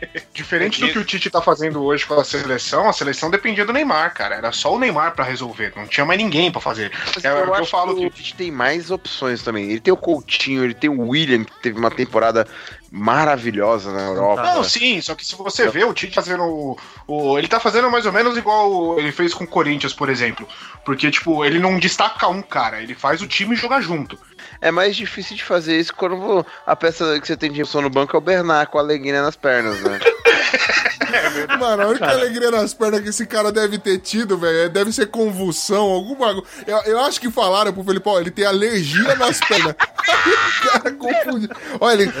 Diferente 0.32 0.80
do 0.80 0.88
que 0.92 0.98
o 0.98 1.04
Tite 1.04 1.28
tá 1.30 1.42
fazendo 1.42 1.82
hoje 1.82 2.06
com 2.06 2.14
a 2.14 2.24
seleção, 2.24 2.88
a 2.88 2.92
seleção 2.92 3.30
dependia 3.30 3.64
do 3.66 3.72
Neymar, 3.72 4.14
cara. 4.14 4.36
Era 4.36 4.52
só 4.52 4.74
o 4.74 4.78
Neymar 4.78 5.14
pra 5.14 5.24
resolver. 5.24 5.72
Não 5.76 5.86
tinha 5.86 6.06
mais 6.06 6.18
ninguém 6.18 6.50
pra 6.50 6.60
fazer. 6.60 6.90
Mas 7.14 7.24
É, 7.24 7.28
eu 7.30 7.48
o 7.48 7.52
que 7.52 7.60
eu 7.60 7.66
falo 7.66 7.96
que 7.96 8.06
o 8.06 8.10
Tite 8.10 8.34
tem 8.34 8.50
mais 8.50 8.90
opções 8.90 9.42
também. 9.42 9.70
Ele 9.70 9.80
tem 9.80 9.92
o 9.92 9.96
Coutinho, 9.96 10.64
ele 10.64 10.74
tem 10.74 10.88
o 10.90 11.08
William, 11.08 11.44
que 11.44 11.52
teve 11.60 11.78
uma 11.78 11.90
temporada 11.90 12.46
maravilhosa 12.90 13.92
na 13.92 14.02
Europa. 14.02 14.42
Não, 14.42 14.64
sim, 14.64 15.00
só 15.00 15.14
que 15.14 15.24
se 15.24 15.34
você 15.36 15.68
vê 15.68 15.84
o 15.84 15.92
Tite 15.94 16.14
fazendo 16.14 16.42
o, 16.44 16.76
o- 17.06 17.38
Ele 17.38 17.48
tá 17.48 17.60
fazendo 17.60 17.90
mais 17.90 18.04
ou 18.06 18.12
menos 18.12 18.36
igual 18.36 18.98
ele 18.98 19.12
fez 19.12 19.32
com 19.32 19.44
o 19.44 19.46
Corinthians, 19.46 19.92
por 19.92 20.08
exemplo. 20.08 20.46
Porque, 20.84 21.10
tipo, 21.10 21.44
ele 21.44 21.58
não 21.58 21.78
destaca 21.78 22.26
um 22.28 22.42
cara, 22.42 22.80
ele 22.82 22.94
faz 22.94 23.20
o 23.22 23.26
time 23.28 23.54
jogar 23.54 23.80
junto. 23.80 24.18
É 24.60 24.70
mais 24.70 24.94
difícil 24.94 25.36
de 25.36 25.44
fazer 25.44 25.78
isso 25.78 25.94
quando 25.94 26.44
a 26.66 26.76
peça 26.76 27.18
que 27.18 27.26
você 27.26 27.36
tem 27.36 27.50
de 27.50 27.62
opção 27.62 27.80
no 27.80 27.90
banco 27.90 28.14
é 28.14 28.18
o 28.18 28.22
Bernard 28.22 28.70
com 28.70 28.78
a 28.78 28.82
leguinha 28.82 29.22
nas 29.22 29.36
pernas, 29.36 29.80
né? 29.82 29.98
Mano, 31.58 31.82
a 31.82 31.86
única 31.88 32.08
alegria 32.10 32.50
nas 32.50 32.72
pernas 32.74 33.00
que 33.00 33.08
esse 33.08 33.26
cara 33.26 33.50
deve 33.52 33.78
ter 33.78 33.98
tido, 33.98 34.36
velho, 34.38 34.58
é- 34.58 34.68
deve 34.68 34.92
ser 34.92 35.06
convulsão, 35.06 35.84
alguma 35.84 36.32
coisa. 36.34 36.42
Eu, 36.66 36.78
eu 36.92 37.00
acho 37.00 37.20
que 37.20 37.30
falaram 37.30 37.72
pro 37.72 37.84
Felipe, 37.84 38.08
ó, 38.08 38.20
ele 38.20 38.30
tem 38.30 38.44
alergia 38.44 39.14
nas 39.16 39.38
pernas. 39.40 39.74
Aí 40.08 40.32
o 40.32 40.70
cara 40.70 40.90
confunde. 40.92 41.48
Olha, 41.80 42.02
ele, 42.02 42.12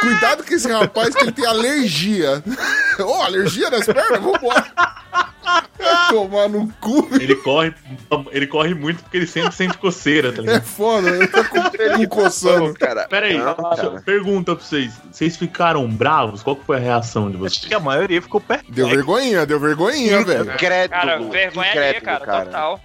cuidado 0.00 0.44
com 0.44 0.54
esse 0.54 0.70
rapaz 0.70 1.14
que 1.14 1.22
ele 1.22 1.32
tem 1.32 1.46
alergia. 1.46 2.42
Ô, 3.00 3.22
alergia 3.22 3.70
nas 3.70 3.86
pernas? 3.86 4.20
Vambora. 4.20 4.64
Tomar 6.08 6.48
no 6.48 6.68
cu. 6.80 7.06
Ele 7.20 7.34
corre, 7.36 7.74
ele 8.32 8.46
corre 8.46 8.74
muito 8.74 9.02
porque 9.02 9.18
ele 9.18 9.26
sempre 9.26 9.54
sente 9.54 9.76
coceira, 9.76 10.32
tá 10.32 10.38
É 10.38 10.44
ligado? 10.46 10.62
foda, 10.64 11.08
ele 11.10 11.26
tá 11.26 11.44
com 11.44 11.58
ele 11.78 12.06
coçando. 12.06 12.72
Cara, 12.74 13.06
Pera 13.08 13.26
aí, 13.26 13.38
pergunta 14.04 14.56
pra 14.56 14.64
vocês. 14.64 14.92
Vocês 15.12 15.36
ficaram 15.36 15.86
bravos? 15.88 16.42
Qual 16.42 16.56
que 16.56 16.64
foi 16.64 16.76
a 16.76 16.80
reação 16.80 17.30
de 17.30 17.36
Acho 17.58 17.66
que 17.68 17.74
a 17.74 17.80
maioria 17.80 18.20
ficou 18.22 18.40
perto. 18.40 18.70
Deu 18.70 18.88
vergonhinha, 18.88 19.44
deu 19.46 19.58
vergonhinha, 19.60 20.24
velho. 20.24 20.52
Incrédulo. 20.52 21.00
Cara, 21.00 21.18
vergonha 21.18 21.70
ali, 21.70 21.70
incrédulo, 21.70 22.04
cara, 22.04 22.44
total. 22.44 22.80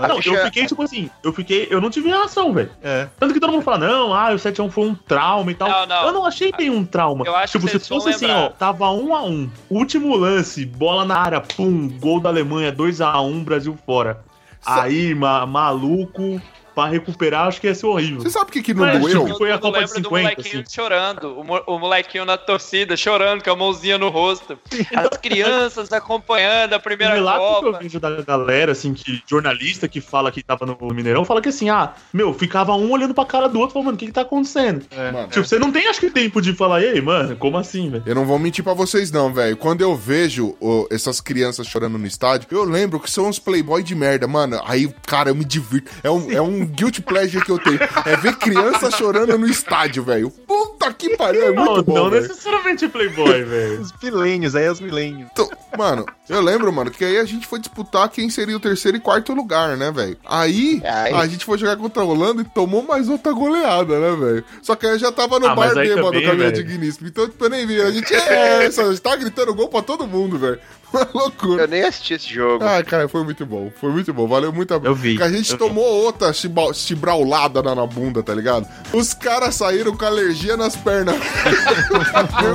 Ah, 0.00 0.08
não, 0.08 0.16
eu 0.16 0.22
que- 0.22 0.36
fiquei 0.46 0.64
tipo 0.66 0.82
assim, 0.82 1.10
eu 1.22 1.30
fiquei, 1.30 1.68
eu 1.70 1.78
não 1.78 1.90
tive 1.90 2.08
reação, 2.08 2.54
velho. 2.54 2.70
É. 2.82 3.06
Tanto 3.20 3.34
que 3.34 3.40
todo 3.40 3.52
mundo 3.52 3.62
fala, 3.62 3.76
não, 3.78 4.14
ah, 4.14 4.30
o 4.32 4.36
7x1 4.38 4.70
foi 4.70 4.86
um 4.88 4.94
trauma 4.94 5.50
e 5.50 5.54
tal. 5.54 5.68
Não, 5.68 5.86
não. 5.86 6.06
Eu 6.06 6.12
não 6.12 6.24
achei 6.24 6.50
bem 6.56 6.70
um 6.70 6.86
trauma. 6.86 7.26
Eu 7.26 7.36
acho 7.36 7.52
tipo, 7.58 7.66
que 7.70 7.78
se 7.78 7.86
fosse 7.86 8.08
assim, 8.08 8.30
ó, 8.30 8.48
tava 8.48 8.90
1 8.90 9.14
a 9.14 9.22
1 9.24 9.50
Último 9.68 10.16
lance, 10.16 10.64
bola 10.64 11.04
na 11.04 11.18
área, 11.18 11.40
pum, 11.42 11.86
gol 12.00 12.18
da 12.18 12.30
Alemanha, 12.30 12.72
2 12.72 13.02
a 13.02 13.20
1 13.20 13.44
Brasil 13.44 13.76
fora. 13.84 14.20
Aí, 14.64 15.14
ma- 15.14 15.44
maluco, 15.46 16.40
pra 16.78 16.86
recuperar, 16.88 17.48
acho 17.48 17.60
que 17.60 17.66
ia 17.66 17.74
ser 17.74 17.86
horrível. 17.86 18.20
Você 18.20 18.30
sabe 18.30 18.50
o 18.50 18.52
que, 18.52 18.62
que 18.62 18.72
não 18.72 18.84
Mas, 18.84 19.00
doeu? 19.00 19.24
tipo, 19.24 19.38
foi 19.38 19.50
a 19.50 19.54
Eu 19.54 19.58
Copa 19.58 19.78
de 19.78 19.84
lembro 19.86 20.00
do 20.00 20.08
50, 20.08 20.22
molequinho 20.22 20.62
assim. 20.62 20.74
chorando, 20.74 21.24
o, 21.36 21.74
o 21.74 21.78
molequinho 21.80 22.24
na 22.24 22.36
torcida 22.36 22.96
chorando 22.96 23.42
com 23.42 23.50
a 23.50 23.56
mãozinha 23.56 23.98
no 23.98 24.08
rosto. 24.10 24.56
As 24.94 25.08
crianças 25.18 25.92
acompanhando 25.92 26.74
a 26.74 26.76
O 26.76 26.80
primeira 26.80 27.14
relato 27.14 27.38
que 27.40 27.66
eu 27.66 27.72
Copa. 27.72 27.78
vejo 27.82 27.98
da 27.98 28.22
galera, 28.22 28.70
assim, 28.72 28.94
que 28.94 29.20
jornalista 29.26 29.88
que 29.88 30.00
fala 30.00 30.30
que 30.30 30.40
tava 30.42 30.64
no 30.64 30.78
Mineirão, 30.94 31.24
fala 31.24 31.42
que 31.42 31.48
assim, 31.48 31.68
ah, 31.68 31.94
meu, 32.12 32.32
ficava 32.32 32.72
um 32.74 32.90
olhando 32.92 33.12
pra 33.14 33.24
cara 33.24 33.48
do 33.48 33.58
outro, 33.58 33.72
falando, 33.72 33.86
mano, 33.86 33.96
o 33.96 33.98
que 33.98 34.06
que 34.06 34.12
tá 34.12 34.20
acontecendo? 34.20 34.86
Mano, 35.12 35.28
Tipo, 35.28 35.44
você 35.44 35.58
não 35.58 35.72
tem, 35.72 35.88
acho 35.88 35.98
que, 36.00 36.10
tempo 36.10 36.40
de 36.40 36.52
falar, 36.52 36.82
ei, 36.82 37.00
mano, 37.00 37.34
como 37.36 37.56
assim, 37.58 37.90
velho? 37.90 38.04
Eu 38.06 38.14
não 38.14 38.24
vou 38.24 38.38
mentir 38.38 38.62
pra 38.62 38.74
vocês, 38.74 39.10
não, 39.10 39.32
velho. 39.32 39.56
Quando 39.56 39.80
eu 39.80 39.96
vejo 39.96 40.56
ô, 40.60 40.86
essas 40.90 41.20
crianças 41.20 41.66
chorando 41.66 41.98
no 41.98 42.06
estádio, 42.06 42.46
eu 42.52 42.64
lembro 42.64 43.00
que 43.00 43.10
são 43.10 43.26
uns 43.28 43.38
playboy 43.38 43.82
de 43.82 43.94
merda, 43.94 44.26
mano. 44.28 44.60
Aí, 44.64 44.92
cara, 45.06 45.30
eu 45.30 45.34
me 45.34 45.44
divirto. 45.44 45.90
É 46.02 46.10
um, 46.10 46.30
é 46.30 46.40
um 46.40 46.67
guilty 46.68 47.02
pleasure 47.02 47.44
que 47.44 47.50
eu 47.50 47.58
tenho. 47.58 47.78
É 48.04 48.16
ver 48.16 48.36
criança 48.36 48.90
chorando 48.90 49.36
no 49.38 49.46
estádio, 49.46 50.02
velho. 50.02 50.30
Puta 50.30 50.77
que 50.98 51.16
pariu, 51.16 51.48
é 51.48 51.52
Não, 51.52 51.64
muito 51.64 51.82
bom, 51.84 51.94
não 51.94 52.10
velho. 52.10 52.22
necessariamente 52.22 52.88
playboy, 52.88 53.42
velho. 53.44 53.80
Os 53.82 53.92
milênios, 54.02 54.54
aí 54.56 54.68
os 54.68 54.80
milênios. 54.80 55.28
Então, 55.32 55.48
Mano, 55.76 56.06
eu 56.28 56.40
lembro, 56.40 56.72
mano, 56.72 56.90
que 56.90 57.04
aí 57.04 57.18
a 57.18 57.24
gente 57.24 57.46
foi 57.46 57.58
disputar 57.60 58.08
quem 58.08 58.28
seria 58.30 58.56
o 58.56 58.60
terceiro 58.60 58.96
e 58.96 59.00
quarto 59.00 59.32
lugar, 59.32 59.76
né, 59.76 59.92
velho? 59.92 60.16
Aí 60.26 60.82
Ai. 60.84 61.12
a 61.12 61.26
gente 61.26 61.44
foi 61.44 61.56
jogar 61.58 61.76
contra 61.76 62.02
a 62.02 62.06
Holanda 62.06 62.42
e 62.42 62.44
tomou 62.44 62.82
mais 62.82 63.08
outra 63.08 63.32
goleada, 63.32 63.98
né, 64.00 64.16
velho? 64.16 64.44
Só 64.62 64.74
que 64.74 64.86
aí 64.86 64.92
eu 64.94 64.98
já 64.98 65.12
tava 65.12 65.38
no 65.38 65.46
Ah, 65.46 65.54
bar 65.54 65.68
aí 65.78 65.88
bêbado 65.88 66.06
também, 66.08 66.24
com 66.24 66.30
a 66.30 66.34
minha 66.34 66.50
digníssima. 66.50 67.06
Então, 67.08 67.28
tipo, 67.28 67.44
eu 67.44 67.50
nem 67.50 67.64
vi. 67.66 67.80
A 67.80 67.90
gente 67.92 68.12
é 68.12 68.64
essa, 68.66 68.82
a 68.82 68.88
gente 68.90 69.00
tá 69.02 69.14
gritando 69.14 69.54
gol 69.54 69.68
pra 69.68 69.82
todo 69.82 70.06
mundo, 70.06 70.38
velho. 70.38 70.58
Uma 70.90 71.06
loucura. 71.14 71.64
Eu 71.64 71.68
nem 71.68 71.82
assisti 71.82 72.14
esse 72.14 72.32
jogo. 72.32 72.64
Ah, 72.64 72.82
cara, 72.82 73.06
foi 73.10 73.22
muito 73.22 73.44
bom. 73.44 73.70
Foi 73.78 73.90
muito 73.92 74.12
bom. 74.14 74.26
Valeu 74.26 74.50
muito 74.50 74.72
a 74.72 74.80
Eu 74.82 74.94
vi, 74.94 75.10
Porque 75.18 75.22
a 75.22 75.30
gente 75.30 75.54
tomou 75.58 75.84
outra 75.84 76.32
chibra- 76.32 76.72
chibraulada 76.72 77.62
na, 77.62 77.74
na 77.74 77.86
bunda, 77.86 78.22
tá 78.22 78.34
ligado? 78.34 78.66
Os 78.94 79.12
caras 79.12 79.54
saíram 79.54 79.94
com 79.94 80.04
alergia 80.06 80.56
nas 80.68 80.76
pernas. 80.76 81.16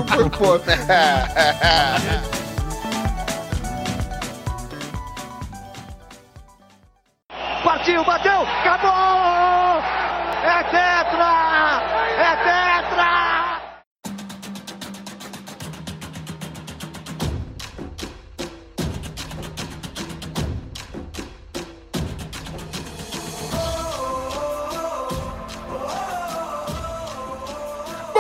foi 0.08 0.30
foda. 0.30 0.78
Partiu, 7.64 8.04
bateu, 8.06 8.42
acabou! 8.42 9.82
É 10.44 10.93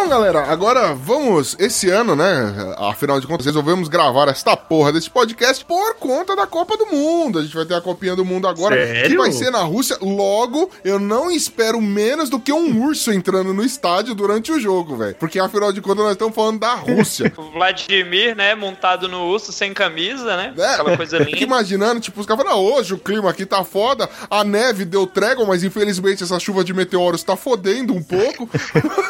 Bom, 0.03 0.09
galera, 0.09 0.43
agora 0.51 0.93
vamos. 0.93 1.55
Esse 1.57 1.89
ano, 1.89 2.13
né? 2.13 2.75
Afinal 2.77 3.21
de 3.21 3.25
contas, 3.25 3.45
resolvemos 3.45 3.87
gravar 3.87 4.27
esta 4.27 4.55
porra 4.57 4.91
desse 4.91 5.09
podcast 5.09 5.63
por 5.63 5.95
conta 5.95 6.35
da 6.35 6.45
Copa 6.45 6.75
do 6.75 6.87
Mundo. 6.87 7.39
A 7.39 7.41
gente 7.41 7.55
vai 7.55 7.63
ter 7.65 7.73
a 7.73 7.79
Copinha 7.79 8.13
do 8.13 8.25
Mundo 8.25 8.45
agora, 8.45 8.75
que 8.75 8.85
Sério? 8.85 9.17
vai 9.19 9.31
ser 9.31 9.49
na 9.49 9.61
Rússia. 9.61 9.97
Logo, 10.01 10.69
eu 10.83 10.99
não 10.99 11.31
espero 11.31 11.79
menos 11.81 12.29
do 12.29 12.37
que 12.37 12.51
um 12.51 12.83
urso 12.85 13.13
entrando 13.13 13.53
no 13.53 13.63
estádio 13.63 14.13
durante 14.13 14.51
o 14.51 14.59
jogo, 14.59 14.97
velho. 14.97 15.15
Porque 15.15 15.39
afinal 15.39 15.71
de 15.71 15.79
contas, 15.79 16.03
nós 16.03 16.11
estamos 16.11 16.35
falando 16.35 16.59
da 16.59 16.73
Rússia. 16.75 17.31
O 17.37 17.51
Vladimir, 17.53 18.35
né, 18.35 18.55
montado 18.55 19.07
no 19.07 19.29
urso, 19.29 19.53
sem 19.53 19.73
camisa, 19.73 20.35
né? 20.35 20.53
É, 20.57 20.65
Aquela 20.73 20.97
coisa 20.97 21.17
linda. 21.23 21.37
imaginando, 21.39 22.01
tipo, 22.01 22.19
os 22.19 22.25
caras 22.25 22.43
falam, 22.43 22.59
"Ah, 22.59 22.61
hoje 22.75 22.93
o 22.93 22.97
clima 22.97 23.29
aqui 23.29 23.45
tá 23.45 23.63
foda, 23.63 24.09
a 24.29 24.43
neve 24.43 24.83
deu 24.83 25.07
trégua, 25.07 25.45
mas 25.45 25.63
infelizmente 25.63 26.23
essa 26.23 26.37
chuva 26.41 26.61
de 26.61 26.73
meteoros 26.73 27.23
tá 27.23 27.37
fodendo 27.37 27.93
um 27.93 28.03
pouco. 28.03 28.43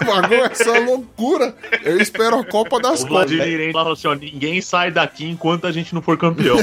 o 0.02 0.06
bagulho 0.06 0.44
é 0.44 0.54
só 0.54 0.83
loucura. 0.86 1.56
Eu 1.84 2.00
espero 2.00 2.40
a 2.40 2.46
Copa 2.46 2.80
das 2.80 3.02
O 3.02 3.08
Copas. 3.08 3.30
Vladimir 3.32 3.72
falou 3.72 3.94
assim, 3.94 4.08
ó, 4.08 4.14
ninguém 4.14 4.62
sai 4.62 4.92
daqui 4.92 5.30
enquanto 5.30 5.68
a 5.68 5.72
gente 5.72 5.94
não 5.94 6.02
for 6.02 6.18
campeão. 6.18 6.58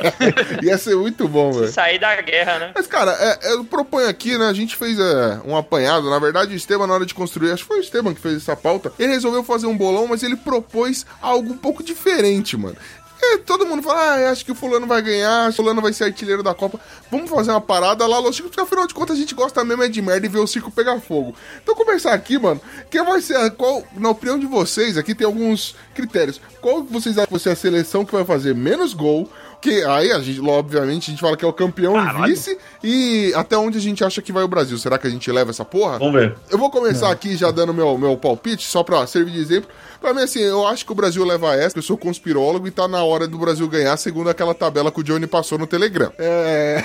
Ia 0.62 0.78
ser 0.78 0.96
muito 0.96 1.28
bom, 1.28 1.52
velho. 1.52 1.68
Sair 1.68 1.98
da 1.98 2.20
guerra, 2.20 2.58
né? 2.58 2.72
Mas, 2.74 2.86
cara, 2.86 3.12
é, 3.12 3.54
eu 3.54 3.64
proponho 3.64 4.08
aqui, 4.08 4.36
né? 4.36 4.46
A 4.46 4.52
gente 4.52 4.76
fez 4.76 4.98
é, 4.98 5.40
um 5.44 5.56
apanhado. 5.56 6.10
Na 6.10 6.18
verdade, 6.18 6.52
o 6.52 6.56
Esteban, 6.56 6.86
na 6.86 6.94
hora 6.94 7.06
de 7.06 7.14
construir, 7.14 7.52
acho 7.52 7.62
que 7.62 7.68
foi 7.68 7.78
o 7.78 7.82
Esteban 7.82 8.14
que 8.14 8.20
fez 8.20 8.36
essa 8.36 8.56
pauta. 8.56 8.92
Ele 8.98 9.12
resolveu 9.12 9.42
fazer 9.42 9.66
um 9.66 9.76
bolão, 9.76 10.06
mas 10.06 10.22
ele 10.22 10.36
propôs 10.36 11.06
algo 11.20 11.52
um 11.52 11.56
pouco 11.56 11.82
diferente, 11.82 12.56
mano. 12.56 12.76
É, 13.22 13.38
todo 13.38 13.66
mundo 13.66 13.82
fala, 13.82 14.00
ah, 14.00 14.30
acho 14.30 14.44
que 14.44 14.52
o 14.52 14.54
fulano 14.54 14.86
vai 14.86 15.02
ganhar, 15.02 15.50
o 15.50 15.52
fulano 15.52 15.82
vai 15.82 15.92
ser 15.92 16.04
artilheiro 16.04 16.42
da 16.42 16.54
Copa. 16.54 16.80
Vamos 17.10 17.28
fazer 17.28 17.50
uma 17.50 17.60
parada 17.60 18.06
lá, 18.06 18.18
Los 18.18 18.34
Chicos, 18.34 18.50
porque 18.50 18.62
afinal 18.62 18.86
de 18.86 18.94
contas 18.94 19.16
a 19.16 19.20
gente 19.20 19.34
gosta 19.34 19.62
mesmo 19.64 19.82
é 19.82 19.88
de 19.88 20.00
merda 20.00 20.24
e 20.24 20.28
ver 20.28 20.38
o 20.38 20.46
circo 20.46 20.70
pegar 20.70 20.98
fogo. 21.00 21.34
Então 21.62 21.74
começar 21.74 22.14
aqui, 22.14 22.38
mano, 22.38 22.60
quem 22.90 23.04
vai 23.04 23.20
ser, 23.20 23.50
qual, 23.52 23.84
na 23.96 24.08
opinião 24.10 24.38
de 24.38 24.46
vocês, 24.46 24.96
aqui 24.96 25.14
tem 25.14 25.26
alguns 25.26 25.74
critérios. 25.94 26.40
Qual 26.60 26.82
vocês 26.82 27.16
acham 27.16 27.26
que 27.26 27.32
vai 27.32 27.40
ser 27.40 27.50
a 27.50 27.56
seleção 27.56 28.04
que 28.04 28.12
vai 28.12 28.24
fazer 28.24 28.54
menos 28.54 28.94
gol? 28.94 29.30
Que 29.60 29.84
aí, 29.84 30.10
a 30.10 30.20
gente, 30.20 30.40
obviamente, 30.40 31.10
a 31.10 31.12
gente 31.12 31.20
fala 31.20 31.36
que 31.36 31.44
é 31.44 31.48
o 31.48 31.52
campeão 31.52 31.94
e 31.96 32.30
vice. 32.30 32.56
E 32.82 33.32
até 33.34 33.56
onde 33.56 33.76
a 33.76 33.80
gente 33.80 34.02
acha 34.02 34.22
que 34.22 34.32
vai 34.32 34.42
o 34.42 34.48
Brasil? 34.48 34.78
Será 34.78 34.98
que 34.98 35.06
a 35.06 35.10
gente 35.10 35.30
leva 35.30 35.50
essa 35.50 35.64
porra? 35.64 35.98
Vamos 35.98 36.14
ver. 36.14 36.34
Eu 36.50 36.58
vou 36.58 36.70
começar 36.70 37.10
aqui 37.10 37.36
já 37.36 37.50
dando 37.50 37.74
meu, 37.74 37.98
meu 37.98 38.16
palpite, 38.16 38.66
só 38.66 38.82
pra 38.82 39.06
servir 39.06 39.32
de 39.32 39.40
exemplo. 39.40 39.68
Pra 40.00 40.14
mim, 40.14 40.22
assim, 40.22 40.40
eu 40.40 40.66
acho 40.66 40.86
que 40.86 40.92
o 40.92 40.94
Brasil 40.94 41.22
leva 41.26 41.54
essa, 41.54 41.76
eu 41.76 41.82
sou 41.82 41.96
conspirólogo 41.96 42.66
e 42.66 42.70
tá 42.70 42.88
na 42.88 43.04
hora 43.04 43.28
do 43.28 43.36
Brasil 43.36 43.68
ganhar, 43.68 43.94
segundo 43.98 44.30
aquela 44.30 44.54
tabela 44.54 44.90
que 44.90 45.00
o 45.00 45.04
Johnny 45.04 45.26
passou 45.26 45.58
no 45.58 45.66
Telegram. 45.66 46.10
É. 46.18 46.82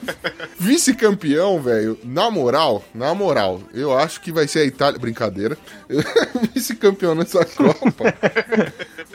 Vice-campeão, 0.60 1.58
velho, 1.62 1.98
na 2.04 2.30
moral, 2.30 2.84
na 2.94 3.14
moral, 3.14 3.62
eu 3.72 3.96
acho 3.96 4.20
que 4.20 4.30
vai 4.30 4.46
ser 4.46 4.58
a 4.58 4.64
Itália. 4.64 5.00
Brincadeira. 5.00 5.56
Vice-campeão 6.54 7.14
nessa 7.14 7.46
Copa. 7.46 8.14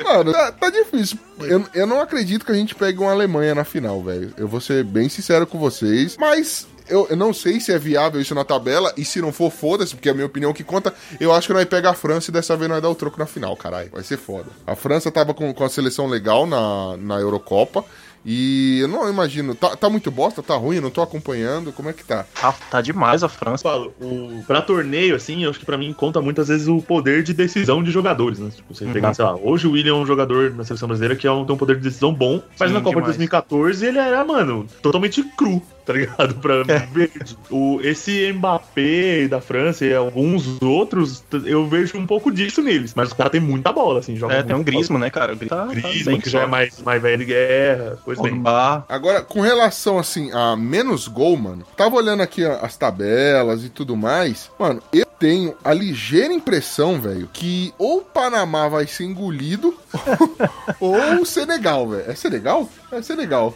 Mano, 0.04 0.32
tá, 0.32 0.52
tá 0.52 0.70
difícil. 0.70 1.18
Eu, 1.40 1.66
eu 1.74 1.88
não 1.88 2.02
acredito 2.02 2.46
que 2.46 2.52
a 2.52 2.56
gente 2.56 2.76
pegue 2.76 3.00
uma 3.00 3.12
Alemanha 3.12 3.56
na 3.56 3.64
final, 3.64 4.02
velho. 4.02 4.34
Eu 4.38 4.48
vou 4.48 4.60
ser 4.60 4.84
bem 4.84 5.08
sincero 5.10 5.48
com 5.48 5.58
vocês. 5.58 6.18
Mas 6.18 6.68
eu, 6.88 7.08
eu 7.10 7.16
não 7.16 7.34
sei 7.34 7.60
se 7.60 7.72
é 7.72 7.78
viável 7.78 8.22
isso 8.22 8.36
na 8.36 8.44
tabela. 8.44 8.94
E 8.98 9.04
se 9.04 9.22
não 9.22 9.32
for, 9.32 9.52
foda-se, 9.52 9.96
porque 9.96 10.10
é 10.10 10.12
a 10.12 10.16
minha 10.16 10.26
opinião 10.26 10.54
que 10.54 10.64
conta. 10.64 10.94
Eu 11.20 11.34
acho 11.34 11.48
que 11.48 11.54
nós 11.54 11.66
pega 11.66 11.90
a 11.90 11.94
França 11.94 12.30
e 12.30 12.34
dessa 12.34 12.56
vez 12.56 12.70
nós 12.70 12.82
dar 12.82 12.90
o 12.90 12.96
troco 12.96 13.20
na 13.20 13.26
final, 13.26 13.56
caralho. 13.56 13.90
Vai 13.92 14.04
ser 14.04 14.18
foda. 14.18 14.48
A 14.66 14.76
França 14.76 15.12
tava 15.12 15.34
com, 15.34 15.54
com 15.54 15.64
a 15.64 15.70
seleção 15.70 16.08
legal 16.08 16.46
na, 16.46 16.98
na 16.98 17.20
Eurocopa. 17.20 17.84
E 18.26 18.80
eu 18.80 18.88
não 18.88 19.08
imagino. 19.08 19.54
Tá, 19.54 19.76
tá 19.76 19.90
muito 19.90 20.10
bosta? 20.10 20.42
Tá 20.42 20.56
ruim? 20.56 20.78
Eu 20.78 20.82
não 20.82 20.90
tô 20.90 21.02
acompanhando. 21.02 21.72
Como 21.72 21.90
é 21.90 21.94
que 21.94 22.04
tá? 22.04 22.26
Tá, 22.42 22.52
tá 22.72 22.82
demais 22.82 23.24
a 23.24 23.30
França. 23.30 23.62
falo, 23.64 23.94
o, 24.02 24.44
pra 24.48 24.62
torneio, 24.62 25.16
assim, 25.16 25.44
eu 25.44 25.52
acho 25.52 25.60
que 25.60 25.66
pra 25.66 25.78
mim 25.78 25.94
conta 25.94 26.20
muitas 26.22 26.48
vezes 26.48 26.68
o 26.68 26.82
poder 26.82 27.22
de 27.22 27.34
decisão 27.34 27.84
de 27.84 27.92
jogadores, 27.92 28.40
né? 28.40 28.50
Tipo, 28.54 28.74
você 28.74 28.86
pegar, 28.88 29.14
sei 29.14 29.24
lá, 29.24 29.36
hoje 29.36 29.68
o 29.68 29.72
William 29.72 29.92
é 29.92 29.96
um 29.96 30.06
jogador 30.06 30.52
na 30.52 30.64
seleção 30.64 30.88
brasileira 30.88 31.16
que 31.16 31.28
é 31.28 31.32
um, 31.32 31.46
tem 31.46 31.54
um 31.54 31.58
poder 31.58 31.76
de 31.76 31.84
decisão 31.84 32.14
bom, 32.14 32.42
mas 32.60 32.70
Sim, 32.70 32.76
na 32.76 32.82
Copa 32.82 32.96
demais. 32.96 33.14
de 33.14 33.20
2014 33.20 33.86
ele 33.86 34.00
era, 34.00 34.26
mano, 34.26 34.66
totalmente 34.82 35.22
cru, 35.38 35.62
tá 35.86 35.94
ligado? 35.94 36.36
Pra 36.36 36.64
verde. 36.92 37.38
O, 37.50 37.80
esse 37.82 38.32
Mbappé 38.34 39.28
da 39.28 39.40
França 39.40 39.86
e 39.86 39.94
alguns 39.94 40.62
outros, 40.62 41.24
eu 41.46 41.68
vejo 41.68 41.98
um 41.98 42.06
pouco 42.06 42.32
disso 42.32 42.62
neles, 42.62 42.94
mas 42.96 43.10
os 43.10 43.14
caras 43.14 43.32
têm 43.32 43.42
muita 43.42 43.72
bola, 43.72 44.00
assim, 44.00 44.16
jogam 44.16 44.38
É, 44.38 44.44
tem 44.44 44.56
um 44.56 44.64
Griezmann, 44.64 45.00
né, 45.00 45.10
cara? 45.10 45.34
O 45.34 45.36
Griezmann 45.36 45.68
tá, 45.68 45.82
tá 45.82 45.90
Griezmann, 45.90 46.20
que 46.20 46.30
já 46.30 46.42
é 46.42 46.46
mais, 46.46 46.82
mais 46.82 47.02
velho 47.02 47.18
de 47.20 47.26
guerra, 47.26 47.98
coisa 48.04 48.22
bem. 48.22 48.42
Agora, 48.90 49.22
com 49.22 49.42
relação, 49.42 49.98
assim, 49.98 50.32
a 50.32 50.56
menos 50.56 51.08
gol, 51.08 51.38
mano, 51.38 51.66
tava 51.78 51.96
olhando 51.96 52.22
aqui 52.22 52.44
as 52.44 52.76
tabelas 52.76 53.64
e 53.64 53.70
tudo 53.70 53.96
mais, 53.96 54.50
mano, 54.60 54.82
eu 54.92 55.06
tenho 55.20 55.56
a 55.64 55.74
ligeira 55.74 56.34
impressão, 56.34 57.00
velho, 57.00 57.30
que 57.32 57.74
ou 57.78 58.00
o 58.00 58.02
Panamá 58.02 58.68
vai 58.68 58.88
ser 58.88 59.06
engolido 59.06 59.74
ou 60.80 61.22
o 61.22 61.26
Senegal, 61.26 61.88
velho. 61.88 62.10
É 62.10 62.16
Senegal? 62.16 62.70
É 62.92 63.02
Senegal. 63.02 63.54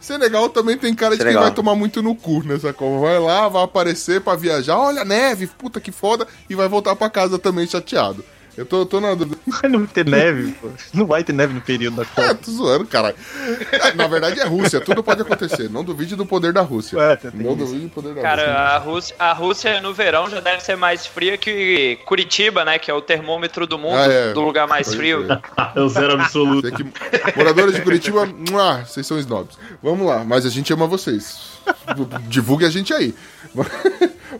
Senegal 0.00 0.48
também 0.48 0.78
tem 0.78 0.94
cara 0.94 1.16
de 1.16 1.18
Senegal. 1.18 1.42
quem 1.42 1.48
vai 1.48 1.54
tomar 1.54 1.74
muito 1.74 2.02
no 2.02 2.14
cu 2.14 2.42
nessa 2.44 2.72
Copa. 2.72 3.00
Vai 3.00 3.18
lá, 3.18 3.48
vai 3.48 3.64
aparecer 3.64 4.20
pra 4.20 4.36
viajar, 4.36 4.78
olha 4.78 5.02
a 5.02 5.04
neve, 5.04 5.46
puta 5.46 5.80
que 5.80 5.90
foda, 5.92 6.26
e 6.48 6.54
vai 6.54 6.68
voltar 6.68 6.94
pra 6.96 7.10
casa 7.10 7.38
também 7.38 7.66
chateado. 7.66 8.24
Eu 8.58 8.66
tô, 8.66 8.84
tô 8.84 9.00
na 9.00 9.14
dúvida. 9.14 9.38
Vai 9.46 9.70
não 9.70 9.86
ter 9.86 10.04
neve, 10.04 10.50
pô. 10.60 10.68
Não 10.92 11.06
vai 11.06 11.22
ter 11.22 11.32
neve 11.32 11.54
no 11.54 11.60
período 11.60 11.96
da 11.96 12.02
É, 12.02 12.06
Copa. 12.06 12.34
tô 12.34 12.50
zoando, 12.50 12.84
caralho. 12.86 13.14
É, 13.70 13.94
Na 13.94 14.08
verdade 14.08 14.40
é 14.40 14.44
Rússia, 14.44 14.80
tudo 14.80 15.00
pode 15.02 15.22
acontecer. 15.22 15.70
Não 15.70 15.84
duvide 15.84 16.16
do 16.16 16.26
poder 16.26 16.52
da 16.52 16.60
Rússia. 16.60 17.16
Tem 17.18 17.30
Não 17.34 17.50
isso. 17.52 17.56
duvide 17.58 17.84
do 17.86 17.90
poder 17.90 18.08
da 18.08 18.20
Rússia. 18.20 18.28
Cara, 18.28 18.52
a 18.74 18.78
Rússia, 18.78 19.16
a 19.18 19.32
Rússia 19.32 19.80
no 19.80 19.94
verão 19.94 20.28
já 20.28 20.40
deve 20.40 20.60
ser 20.62 20.76
mais 20.76 21.06
fria 21.06 21.38
que 21.38 21.98
Curitiba, 22.04 22.64
né? 22.64 22.78
Que 22.80 22.90
é 22.90 22.94
o 22.94 23.00
termômetro 23.00 23.64
do 23.66 23.78
mundo, 23.78 23.96
Ah, 23.96 24.06
é. 24.12 24.32
do 24.32 24.40
lugar 24.40 24.66
mais 24.66 24.92
frio. 24.92 25.24
É 25.76 25.80
o 25.80 25.88
zero 25.88 26.14
absoluto. 26.20 26.68
Que 26.72 26.84
moradores 27.36 27.74
de 27.76 27.82
Curitiba, 27.82 28.26
mua, 28.26 28.84
vocês 28.84 29.06
são 29.06 29.18
snobs. 29.20 29.56
Vamos 29.80 30.04
lá, 30.04 30.24
mas 30.24 30.44
a 30.44 30.50
gente 30.50 30.72
ama 30.72 30.86
vocês. 30.86 31.58
Divulgue 32.28 32.64
a 32.64 32.70
gente 32.70 32.92
aí. 32.92 33.14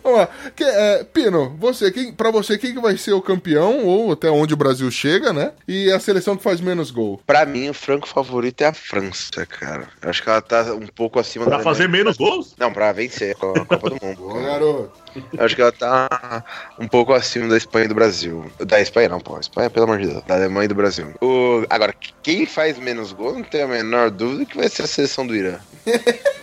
Vamos 0.02 0.18
lá. 0.20 0.28
Que, 0.54 0.64
é, 0.64 1.04
Pino, 1.04 1.56
você, 1.58 1.90
quem, 1.90 2.12
pra 2.12 2.30
você, 2.30 2.58
quem 2.58 2.74
que 2.74 2.80
vai 2.80 2.96
ser 2.96 3.12
o 3.12 3.22
campeão, 3.22 3.84
ou 3.84 4.12
até 4.12 4.30
onde 4.30 4.54
o 4.54 4.56
Brasil 4.56 4.90
chega, 4.90 5.32
né? 5.32 5.52
E 5.66 5.90
a 5.90 5.98
seleção 6.00 6.36
que 6.36 6.42
faz 6.42 6.60
menos 6.60 6.90
gol? 6.90 7.20
Pra 7.26 7.44
mim, 7.46 7.68
o 7.70 7.74
franco 7.74 8.08
favorito 8.08 8.60
é 8.62 8.66
a 8.66 8.72
França, 8.72 9.44
cara. 9.46 9.88
Eu 10.02 10.10
acho 10.10 10.22
que 10.22 10.28
ela 10.28 10.40
tá 10.42 10.62
um 10.74 10.86
pouco 10.86 11.18
acima 11.18 11.44
Pra 11.44 11.58
da 11.58 11.62
fazer 11.62 11.84
Alemanha. 11.84 12.04
menos 12.04 12.16
gols? 12.16 12.54
Não, 12.58 12.72
pra 12.72 12.92
vencer 12.92 13.32
a 13.32 13.34
Copa 13.66 13.90
do 13.90 13.98
Mundo. 14.02 14.42
Garoto. 14.42 14.90
Eu 15.32 15.44
acho 15.44 15.56
que 15.56 15.62
ela 15.62 15.72
tá 15.72 16.44
um 16.78 16.86
pouco 16.86 17.12
acima 17.12 17.48
da 17.48 17.56
Espanha 17.56 17.86
e 17.86 17.88
do 17.88 17.94
Brasil. 17.94 18.44
Da 18.60 18.80
Espanha 18.80 19.08
não, 19.08 19.20
pô. 19.20 19.36
A 19.36 19.40
Espanha, 19.40 19.70
pelo 19.70 19.84
amor 19.84 19.98
de 19.98 20.06
Deus. 20.08 20.22
Da 20.24 20.34
Alemanha 20.34 20.66
e 20.66 20.68
do 20.68 20.74
Brasil. 20.74 21.08
O... 21.20 21.64
Agora, 21.68 21.94
quem 22.22 22.46
faz 22.46 22.78
menos 22.78 23.12
gol, 23.12 23.34
não 23.34 23.42
tenho 23.42 23.64
a 23.64 23.68
menor 23.68 24.10
dúvida 24.10 24.44
que 24.44 24.56
vai 24.56 24.68
ser 24.68 24.82
a 24.82 24.86
seleção 24.86 25.26
do 25.26 25.34
Irã. 25.34 25.56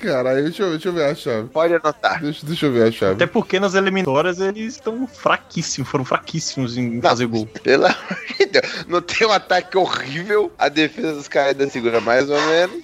Caralho, 0.00 0.44
deixa, 0.44 0.62
eu- 0.62 0.70
deixa 0.70 0.88
eu 0.88 0.92
ver 0.92 1.04
a 1.04 1.14
chave. 1.14 1.48
Pode 1.48 1.74
anotar. 1.74 2.22
Deixa, 2.22 2.46
deixa 2.46 2.66
eu 2.66 2.72
ver 2.72 2.88
a 2.88 2.92
chave. 2.92 3.12
Até 3.14 3.26
porque 3.26 3.58
nas 3.58 3.74
eliminatórias 3.74 4.38
eles 4.40 4.74
estão 4.74 5.06
fraquíssimos, 5.06 5.88
foram 5.90 6.04
fraquíssimos 6.04 6.76
em 6.76 7.00
fazer 7.00 7.26
gol. 7.26 7.46
Pelo 7.46 7.86
amor 7.86 8.18
de 8.38 8.46
Deus. 8.46 8.84
Não 8.86 9.00
tem 9.02 9.26
um 9.26 9.32
ataque 9.32 9.76
horrível. 9.76 10.52
A 10.58 10.68
defesa 10.68 11.14
dos 11.14 11.26
caras 11.28 11.50
ainda 11.52 11.68
segura 11.68 12.00
mais 12.00 12.28
ou 12.30 12.40
menos. 12.42 12.76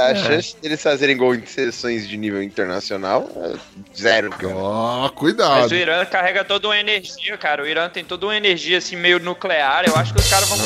A 0.00 0.14
chance 0.14 0.56
deles 0.62 0.82
fazerem 0.82 1.16
gol 1.16 1.34
em 1.34 1.44
seleções 1.46 2.06
de 2.08 2.16
nível 2.16 2.42
internacional 2.42 3.28
é 3.36 3.54
zero, 3.96 4.30
cara. 4.30 4.54
Ó, 4.54 5.02
Mas 5.02 5.10
cuidado. 5.12 5.70
o 5.70 5.74
Irã 5.74 6.04
carrega 6.04 6.44
toda 6.44 6.68
uma 6.68 6.76
energia, 6.78 7.36
cara. 7.38 7.62
O 7.62 7.66
Irã 7.66 7.88
tem 7.88 8.04
toda 8.04 8.26
uma 8.26 8.36
energia 8.36 8.78
assim 8.78 8.96
meio 8.96 9.18
nuclear. 9.20 9.84
Eu 9.86 9.96
acho 9.96 10.14
que 10.14 10.20
os 10.20 10.30
caras 10.30 10.48
vão 10.48 10.58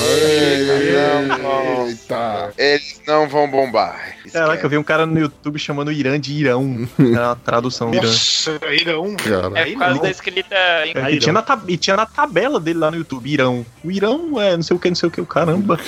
Eita. 1.88 2.52
Eles 2.58 3.00
não 3.06 3.28
vão 3.28 3.50
bombar. 3.50 4.15
Caraca, 4.38 4.64
eu 4.66 4.70
vi 4.70 4.78
um 4.78 4.82
cara 4.82 5.06
no 5.06 5.18
YouTube 5.18 5.58
chamando 5.58 5.90
Irã 5.92 6.18
de 6.20 6.32
Irão. 6.32 6.88
Era 6.98 7.32
a 7.32 7.34
tradução 7.36 7.92
Irã. 7.94 8.02
Nossa, 8.06 8.58
Irão. 8.72 9.14
Cara. 9.16 9.58
É 9.60 9.66
por 9.72 9.78
causa 9.78 10.00
da 10.02 10.10
escrita 10.10 10.54
em 10.86 10.92
É, 10.96 11.10
e, 11.12 11.18
tinha 11.18 11.32
na 11.32 11.42
tab- 11.42 11.68
e 11.70 11.76
tinha 11.76 11.96
na 11.96 12.06
tabela 12.06 12.58
dele 12.60 12.78
lá 12.78 12.90
no 12.90 12.96
YouTube, 12.98 13.30
Irão. 13.30 13.64
O 13.84 13.90
Irão 13.90 14.40
é 14.40 14.56
não 14.56 14.62
sei 14.62 14.76
o 14.76 14.80
que, 14.80 14.88
não 14.88 14.96
sei 14.96 15.08
o 15.08 15.12
que, 15.12 15.20
o 15.20 15.26
caramba. 15.26 15.78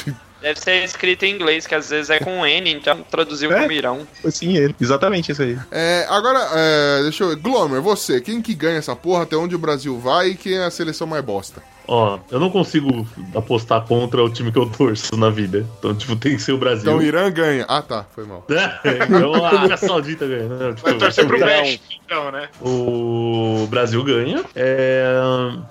Deve 0.40 0.60
ser 0.60 0.84
escrito 0.84 1.24
em 1.24 1.34
inglês, 1.34 1.66
que 1.66 1.74
às 1.74 1.90
vezes 1.90 2.10
é 2.10 2.20
com 2.20 2.46
N, 2.46 2.72
então 2.72 3.04
traduziu 3.10 3.52
É? 3.52 3.58
como 3.60 3.72
Irão. 3.72 4.06
Sim 4.30 4.56
ele. 4.56 4.74
Exatamente 4.80 5.32
isso 5.32 5.42
aí. 5.42 5.58
É, 5.70 6.06
agora, 6.08 6.38
é, 6.54 7.02
deixa 7.02 7.24
eu 7.24 7.30
ver. 7.30 7.36
Glomer, 7.36 7.80
você, 7.82 8.20
quem 8.20 8.40
que 8.40 8.54
ganha 8.54 8.78
essa 8.78 8.94
porra, 8.94 9.24
até 9.24 9.36
onde 9.36 9.56
o 9.56 9.58
Brasil 9.58 9.98
vai 9.98 10.28
e 10.28 10.34
quem 10.36 10.54
é 10.56 10.64
a 10.64 10.70
seleção 10.70 11.06
mais 11.08 11.24
bosta? 11.24 11.60
Ó, 11.90 12.18
eu 12.30 12.38
não 12.38 12.50
consigo 12.50 13.06
apostar 13.34 13.80
contra 13.86 14.22
o 14.22 14.28
time 14.28 14.52
que 14.52 14.58
eu 14.58 14.68
torço 14.68 15.16
na 15.16 15.30
vida. 15.30 15.64
Então, 15.78 15.94
tipo, 15.94 16.14
tem 16.16 16.36
que 16.36 16.42
ser 16.42 16.52
o 16.52 16.58
Brasil. 16.58 16.82
Então 16.82 16.98
o 16.98 17.02
Irã 17.02 17.30
ganha. 17.30 17.64
Ah, 17.66 17.80
tá, 17.80 18.04
foi 18.14 18.24
mal. 18.26 18.44
então 19.08 19.42
a 19.42 19.48
Arábia 19.48 19.76
Saudita 19.78 20.26
ganha. 20.26 20.48
Não, 20.48 20.74
tipo, 20.74 20.86
Vai 20.86 20.98
torcer 20.98 21.26
pro 21.26 21.36
o 21.36 21.38
Bra- 21.38 21.46
México, 21.48 21.84
então, 22.04 22.30
né? 22.30 22.48
O 22.60 23.66
Brasil 23.70 24.04
ganha. 24.04 24.44
É... 24.54 25.14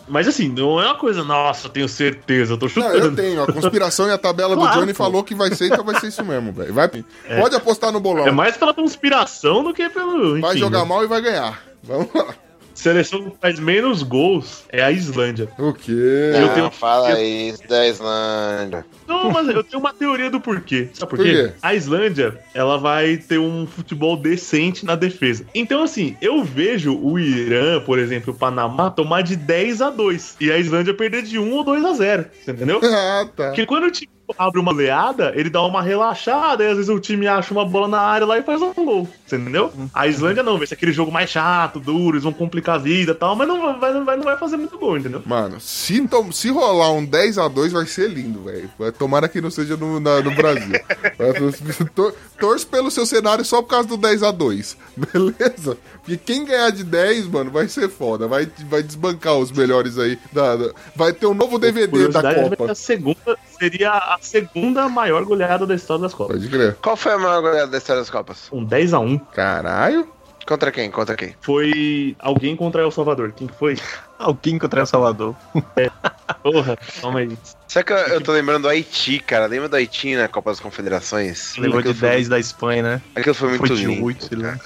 Mas 0.07 0.27
assim, 0.27 0.49
não 0.49 0.81
é 0.81 0.85
uma 0.85 0.95
coisa, 0.95 1.23
nossa, 1.23 1.68
eu 1.68 1.72
tenho 1.72 1.88
certeza, 1.88 2.53
eu 2.53 2.57
tô 2.57 2.65
Não, 2.65 2.72
chutando. 2.72 2.98
eu 2.98 3.15
tenho. 3.15 3.44
A 3.44 3.53
conspiração 3.53 4.07
e 4.07 4.11
a 4.11 4.18
tabela 4.18 4.56
do 4.56 4.61
Claro, 4.61 4.80
Johnny 4.80 4.94
pô. 4.94 5.03
falou 5.03 5.23
que 5.23 5.35
vai 5.35 5.53
ser, 5.53 5.68
então 5.68 5.84
vai 5.85 5.99
ser 5.99 6.07
isso 6.07 6.26
mesmo, 6.26 6.52
velho. 6.52 6.73
Vai, 6.73 6.88
Pode 6.88 7.56
apostar 7.56 7.91
no 7.91 7.99
bolão. 7.99 8.27
É 8.27 8.31
mais 8.31 8.57
pela 8.57 8.73
conspiração 8.73 9.64
do 9.64 9.72
que 9.73 9.88
pelo. 9.89 10.41
vai 10.41 10.52
enfim, 10.52 10.60
jogar 10.61 10.80
né? 10.80 10.85
mal 10.85 11.03
e 11.03 11.07
vai 11.07 11.22
ganhar. 11.22 11.61
Vamos 11.84 12.07
lá. 12.14 12.34
Seleção 12.77 13.31
que 13.31 13.37
faz 13.41 13.59
menos 13.59 14.03
gols 14.03 14.63
é 14.69 14.83
a 14.83 14.91
Islândia. 14.91 15.49
O 15.57 15.73
quê? 15.73 15.91
Eu 16.35 16.41
Não, 16.41 16.53
tenho- 16.53 16.71
fala 16.71 17.19
isso 17.19 17.67
da 17.67 17.87
Islândia. 17.87 18.85
Não, 19.07 19.31
mas 19.31 19.47
eu 19.47 19.63
tenho 19.63 19.79
uma 19.79 19.91
teoria 19.91 20.29
do 20.29 20.39
porquê. 20.39 20.89
Sabe 20.93 21.09
por 21.09 21.17
Por 21.17 21.25
quê? 21.25 21.31
quê? 21.47 21.53
A 21.61 21.73
Islândia, 21.73 22.37
ela 22.53 22.77
vai 22.77 23.17
ter 23.17 23.39
um 23.39 23.65
futebol 23.65 24.15
decente 24.15 24.85
na 24.85 24.95
defesa. 24.95 25.43
Então, 25.55 25.81
assim, 25.81 26.15
eu 26.21 26.43
vejo 26.43 26.95
o 26.95 27.17
Irã, 27.17 27.81
por 27.81 27.97
exemplo, 27.97 28.31
o 28.31 28.37
Panamá, 28.37 28.91
tomar 28.91 29.23
de 29.23 29.35
10 29.35 29.81
a 29.81 29.89
2 29.89 30.35
e 30.39 30.51
a 30.51 30.57
Islândia 30.59 30.93
perder 30.93 31.23
de 31.23 31.39
1 31.39 31.51
ou 31.51 31.63
2 31.63 31.83
a 31.83 31.93
0. 31.93 32.25
Você 32.45 32.51
entendeu? 32.51 32.79
Ah, 33.09 33.27
tá. 33.35 33.47
Porque 33.47 33.65
quando 33.65 33.85
o 33.85 33.91
time 33.91 34.09
abre 34.37 34.59
uma 34.59 34.71
oleada, 34.71 35.31
ele 35.35 35.49
dá 35.49 35.61
uma 35.63 35.81
relaxada, 35.81 36.63
e 36.63 36.67
às 36.67 36.75
vezes 36.75 36.89
o 36.89 36.99
time 36.99 37.27
acha 37.27 37.53
uma 37.53 37.65
bola 37.65 37.87
na 37.87 37.99
área 37.99 38.25
lá 38.25 38.37
e 38.37 38.43
faz 38.43 38.61
um 38.61 38.73
gol. 38.73 39.07
Você 39.25 39.35
entendeu? 39.37 39.71
A 39.93 40.07
Islândia 40.07 40.41
não, 40.43 40.57
vai 40.57 40.65
ser 40.67 40.73
aquele 40.73 40.91
jogo 40.91 41.11
mais 41.11 41.29
chato, 41.29 41.79
duro, 41.79 42.15
eles 42.15 42.23
vão 42.23 42.33
complicar 42.33 42.75
a 42.75 42.79
vida 42.79 43.11
e 43.11 43.15
tal, 43.15 43.35
mas 43.35 43.47
não 43.47 43.79
vai, 43.79 43.93
não 43.93 44.05
vai, 44.05 44.17
não 44.17 44.23
vai 44.23 44.37
fazer 44.37 44.57
muito 44.57 44.77
gol, 44.77 44.97
entendeu? 44.97 45.21
Mano, 45.25 45.59
se, 45.59 46.01
se 46.31 46.49
rolar 46.49 46.91
um 46.91 47.05
10x2 47.05 47.69
vai 47.71 47.85
ser 47.85 48.09
lindo, 48.09 48.43
velho. 48.43 48.69
Tomara 48.97 49.27
que 49.27 49.39
não 49.41 49.51
seja 49.51 49.77
no, 49.77 49.99
na- 49.99 50.21
no 50.21 50.31
Brasil. 50.35 50.73
Tor- 51.93 52.13
Torce 52.39 52.65
pelo 52.65 52.91
seu 52.91 53.05
cenário 53.05 53.43
só 53.43 53.61
por 53.61 53.69
causa 53.69 53.87
do 53.87 53.97
10x2. 53.97 54.75
Beleza? 55.13 55.77
Porque 56.07 56.15
quem 56.34 56.45
ganhar 56.45 56.69
de 56.69 56.85
10, 56.85 57.27
mano, 57.27 57.51
vai 57.51 57.67
ser 57.67 57.89
foda. 57.89 58.29
Vai, 58.29 58.47
vai 58.69 58.81
desbancar 58.81 59.35
os 59.35 59.51
melhores 59.51 59.97
aí. 59.99 60.17
da- 60.31 60.55
da- 60.55 60.71
vai 60.95 61.11
ter 61.11 61.25
um 61.27 61.34
novo 61.34 61.59
DVD 61.59 62.07
da 62.07 62.34
Copa. 62.34 62.71
a 62.71 62.75
segunda, 62.75 63.38
seria 63.59 63.91
a 63.91 64.17
segunda 64.21 64.88
maior 64.88 65.25
goleada 65.25 65.65
da 65.65 65.75
história 65.75 66.03
das 66.03 66.13
Copas. 66.13 66.38
Pode 66.38 66.47
crer. 66.49 66.75
Qual 66.81 66.95
foi 66.95 67.11
a 67.11 67.17
maior 67.17 67.41
goleada 67.41 67.67
da 67.67 67.77
história 67.77 68.01
das 68.01 68.09
Copas? 68.09 68.47
Um 68.53 68.63
10 68.63 68.93
a 68.93 68.99
1 68.99 69.17
Caralho. 69.17 70.07
Contra 70.47 70.71
quem? 70.71 70.89
Contra 70.89 71.13
quem? 71.17 71.35
foi 71.41 72.15
alguém 72.19 72.55
contra 72.55 72.81
El 72.81 72.89
Salvador. 72.91 73.34
Quem 73.34 73.47
que 73.47 73.53
foi? 73.55 73.77
Alguém 74.17 74.57
contra 74.57 74.79
El 74.79 74.85
Salvador. 74.85 75.35
Porra, 76.43 76.77
calma 77.01 77.19
aí. 77.19 77.37
Sabe 77.67 77.85
que 77.85 77.93
eu, 77.93 77.97
eu 77.97 78.21
tô 78.21 78.31
lembrando 78.31 78.63
do 78.63 78.69
Haiti, 78.69 79.19
cara. 79.19 79.45
Lembra 79.45 79.67
do 79.69 79.75
Haiti 79.75 80.15
na 80.15 80.27
Copa 80.27 80.51
das 80.51 80.59
Confederações? 80.59 81.55
Levou 81.57 81.81
de 81.81 81.89
Aquilo 81.89 81.95
foi- 81.95 82.09
10 82.09 82.29
da 82.29 82.39
Espanha, 82.39 82.83
né? 82.83 83.01
Aquilo 83.15 83.35
foi 83.35 83.49
muito 83.49 83.67
Foi 83.67 83.75
de 83.75 83.85
lindo. 83.85 84.03
8, 84.05 84.25
sei 84.25 84.37
lá. 84.37 84.57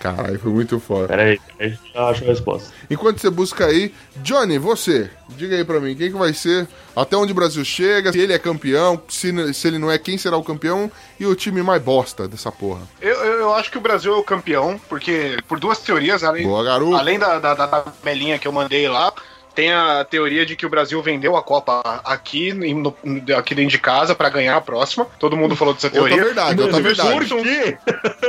Caralho, 0.00 0.38
foi 0.38 0.52
muito 0.52 0.78
foda. 0.80 1.08
Pera 1.08 1.22
aí, 1.58 1.78
já 1.94 2.08
acho 2.08 2.24
a 2.24 2.26
resposta. 2.26 2.72
Enquanto 2.90 3.20
você 3.20 3.30
busca 3.30 3.66
aí, 3.66 3.94
Johnny, 4.16 4.58
você, 4.58 5.10
diga 5.30 5.56
aí 5.56 5.64
pra 5.64 5.80
mim, 5.80 5.94
quem 5.96 6.10
que 6.10 6.18
vai 6.18 6.32
ser, 6.32 6.66
até 6.94 7.16
onde 7.16 7.32
o 7.32 7.34
Brasil 7.34 7.64
chega, 7.64 8.12
se 8.12 8.18
ele 8.18 8.32
é 8.32 8.38
campeão, 8.38 9.00
se, 9.08 9.54
se 9.54 9.68
ele 9.68 9.78
não 9.78 9.90
é, 9.90 9.98
quem 9.98 10.18
será 10.18 10.36
o 10.36 10.44
campeão 10.44 10.90
e 11.18 11.26
o 11.26 11.34
time 11.34 11.62
mais 11.62 11.82
bosta 11.82 12.26
dessa 12.28 12.50
porra. 12.50 12.82
Eu, 13.00 13.14
eu, 13.16 13.32
eu 13.40 13.54
acho 13.54 13.70
que 13.70 13.78
o 13.78 13.80
Brasil 13.80 14.12
é 14.12 14.16
o 14.16 14.22
campeão, 14.24 14.80
porque 14.88 15.36
por 15.46 15.58
duas 15.60 15.78
teorias, 15.78 16.22
além, 16.24 16.44
Boa, 16.44 16.68
além 16.98 17.18
da, 17.18 17.38
da, 17.38 17.54
da 17.54 17.66
tabelinha 17.66 18.38
que 18.38 18.46
eu 18.48 18.52
mandei 18.52 18.88
lá, 18.88 19.12
tem 19.58 19.72
a 19.72 20.04
teoria 20.04 20.46
de 20.46 20.54
que 20.54 20.64
o 20.64 20.68
Brasil 20.68 21.02
vendeu 21.02 21.36
a 21.36 21.42
Copa 21.42 21.82
aqui, 22.04 22.52
no- 22.52 22.94
aqui 23.36 23.56
dentro 23.56 23.72
de 23.72 23.78
casa 23.80 24.14
pra 24.14 24.28
ganhar 24.28 24.54
a 24.54 24.60
próxima. 24.60 25.04
Todo 25.18 25.36
mundo 25.36 25.56
falou 25.56 25.74
dessa 25.74 25.88
Outra 25.88 26.00
teoria. 26.02 26.24
verdade, 26.24 26.62
outra 26.62 26.80
verdade. 26.80 27.28
Por 27.28 27.42
quê? 27.42 27.78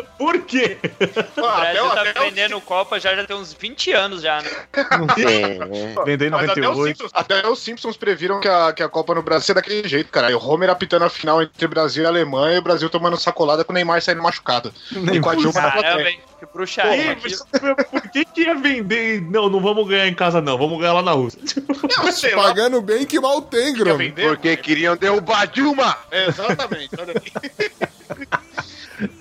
Por 0.18 0.41
quê? 0.41 0.77
O 1.38 1.45
Ah, 1.45 1.60
Brasil 1.60 1.85
até- 1.85 1.95
tá 2.03 2.10
até 2.10 2.19
o- 2.19 2.23
vendendo 2.23 2.61
Copa 2.61 2.99
já, 2.99 3.15
já 3.15 3.23
tem 3.26 3.35
uns 3.35 3.53
20 3.53 3.91
anos 3.91 4.23
já, 4.23 4.41
né? 4.41 4.49
É. 5.99 6.03
Vendeu 6.03 6.27
em 6.30 6.31
Mas 6.31 6.49
até 6.49 6.61
os, 6.61 6.68
98. 6.68 6.88
Simpsons, 6.97 7.11
até 7.14 7.47
os 7.47 7.60
Simpsons 7.60 7.95
previram 7.97 8.39
que 8.39 8.47
a, 8.47 8.73
que 8.73 8.81
a 8.81 8.89
Copa 8.89 9.14
no 9.14 9.22
Brasil 9.22 9.51
ia 9.51 9.56
daquele 9.61 9.88
jeito, 9.88 10.10
cara. 10.11 10.31
E 10.31 10.34
o 10.34 10.39
Homer 10.43 10.72
apitando 10.72 11.06
a 11.06 11.10
final 11.11 11.43
entre 11.43 11.68
Brasil 11.68 12.03
e 12.03 12.07
Alemanha 12.07 12.56
e 12.56 12.60
o 12.60 12.64
Brasil 12.64 12.89
tomando 12.89 13.18
sacolada 13.18 13.64
com 13.64 13.72
o 13.72 13.76
Neymar 13.76 14.01
saindo 14.01 14.23
machucado. 14.23 14.73
E 15.14 15.19
com 15.19 15.30
a 15.30 15.35
Dilma 15.35 15.61
na 15.61 15.72
plateia. 15.72 16.18
Que 16.40 16.45
bruxaria. 16.45 17.18
Por 17.91 18.10
que 18.11 18.26
que 18.26 18.41
ia 18.41 18.56
vender? 18.56 19.22
Não, 19.22 19.49
não 19.49 19.60
vamos 19.60 19.88
ganhar 19.88 20.07
em 20.07 20.14
casa 20.14 20.41
não, 20.41 20.57
vamos 20.57 20.80
ganhar 20.80 20.94
lá 20.94 21.02
na 21.02 21.11
Rússia. 21.11 21.40
Não, 21.98 22.11
sei 22.11 22.36
lá, 22.36 22.44
Pagando 22.44 22.82
bem 22.82 23.06
que 23.06 23.20
mal 23.20 23.41
tem, 23.41 23.74
vender. 23.74 24.28
Porque 24.28 24.56
queriam 24.57 24.95
derrubar 24.95 25.45
Dilma! 25.48 25.98
Exatamente, 26.11 26.90
olha 26.99 27.14
aí. 27.14 27.70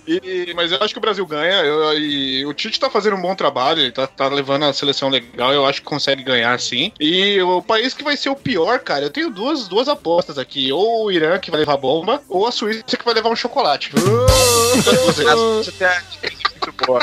E, 0.06 0.52
mas 0.56 0.72
eu 0.72 0.78
acho 0.82 0.92
que 0.94 0.98
o 0.98 1.00
Brasil 1.00 1.24
ganha. 1.26 1.62
eu- 1.62 1.96
e 1.98 2.44
o 2.46 2.52
Tite 2.52 2.80
tá 2.80 2.90
fazendo 2.90 3.14
um 3.16 3.20
bom 3.20 3.34
trabalho, 3.34 3.80
ele 3.80 3.92
tá, 3.92 4.06
tá 4.06 4.26
levando 4.26 4.64
a 4.64 4.72
seleção 4.72 5.08
legal. 5.08 5.52
Eu 5.52 5.66
acho 5.66 5.80
que 5.80 5.86
consegue 5.86 6.22
ganhar 6.24 6.58
sim. 6.58 6.90
E 6.98 7.40
o 7.42 7.62
país 7.62 7.94
que 7.94 8.02
vai 8.02 8.16
ser 8.16 8.30
o 8.30 8.34
pior, 8.34 8.80
cara, 8.80 9.04
eu 9.04 9.10
tenho 9.10 9.30
duas, 9.30 9.68
duas 9.68 9.86
apostas 9.86 10.38
aqui: 10.38 10.72
ou 10.72 11.04
o 11.04 11.12
Irã 11.12 11.38
que 11.38 11.50
vai 11.50 11.60
levar 11.60 11.76
bomba, 11.76 12.22
ou 12.28 12.46
a 12.46 12.50
Suíça 12.50 12.96
que 12.96 13.04
vai 13.04 13.14
levar 13.14 13.28
um 13.28 13.36
chocolate. 13.36 13.92
Dica 15.70 16.30
muito 16.68 16.86
boa. 16.86 17.00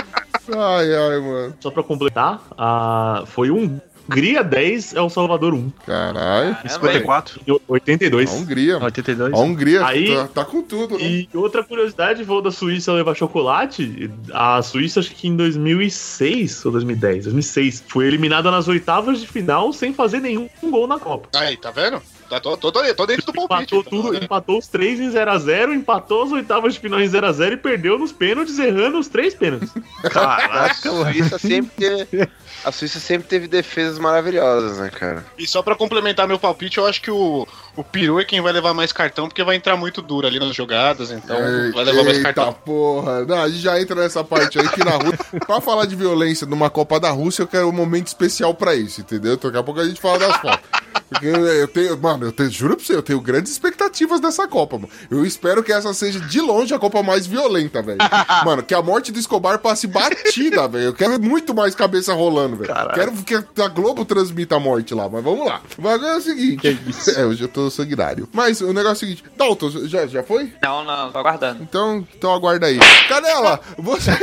Ai, 0.48 0.94
ai, 0.96 1.20
mano. 1.20 1.56
Só 1.60 1.72
pra 1.72 1.84
completar, 1.84 2.42
a... 2.58 3.24
foi 3.26 3.50
um 3.52 3.80
Hungria 4.08 4.44
10, 4.44 4.94
El 4.94 5.10
Salvador 5.10 5.56
1. 5.56 5.72
Caralho. 5.84 6.56
54, 6.68 7.42
E 7.48 7.60
82. 7.68 8.30
A 8.30 8.34
Hungria. 8.36 8.74
mano. 8.74 8.86
82. 8.86 9.34
A 9.34 9.38
Hungria 9.38 9.84
Aí- 9.86 10.14
tá, 10.14 10.28
tá 10.28 10.46
com 10.46 10.62
tudo, 10.62 10.96
né? 10.96 11.04
E 11.04 11.30
outra 11.34 11.64
curiosidade, 11.64 12.24
vou 12.24 12.40
da 12.40 12.52
Suíça 12.52 12.94
levar 12.94 13.16
chocolate. 13.16 14.12
A 14.32 14.62
Suíça, 14.62 15.00
acho 15.00 15.10
que 15.10 15.28
em 15.28 15.36
2006 15.36 16.64
ou 16.66 16.72
2010, 16.74 17.24
2006, 17.24 17.84
foi 17.88 18.06
eliminada 18.06 18.52
nas 18.52 18.68
oitavas 18.68 19.20
de 19.20 19.28
final 19.28 19.74
sem 19.74 19.92
fazer 19.92 20.20
nenhum 20.20 20.48
gol 20.64 20.86
na 20.86 21.00
Copa. 21.00 21.28
Aí, 21.36 21.58
tá 21.58 21.72
vendo? 21.72 22.00
Tá, 22.30 22.40
tô, 22.40 22.58
tô, 22.58 22.72
tô, 22.72 22.82
tô 22.96 23.06
dentro 23.06 23.26
do 23.26 23.34
palpite. 23.34 23.76
Empatou 23.76 23.80
então, 23.82 24.02
tudo, 24.02 24.14
né? 24.14 24.20
empatou 24.24 24.58
os 24.58 24.68
três 24.68 25.00
em 25.00 25.12
0x0, 25.12 25.74
empatou 25.74 26.24
as 26.24 26.32
oitavas 26.32 26.74
de 26.74 26.80
final 26.80 27.00
em 27.00 27.08
0x0 27.08 27.54
e 27.54 27.58
perdeu 27.58 28.00
nos 28.00 28.12
pênaltis, 28.12 28.58
errando 28.58 28.98
os 28.98 29.08
três 29.08 29.36
pênaltis. 29.36 29.72
A 30.04 30.10
Caraca, 30.10 30.92
mano. 30.92 31.14
Suíça 31.14 31.38
sempre 31.38 31.72
teve, 31.78 32.30
a 32.64 32.72
Suíça 32.72 33.00
sempre 33.00 33.28
teve 33.28 33.48
defesas 33.48 34.00
maravilhosas, 34.00 34.80
né, 34.80 34.90
cara? 34.90 35.26
E 35.38 35.48
só 35.48 35.62
pra 35.62 35.76
complementar 35.76 36.28
meu 36.28 36.40
palpite, 36.40 36.78
eu 36.78 36.86
acho 36.86 37.02
que 37.02 37.12
o, 37.12 37.48
o 37.76 37.84
Peru 37.84 38.20
é 38.20 38.26
quem 38.26 38.42
vai 38.42 38.54
levar 38.54 38.74
mais 38.74 38.92
cartão, 38.92 39.28
porque 39.28 39.44
vai 39.44 39.56
entrar 39.56 39.76
muito 39.76 40.02
duro 40.02 40.26
ali 40.28 40.40
nas 40.40 40.56
jogadas, 40.56 41.12
então 41.12 41.38
vai 41.74 41.84
levar 41.84 42.04
mais 42.04 42.18
Eita 42.18 42.34
cartão. 42.34 42.54
porra. 42.54 43.26
Não, 43.26 43.42
a 43.42 43.50
gente 43.50 43.62
já 43.62 43.80
entra 43.80 43.96
nessa 43.96 44.24
parte 44.24 44.60
aí 44.60 44.68
que 44.70 44.84
na 44.84 44.92
Rússia. 44.92 45.20
pra 45.46 45.60
falar 45.60 45.86
de 45.86 45.96
violência 45.96 46.48
numa 46.48 46.70
Copa 46.70 47.00
da 47.00 47.10
Rússia, 47.12 47.44
eu 47.44 47.48
quero 47.48 47.68
um 47.68 47.74
momento 47.74 48.08
especial 48.08 48.54
pra 48.54 48.76
isso, 48.76 49.02
entendeu? 49.02 49.38
Daqui 49.38 49.58
a 49.58 49.64
pouco 49.64 49.80
a 49.80 49.86
gente 49.86 50.00
fala 50.00 50.20
das 50.20 50.38
fotos. 50.38 50.86
Porque 51.10 51.28
eu 51.28 51.68
tenho, 51.68 51.98
mano, 52.02 52.26
eu 52.26 52.32
tenho, 52.32 52.50
juro 52.50 52.76
pra 52.76 52.86
você, 52.86 52.96
eu 52.96 53.04
tenho 53.04 53.22
grandes 53.22 53.52
expectativas 53.52 54.20
dessa 54.20 54.48
Copa, 54.48 54.78
mano. 54.78 54.90
Eu 55.10 55.26
espero 55.26 55.62
que 55.64 55.72
essa 55.72 55.94
seja 55.94 56.20
de 56.20 56.42
longe 56.42 56.74
a 56.74 56.80
Copa 56.80 57.04
mais 57.04 57.28
violenta, 57.28 57.82
velho. 57.82 58.00
Mano, 58.44 58.64
que 58.64 58.74
a 58.74 58.82
morte 58.82 59.12
do 59.12 59.20
Escobar 59.20 59.60
passe 59.60 59.88
batida, 59.88 60.68
velho. 60.70 60.86
Eu 60.86 60.94
quero 60.94 61.22
muito 61.22 61.54
mais 61.54 61.76
cabeça 61.76 62.14
rolando, 62.14 62.58
velho. 62.58 62.74
Quero 62.94 63.12
que 63.24 63.62
a 63.62 63.68
Globo 63.68 64.04
transmita 64.04 64.56
a 64.56 64.60
morte 64.60 64.94
lá, 64.94 65.08
mas 65.08 65.24
vamos 65.24 65.46
lá. 65.46 65.62
Bagulho 65.78 66.08
é 66.08 66.18
o 66.18 66.22
seguinte. 66.22 66.80
É, 67.16 67.26
hoje 67.26 67.44
eu 67.44 67.48
tô 67.48 67.65
sanguinário. 67.72 68.28
Mas 68.34 68.62
o 68.62 68.74
negócio 68.74 68.90
é 68.90 68.92
o 68.94 68.96
seguinte. 68.96 69.24
Dalton, 69.38 69.70
já, 69.88 70.08
já 70.08 70.24
foi? 70.24 70.54
Não, 70.62 70.84
não, 70.84 71.12
tô 71.12 71.20
aguardando. 71.20 71.64
Então, 71.64 72.08
então 72.16 72.34
aguarda 72.34 72.68
aí. 72.68 72.80
Canela, 73.08 73.60
você. 73.78 74.12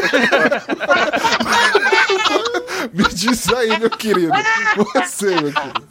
Me 2.93 3.05
diz 3.05 3.53
aí, 3.53 3.79
meu 3.79 3.91
querido. 3.91 4.33
Você, 4.95 5.27
meu 5.41 5.53
querido. 5.53 5.89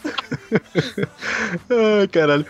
Ai, 1.99 2.07
caralho. 2.07 2.45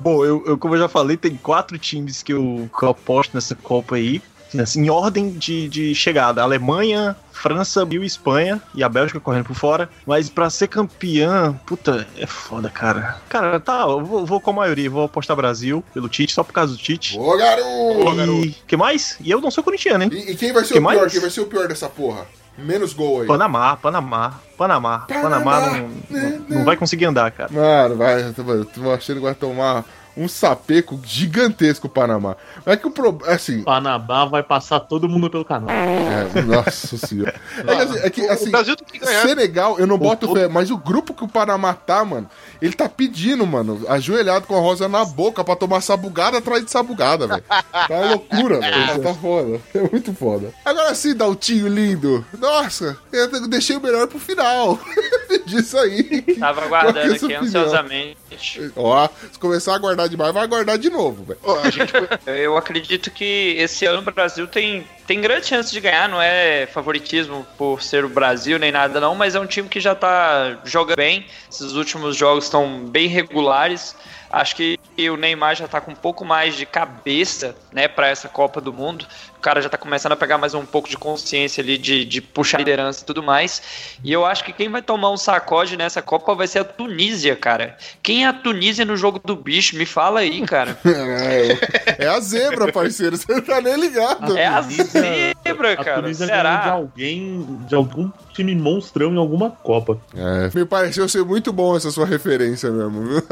Bom, 0.00 0.24
eu, 0.24 0.44
eu, 0.46 0.58
como 0.58 0.74
eu 0.74 0.80
já 0.80 0.88
falei, 0.88 1.16
tem 1.16 1.36
quatro 1.36 1.78
times 1.78 2.22
que 2.22 2.32
eu, 2.32 2.68
que 2.76 2.84
eu 2.84 2.90
aposto 2.90 3.34
nessa 3.34 3.54
Copa 3.54 3.96
aí. 3.96 4.22
Assim, 4.60 4.84
em 4.86 4.90
ordem 4.90 5.30
de, 5.30 5.68
de 5.68 5.94
chegada: 5.94 6.42
Alemanha, 6.42 7.16
França, 7.32 7.84
Brasil 7.84 8.02
e 8.02 8.06
Espanha. 8.06 8.62
E 8.74 8.82
a 8.82 8.88
Bélgica 8.88 9.20
correndo 9.20 9.44
por 9.44 9.54
fora. 9.56 9.88
Mas 10.06 10.28
pra 10.28 10.48
ser 10.50 10.68
campeã, 10.68 11.52
puta, 11.66 12.06
é 12.16 12.26
foda, 12.26 12.68
cara. 12.70 13.16
Cara, 13.28 13.58
tá, 13.60 13.80
eu 13.82 14.04
vou, 14.04 14.24
vou 14.24 14.40
com 14.40 14.50
a 14.50 14.54
maioria. 14.54 14.88
Vou 14.88 15.04
apostar 15.04 15.36
Brasil 15.36 15.84
pelo 15.92 16.08
Tite, 16.08 16.32
só 16.32 16.42
por 16.42 16.52
causa 16.52 16.72
do 16.72 16.78
Tite. 16.78 17.18
Ô, 17.18 17.36
garoto! 17.36 18.44
E 18.44 18.50
que 18.66 18.76
mais? 18.76 19.16
E 19.20 19.30
eu 19.30 19.40
não 19.40 19.50
sou 19.50 19.62
corintiano, 19.64 20.04
hein? 20.04 20.10
E, 20.12 20.32
e 20.32 20.36
quem 20.36 20.52
vai 20.52 20.64
ser 20.64 20.74
Que 20.74 20.78
o 20.78 20.82
pior? 20.82 20.96
mais? 20.96 21.12
Quem 21.12 21.20
vai 21.20 21.30
ser 21.30 21.40
o 21.40 21.46
pior 21.46 21.68
dessa 21.68 21.88
porra? 21.88 22.26
Menos 22.58 22.94
gol 22.94 23.20
aí. 23.20 23.26
Panamá, 23.26 23.76
Panamá, 23.76 24.40
Panamá. 24.56 25.00
Panamá 25.00 25.60
não, 25.60 25.90
não, 26.08 26.38
não 26.48 26.64
vai 26.64 26.74
conseguir 26.74 27.04
andar, 27.04 27.30
cara. 27.30 27.52
Mano, 27.52 27.96
vai. 27.96 28.22
Eu 28.22 28.32
tô, 28.32 28.50
eu 28.50 28.64
tô 28.64 28.90
achando 28.92 29.16
que 29.16 29.22
vai 29.22 29.34
tomar 29.34 29.84
um 30.16 30.26
sapeco 30.26 30.98
gigantesco 31.04 31.86
o 31.86 31.90
Panamá. 31.90 32.36
Mas 32.64 32.74
é 32.74 32.76
que 32.78 32.86
o 32.86 32.90
problema. 32.90 33.32
Assim. 33.32 33.62
Panamá 33.62 34.24
vai 34.24 34.42
passar 34.42 34.80
todo 34.80 35.08
mundo 35.08 35.28
pelo 35.28 35.44
canal. 35.44 35.68
É, 35.70 36.42
nossa 36.42 36.96
senhora. 36.96 37.34
É 37.58 37.62
que, 37.62 37.72
assim, 37.72 37.98
é 37.98 38.10
que, 38.10 38.20
assim, 38.22 38.48
o 38.48 38.50
Brasil 38.50 38.76
tem 38.76 38.86
que 38.86 38.98
ganhar. 38.98 39.22
Senegal, 39.22 39.78
eu 39.78 39.86
não 39.86 39.98
boto 39.98 40.32
fé, 40.32 40.48
mas 40.48 40.70
o 40.70 40.76
grupo 40.76 41.12
que 41.12 41.24
o 41.24 41.28
Panamá 41.28 41.74
tá, 41.74 42.04
mano, 42.04 42.28
ele 42.60 42.72
tá 42.72 42.88
pedindo, 42.88 43.46
mano, 43.46 43.84
ajoelhado 43.88 44.46
com 44.46 44.56
a 44.56 44.60
rosa 44.60 44.88
na 44.88 45.04
boca 45.04 45.44
pra 45.44 45.56
tomar 45.56 45.80
sabugada 45.80 46.38
atrás 46.38 46.64
de 46.64 46.70
sabugada, 46.70 47.26
velho. 47.26 47.44
Tá 47.86 47.94
uma 47.94 48.10
loucura, 48.10 48.58
velho. 48.58 49.02
Tá 49.02 49.14
foda. 49.14 49.60
É 49.74 49.80
muito 49.90 50.12
foda. 50.14 50.52
Agora 50.64 50.94
sim, 50.94 51.14
Daltinho 51.14 51.68
lindo. 51.68 52.24
Nossa, 52.38 52.98
eu 53.12 53.48
deixei 53.48 53.76
o 53.76 53.80
melhor 53.80 54.06
pro 54.08 54.18
final. 54.18 54.78
Diz 55.46 55.74
aí. 55.74 56.22
Tava 56.38 56.62
é 56.62 56.64
aguardando 56.64 57.14
aqui 57.14 57.24
opinião? 57.24 57.42
ansiosamente. 57.42 58.72
Ó, 58.74 59.08
se 59.32 59.38
começar 59.38 59.74
a 59.74 59.78
guardar 59.78 60.08
demais, 60.08 60.32
vai 60.32 60.46
guardar 60.46 60.78
de 60.78 60.90
novo, 60.90 61.24
velho. 61.24 61.40
Eu 62.26 62.56
acredito 62.56 63.10
que 63.10 63.54
esse 63.58 63.86
ano 63.86 64.02
o 64.06 64.12
Brasil 64.12 64.46
tem, 64.46 64.84
tem 65.06 65.20
grande 65.20 65.46
chance 65.46 65.70
de 65.70 65.80
ganhar, 65.80 66.08
não 66.08 66.20
é 66.20 66.66
favoritismo 66.66 67.46
por 67.56 67.82
ser 67.82 68.04
o 68.04 68.08
Brasil 68.08 68.58
nem 68.58 68.72
nada 68.72 69.00
não, 69.00 69.14
mas 69.14 69.34
é 69.34 69.40
um 69.40 69.46
time 69.46 69.68
que 69.68 69.80
já 69.80 69.94
tá 69.94 70.58
jogando 70.64 70.96
bem. 70.96 71.26
Esses 71.50 71.72
últimos 71.72 72.16
jogos 72.16 72.44
estão 72.44 72.84
bem 72.86 73.06
regulares. 73.06 73.96
Acho 74.30 74.56
que 74.56 74.78
o 74.98 75.16
Neymar 75.16 75.54
já 75.54 75.68
tá 75.68 75.80
com 75.80 75.92
um 75.92 75.96
pouco 75.96 76.24
mais 76.24 76.56
de 76.56 76.66
cabeça, 76.66 77.54
né, 77.72 77.86
para 77.86 78.08
essa 78.08 78.28
Copa 78.28 78.60
do 78.60 78.72
Mundo. 78.72 79.06
O 79.36 79.40
cara 79.40 79.60
já 79.60 79.68
tá 79.68 79.76
começando 79.78 80.12
a 80.12 80.16
pegar 80.16 80.38
mais 80.38 80.54
um 80.54 80.64
pouco 80.64 80.88
de 80.88 80.96
consciência 80.96 81.62
ali 81.62 81.78
de, 81.78 82.04
de 82.04 82.20
puxar 82.20 82.56
a 82.56 82.60
liderança 82.60 83.02
e 83.02 83.06
tudo 83.06 83.22
mais. 83.22 83.62
E 84.02 84.12
eu 84.12 84.24
acho 84.24 84.44
que 84.44 84.52
quem 84.52 84.68
vai 84.68 84.82
tomar 84.82 85.10
um 85.10 85.16
sacode 85.16 85.76
nessa 85.76 86.02
Copa 86.02 86.34
vai 86.34 86.46
ser 86.46 86.60
a 86.60 86.64
Tunísia, 86.64 87.36
cara. 87.36 87.76
Quem 88.02 88.24
é 88.24 88.28
a 88.28 88.32
Tunísia 88.32 88.84
no 88.84 88.96
jogo 88.96 89.20
do 89.24 89.36
bicho? 89.36 89.76
Me 89.76 89.86
fala 89.86 90.20
aí, 90.20 90.40
cara. 90.42 90.76
É, 91.16 92.04
é 92.04 92.08
a 92.08 92.18
zebra, 92.20 92.72
parceiro. 92.72 93.16
Você 93.16 93.32
não 93.32 93.40
tá 93.40 93.60
nem 93.60 93.76
ligado. 93.76 94.36
É 94.36 94.46
a 94.46 94.60
zebra, 94.62 95.72
A 95.72 95.76
cara. 95.84 96.02
Tunísia 96.02 96.26
ganhou 96.26 96.42
de 96.42 96.52
Será? 96.52 96.70
alguém, 96.72 97.58
de 97.68 97.74
algum 97.74 98.10
time 98.32 98.54
monstrão 98.54 99.12
em 99.14 99.18
alguma 99.18 99.50
Copa. 99.50 99.98
É, 100.14 100.50
me 100.56 100.64
pareceu 100.64 101.08
ser 101.08 101.24
muito 101.24 101.52
bom 101.52 101.76
essa 101.76 101.90
sua 101.90 102.06
referência 102.06 102.70
mesmo. 102.70 103.22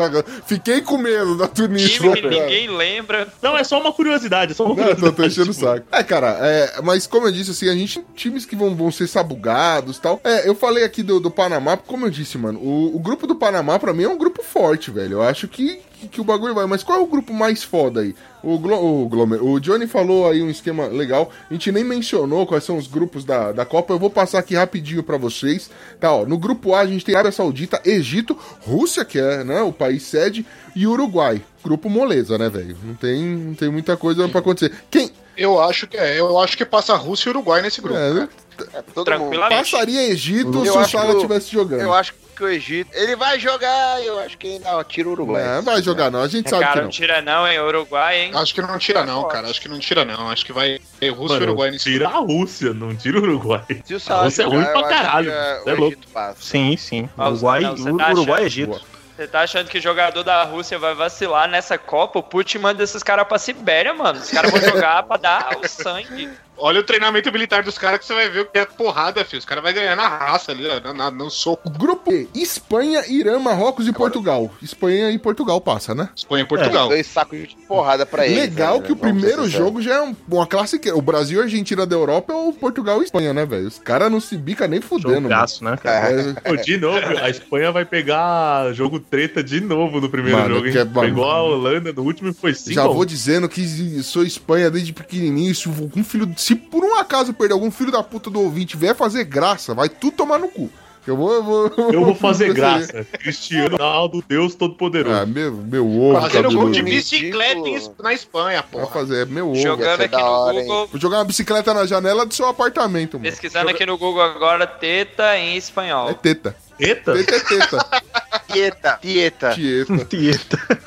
Fiquei 0.46 0.80
com 0.80 0.96
medo 0.98 1.36
da 1.36 1.46
Tunísia. 1.48 1.88
Time 2.00 2.20
que 2.20 2.28
ninguém 2.28 2.68
lembra. 2.68 3.28
Não, 3.42 3.56
é 3.56 3.64
só 3.64 3.80
uma 3.80 3.92
curiosidade, 3.92 4.52
é 4.52 4.54
só 4.54 4.64
uma 4.64 4.74
Não, 4.74 4.82
eu 4.84 4.96
tô, 4.96 5.12
curiosidade. 5.12 5.16
tô 5.16 5.24
enchendo 5.26 5.50
o 5.50 5.54
saco. 5.54 5.86
É, 5.96 6.02
cara, 6.02 6.38
é, 6.40 6.82
mas 6.82 7.06
como 7.06 7.28
eu 7.28 7.32
disse, 7.32 7.52
assim, 7.52 7.68
a 7.68 7.74
gente 7.74 8.04
times 8.16 8.44
que 8.44 8.56
vão, 8.56 8.74
vão 8.74 8.90
ser 8.90 9.06
sabugados 9.06 9.96
tal. 10.00 10.20
É, 10.24 10.48
eu 10.48 10.54
falei 10.54 10.82
aqui 10.82 11.04
do, 11.04 11.20
do 11.20 11.30
Panamá, 11.30 11.76
como 11.76 12.06
eu 12.06 12.10
disse, 12.10 12.36
mano, 12.36 12.58
o, 12.58 12.96
o 12.96 12.98
grupo 12.98 13.28
do 13.28 13.36
Panamá, 13.36 13.78
pra 13.78 13.94
mim, 13.94 14.02
é 14.02 14.08
um 14.08 14.18
grupo 14.18 14.42
forte, 14.42 14.90
velho. 14.90 15.14
Eu 15.14 15.22
acho 15.22 15.46
que, 15.46 15.78
que, 15.92 16.08
que 16.08 16.20
o 16.20 16.24
bagulho 16.24 16.52
vai. 16.52 16.66
Mas 16.66 16.82
qual 16.82 16.98
é 16.98 17.00
o 17.00 17.06
grupo 17.06 17.32
mais 17.32 17.62
foda 17.62 18.00
aí? 18.00 18.12
O, 18.42 18.58
Glo, 18.58 19.04
o, 19.04 19.08
Glomer, 19.08 19.40
o 19.40 19.60
Johnny 19.60 19.86
falou 19.86 20.28
aí 20.28 20.42
um 20.42 20.50
esquema 20.50 20.86
legal. 20.86 21.30
A 21.48 21.52
gente 21.54 21.70
nem 21.70 21.84
mencionou 21.84 22.44
quais 22.44 22.64
são 22.64 22.76
os 22.76 22.88
grupos 22.88 23.24
da, 23.24 23.52
da 23.52 23.64
Copa. 23.64 23.94
Eu 23.94 23.98
vou 23.98 24.10
passar 24.10 24.40
aqui 24.40 24.56
rapidinho 24.56 25.02
pra 25.04 25.16
vocês. 25.16 25.70
Tá, 26.00 26.12
ó. 26.12 26.26
No 26.26 26.36
grupo 26.36 26.74
A 26.74 26.80
a 26.80 26.86
gente 26.86 27.04
tem 27.04 27.14
Arábia 27.14 27.30
Saudita, 27.30 27.80
Egito, 27.84 28.36
Rússia, 28.60 29.04
que 29.04 29.18
é 29.18 29.44
né, 29.44 29.62
o 29.62 29.72
país 29.72 30.02
sede, 30.02 30.44
e 30.74 30.88
Uruguai. 30.88 31.40
Grupo 31.64 31.88
moleza, 31.88 32.36
né, 32.36 32.48
velho? 32.50 32.76
Não 32.84 32.94
tem, 32.94 33.22
não 33.22 33.54
tem 33.54 33.70
muita 33.70 33.96
coisa 33.96 34.28
pra 34.28 34.40
acontecer. 34.40 34.70
Quem. 34.90 35.10
eu 35.36 35.58
acho 35.60 35.86
que 35.86 35.96
é, 35.96 36.20
eu 36.20 36.38
acho 36.38 36.56
que 36.56 36.64
passa 36.64 36.92
a 36.92 36.96
Rússia 36.96 37.28
e 37.28 37.30
Uruguai 37.30 37.62
nesse 37.62 37.80
grupo. 37.80 37.98
É? 37.98 38.28
É, 38.74 38.82
todo 38.82 38.96
mundo. 38.96 39.04
Tranquilamente. 39.04 39.70
Passaria 39.70 40.08
Egito 40.10 40.64
Eu 40.64 40.72
se 40.72 40.78
o 40.78 40.84
Sala 40.86 41.10
que 41.12 41.16
estivesse 41.16 41.50
jogando. 41.50 41.80
Eu 41.80 41.92
acho 41.94 42.12
que 42.36 42.44
o 42.44 42.48
Egito. 42.48 42.90
Ele 42.92 43.16
vai 43.16 43.38
jogar, 43.40 44.04
eu 44.04 44.18
acho 44.20 44.36
que 44.36 44.58
não, 44.58 44.84
tira 44.84 45.08
o 45.08 45.12
Uruguai. 45.12 45.58
É, 45.58 45.60
vai 45.62 45.82
jogar 45.82 46.10
não, 46.10 46.20
a 46.20 46.28
gente 46.28 46.50
sabe 46.50 46.62
que 46.62 46.68
Cara, 46.68 46.76
não. 46.80 46.84
não 46.84 46.90
tira 46.90 47.22
não, 47.22 47.48
hein? 47.48 47.58
Uruguai, 47.60 48.20
hein? 48.24 48.30
Acho 48.34 48.54
que 48.54 48.60
não 48.60 48.78
tira 48.78 49.04
não, 49.06 49.26
cara. 49.26 49.48
Acho 49.48 49.60
que 49.60 49.68
não 49.68 49.78
tira 49.78 50.04
não. 50.04 50.28
Acho 50.28 50.44
que 50.44 50.52
vai 50.52 50.78
ter 51.00 51.08
Rússia 51.08 51.38
e 51.38 51.42
Uruguai 51.42 51.70
nesse 51.70 51.84
tira 51.84 52.08
a 52.08 52.18
Rússia, 52.18 52.74
não 52.74 52.94
tira 52.94 53.18
o 53.18 53.22
Uruguai. 53.22 53.64
Se 53.84 53.94
o 53.94 53.96
A 53.96 54.00
Salah 54.00 54.24
Rússia 54.24 54.42
é 54.42 54.44
jogar, 54.44 54.56
ruim 54.56 54.66
pra 54.72 54.82
caralho, 54.88 55.30
que, 55.30 55.36
é, 55.70 55.72
é 55.72 55.74
louco. 55.74 55.96
Passa. 56.12 56.36
Sim, 56.42 56.76
sim. 56.76 57.08
Uruguai, 57.16 57.60
não, 57.62 57.96
tá 57.96 58.10
Uruguai 58.12 58.42
e 58.42 58.46
achando- 58.46 58.74
Egito. 58.74 58.93
Você 59.16 59.28
tá 59.28 59.42
achando 59.42 59.68
que 59.70 59.80
jogador 59.80 60.24
da 60.24 60.42
Rússia 60.42 60.76
vai 60.76 60.92
vacilar 60.92 61.48
nessa 61.48 61.78
Copa? 61.78 62.18
O 62.18 62.22
Putin 62.22 62.58
manda 62.58 62.82
esses 62.82 63.02
caras 63.02 63.26
pra 63.28 63.38
Sibéria, 63.38 63.94
mano. 63.94 64.18
Os 64.18 64.30
caras 64.30 64.50
vão 64.50 64.60
jogar 64.60 65.04
pra 65.04 65.16
dar 65.16 65.56
o 65.56 65.68
sangue. 65.68 66.30
Olha 66.56 66.80
o 66.80 66.84
treinamento 66.84 67.30
militar 67.32 67.62
dos 67.62 67.76
caras 67.76 67.98
que 68.00 68.06
você 68.06 68.14
vai 68.14 68.28
ver 68.28 68.40
o 68.42 68.46
que 68.46 68.58
é 68.58 68.64
porrada, 68.64 69.24
filho. 69.24 69.38
Os 69.38 69.44
caras 69.44 69.62
vão 69.64 69.72
ganhar 69.72 69.96
na 69.96 70.08
raça 70.08 70.52
ali, 70.52 70.66
ó, 70.68 70.80
na, 70.80 70.92
na- 70.94 71.10
no 71.10 71.28
soco. 71.30 71.68
Grupo 71.70 72.12
E, 72.12 72.28
Espanha, 72.34 73.02
Irã, 73.08 73.38
Marrocos 73.38 73.88
e 73.88 73.92
Portugal. 73.92 74.50
Espanha 74.62 75.10
e 75.10 75.18
Portugal 75.18 75.60
passa, 75.60 75.94
né? 75.94 76.08
Espanha 76.14 76.44
e 76.44 76.46
Portugal. 76.46 76.88
Dois 76.88 77.06
sacos 77.06 77.38
de 77.40 77.56
porrada 77.66 78.06
pra 78.06 78.26
ele. 78.26 78.40
Legal 78.40 78.80
que 78.80 78.92
o 78.92 78.96
primeiro 78.96 79.48
jogo 79.48 79.82
já 79.82 79.94
é 79.96 80.02
um- 80.02 80.14
uma 80.28 80.46
classe 80.46 80.78
que 80.78 80.90
o 80.92 81.02
Brasil 81.02 81.38
e 81.38 81.40
a 81.40 81.44
Argentina 81.44 81.84
da 81.84 81.96
Europa 81.96 82.32
é 82.32 82.36
o 82.36 82.52
Portugal 82.52 83.00
e 83.02 83.04
Espanha, 83.04 83.32
né, 83.34 83.44
velho? 83.44 83.66
Os 83.66 83.78
caras 83.78 84.10
não 84.10 84.20
se 84.20 84.36
bica 84.36 84.68
nem 84.68 84.80
fudendo, 84.80 85.08
mano. 85.14 85.22
Jogaço, 85.28 85.64
né, 85.64 85.76
cara? 85.76 86.34
É, 86.44 86.50
Pô, 86.50 86.56
de 86.56 86.76
novo, 86.76 86.98
a 87.20 87.28
Espanha 87.30 87.72
vai 87.72 87.84
pegar 87.84 88.72
jogo 88.72 89.00
treta 89.00 89.42
de 89.42 89.60
novo 89.60 90.00
no 90.00 90.08
primeiro 90.08 90.38
Mano, 90.38 90.54
jogo, 90.54 90.66
hein? 90.68 90.76
é-. 90.78 90.84
Pegou 90.84 91.24
a 91.30 91.42
Holanda 91.42 91.92
no 91.92 92.02
último 92.02 92.30
e 92.30 92.32
foi 92.34 92.54
5 92.54 92.72
já 92.74 92.86
vou 92.86 93.04
dizendo 93.04 93.48
que 93.48 94.02
sou 94.02 94.22
Espanha 94.24 94.70
desde 94.70 94.92
pequenininho, 94.92 95.50
isso 95.50 95.70
com 95.92 96.00
um 96.00 96.04
filho 96.04 96.26
de 96.26 96.40
Se 96.44 96.54
por 96.54 96.84
um 96.84 96.94
acaso 96.96 97.32
perder 97.32 97.54
algum 97.54 97.70
filho 97.70 97.90
da 97.90 98.02
puta 98.02 98.28
do 98.28 98.38
ouvinte 98.38 98.76
vier 98.76 98.94
fazer 98.94 99.24
graça, 99.24 99.72
vai 99.72 99.88
tudo 99.88 100.12
tomar 100.14 100.38
no 100.38 100.46
cu. 100.48 100.70
Eu 101.06 101.16
vou. 101.16 101.32
Eu 101.32 101.42
vou, 101.42 101.72
Eu 101.90 102.04
vou 102.04 102.14
fazer 102.14 102.52
graça. 102.52 103.02
Cristiano 103.12 103.78
Ronaldo, 103.78 104.22
Deus 104.28 104.54
Todo-Poderoso. 104.54 105.16
Ah, 105.16 105.24
meu, 105.24 105.52
meu 105.52 105.90
ovo. 105.90 106.20
Fazendo 106.20 106.52
gol 106.52 106.70
de 106.70 106.82
bicicleta 106.82 107.60
na 108.02 108.12
Espanha, 108.12 108.60
Vai 108.60 108.82
porra. 108.82 108.92
fazer, 108.92 109.22
é 109.22 109.24
meu 109.24 109.52
ovo. 109.52 109.56
Jogando 109.56 110.02
aqui 110.02 110.16
no 110.16 110.22
hora, 110.22 110.56
hein? 110.60 110.66
Google, 110.66 110.86
Vou 110.88 111.00
jogar 111.00 111.16
uma 111.18 111.24
bicicleta 111.24 111.72
na 111.72 111.86
janela 111.86 112.26
do 112.26 112.34
seu 112.34 112.46
apartamento, 112.46 113.14
mano. 113.14 113.24
pesquisando 113.30 113.70
aqui 113.70 113.86
no 113.86 113.96
Google 113.96 114.20
agora, 114.22 114.66
teta 114.66 115.38
em 115.38 115.56
espanhol. 115.56 116.10
É 116.10 116.14
teta. 116.14 116.54
Eita! 116.78 117.14
Teta 117.14 117.36
é 117.36 117.40
teta. 117.40 117.86
Tieta, 118.52 118.98
tieta. 119.00 119.54
Tieta. 119.54 120.04
Tieta. 120.04 120.78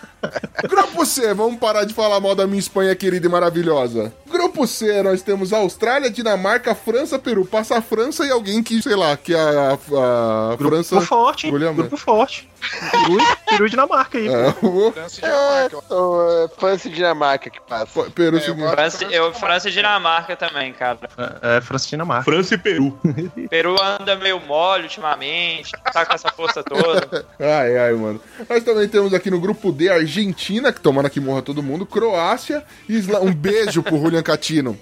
Grupo 0.67 1.05
C, 1.05 1.33
vamos 1.33 1.59
parar 1.59 1.83
de 1.85 1.93
falar 1.93 2.19
mal 2.19 2.35
da 2.35 2.45
minha 2.47 2.59
Espanha 2.59 2.95
querida 2.95 3.27
e 3.27 3.29
maravilhosa. 3.29 4.13
Grupo 4.37 4.67
C, 4.67 5.01
nós 5.01 5.23
temos 5.23 5.51
Austrália, 5.51 6.11
Dinamarca, 6.11 6.75
França, 6.75 7.17
Peru. 7.17 7.43
Passa 7.43 7.77
a 7.77 7.81
França 7.81 8.23
e 8.25 8.29
alguém 8.31 8.61
que, 8.61 8.79
sei 8.81 8.95
lá, 8.95 9.17
que 9.17 9.33
a, 9.33 9.39
a, 9.39 10.53
a 10.53 10.57
França. 10.57 10.95
Grupo 10.95 11.01
forte, 11.07 11.47
hein? 11.47 11.53
Grupo 11.75 11.97
forte. 11.97 12.47
Peru, 12.91 13.17
Peru 13.49 13.67
e 13.67 13.69
Dinamarca 13.69 14.17
aí. 14.17 14.27
É, 14.27 14.49
o 14.61 14.91
França 14.91 15.19
e 15.19 15.25
É, 15.25 15.67
Dinamarca. 15.67 15.77
é 15.77 16.59
França 16.59 16.87
e 16.87 16.91
Dinamarca 16.91 17.49
que 17.49 17.61
passa. 17.61 18.09
Peru 18.11 18.37
É, 18.37 18.41
seguinte. 18.41 18.61
eu 18.63 18.69
França, 18.71 19.03
eu, 19.05 19.33
França 19.33 19.69
e 19.69 19.71
Dinamarca 19.71 20.35
também, 20.35 20.73
cara. 20.73 20.99
É, 21.41 21.57
é 21.57 21.61
França 21.61 21.85
e 21.87 21.89
Dinamarca. 21.89 22.23
França 22.23 22.55
e 22.55 22.57
Peru. 22.57 22.97
Peru 23.49 23.75
anda 23.81 24.15
meio 24.15 24.39
mole 24.41 24.83
ultimamente, 24.83 25.71
tá 25.93 26.05
com 26.05 26.13
essa 26.13 26.29
força 26.29 26.63
toda. 26.63 27.25
Ai, 27.39 27.77
ai, 27.77 27.93
mano. 27.93 28.19
Nós 28.49 28.63
também 28.63 28.87
temos 28.87 29.13
aqui 29.13 29.29
no 29.29 29.39
grupo 29.39 29.71
D 29.71 29.89
Argentina, 29.89 30.71
que 30.73 30.81
tomara 30.81 31.09
que 31.09 31.19
morra 31.19 31.41
todo 31.41 31.61
mundo, 31.63 31.85
Croácia, 31.85 32.63
Isla... 32.89 33.21
um 33.21 33.33
beijo 33.33 33.81
pro 33.83 33.97
Julian 33.97 34.23
Catino. 34.27 34.75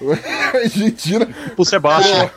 Argentina. 0.54 1.26
Pro 1.54 1.64
Sebastião. 1.64 2.30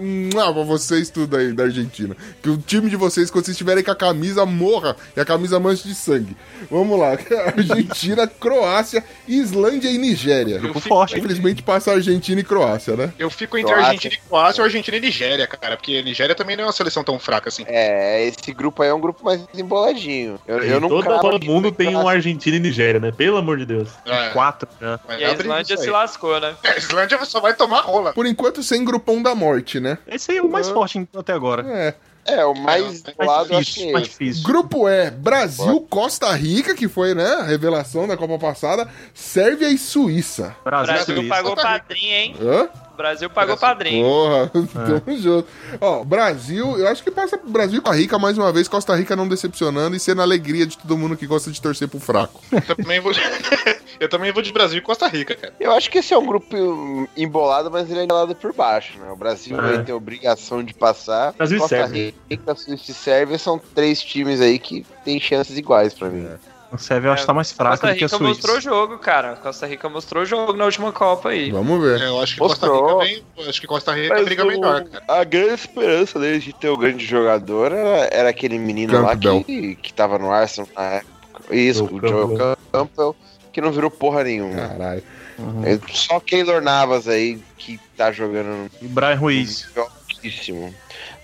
Mua, 0.00 0.52
pra 0.52 0.62
vocês 0.62 1.10
tudo 1.10 1.36
aí 1.36 1.52
da 1.52 1.64
Argentina. 1.64 2.16
Que 2.42 2.50
o 2.50 2.58
time 2.58 2.88
de 2.90 2.96
vocês, 2.96 3.30
quando 3.30 3.44
vocês 3.44 3.54
estiverem 3.54 3.82
com 3.82 3.90
a 3.90 3.96
camisa, 3.96 4.44
morra. 4.46 4.96
E 5.16 5.20
a 5.20 5.24
camisa 5.24 5.58
mancha 5.58 5.86
de 5.86 5.94
sangue. 5.94 6.36
Vamos 6.70 6.98
lá. 6.98 7.10
Argentina, 7.56 8.26
Croácia, 8.26 9.04
Islândia 9.26 9.90
e 9.90 9.98
Nigéria. 9.98 10.58
Grupo 10.58 10.80
forte, 10.80 11.14
hein? 11.14 11.20
Infelizmente 11.20 11.62
passa 11.62 11.92
Argentina 11.92 12.40
e 12.40 12.44
Croácia, 12.44 12.96
né? 12.96 13.12
Eu 13.18 13.30
fico 13.30 13.56
entre 13.56 13.72
Croácia. 13.72 13.88
Argentina 13.90 14.14
e 14.14 14.28
Croácia 14.28 14.60
ou 14.62 14.64
Argentina 14.64 14.96
e 14.96 15.00
Nigéria, 15.00 15.46
cara. 15.46 15.76
Porque 15.76 16.02
Nigéria 16.02 16.34
também 16.34 16.56
não 16.56 16.64
é 16.64 16.66
uma 16.66 16.72
seleção 16.72 17.04
tão 17.04 17.18
fraca 17.18 17.48
assim. 17.48 17.64
É, 17.66 18.24
esse 18.26 18.52
grupo 18.52 18.82
aí 18.82 18.88
é 18.88 18.94
um 18.94 19.00
grupo 19.00 19.24
mais 19.24 19.46
emboladinho. 19.54 20.38
Eu, 20.46 20.58
eu 20.58 20.80
não 20.80 20.88
toda 20.88 21.04
cravo 21.04 21.20
Copa 21.20 21.36
aqui 21.36 21.46
do 21.46 21.52
mundo 21.52 21.72
tem 21.72 21.96
um. 21.96 22.08
Argentina 22.10 22.56
e 22.56 22.60
Nigéria, 22.60 23.00
né? 23.00 23.12
Pelo 23.12 23.36
amor 23.36 23.58
de 23.58 23.66
Deus. 23.66 23.88
É, 24.04 24.30
Quatro. 24.30 24.68
né? 24.80 24.98
E 25.18 25.24
a 25.24 25.32
Islândia 25.32 25.76
se 25.76 25.84
aí. 25.84 25.90
Lascou, 26.30 26.40
né? 26.40 26.56
A 26.64 26.76
Islândia 26.78 27.24
só 27.24 27.40
vai 27.40 27.54
tomar 27.54 27.80
rola. 27.80 28.12
Por 28.12 28.26
enquanto, 28.26 28.62
sem 28.62 28.84
grupão 28.84 29.22
da 29.22 29.34
morte, 29.34 29.80
né? 29.80 29.98
Esse 30.06 30.32
aí 30.32 30.38
é 30.38 30.42
o 30.42 30.50
mais 30.50 30.68
forte 30.68 31.06
até 31.16 31.32
agora. 31.32 31.66
É. 31.66 31.94
É, 32.26 32.44
o 32.44 32.54
mais 32.54 33.02
É, 33.06 33.12
do 33.12 33.26
lado 33.26 33.48
difícil, 33.48 33.88
é 33.88 33.92
mais 33.92 34.04
difícil. 34.08 34.44
Grupo 34.44 34.86
E, 34.88 35.10
Brasil, 35.10 35.80
Costa 35.88 36.30
Rica, 36.34 36.74
que 36.74 36.86
foi, 36.86 37.14
né, 37.14 37.24
a 37.26 37.42
revelação 37.44 38.06
da 38.06 38.14
Copa 38.14 38.38
passada, 38.38 38.86
Sérvia 39.14 39.70
e 39.70 39.78
Suíça. 39.78 40.54
Brasil, 40.62 40.94
Brasil 40.94 41.16
Suíça. 41.16 41.28
pagou 41.34 41.56
padrinho, 41.56 42.14
hein? 42.14 42.36
Hã? 42.38 42.68
Brasil 43.00 43.30
pagou 43.30 43.56
padrinho. 43.56 44.04
Porra, 44.04 44.50
tamo 45.02 45.18
junto. 45.18 45.48
Ó, 45.80 46.04
Brasil, 46.04 46.78
eu 46.78 46.86
acho 46.88 47.02
que 47.02 47.10
passa 47.10 47.38
pro 47.38 47.48
Brasil 47.50 47.78
e 47.78 47.80
Costa 47.80 47.96
Rica 47.96 48.18
mais 48.18 48.36
uma 48.36 48.52
vez, 48.52 48.68
Costa 48.68 48.94
Rica 48.94 49.16
não 49.16 49.26
decepcionando 49.26 49.96
e 49.96 50.00
sendo 50.00 50.20
a 50.20 50.24
alegria 50.24 50.66
de 50.66 50.76
todo 50.76 50.98
mundo 50.98 51.16
que 51.16 51.26
gosta 51.26 51.50
de 51.50 51.60
torcer 51.60 51.88
pro 51.88 51.98
fraco. 51.98 52.40
Eu 52.52 52.76
também 52.76 53.00
vou, 53.00 53.12
eu 53.98 54.08
também 54.08 54.32
vou 54.32 54.42
de 54.42 54.52
Brasil 54.52 54.78
e 54.78 54.82
Costa 54.82 55.08
Rica, 55.08 55.34
cara. 55.34 55.54
Eu 55.58 55.72
acho 55.72 55.90
que 55.90 55.98
esse 55.98 56.12
é 56.12 56.18
um 56.18 56.26
grupo 56.26 57.08
embolado, 57.16 57.70
mas 57.70 57.90
ele 57.90 58.00
é 58.00 58.04
embolado 58.04 58.34
por 58.34 58.52
baixo, 58.52 58.98
né? 58.98 59.10
O 59.10 59.16
Brasil 59.16 59.58
É. 59.58 59.60
vai 59.62 59.84
ter 59.84 59.92
obrigação 59.92 60.62
de 60.62 60.74
passar. 60.74 61.32
Brasil 61.32 61.58
Costa 61.58 61.76
Sérvia. 61.76 62.14
Rica, 62.30 62.54
Suíça 62.54 62.90
e 62.90 62.94
Sérvia 62.94 63.38
são 63.38 63.58
três 63.74 64.02
times 64.02 64.40
aí 64.40 64.58
que 64.58 64.84
têm 65.04 65.18
chances 65.20 65.56
iguais 65.56 65.94
pra 65.94 66.08
mim. 66.08 66.28
O 66.72 66.78
Sérvia 66.78 67.08
eu 67.08 67.12
acho 67.12 67.22
que 67.22 67.26
tá 67.26 67.34
mais 67.34 67.50
fraco 67.50 67.72
Costa 67.72 67.86
do 67.86 67.90
que 67.90 68.04
a 68.04 68.06
Rica 68.06 68.08
Suíça. 68.16 68.24
mostrou 68.28 68.56
o 68.56 68.60
jogo, 68.60 68.98
cara. 68.98 69.34
Costa 69.36 69.66
Rica 69.66 69.88
mostrou 69.88 70.22
o 70.22 70.26
jogo 70.26 70.52
na 70.52 70.64
última 70.66 70.92
Copa 70.92 71.30
aí. 71.30 71.50
Vamos 71.50 71.82
ver. 71.82 72.00
É, 72.00 72.06
Eu 72.08 72.20
acho 72.22 72.34
que 72.34 72.38
Costa 72.40 72.66
Mostrou. 72.68 73.00
Rica 73.00 73.22
vem. 73.36 73.48
Acho 73.48 73.60
que 73.60 73.66
Costa 73.66 73.92
Rica 73.94 74.14
Mas 74.14 74.24
briga 74.24 74.44
o- 74.44 74.46
melhor, 74.46 74.84
cara. 74.84 75.04
A 75.08 75.24
grande 75.24 75.54
esperança 75.54 76.18
deles 76.20 76.44
de 76.44 76.52
ter 76.52 76.68
o 76.68 76.76
grande 76.76 77.04
jogador 77.04 77.72
era, 77.72 78.08
era 78.12 78.28
aquele 78.30 78.56
menino 78.58 78.92
Campbell. 78.92 79.38
lá 79.38 79.42
que, 79.44 79.74
que 79.76 79.92
tava 79.92 80.18
no 80.18 80.30
Arsenal 80.30 80.68
na 80.76 80.82
época. 80.84 81.10
Isso, 81.54 81.84
O 81.84 81.96
o 81.96 82.00
Joe 82.00 82.10
Campbell. 82.38 82.56
Campbell, 82.72 83.16
que 83.52 83.60
não 83.60 83.72
virou 83.72 83.90
porra 83.90 84.22
nenhuma. 84.22 84.68
Caralho. 84.68 85.02
Uhum. 85.38 85.62
É 85.64 85.78
Só 85.92 86.20
Keylor 86.20 86.60
Navas 86.60 87.08
aí 87.08 87.40
que 87.58 87.80
tá 87.96 88.12
jogando 88.12 88.70
E 88.80 88.86
Brian 88.86 89.16
Ruiz. 89.16 89.66
altíssimo. 89.76 90.72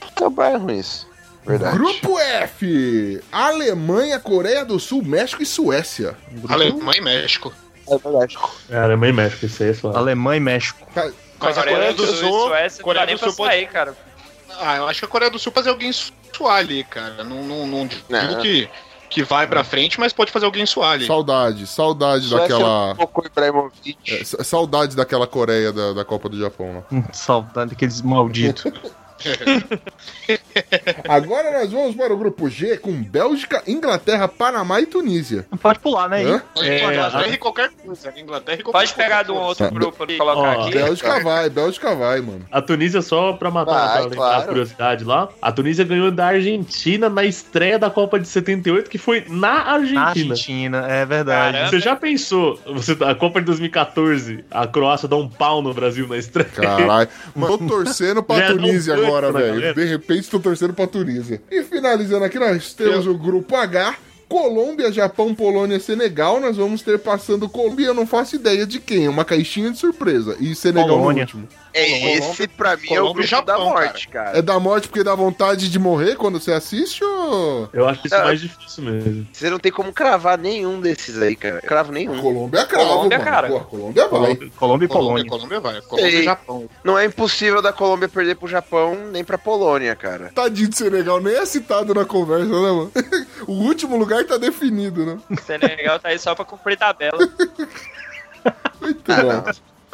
Puta, 0.01 0.27
o 0.27 0.31
Brian 0.31 0.59
Ruiz. 0.59 1.07
Verdade. 1.47 1.79
Grupo 1.79 2.19
F, 2.19 3.21
Alemanha, 3.31 4.19
Coreia 4.19 4.65
do 4.65 4.79
Sul, 4.81 5.03
México 5.03 5.43
e 5.43 5.47
Suécia. 5.47 6.17
Alemanha 6.49 6.99
e 6.99 7.01
México. 7.01 7.53
É 7.89 7.97
verdade. 7.99 8.37
É, 8.69 8.77
Alemanha 8.79 9.11
e 9.13 9.17
México, 9.17 9.47
isso 9.47 9.63
aí 9.63 9.71
é. 9.71 9.97
Alemanha 9.97 10.37
e 10.39 10.41
México. 10.41 10.87
Mas 11.39 11.59
a 11.59 11.61
Coreia 11.63 11.77
Coreia 11.77 11.93
do 11.93 11.97
do 12.05 12.07
Sul 12.07 12.15
e 12.15 12.19
Sul. 12.19 12.47
Suécia 12.49 12.79
não 12.81 12.85
Coreia 12.85 13.03
dá 13.03 13.07
nem 13.07 13.15
do 13.17 13.19
pra 13.21 13.29
Sul 13.29 13.37
pode- 13.37 13.51
sair, 13.55 13.67
cara. 13.69 13.97
Ah, 14.59 14.77
eu 14.77 14.89
acho 14.89 14.99
que 15.01 15.05
a 15.05 15.09
Coreia 15.09 15.31
do 15.31 15.39
Sul 15.39 15.53
fazer 15.53 15.69
alguém 15.71 15.93
suar 15.93 16.57
ali, 16.59 16.83
cara. 16.85 17.23
Não, 17.23 17.43
não, 17.45 17.67
não 17.67 17.87
digo 17.87 18.03
Não. 18.09 18.41
que, 18.41 18.69
que 19.11 19.23
vai 19.23 19.47
pra 19.47 19.63
frente, 19.63 20.01
mas 20.01 20.13
pode 20.13 20.33
fazer 20.33 20.47
alguém 20.47 20.65
suar 20.67 20.93
ali. 20.95 21.07
Saudade, 21.07 21.67
saudade 21.67 22.25
Suécia 22.27 22.49
daquela. 22.49 22.89
não 22.89 22.97
tocou 22.97 23.25
Ibrahimovic. 23.27 23.97
é, 24.09 24.25
sa- 24.25 24.43
saudades 24.43 24.97
daquela 24.97 25.27
Coreia 25.27 25.73
da, 25.73 25.93
da 25.93 26.05
Copa 26.05 26.29
do 26.29 26.39
Japão. 26.41 26.85
Hum, 26.91 27.05
Saudade 27.13 27.71
daqueles 27.71 28.01
malditos. 28.03 28.65
Agora 31.09 31.51
nós 31.59 31.71
vamos 31.73 31.95
para 31.95 32.13
o 32.13 32.17
grupo 32.17 32.49
G 32.49 32.77
com 32.79 32.93
Bélgica, 33.03 33.63
Inglaterra, 33.67 34.29
Panamá 34.29 34.81
e 34.81 34.87
Tunísia. 34.87 35.47
Pode 35.61 35.79
pular, 35.79 36.09
né? 36.09 36.23
Hã? 36.25 36.43
Pode 36.55 36.69
É, 36.69 36.79
Inglaterra 36.83 37.19
a- 37.21 37.29
e 37.29 37.37
qualquer 37.37 37.71
coisa. 37.71 38.13
Inglaterra 38.17 38.59
e 38.61 38.63
qualquer 38.63 38.79
Pode 38.79 38.95
pegar 38.95 39.23
de 39.23 39.33
um 39.33 39.37
outro 39.37 39.71
grupo 39.71 40.03
ali 40.03 40.15
e 40.15 40.19
colocar 40.19 40.59
Ó, 40.59 40.63
aqui. 40.63 40.73
Bélgica 40.75 41.21
vai, 41.21 41.51
Bélgica 41.51 41.95
vai, 41.95 42.21
mano. 42.21 42.45
A 42.51 42.61
Tunísia, 42.63 43.03
só 43.03 43.33
pra 43.35 43.51
matar 43.51 43.73
Vai, 43.73 43.89
pra 43.93 44.01
lembrar 44.03 44.17
claro. 44.17 44.43
a 44.43 44.47
curiosidade 44.47 45.05
lá, 45.05 45.29
a 45.41 45.53
Tunísia 45.53 45.85
ganhou 45.85 46.11
da 46.11 46.27
Argentina 46.27 47.09
na 47.09 47.25
estreia 47.25 47.79
da 47.79 47.91
Copa 47.91 48.19
de 48.19 48.29
78, 48.29 48.89
que 48.91 48.99
foi 48.99 49.25
na 49.29 49.51
Argentina. 49.73 50.01
Na 50.01 50.09
Argentina, 50.09 50.87
é 50.89 51.07
verdade. 51.07 51.53
Caramba. 51.53 51.71
Você 51.71 51.81
já 51.81 51.97
pensou, 51.97 52.59
você, 52.67 52.97
a 53.05 53.15
Copa 53.15 53.41
de 53.41 53.47
2014, 53.47 54.45
a 54.51 54.67
Croácia 54.67 55.09
dá 55.09 55.17
um 55.17 55.29
pau 55.29 55.63
no 55.63 55.73
Brasil 55.73 56.07
na 56.09 56.17
estreia? 56.17 56.49
Caralho. 56.49 57.09
Tô 57.47 57.59
torcendo 57.59 58.23
pra 58.23 58.49
Tunísia 58.49 58.95
agora, 59.07 59.33
velho. 59.33 59.75
De 59.75 59.85
repente 59.85 60.31
tô 60.31 60.39
torcendo 60.41 60.75
pra 60.75 60.87
Tunísia. 60.87 61.41
E 61.51 61.63
finalizando 61.63 62.25
aqui, 62.25 62.39
nós 62.39 62.73
temos 62.75 63.07
o 63.07 63.15
grupo 63.15 63.55
H. 63.57 63.97
Colômbia, 64.29 64.91
Japão, 64.91 65.35
Polônia, 65.35 65.79
Senegal. 65.79 66.41
Nós 66.41 66.57
vamos 66.57 66.83
ter 66.83 66.99
passando 66.99 67.49
Colômbia, 67.49 67.87
eu 67.87 67.95
não 67.95 68.07
faço 68.07 68.35
ideia 68.35 68.67
de 68.67 68.81
quem. 68.81 69.09
Uma 69.09 69.25
caixinha 69.25 69.71
de 69.71 69.79
surpresa. 69.79 70.37
E 70.41 70.55
Senegal 70.55 70.89
Polônia. 70.99 71.15
no 71.15 71.21
último. 71.21 71.49
É, 71.79 72.13
esse 72.15 72.49
pra 72.49 72.77
mim 72.77 72.89
é 72.89 73.01
o 73.01 73.03
Colômbia 73.05 73.27
grupo 73.27 73.45
da 73.47 73.53
Japão, 73.55 73.65
morte, 73.71 74.09
cara. 74.09 74.39
É 74.39 74.43
da 74.43 74.59
morte 74.59 74.89
porque 74.89 75.05
dá 75.05 75.15
vontade 75.15 75.69
de 75.71 75.79
morrer 75.79 76.17
quando 76.17 76.41
você 76.41 76.53
assiste 76.53 77.05
ou. 77.05 77.69
Eu 77.73 77.87
acho 77.87 78.07
isso 78.07 78.17
Não. 78.17 78.25
mais 78.25 78.41
difícil 78.41 78.85
mesmo. 78.85 79.27
Você 79.33 79.51
não 79.51 79.59
tem 79.59 79.71
como 79.71 79.93
cravar 79.93 80.39
nenhum 80.39 80.81
desses 80.81 81.21
aí, 81.21 81.37
cara. 81.37 81.61
Cravo 81.61 81.93
nenhum. 81.93 82.19
Colômbia 82.21 82.61
é 82.61 82.65
cravo, 82.65 82.87
Colômbia, 82.89 83.19
mano. 83.19 83.31
cara. 83.31 83.49
Pô, 83.49 83.61
Colômbia 83.61 84.03
vai. 84.03 84.11
Colômbia, 84.11 84.51
Colômbia 84.57 84.85
e 84.85 84.89
Colômbia, 84.89 84.89
Polônia. 84.89 85.29
Colômbia 85.29 85.61
vai. 85.61 85.81
Colômbia 85.83 86.09
e 86.21 86.25
Japão. 86.25 86.69
Não 86.83 86.99
é 86.99 87.05
impossível 87.05 87.61
da 87.61 87.73
Colômbia 87.73 88.09
perder 88.09 88.37
pro 88.37 88.49
Japão 88.49 88.95
nem 89.13 89.23
pra 89.23 89.37
Polônia, 89.37 89.95
cara. 89.95 90.31
Tadinho 90.35 90.69
de 90.69 90.77
Senegal, 90.77 91.21
nem 91.21 91.35
é 91.37 91.45
citado 91.45 91.93
na 91.95 92.05
conversa, 92.05 92.47
né, 92.47 92.53
mano? 92.53 92.93
o 93.47 93.53
último 93.53 93.97
lugar 93.97 94.25
tá 94.25 94.37
definido, 94.39 95.05
né? 95.05 95.19
Senegal 95.45 95.99
tá 95.99 96.09
aí 96.09 96.19
só 96.19 96.35
pra 96.35 96.45
cumprir 96.45 96.77
tabela. 96.79 97.19
Muito 98.81 99.13
Ah, 99.13 99.23
bom. 99.23 99.29
não. 99.33 99.45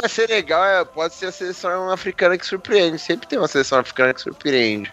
Mas 0.02 0.10
Senegal 0.10 0.64
é, 0.64 0.84
pode 0.84 1.14
ser 1.14 1.26
a 1.26 1.32
seleção 1.32 1.88
africana 1.88 2.36
que 2.36 2.44
surpreende. 2.44 2.98
Sempre 2.98 3.28
tem 3.28 3.38
uma 3.38 3.46
seleção 3.46 3.78
africana 3.78 4.12
que 4.12 4.20
surpreende. 4.20 4.92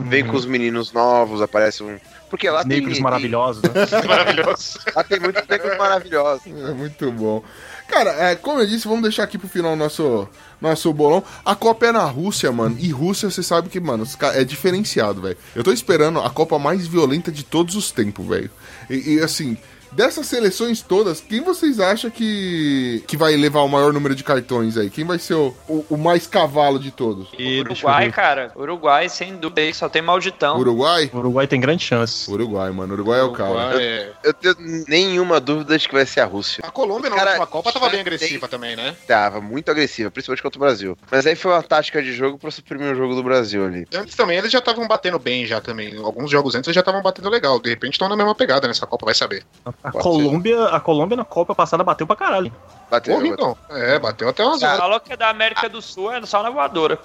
Vem 0.00 0.26
com 0.26 0.36
os 0.36 0.44
meninos 0.44 0.92
novos, 0.92 1.40
aparece 1.40 1.84
um. 1.84 1.96
Porque 2.28 2.50
lá 2.50 2.60
Os 2.60 2.66
negros 2.66 2.94
tem, 2.94 3.02
maravilhosos, 3.02 3.62
né? 3.62 3.70
Maravilhoso. 4.06 4.78
Tem, 4.84 4.92
lá 4.94 5.04
tem 5.04 5.20
muitos 5.20 5.46
negros 5.48 5.78
maravilhosos. 5.78 6.42
É 6.68 6.72
muito 6.72 7.10
bom. 7.12 7.42
Cara, 7.86 8.10
é, 8.10 8.34
como 8.34 8.60
eu 8.60 8.66
disse, 8.66 8.86
vamos 8.86 9.02
deixar 9.02 9.22
aqui 9.22 9.38
pro 9.38 9.48
final 9.48 9.72
o 9.72 9.76
nosso, 9.76 10.28
nosso 10.60 10.92
bolão. 10.92 11.22
A 11.44 11.54
Copa 11.54 11.86
é 11.86 11.92
na 11.92 12.04
Rússia, 12.04 12.50
mano. 12.52 12.76
E 12.78 12.90
Rússia, 12.90 13.30
você 13.30 13.42
sabe 13.42 13.68
que, 13.70 13.80
mano, 13.80 14.06
é 14.34 14.44
diferenciado, 14.44 15.22
velho. 15.22 15.38
Eu 15.54 15.62
tô 15.62 15.72
esperando 15.72 16.20
a 16.20 16.28
Copa 16.28 16.58
mais 16.58 16.86
violenta 16.86 17.30
de 17.32 17.44
todos 17.44 17.76
os 17.76 17.90
tempos, 17.90 18.26
velho. 18.26 18.50
E, 18.90 19.14
e, 19.14 19.20
assim, 19.20 19.56
dessas 19.92 20.26
seleções 20.26 20.82
todas, 20.82 21.20
quem 21.20 21.40
vocês 21.42 21.80
acham 21.80 22.10
que, 22.10 23.02
que 23.06 23.16
vai 23.16 23.36
levar 23.36 23.60
o 23.62 23.68
maior 23.68 23.92
número 23.92 24.14
de 24.14 24.22
cartões 24.24 24.76
aí? 24.76 24.90
Quem 24.90 25.04
vai 25.04 25.18
ser 25.18 25.34
o, 25.34 25.54
o, 25.68 25.84
o 25.90 25.96
mais 25.96 26.26
cavalo 26.26 26.78
de 26.78 26.90
todos? 26.90 27.28
E, 27.38 27.58
eu 27.58 27.64
Uruguai, 27.64 28.10
cara. 28.10 28.52
Uruguai, 28.56 29.08
sem 29.08 29.36
dúvida. 29.36 29.60
aí 29.60 29.74
Só 29.74 29.88
tem 29.88 30.02
malditão. 30.02 30.58
Uruguai? 30.58 31.10
Uruguai 31.12 31.46
tem 31.46 31.60
grande 31.60 31.84
chance. 31.84 32.30
Uruguai, 32.30 32.70
mano. 32.70 32.94
Uruguai 32.94 33.20
é 33.20 33.22
o 33.22 33.32
cara. 33.32 33.50
Uruguai, 33.50 33.82
é. 33.82 34.12
Eu 34.24 34.34
tenho 34.34 34.56
nenhuma 34.88 35.40
dúvida 35.40 35.78
de 35.78 35.88
que 35.88 35.94
vai 35.94 36.06
ser 36.06 36.20
a 36.20 36.24
Rússia. 36.26 36.62
A 36.66 36.70
Colômbia 36.70 37.10
na 37.10 37.16
Cara, 37.16 37.30
última 37.30 37.46
Copa 37.46 37.72
tava 37.72 37.86
bem 37.86 37.92
tem- 37.92 38.00
agressiva 38.00 38.48
também, 38.48 38.76
né? 38.76 38.94
Tava 39.06 39.40
muito 39.40 39.70
agressiva, 39.70 40.10
principalmente 40.10 40.42
contra 40.42 40.58
o 40.58 40.60
Brasil. 40.60 40.98
Mas 41.10 41.26
aí 41.26 41.34
foi 41.34 41.50
uma 41.52 41.62
tática 41.62 42.02
de 42.02 42.12
jogo 42.12 42.38
pra 42.38 42.50
suprimir 42.50 42.92
o 42.92 42.94
jogo 42.96 43.14
do 43.14 43.22
Brasil 43.22 43.64
ali. 43.64 43.86
Antes 43.94 44.14
também 44.14 44.38
eles 44.38 44.50
já 44.52 44.58
estavam 44.58 44.86
batendo 44.86 45.18
bem 45.18 45.46
já 45.46 45.60
também. 45.60 45.96
Alguns 45.98 46.30
jogos 46.30 46.54
antes 46.54 46.68
eles 46.68 46.74
já 46.74 46.80
estavam 46.80 47.02
batendo 47.02 47.28
legal. 47.28 47.58
De 47.60 47.68
repente 47.70 47.92
estão 47.94 48.08
na 48.08 48.16
mesma 48.16 48.34
pegada 48.34 48.66
nessa 48.68 48.86
Copa, 48.86 49.06
vai 49.06 49.14
saber. 49.14 49.44
A 49.82 49.92
Pode 49.92 50.02
Colômbia, 50.02 50.64
a 50.66 50.80
Colômbia 50.80 51.16
na 51.16 51.24
Copa 51.24 51.54
passada 51.54 51.84
bateu 51.84 52.06
pra 52.06 52.16
caralho. 52.16 52.52
Bateu, 52.90 53.14
Porra, 53.14 53.28
bateu. 53.30 53.56
então. 53.68 53.76
É, 53.76 53.98
bateu 53.98 54.28
até 54.28 54.44
umas 54.44 54.62
horas. 54.62 54.78
Falou 54.78 54.98
que 55.00 55.12
é 55.12 55.16
da 55.16 55.28
América 55.28 55.68
do 55.68 55.80
Sul, 55.80 56.10
é 56.12 56.24
só 56.26 56.42
na 56.42 56.50
voadora. 56.50 56.98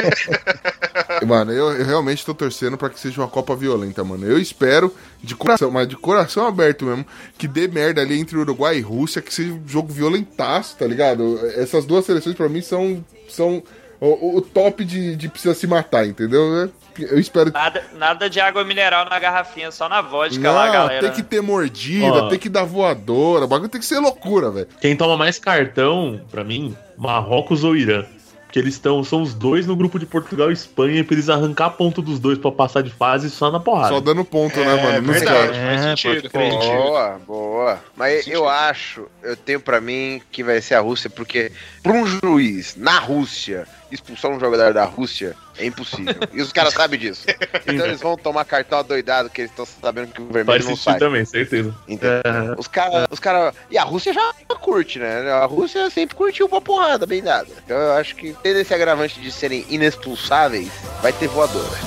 Mano, 1.26 1.52
eu, 1.52 1.72
eu 1.72 1.84
realmente 1.84 2.24
tô 2.24 2.34
torcendo 2.34 2.76
pra 2.76 2.90
que 2.90 2.98
seja 2.98 3.20
uma 3.20 3.28
Copa 3.28 3.54
violenta, 3.54 4.02
mano. 4.04 4.26
Eu 4.26 4.38
espero, 4.38 4.94
de 5.22 5.34
coração, 5.34 5.70
mas 5.70 5.88
de 5.88 5.96
coração 5.96 6.46
aberto 6.46 6.84
mesmo, 6.84 7.06
que 7.38 7.46
dê 7.46 7.68
merda 7.68 8.00
ali 8.00 8.18
entre 8.18 8.36
Uruguai 8.36 8.78
e 8.78 8.80
Rússia, 8.80 9.22
que 9.22 9.32
seja 9.32 9.52
um 9.52 9.66
jogo 9.66 9.92
violentaço, 9.92 10.76
tá 10.76 10.86
ligado? 10.86 11.38
Essas 11.56 11.84
duas 11.84 12.04
seleções 12.04 12.34
pra 12.36 12.48
mim 12.48 12.60
são, 12.62 13.04
são 13.28 13.62
o, 14.00 14.38
o 14.38 14.40
top 14.40 14.84
de, 14.84 15.14
de 15.16 15.28
precisa 15.28 15.54
se 15.54 15.66
matar, 15.66 16.06
entendeu? 16.06 16.70
Eu 16.98 17.18
espero 17.18 17.52
Nada, 17.52 17.82
nada 17.96 18.28
de 18.30 18.40
água 18.40 18.64
mineral 18.64 19.04
na 19.08 19.18
garrafinha, 19.18 19.70
só 19.70 19.88
na 19.88 20.00
vodka 20.00 20.50
lá, 20.50 20.66
Não, 20.66 20.72
galera. 20.72 21.00
tem 21.02 21.12
que 21.12 21.22
ter 21.22 21.40
mordida, 21.40 22.24
Ó. 22.24 22.28
tem 22.28 22.38
que 22.38 22.48
dar 22.48 22.64
voadora, 22.64 23.44
o 23.44 23.48
bagulho 23.48 23.68
tem 23.68 23.80
que 23.80 23.86
ser 23.86 23.98
loucura, 23.98 24.50
velho. 24.50 24.68
Quem 24.80 24.96
toma 24.96 25.16
mais 25.16 25.38
cartão, 25.38 26.20
pra 26.30 26.42
mim, 26.44 26.76
Marrocos 26.96 27.64
ou 27.64 27.76
Irã. 27.76 28.04
Porque 28.46 28.58
eles 28.58 28.74
estão, 28.74 29.04
são 29.04 29.22
os 29.22 29.32
dois 29.32 29.64
no 29.64 29.76
grupo 29.76 29.96
de 29.96 30.04
Portugal 30.06 30.50
e 30.50 30.52
Espanha, 30.52 31.04
pra 31.04 31.14
eles 31.14 31.28
arrancar 31.28 31.70
ponto 31.70 32.02
dos 32.02 32.18
dois 32.18 32.36
pra 32.36 32.50
passar 32.50 32.82
de 32.82 32.90
fase 32.90 33.30
só 33.30 33.48
na 33.48 33.60
porrada. 33.60 33.90
Só 33.94 34.00
dando 34.00 34.24
ponto, 34.24 34.58
né, 34.58 34.76
É, 34.76 34.82
mano? 34.82 35.02
Nos 35.02 35.16
verdade, 35.20 35.38
caras. 35.52 35.56
faz 35.56 35.80
É, 35.80 35.88
sentido, 35.90 36.20
faz 36.22 36.32
crer. 36.32 36.52
sentido. 36.54 36.72
Boa, 36.72 37.20
boa. 37.24 37.78
Mas 37.96 38.26
eu 38.26 38.48
acho, 38.48 39.06
eu 39.22 39.36
tenho 39.36 39.60
pra 39.60 39.80
mim 39.80 40.20
que 40.32 40.42
vai 40.42 40.60
ser 40.60 40.74
a 40.74 40.80
Rússia, 40.80 41.08
porque 41.08 41.52
pra 41.80 41.92
um 41.92 42.04
juiz 42.04 42.74
na 42.76 42.98
Rússia 42.98 43.68
expulsar 43.94 44.30
um 44.30 44.38
jogador 44.40 44.72
da 44.72 44.84
Rússia 44.84 45.36
é 45.58 45.66
impossível. 45.66 46.14
E 46.32 46.40
os 46.40 46.52
caras 46.52 46.72
sabem 46.74 46.98
disso. 46.98 47.26
Então 47.66 47.86
eles 47.86 48.00
vão 48.00 48.16
tomar 48.16 48.44
cartão 48.44 48.78
adoidado, 48.78 49.28
que 49.28 49.42
eles 49.42 49.50
estão 49.50 49.66
sabendo 49.66 50.08
que 50.12 50.20
o 50.22 50.26
vermelho 50.26 50.46
Faz 50.62 50.64
não 50.64 50.76
sai. 50.76 50.98
também, 50.98 51.24
certeza. 51.24 51.74
Entendeu? 51.86 52.20
É, 52.24 52.54
Os 52.58 52.66
caras. 52.66 53.06
Os 53.10 53.18
cara... 53.18 53.52
E 53.70 53.76
a 53.76 53.82
Rússia 53.84 54.12
já 54.12 54.32
curte, 54.60 54.98
né? 54.98 55.30
A 55.32 55.44
Rússia 55.44 55.88
sempre 55.90 56.16
curtiu 56.16 56.46
uma 56.46 56.60
porrada 56.60 57.06
bem 57.06 57.22
dada. 57.22 57.48
Então 57.64 57.76
eu 57.76 57.92
acho 57.92 58.14
que 58.16 58.34
tendo 58.42 58.58
esse 58.58 58.72
agravante 58.74 59.20
de 59.20 59.30
serem 59.30 59.64
inexpulsáveis, 59.68 60.70
vai 61.02 61.12
ter 61.12 61.28
voadora. 61.28 61.78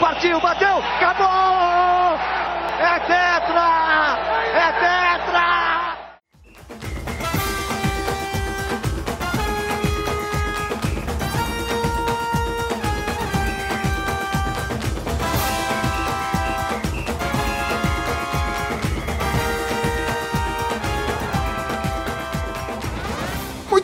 Partiu, 0.00 0.40
bateu, 0.40 0.78
acabou! 0.78 1.51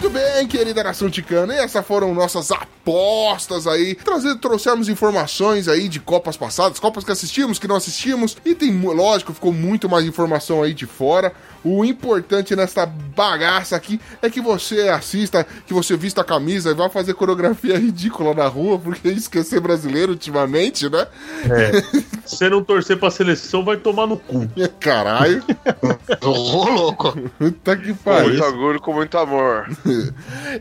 Muito 0.08 0.20
bem, 0.20 0.48
querida 0.48 0.82
nação 0.82 1.10
ticana, 1.10 1.54
e 1.54 1.58
essas 1.58 1.86
foram 1.86 2.14
nossas 2.14 2.50
apostas 2.50 3.66
aí. 3.66 3.94
Trazer, 3.94 4.36
trouxemos 4.36 4.88
informações 4.88 5.68
aí 5.68 5.86
de 5.86 6.00
Copas 6.00 6.34
passadas, 6.34 6.80
Copas 6.80 7.04
que 7.04 7.12
assistimos, 7.12 7.58
que 7.58 7.68
não 7.68 7.76
assistimos, 7.76 8.34
e 8.42 8.54
tem, 8.54 8.72
lógico, 8.80 9.34
ficou 9.34 9.52
muito 9.52 9.86
mais 9.86 10.06
informação 10.06 10.62
aí 10.62 10.72
de 10.72 10.86
fora. 10.86 11.34
O 11.64 11.84
importante 11.84 12.54
nessa 12.54 12.86
bagaça 12.86 13.76
aqui 13.76 14.00
é 14.22 14.30
que 14.30 14.40
você 14.40 14.88
assista, 14.88 15.46
que 15.66 15.74
você 15.74 15.96
vista 15.96 16.20
a 16.20 16.24
camisa 16.24 16.70
e 16.70 16.74
vá 16.74 16.88
fazer 16.88 17.14
coreografia 17.14 17.78
ridícula 17.78 18.34
na 18.34 18.46
rua, 18.46 18.78
porque 18.78 19.08
ser 19.42 19.60
brasileiro 19.60 20.12
ultimamente, 20.12 20.88
né? 20.88 21.06
Se 22.24 22.36
você 22.36 22.50
não 22.50 22.62
torcer 22.62 22.98
pra 22.98 23.10
seleção, 23.10 23.64
vai 23.64 23.78
tomar 23.78 24.06
no 24.06 24.18
cu. 24.18 24.46
Caralho, 24.78 25.42
Ô, 26.20 26.30
louco. 26.30 27.16
puta 27.38 27.76
que 27.76 27.94
pariu. 27.94 28.28
muito 28.28 28.44
orgulho, 28.44 28.80
com 28.80 28.92
muito 28.92 29.16
amor. 29.16 29.66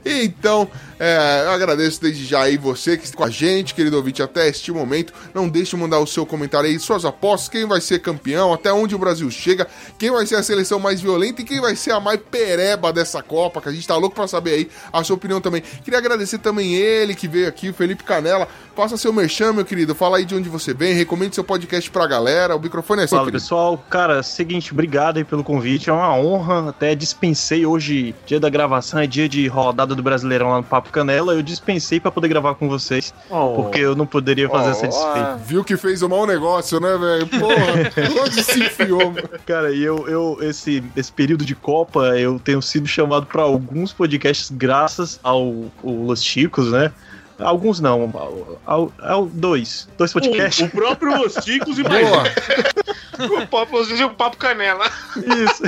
Então, 0.05 0.69
é, 0.97 1.43
eu 1.45 1.51
agradeço 1.51 2.01
desde 2.01 2.25
já 2.25 2.43
aí 2.43 2.57
você 2.57 2.97
que 2.97 3.03
está 3.03 3.17
com 3.17 3.23
a 3.23 3.29
gente, 3.29 3.73
querido 3.73 3.97
ouvinte, 3.97 4.23
até 4.23 4.47
este 4.47 4.71
momento. 4.71 5.13
Não 5.33 5.49
deixe 5.49 5.71
de 5.71 5.77
mandar 5.81 5.99
o 5.99 6.07
seu 6.07 6.25
comentário 6.25 6.69
aí, 6.69 6.79
suas 6.79 7.03
apostas, 7.03 7.49
quem 7.49 7.65
vai 7.65 7.81
ser 7.81 7.99
campeão, 7.99 8.53
até 8.53 8.71
onde 8.71 8.95
o 8.95 8.99
Brasil 8.99 9.29
chega, 9.29 9.67
quem 9.99 10.09
vai 10.09 10.25
ser 10.25 10.35
a 10.35 10.43
seleção 10.43 10.79
mais 10.79 10.86
violenta 10.95 11.41
e 11.41 11.45
quem 11.45 11.59
vai 11.59 11.75
ser 11.75 11.91
a 11.91 11.99
mais 11.99 12.19
pereba 12.19 12.91
dessa 12.91 13.21
Copa, 13.21 13.61
que 13.61 13.69
a 13.69 13.71
gente 13.71 13.87
tá 13.87 13.95
louco 13.95 14.15
pra 14.15 14.27
saber 14.27 14.51
aí 14.51 14.69
a 14.91 15.03
sua 15.03 15.15
opinião 15.15 15.41
também. 15.41 15.61
Queria 15.83 15.99
agradecer 15.99 16.37
também 16.39 16.75
ele 16.75 17.13
que 17.13 17.27
veio 17.27 17.47
aqui, 17.47 17.69
o 17.69 17.73
Felipe 17.73 18.03
Canela. 18.03 18.47
Faça 18.77 18.95
seu 18.95 19.11
merchan, 19.11 19.53
meu 19.53 19.65
querido. 19.65 19.95
Fala 19.95 20.17
aí 20.17 20.23
de 20.23 20.35
onde 20.35 20.47
você 20.49 20.71
vem, 20.71 20.93
recomende 20.93 21.33
seu 21.33 21.43
podcast 21.43 21.89
pra 21.89 22.05
galera. 22.05 22.55
O 22.55 22.59
microfone 22.59 23.01
é 23.01 23.07
seu, 23.07 23.17
Fala 23.17 23.25
querido. 23.31 23.41
pessoal, 23.41 23.83
cara, 23.89 24.21
seguinte, 24.21 24.71
obrigado 24.71 25.17
aí 25.17 25.23
pelo 25.23 25.43
convite, 25.43 25.89
é 25.89 25.93
uma 25.93 26.13
honra, 26.15 26.69
até 26.69 26.93
dispensei 26.93 27.65
hoje, 27.65 28.13
dia 28.27 28.39
da 28.39 28.49
gravação, 28.51 28.99
é 28.99 29.07
dia 29.07 29.27
de 29.27 29.47
rodada 29.47 29.95
do 29.95 30.03
Brasileirão 30.03 30.49
lá 30.51 30.57
no 30.57 30.63
Papo 30.63 30.91
Canela, 30.91 31.33
eu 31.33 31.41
dispensei 31.41 31.99
pra 31.99 32.11
poder 32.11 32.27
gravar 32.27 32.53
com 32.53 32.69
vocês, 32.69 33.11
Oh. 33.31 33.53
porque 33.55 33.79
eu 33.79 33.95
não 33.95 34.05
poderia 34.05 34.47
fazer 34.47 34.69
essa 34.69 34.87
desfeita. 34.87 35.39
Viu 35.43 35.63
que 35.63 35.75
fez 35.75 36.03
um 36.03 36.09
mau 36.09 36.27
negócio, 36.27 36.79
né, 36.79 36.95
velho? 36.99 37.25
Porra, 37.25 38.21
onde 38.21 38.43
se 38.43 38.59
enfiou? 38.63 39.11
Cara, 39.47 39.71
e 39.71 39.83
eu, 39.83 40.07
eu 40.07 40.37
esse, 40.41 40.83
esse 40.95 41.11
período 41.11 41.43
de 41.43 41.55
Copa, 41.55 42.15
eu 42.19 42.39
tenho 42.39 42.61
sido 42.61 42.85
chamado 42.87 43.25
pra 43.25 43.41
alguns 43.41 43.91
podcasts 43.91 44.51
graças 44.55 45.19
ao, 45.23 45.65
ao 45.83 45.89
Los 45.91 46.21
Chicos, 46.23 46.71
né? 46.71 46.91
Alguns 47.39 47.79
não, 47.79 48.11
ao, 48.13 48.59
ao- 48.65 48.91
ao- 48.99 49.25
dois, 49.25 49.87
dois 49.97 50.11
podcasts. 50.11 50.61
O, 50.63 50.65
o 50.65 50.69
próprio 50.69 51.17
Los 51.17 51.35
Ticos 51.35 51.77
e 51.77 51.83
mais 51.83 52.07
um. 52.09 52.13
O 53.17 53.47
papo, 53.47 53.77
vezes, 53.83 53.99
o 53.99 54.11
papo 54.11 54.37
canela. 54.37 54.85
Isso. 55.15 55.63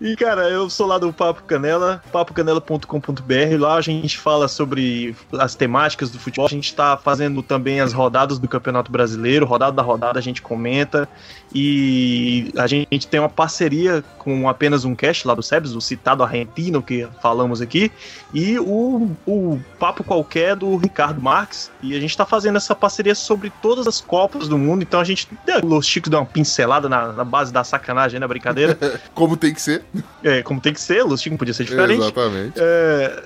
E, 0.00 0.16
cara, 0.16 0.48
eu 0.48 0.68
sou 0.68 0.88
lá 0.88 0.98
do 0.98 1.12
Papo 1.12 1.44
Canela, 1.44 2.02
papocanela.com.br. 2.10 3.56
Lá 3.60 3.74
a 3.76 3.80
gente 3.80 4.18
fala 4.18 4.48
sobre 4.48 5.14
as 5.38 5.54
temáticas 5.54 6.10
do 6.10 6.18
futebol. 6.18 6.46
A 6.46 6.50
gente 6.50 6.74
tá 6.74 6.96
fazendo 6.96 7.42
também 7.42 7.80
as 7.80 7.92
rodadas 7.92 8.38
do 8.40 8.48
Campeonato 8.48 8.90
Brasileiro. 8.90 9.46
Rodada 9.46 9.72
da 9.72 9.82
rodada 9.82 10.18
a 10.18 10.22
gente 10.22 10.42
comenta. 10.42 11.08
E 11.54 12.52
a 12.58 12.66
gente 12.66 13.06
tem 13.06 13.18
uma 13.18 13.28
parceria 13.28 14.04
com 14.18 14.48
apenas 14.48 14.84
um 14.84 14.94
cast 14.94 15.26
lá 15.26 15.34
do 15.34 15.42
Sebs, 15.42 15.74
o 15.74 15.80
citado 15.80 16.22
argentino 16.22 16.82
que 16.82 17.08
falamos 17.22 17.60
aqui. 17.62 17.90
E 18.34 18.58
o, 18.58 19.10
o 19.26 19.58
Papo 19.78 20.04
Qualquer 20.04 20.56
do 20.56 20.76
Ricardo 20.76 21.22
Marques. 21.22 21.70
E 21.82 21.96
a 21.96 22.00
gente 22.00 22.14
tá 22.16 22.26
fazendo 22.26 22.56
essa 22.56 22.74
parceria 22.74 23.14
sobre 23.14 23.50
todas 23.62 23.86
as 23.86 24.00
Copas 24.00 24.46
do 24.46 24.58
mundo. 24.58 24.82
Então 24.82 25.00
a 25.00 25.04
gente. 25.04 25.28
Os 25.64 25.86
Chicos 25.86 26.10
deu 26.10 26.20
uma 26.20 26.26
pincelada 26.26 26.88
na, 26.88 27.12
na 27.12 27.24
base 27.24 27.52
da 27.52 27.64
sacanagem, 27.64 28.20
né? 28.20 28.26
Brincadeira. 28.26 28.78
Como 29.14 29.36
tem 29.36 29.54
que 29.54 29.60
ser. 29.60 29.84
É, 30.22 30.42
como 30.42 30.60
tem 30.60 30.72
que 30.72 30.80
ser, 30.80 31.04
o 31.04 31.16
Chico 31.16 31.36
podia 31.36 31.54
ser 31.54 31.64
diferente. 31.64 32.00
Exatamente. 32.00 32.54
É, 32.56 33.22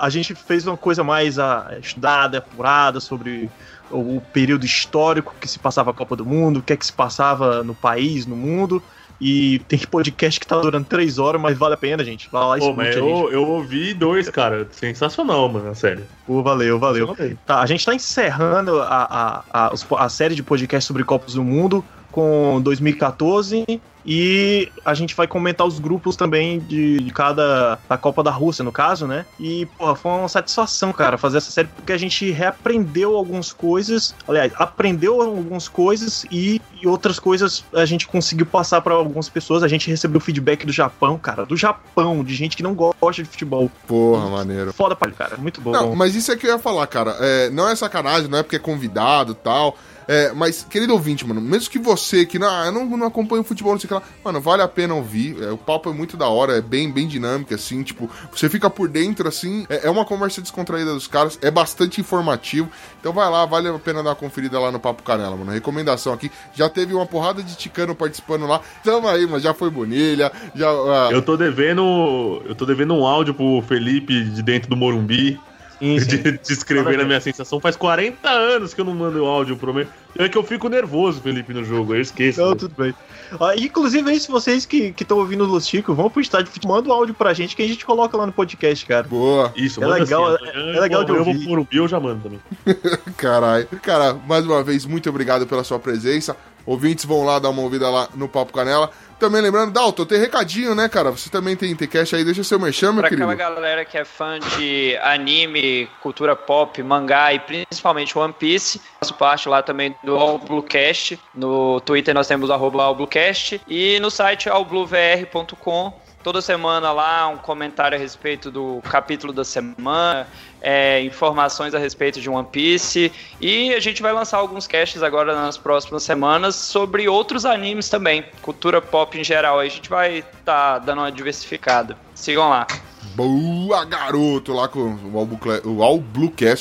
a 0.00 0.08
gente 0.08 0.34
fez 0.34 0.66
uma 0.66 0.76
coisa 0.76 1.02
mais 1.02 1.38
ah, 1.38 1.76
estudada, 1.80 2.38
apurada 2.38 3.00
sobre 3.00 3.50
o, 3.90 4.16
o 4.16 4.22
período 4.32 4.64
histórico 4.64 5.34
que 5.40 5.48
se 5.48 5.58
passava 5.58 5.90
a 5.90 5.94
Copa 5.94 6.16
do 6.16 6.24
Mundo, 6.24 6.58
o 6.58 6.62
que 6.62 6.72
é 6.72 6.76
que 6.76 6.86
se 6.86 6.92
passava 6.92 7.62
no 7.62 7.74
país, 7.74 8.26
no 8.26 8.36
mundo. 8.36 8.82
E 9.20 9.58
tem 9.66 9.80
podcast 9.80 10.38
que 10.38 10.46
tá 10.46 10.56
durando 10.60 10.86
três 10.86 11.18
horas, 11.18 11.40
mas 11.40 11.58
vale 11.58 11.74
a 11.74 11.76
pena, 11.76 12.04
gente. 12.04 12.28
Vai 12.30 12.44
lá 12.46 12.56
e 12.56 12.60
Pô, 12.60 12.72
mas 12.72 12.94
a 12.94 12.98
eu, 13.00 13.30
eu 13.32 13.42
ouvi 13.42 13.92
dois, 13.92 14.30
cara. 14.30 14.68
Sensacional, 14.70 15.48
mano, 15.48 15.74
sério. 15.74 16.06
Pô, 16.24 16.40
valeu, 16.40 16.78
valeu. 16.78 17.16
Tá, 17.44 17.60
a 17.60 17.66
gente 17.66 17.84
tá 17.84 17.92
encerrando 17.94 18.80
a, 18.80 19.42
a, 19.52 19.70
a, 19.70 20.04
a 20.04 20.08
série 20.08 20.36
de 20.36 20.42
podcasts 20.42 20.86
sobre 20.86 21.02
Copas 21.02 21.34
do 21.34 21.42
Mundo 21.42 21.84
com 22.10 22.60
2014 22.62 23.80
E 24.10 24.70
a 24.84 24.94
gente 24.94 25.14
vai 25.14 25.26
comentar 25.26 25.66
os 25.66 25.78
grupos 25.78 26.16
também 26.16 26.60
de, 26.60 26.98
de 26.98 27.10
cada. 27.12 27.78
da 27.88 27.98
Copa 27.98 28.22
da 28.22 28.30
Rússia, 28.30 28.64
no 28.64 28.72
caso, 28.72 29.06
né? 29.06 29.26
E, 29.38 29.66
porra, 29.76 29.94
foi 29.94 30.10
uma 30.12 30.28
satisfação, 30.28 30.92
cara, 30.92 31.18
fazer 31.18 31.38
essa 31.38 31.50
série, 31.50 31.68
porque 31.68 31.92
a 31.92 31.98
gente 31.98 32.30
reaprendeu 32.30 33.16
algumas 33.16 33.52
coisas. 33.52 34.14
Aliás, 34.26 34.52
aprendeu 34.56 35.20
algumas 35.20 35.68
coisas 35.68 36.24
e, 36.30 36.60
e 36.80 36.88
outras 36.88 37.18
coisas 37.18 37.62
a 37.74 37.84
gente 37.84 38.06
conseguiu 38.06 38.46
passar 38.46 38.80
para 38.80 38.94
algumas 38.94 39.28
pessoas. 39.28 39.62
A 39.62 39.68
gente 39.68 39.90
recebeu 39.90 40.20
feedback 40.20 40.64
do 40.64 40.72
Japão, 40.72 41.18
cara, 41.18 41.44
do 41.44 41.56
Japão, 41.56 42.24
de 42.24 42.34
gente 42.34 42.56
que 42.56 42.62
não 42.62 42.74
gosta 42.74 43.22
de 43.22 43.28
futebol. 43.28 43.70
Porra, 43.86 44.30
maneiro. 44.30 44.72
Foda 44.72 44.96
pra 44.96 45.08
ele, 45.08 45.16
cara. 45.16 45.36
Muito 45.36 45.60
bom. 45.60 45.72
Não, 45.72 45.94
mas 45.94 46.14
isso 46.14 46.32
é 46.32 46.36
que 46.36 46.46
eu 46.46 46.50
ia 46.50 46.58
falar, 46.58 46.86
cara. 46.86 47.14
É, 47.20 47.50
não 47.50 47.68
é 47.68 47.76
sacanagem, 47.76 48.28
não 48.28 48.38
é 48.38 48.42
porque 48.42 48.56
é 48.56 48.60
convidado 48.60 49.32
e 49.32 49.36
tal. 49.36 49.76
É, 50.08 50.32
mas, 50.32 50.66
querido 50.68 50.94
ouvinte, 50.94 51.26
mano, 51.26 51.38
mesmo 51.38 51.70
que 51.70 51.78
você 51.78 52.24
que 52.24 52.38
não, 52.38 52.64
eu 52.64 52.72
não, 52.72 52.96
não 52.96 53.06
acompanha 53.06 53.42
o 53.42 53.44
futebol, 53.44 53.72
não 53.72 53.78
sei 53.78 53.84
o 53.86 53.88
que 53.88 53.94
lá, 53.94 54.02
mano, 54.24 54.40
vale 54.40 54.62
a 54.62 54.68
pena 54.68 54.94
ouvir. 54.94 55.36
É, 55.42 55.50
o 55.50 55.58
papo 55.58 55.90
é 55.90 55.92
muito 55.92 56.16
da 56.16 56.26
hora, 56.28 56.56
é 56.56 56.62
bem, 56.62 56.90
bem 56.90 57.06
dinâmico, 57.06 57.52
assim, 57.54 57.82
tipo, 57.82 58.10
você 58.32 58.48
fica 58.48 58.70
por 58.70 58.88
dentro, 58.88 59.28
assim, 59.28 59.66
é, 59.68 59.86
é 59.86 59.90
uma 59.90 60.06
conversa 60.06 60.40
descontraída 60.40 60.94
dos 60.94 61.06
caras, 61.06 61.38
é 61.42 61.50
bastante 61.50 62.00
informativo. 62.00 62.70
Então 62.98 63.12
vai 63.12 63.30
lá, 63.30 63.44
vale 63.44 63.68
a 63.68 63.78
pena 63.78 64.02
dar 64.02 64.10
uma 64.10 64.16
conferida 64.16 64.58
lá 64.58 64.72
no 64.72 64.80
Papo 64.80 65.02
Canela, 65.02 65.36
mano. 65.36 65.52
Recomendação 65.52 66.12
aqui. 66.12 66.30
Já 66.54 66.68
teve 66.68 66.94
uma 66.94 67.06
porrada 67.06 67.42
de 67.42 67.54
ticano 67.54 67.94
participando 67.94 68.46
lá. 68.46 68.60
Tamo 68.82 69.06
aí, 69.08 69.26
mas 69.26 69.42
já 69.42 69.52
foi 69.52 69.70
Bonilha, 69.70 70.32
já. 70.54 70.68
ah, 70.70 71.08
Eu 71.12 71.20
tô 71.22 71.36
devendo. 71.36 72.42
Eu 72.46 72.54
tô 72.54 72.64
devendo 72.64 72.94
um 72.94 73.06
áudio 73.06 73.34
pro 73.34 73.62
Felipe 73.68 74.24
de 74.24 74.42
dentro 74.42 74.70
do 74.70 74.76
Morumbi. 74.76 75.38
Sim, 75.78 75.98
sim. 76.00 76.06
De, 76.08 76.32
de 76.38 76.52
escrever 76.52 77.00
a 77.00 77.04
minha 77.04 77.20
sensação. 77.20 77.60
Faz 77.60 77.76
40 77.76 78.28
anos 78.28 78.74
que 78.74 78.80
eu 78.80 78.84
não 78.84 78.94
mando 78.94 79.24
áudio 79.24 79.56
pro 79.56 79.72
meu. 79.72 79.86
É 80.18 80.28
que 80.28 80.36
eu 80.36 80.42
fico 80.42 80.68
nervoso, 80.68 81.20
Felipe, 81.20 81.54
no 81.54 81.62
jogo. 81.64 81.94
Eu 81.94 82.00
esqueço. 82.00 82.40
Não, 82.40 82.56
tudo 82.56 82.74
bem. 82.76 82.92
Ah, 83.40 83.54
inclusive, 83.56 84.10
aí, 84.10 84.18
se 84.18 84.28
vocês 84.30 84.66
que 84.66 84.92
estão 84.98 85.18
ouvindo 85.18 85.44
o 85.44 85.46
Los 85.46 85.68
Chico, 85.68 85.94
vão 85.94 86.10
pro 86.10 86.20
estádio 86.20 86.50
manda 86.66 86.88
um 86.88 86.92
áudio 86.92 87.14
pra 87.14 87.32
gente 87.34 87.54
que 87.54 87.62
a 87.62 87.68
gente 87.68 87.84
coloca 87.86 88.16
lá 88.16 88.26
no 88.26 88.32
podcast, 88.32 88.84
cara. 88.86 89.06
Boa. 89.06 89.52
Isso, 89.54 89.82
É 89.82 89.86
manda 89.86 90.00
legal, 90.02 90.26
assim, 90.34 90.44
é- 90.46 90.76
é 90.76 90.80
legal 90.80 91.04
de 91.04 91.10
eu 91.12 91.16
vou 91.18 91.26
ouvir. 91.28 91.38
pro 91.40 91.48
Morumbi, 91.50 91.76
eu 91.76 91.86
já 91.86 92.00
mando 92.00 92.22
também. 92.22 92.40
Caralho. 93.16 93.68
Cara, 93.82 94.14
mais 94.14 94.44
uma 94.44 94.62
vez, 94.62 94.84
muito 94.84 95.08
obrigado 95.08 95.46
pela 95.46 95.62
sua 95.62 95.78
presença. 95.78 96.36
Ouvintes 96.68 97.06
vão 97.06 97.24
lá 97.24 97.38
dar 97.38 97.48
uma 97.48 97.62
ouvida 97.62 97.88
lá 97.88 98.10
no 98.14 98.28
Papo 98.28 98.52
Canela. 98.52 98.90
Também 99.18 99.40
lembrando, 99.40 99.72
Dalton, 99.72 100.04
tem 100.04 100.20
recadinho, 100.20 100.74
né, 100.74 100.86
cara? 100.86 101.10
Você 101.10 101.30
também 101.30 101.56
tem 101.56 101.74
TCast 101.74 102.14
aí, 102.14 102.22
deixa 102.22 102.44
seu 102.44 102.60
merchan, 102.60 102.92
meu 102.92 103.00
Pra 103.00 103.08
querido. 103.08 103.28
aquela 103.30 103.50
galera 103.50 103.84
que 103.86 103.96
é 103.96 104.04
fã 104.04 104.38
de 104.38 104.94
anime, 105.02 105.88
cultura 106.02 106.36
pop, 106.36 106.80
mangá 106.82 107.32
e 107.32 107.38
principalmente 107.40 108.16
One 108.18 108.34
Piece, 108.34 108.82
faço 109.00 109.14
parte 109.14 109.48
lá 109.48 109.62
também 109.62 109.96
do 110.04 110.14
All 110.14 110.38
Bluecast. 110.38 111.18
No 111.34 111.80
Twitter 111.80 112.14
nós 112.14 112.26
temos 112.26 112.50
arroba 112.50 112.82
All 112.82 112.94
Bluecast 112.94 113.62
e 113.66 113.98
no 114.00 114.10
site 114.10 114.50
allbluevr.com. 114.50 115.92
Toda 116.22 116.42
semana 116.42 116.92
lá 116.92 117.28
um 117.28 117.38
comentário 117.38 117.96
a 117.96 118.00
respeito 118.00 118.50
do 118.50 118.82
capítulo 118.90 119.32
da 119.32 119.44
semana, 119.44 120.26
é, 120.60 121.02
informações 121.02 121.74
a 121.74 121.78
respeito 121.78 122.20
de 122.20 122.28
One 122.28 122.46
Piece. 122.50 123.12
E 123.40 123.72
a 123.74 123.80
gente 123.80 124.02
vai 124.02 124.12
lançar 124.12 124.38
alguns 124.38 124.66
casts 124.66 125.02
agora 125.02 125.34
nas 125.34 125.56
próximas 125.56 126.02
semanas 126.02 126.54
sobre 126.56 127.08
outros 127.08 127.44
animes 127.44 127.88
também, 127.88 128.24
cultura 128.42 128.80
pop 128.80 129.18
em 129.18 129.24
geral. 129.24 129.58
Aí 129.60 129.68
a 129.68 129.70
gente 129.70 129.88
vai 129.88 130.18
estar 130.18 130.78
dando 130.80 130.98
uma 131.00 131.12
diversificada. 131.12 131.96
Sigam 132.14 132.48
lá. 132.48 132.66
Boa, 133.14 133.84
garoto, 133.84 134.52
lá 134.52 134.68
com 134.68 134.96
o, 135.12 135.18
Albucle- 135.18 135.62
o 135.64 135.82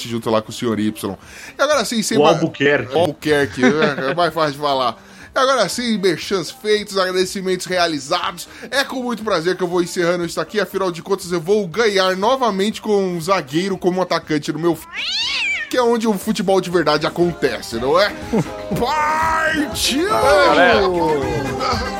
junto 0.07 0.29
lá 0.29 0.41
com 0.41 0.49
o 0.49 0.53
Sr. 0.53 0.79
Y. 0.79 1.15
E 1.57 1.61
agora 1.61 1.83
sim, 1.85 2.01
sem 2.01 2.17
O 2.17 2.25
Albuquerque. 2.25 2.97
Albuquerque, 2.97 3.61
é 3.63 4.11
é 4.11 4.15
mais 4.15 4.33
fácil 4.33 4.53
de 4.53 4.59
falar. 4.59 4.97
E 5.37 5.39
agora 5.39 5.69
sim, 5.69 5.99
merchans 5.99 6.49
feitos, 6.49 6.97
agradecimentos 6.97 7.67
realizados. 7.67 8.49
É 8.71 8.83
com 8.83 9.03
muito 9.03 9.23
prazer 9.23 9.55
que 9.55 9.61
eu 9.61 9.67
vou 9.67 9.83
encerrando 9.83 10.25
isso 10.25 10.41
aqui. 10.41 10.59
Afinal 10.59 10.91
de 10.91 11.03
contas, 11.03 11.31
eu 11.31 11.39
vou 11.39 11.67
ganhar 11.67 12.17
novamente 12.17 12.81
com 12.81 13.03
um 13.03 13.21
zagueiro 13.21 13.77
como 13.77 14.01
atacante 14.01 14.51
no 14.51 14.57
meu. 14.57 14.75
Que 15.69 15.77
é 15.77 15.83
onde 15.83 16.07
o 16.07 16.17
futebol 16.17 16.59
de 16.59 16.71
verdade 16.71 17.05
acontece, 17.05 17.75
não 17.75 17.99
é? 17.99 18.09
Partiu! 18.79 20.09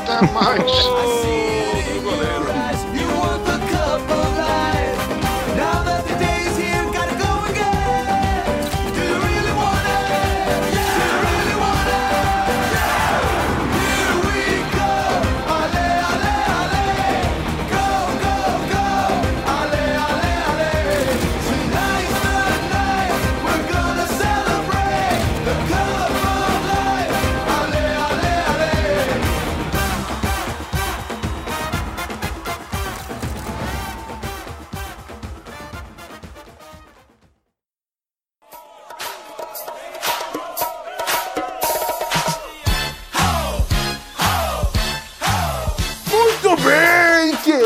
Até 0.02 0.32
mais. 0.32 1.57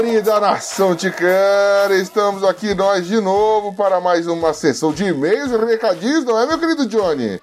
Querida 0.02 0.40
nação 0.40 0.96
ticana, 0.96 1.94
estamos 1.94 2.42
aqui 2.42 2.74
nós 2.74 3.06
de 3.06 3.20
novo 3.20 3.72
para 3.72 4.00
mais 4.00 4.26
uma 4.26 4.52
sessão 4.52 4.92
de 4.92 5.04
e-mails 5.04 5.52
e 5.52 5.56
recadinhos, 5.56 6.24
não 6.24 6.40
é, 6.40 6.44
meu 6.44 6.58
querido 6.58 6.86
Johnny? 6.86 7.40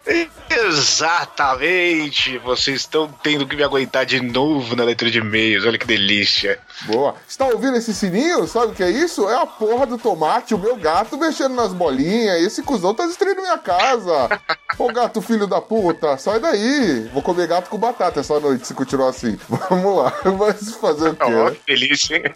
Exatamente. 0.50 2.38
Vocês 2.40 2.82
estão 2.82 3.10
tendo 3.24 3.48
que 3.48 3.56
me 3.56 3.64
aguentar 3.64 4.06
de 4.06 4.22
novo 4.22 4.76
na 4.76 4.84
letra 4.84 5.10
de 5.10 5.20
e-mails. 5.20 5.66
Olha 5.66 5.78
que 5.78 5.88
delícia. 5.88 6.60
Boa. 6.82 7.16
Está 7.26 7.46
ouvindo 7.46 7.78
esse 7.78 7.94
sininho? 7.94 8.46
Sabe 8.46 8.74
o 8.74 8.76
que 8.76 8.84
é 8.84 8.90
isso? 8.90 9.30
É 9.30 9.42
a 9.42 9.46
porra 9.46 9.86
do 9.86 9.98
tomate, 9.98 10.54
o 10.54 10.60
meu 10.60 10.76
gato 10.76 11.18
mexendo 11.18 11.56
nas 11.56 11.72
bolinhas. 11.72 12.42
Esse 12.42 12.62
cuzão 12.62 12.94
tá 12.94 13.06
destruindo 13.06 13.42
minha 13.42 13.58
casa. 13.58 14.30
Ô 14.80 14.88
gato 14.94 15.22
filho 15.22 15.46
da 15.46 15.60
puta, 15.60 16.18
sai 16.18 16.40
daí. 16.40 17.02
Vou 17.14 17.22
comer 17.22 17.48
gato 17.48 17.70
com 17.70 17.78
batata 17.78 18.22
essa 18.22 18.40
noite 18.40 18.66
se 18.66 18.74
continuar 18.74 19.10
assim. 19.10 19.38
Vamos 19.70 19.98
lá, 19.98 20.14
mas 20.40 20.74
fazer 20.76 21.10
o 21.10 21.16
quê? 21.18 21.24
Ó, 21.26 21.50
né? 21.50 21.58
delícia, 21.68 22.16
hein? 22.16 22.34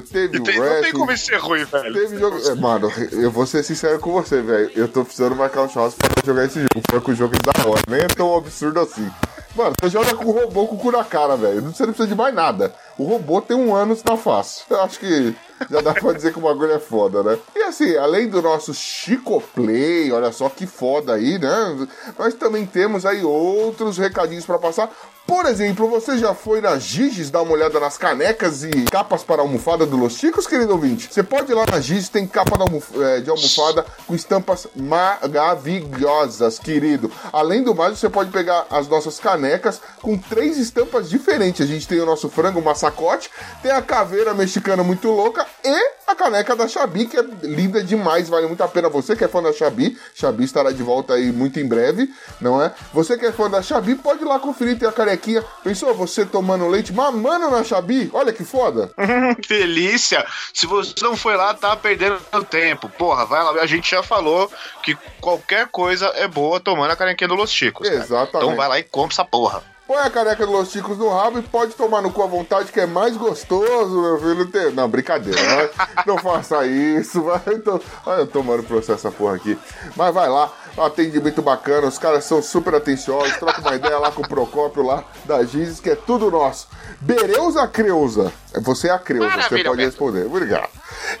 conferida. 0.00 0.32
Teve 0.32 0.40
tem- 0.44 0.58
não 0.60 0.80
tem 0.82 0.92
como 0.92 1.12
isso 1.12 1.26
ser 1.26 1.36
ruim, 1.38 1.64
velho. 1.64 1.92
Teve 1.94 2.18
jogo. 2.18 2.38
é, 2.48 2.54
Mano, 2.54 2.92
eu 3.12 3.30
vou 3.30 3.46
ser 3.46 3.62
sincero 3.62 3.98
com 3.98 4.12
você, 4.12 4.40
velho. 4.42 4.70
Eu 4.74 4.88
tô 4.88 5.04
precisando 5.04 5.34
marcar 5.36 5.62
um 5.62 5.68
churrasco 5.68 5.98
pra 5.98 6.22
jogar 6.24 6.44
esse 6.44 6.58
jogo. 6.60 6.82
Foi 6.90 7.00
com 7.00 7.12
o 7.12 7.14
jogo 7.14 7.34
é 7.36 7.52
da 7.62 7.68
hora. 7.68 7.82
Nem 7.88 8.00
é 8.00 8.06
tão 8.06 8.36
absurdo 8.36 8.80
assim. 8.80 9.08
Mano, 9.56 9.72
você 9.80 9.88
joga 9.90 10.14
com 10.14 10.24
o 10.26 10.30
robô 10.30 10.66
com 10.68 10.76
o 10.76 10.78
cu 10.78 10.92
na 10.92 11.02
cara, 11.04 11.36
velho. 11.36 11.62
Você 11.62 11.84
não 11.84 11.92
precisa 11.92 12.06
de 12.08 12.14
mais 12.14 12.32
nada. 12.34 12.72
O 12.98 13.04
robô 13.04 13.40
tem 13.40 13.56
um 13.56 13.74
ânus 13.74 14.02
na 14.02 14.16
face. 14.16 14.64
Eu 14.68 14.80
acho 14.82 14.98
que 14.98 15.34
já 15.70 15.80
dá 15.80 15.94
pra 15.94 16.12
dizer 16.12 16.32
que 16.32 16.38
o 16.38 16.42
bagulho 16.42 16.72
é 16.72 16.78
foda, 16.78 17.22
né? 17.22 17.38
E 17.54 17.62
assim, 17.62 17.96
além 17.96 18.28
do 18.28 18.42
nosso 18.42 18.74
Chico 18.74 19.40
Play, 19.54 20.10
olha 20.12 20.32
só 20.32 20.48
que 20.48 20.66
foda 20.66 21.14
aí, 21.14 21.38
né? 21.38 21.88
Nós 22.18 22.34
também 22.34 22.66
temos 22.66 23.06
aí 23.06 23.24
outros 23.24 23.98
recadinhos 23.98 24.44
pra 24.44 24.58
passar. 24.58 24.90
Por 25.28 25.44
exemplo, 25.44 25.86
você 25.90 26.16
já 26.16 26.32
foi 26.32 26.62
na 26.62 26.78
Giges 26.78 27.28
dar 27.28 27.42
uma 27.42 27.52
olhada 27.52 27.78
nas 27.78 27.98
canecas 27.98 28.64
e 28.64 28.70
capas 28.90 29.22
para 29.22 29.42
almofada 29.42 29.84
do 29.84 29.94
Los 29.94 30.14
Chicos, 30.14 30.46
querido 30.46 30.72
ouvinte? 30.72 31.12
Você 31.12 31.22
pode 31.22 31.52
ir 31.52 31.54
lá 31.54 31.66
na 31.70 31.80
Giges, 31.80 32.08
tem 32.08 32.26
capa 32.26 32.56
eh, 32.56 33.20
de 33.20 33.28
almofada 33.28 33.84
com 34.06 34.14
estampas 34.14 34.66
maravilhosas, 34.74 36.58
querido. 36.58 37.12
Além 37.30 37.62
do 37.62 37.74
mais, 37.74 37.98
você 37.98 38.08
pode 38.08 38.30
pegar 38.30 38.66
as 38.70 38.88
nossas 38.88 39.20
canecas 39.20 39.82
com 40.00 40.16
três 40.16 40.56
estampas 40.56 41.10
diferentes. 41.10 41.60
A 41.60 41.66
gente 41.66 41.86
tem 41.86 42.00
o 42.00 42.06
nosso 42.06 42.30
frango 42.30 42.62
massacote, 42.88 43.30
tem 43.62 43.70
a 43.70 43.82
caveira 43.82 44.34
mexicana 44.34 44.82
muito 44.82 45.08
louca 45.08 45.46
e 45.64 45.92
a 46.06 46.14
caneca 46.14 46.56
da 46.56 46.66
Xabi, 46.66 47.06
que 47.06 47.18
é 47.18 47.22
linda 47.42 47.82
demais, 47.82 48.28
vale 48.28 48.46
muito 48.46 48.62
a 48.62 48.68
pena. 48.68 48.88
Você 48.88 49.14
que 49.14 49.24
é 49.24 49.28
fã 49.28 49.42
da 49.42 49.52
Xabi, 49.52 49.98
Xabi 50.14 50.44
estará 50.44 50.72
de 50.72 50.82
volta 50.82 51.14
aí 51.14 51.30
muito 51.30 51.60
em 51.60 51.66
breve, 51.66 52.10
não 52.40 52.62
é? 52.62 52.72
Você 52.92 53.18
que 53.18 53.26
é 53.26 53.32
fã 53.32 53.50
da 53.50 53.62
Xabi, 53.62 53.94
pode 53.94 54.22
ir 54.22 54.26
lá 54.26 54.38
conferir, 54.38 54.78
tem 54.78 54.88
a 54.88 54.92
canequinha. 54.92 55.44
Pensou 55.62 55.94
você 55.94 56.24
tomando 56.24 56.66
leite, 56.66 56.92
mamando 56.92 57.50
na 57.50 57.62
Xabi? 57.62 58.10
Olha 58.14 58.32
que 58.32 58.44
foda. 58.44 58.90
Delícia! 59.48 60.24
Se 60.54 60.66
você 60.66 60.94
não 61.02 61.16
foi 61.16 61.36
lá, 61.36 61.52
tá 61.52 61.76
perdendo 61.76 62.18
tempo. 62.48 62.88
Porra, 62.88 63.26
vai 63.26 63.42
lá. 63.42 63.50
A 63.60 63.66
gente 63.66 63.90
já 63.90 64.02
falou 64.02 64.50
que 64.82 64.96
qualquer 65.20 65.68
coisa 65.68 66.06
é 66.16 66.26
boa 66.26 66.58
tomando 66.58 66.90
a 66.90 66.96
canequinha 66.96 67.28
do 67.28 67.34
Los 67.34 67.50
Chicos. 67.50 67.86
cara. 67.86 68.00
Exatamente. 68.00 68.36
Então 68.36 68.56
vai 68.56 68.68
lá 68.68 68.78
e 68.78 68.82
compra 68.82 69.14
essa 69.14 69.24
porra. 69.24 69.62
Põe 69.88 70.02
a 70.02 70.10
caneca 70.10 70.44
do 70.44 70.52
Los 70.52 70.70
Chicos 70.70 70.98
no 70.98 71.08
rabo 71.08 71.38
e 71.38 71.42
pode 71.42 71.72
tomar 71.72 72.02
no 72.02 72.12
cu 72.12 72.22
à 72.22 72.26
vontade, 72.26 72.70
que 72.70 72.78
é 72.78 72.84
mais 72.84 73.16
gostoso, 73.16 73.98
meu 74.02 74.18
filho. 74.18 74.72
Não, 74.74 74.86
brincadeira. 74.86 75.70
Não 76.06 76.18
faça 76.18 76.66
isso. 76.66 77.22
Vai. 77.22 77.40
Então... 77.54 77.80
Olha, 78.04 78.20
eu 78.20 78.26
tomando 78.26 78.62
processo 78.64 79.06
essa 79.06 79.10
porra 79.10 79.36
aqui. 79.36 79.58
Mas 79.96 80.12
vai 80.12 80.28
lá. 80.28 80.52
Atendimento 80.76 81.40
bacana. 81.40 81.86
Os 81.86 81.96
caras 81.96 82.24
são 82.24 82.42
super 82.42 82.74
atenciosos. 82.74 83.38
Troca 83.38 83.62
uma 83.62 83.76
ideia 83.76 83.98
lá 83.98 84.12
com 84.12 84.20
o 84.20 84.28
Procópio 84.28 84.82
lá 84.82 85.02
da 85.24 85.42
Gizes, 85.42 85.80
que 85.80 85.88
é 85.88 85.94
tudo 85.96 86.30
nosso. 86.30 86.68
Bereuza 87.00 87.66
Creuza. 87.66 88.30
Você 88.60 88.88
é 88.88 88.90
a 88.90 88.98
Creuza, 88.98 89.40
você 89.48 89.64
pode 89.64 89.82
responder. 89.82 90.26
Obrigado. 90.26 90.68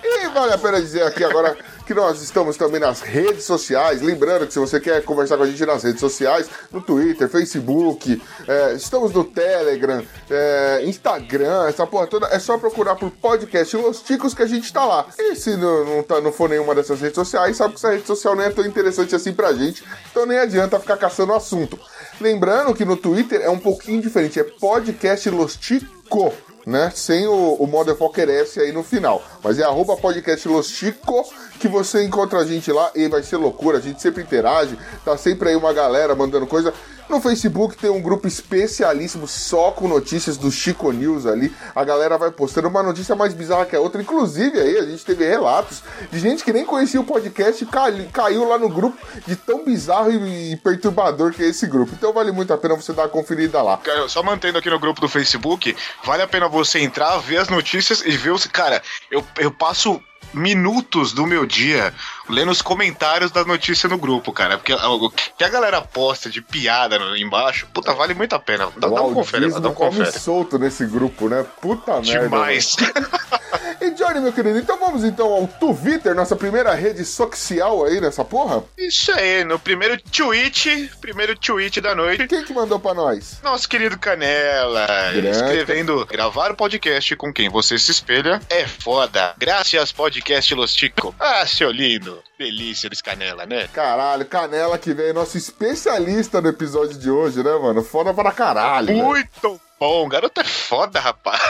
E 0.02 0.28
vale 0.28 0.52
a 0.52 0.58
pena 0.58 0.80
dizer 0.80 1.02
aqui 1.02 1.24
agora 1.24 1.56
que 1.86 1.94
nós 1.94 2.20
estamos 2.20 2.56
também 2.56 2.80
nas 2.80 3.00
redes 3.00 3.44
sociais. 3.44 4.02
Lembrando 4.02 4.46
que 4.46 4.52
se 4.52 4.58
você 4.58 4.78
quer 4.78 5.02
conversar 5.02 5.36
com 5.36 5.44
a 5.44 5.46
gente 5.46 5.64
nas 5.64 5.82
redes 5.82 6.00
sociais, 6.00 6.48
no 6.70 6.82
Twitter, 6.82 7.28
Facebook, 7.28 8.20
é, 8.46 8.74
estamos 8.74 9.12
no 9.12 9.24
Telegram, 9.24 10.04
é, 10.30 10.82
Instagram, 10.84 11.66
essa 11.66 11.86
porra 11.86 12.06
toda, 12.06 12.26
é 12.26 12.38
só 12.38 12.58
procurar 12.58 12.94
por 12.96 13.10
podcast 13.10 13.74
Los 13.76 14.02
Ticos 14.02 14.34
que 14.34 14.42
a 14.42 14.46
gente 14.46 14.70
tá 14.72 14.84
lá. 14.84 15.06
E 15.18 15.34
se 15.34 15.56
não, 15.56 15.84
não, 15.84 16.02
tá, 16.02 16.20
não 16.20 16.30
for 16.30 16.48
nenhuma 16.48 16.74
dessas 16.74 17.00
redes 17.00 17.14
sociais, 17.14 17.56
sabe 17.56 17.74
que 17.74 17.78
essa 17.78 17.90
rede 17.90 18.06
social 18.06 18.36
não 18.36 18.44
é 18.44 18.50
tão 18.50 18.66
interessante 18.66 19.14
assim 19.14 19.32
pra 19.32 19.54
gente, 19.54 19.82
então 20.10 20.26
nem 20.26 20.38
adianta 20.38 20.78
ficar 20.78 20.98
caçando 20.98 21.32
assunto. 21.32 21.78
Lembrando 22.20 22.74
que 22.74 22.84
no 22.84 22.96
Twitter 22.96 23.40
é 23.40 23.48
um 23.48 23.58
pouquinho 23.58 24.02
diferente, 24.02 24.38
é 24.38 24.44
podcast 24.44 25.30
Los 25.30 25.56
Tico 25.56 26.34
né? 26.68 26.92
Sem 26.94 27.26
o, 27.26 27.54
o 27.54 27.66
Motherfucker 27.66 28.28
S 28.28 28.60
aí 28.60 28.72
no 28.72 28.84
final. 28.84 29.22
Mas 29.42 29.58
é 29.58 29.64
arroba 29.64 29.96
podcast 29.96 30.46
Los 30.46 30.68
Chico 30.68 31.24
que 31.58 31.66
você 31.66 32.04
encontra 32.04 32.40
a 32.40 32.44
gente 32.44 32.70
lá 32.70 32.90
e 32.94 33.08
vai 33.08 33.22
ser 33.22 33.36
loucura. 33.38 33.78
A 33.78 33.80
gente 33.80 34.00
sempre 34.00 34.22
interage, 34.22 34.78
tá 35.04 35.16
sempre 35.16 35.48
aí 35.48 35.56
uma 35.56 35.72
galera 35.72 36.14
mandando 36.14 36.46
coisa. 36.46 36.72
No 37.08 37.20
Facebook 37.22 37.76
tem 37.76 37.88
um 37.90 38.02
grupo 38.02 38.28
especialíssimo 38.28 39.26
só 39.26 39.70
com 39.70 39.88
notícias 39.88 40.36
do 40.36 40.50
Chico 40.50 40.92
News 40.92 41.24
ali. 41.24 41.50
A 41.74 41.82
galera 41.82 42.18
vai 42.18 42.30
postando 42.30 42.68
uma 42.68 42.82
notícia 42.82 43.16
mais 43.16 43.32
bizarra 43.32 43.64
que 43.64 43.74
a 43.74 43.80
outra. 43.80 44.02
Inclusive 44.02 44.58
aí 44.60 44.76
a 44.78 44.84
gente 44.84 45.04
teve 45.04 45.26
relatos 45.26 45.82
de 46.12 46.18
gente 46.20 46.44
que 46.44 46.52
nem 46.52 46.64
conhecia 46.66 47.00
o 47.00 47.04
podcast 47.04 47.64
e 47.64 47.66
cai- 47.66 48.08
caiu 48.12 48.46
lá 48.46 48.58
no 48.58 48.68
grupo 48.68 48.98
de 49.26 49.34
tão 49.36 49.64
bizarro 49.64 50.10
e 50.10 50.56
perturbador 50.56 51.32
que 51.32 51.42
é 51.42 51.46
esse 51.46 51.66
grupo. 51.66 51.92
Então 51.96 52.12
vale 52.12 52.30
muito 52.30 52.52
a 52.52 52.58
pena 52.58 52.74
você 52.76 52.92
dar 52.92 53.02
uma 53.04 53.08
conferida 53.08 53.62
lá. 53.62 53.78
Cara, 53.78 54.06
só 54.08 54.22
mantendo 54.22 54.58
aqui 54.58 54.68
no 54.68 54.78
grupo 54.78 55.00
do 55.00 55.08
Facebook, 55.08 55.74
vale 56.04 56.22
a 56.22 56.28
pena 56.28 56.46
você 56.48 56.80
entrar, 56.80 57.16
ver 57.18 57.38
as 57.38 57.48
notícias 57.48 58.02
e 58.04 58.10
ver 58.16 58.32
os. 58.32 58.46
Cara, 58.46 58.82
eu, 59.10 59.24
eu 59.38 59.50
passo 59.50 59.98
minutos 60.34 61.12
do 61.12 61.26
meu 61.26 61.46
dia 61.46 61.94
lendo 62.28 62.50
os 62.50 62.62
comentários 62.62 63.30
das 63.30 63.46
notícias 63.46 63.90
no 63.90 63.98
grupo, 63.98 64.32
cara. 64.32 64.58
Porque 64.58 64.72
o 64.72 65.10
que 65.10 65.44
a 65.44 65.48
galera 65.48 65.80
posta 65.80 66.30
de 66.30 66.40
piada 66.40 66.98
embaixo, 67.18 67.66
puta, 67.72 67.94
vale 67.94 68.14
muito 68.14 68.34
a 68.34 68.38
pena. 68.38 68.68
Dá, 68.76 68.88
dá 68.88 69.02
um 69.02 69.14
confere, 69.14 69.50
dá 69.50 69.68
um 69.68 69.74
confere. 69.74 70.12
solto 70.12 70.58
nesse 70.58 70.86
grupo, 70.86 71.28
né? 71.28 71.44
Puta 71.60 72.00
merda. 72.00 72.28
Demais. 72.28 72.76
E 73.80 73.90
Johnny, 73.90 74.20
meu 74.20 74.32
querido, 74.32 74.58
então 74.58 74.76
vamos 74.78 75.04
então 75.04 75.32
ao 75.32 75.46
Twitter, 75.46 76.14
nossa 76.14 76.34
primeira 76.34 76.74
rede 76.74 77.04
social 77.04 77.84
aí 77.84 78.00
nessa 78.00 78.24
porra? 78.24 78.64
Isso 78.76 79.12
aí, 79.12 79.44
no 79.44 79.58
primeiro 79.58 79.96
tweet, 80.02 80.90
primeiro 81.00 81.38
tweet 81.38 81.80
da 81.80 81.94
noite. 81.94 82.26
Quem 82.26 82.44
que 82.44 82.52
mandou 82.52 82.80
pra 82.80 82.92
nós? 82.92 83.40
Nosso 83.42 83.68
querido 83.68 83.96
Canela, 83.96 84.86
Grande. 85.12 85.28
escrevendo 85.28 86.04
gravar 86.06 86.50
o 86.50 86.56
podcast 86.56 87.14
com 87.16 87.32
quem 87.32 87.48
você 87.48 87.78
se 87.78 87.92
espelha 87.92 88.40
é 88.50 88.66
foda. 88.66 89.34
Graças 89.38 89.92
podcast 89.92 90.54
Los 90.54 90.74
Chico. 90.74 91.14
Ah, 91.18 91.46
seu 91.46 91.70
lindo. 91.70 92.17
Delícia 92.38 92.88
desse 92.88 93.02
Canela, 93.02 93.46
né? 93.46 93.68
Caralho, 93.72 94.24
Canela 94.26 94.78
que 94.78 94.92
veio 94.92 95.14
nosso 95.14 95.36
especialista 95.36 96.40
no 96.40 96.48
episódio 96.48 96.98
de 96.98 97.10
hoje, 97.10 97.42
né, 97.42 97.52
mano? 97.56 97.82
Foda 97.82 98.12
pra 98.14 98.32
caralho. 98.32 98.86
velho. 98.88 99.04
Muito 99.04 99.60
bom, 99.78 100.08
garoto 100.08 100.40
é 100.40 100.44
foda, 100.44 101.00
rapaz. 101.00 101.40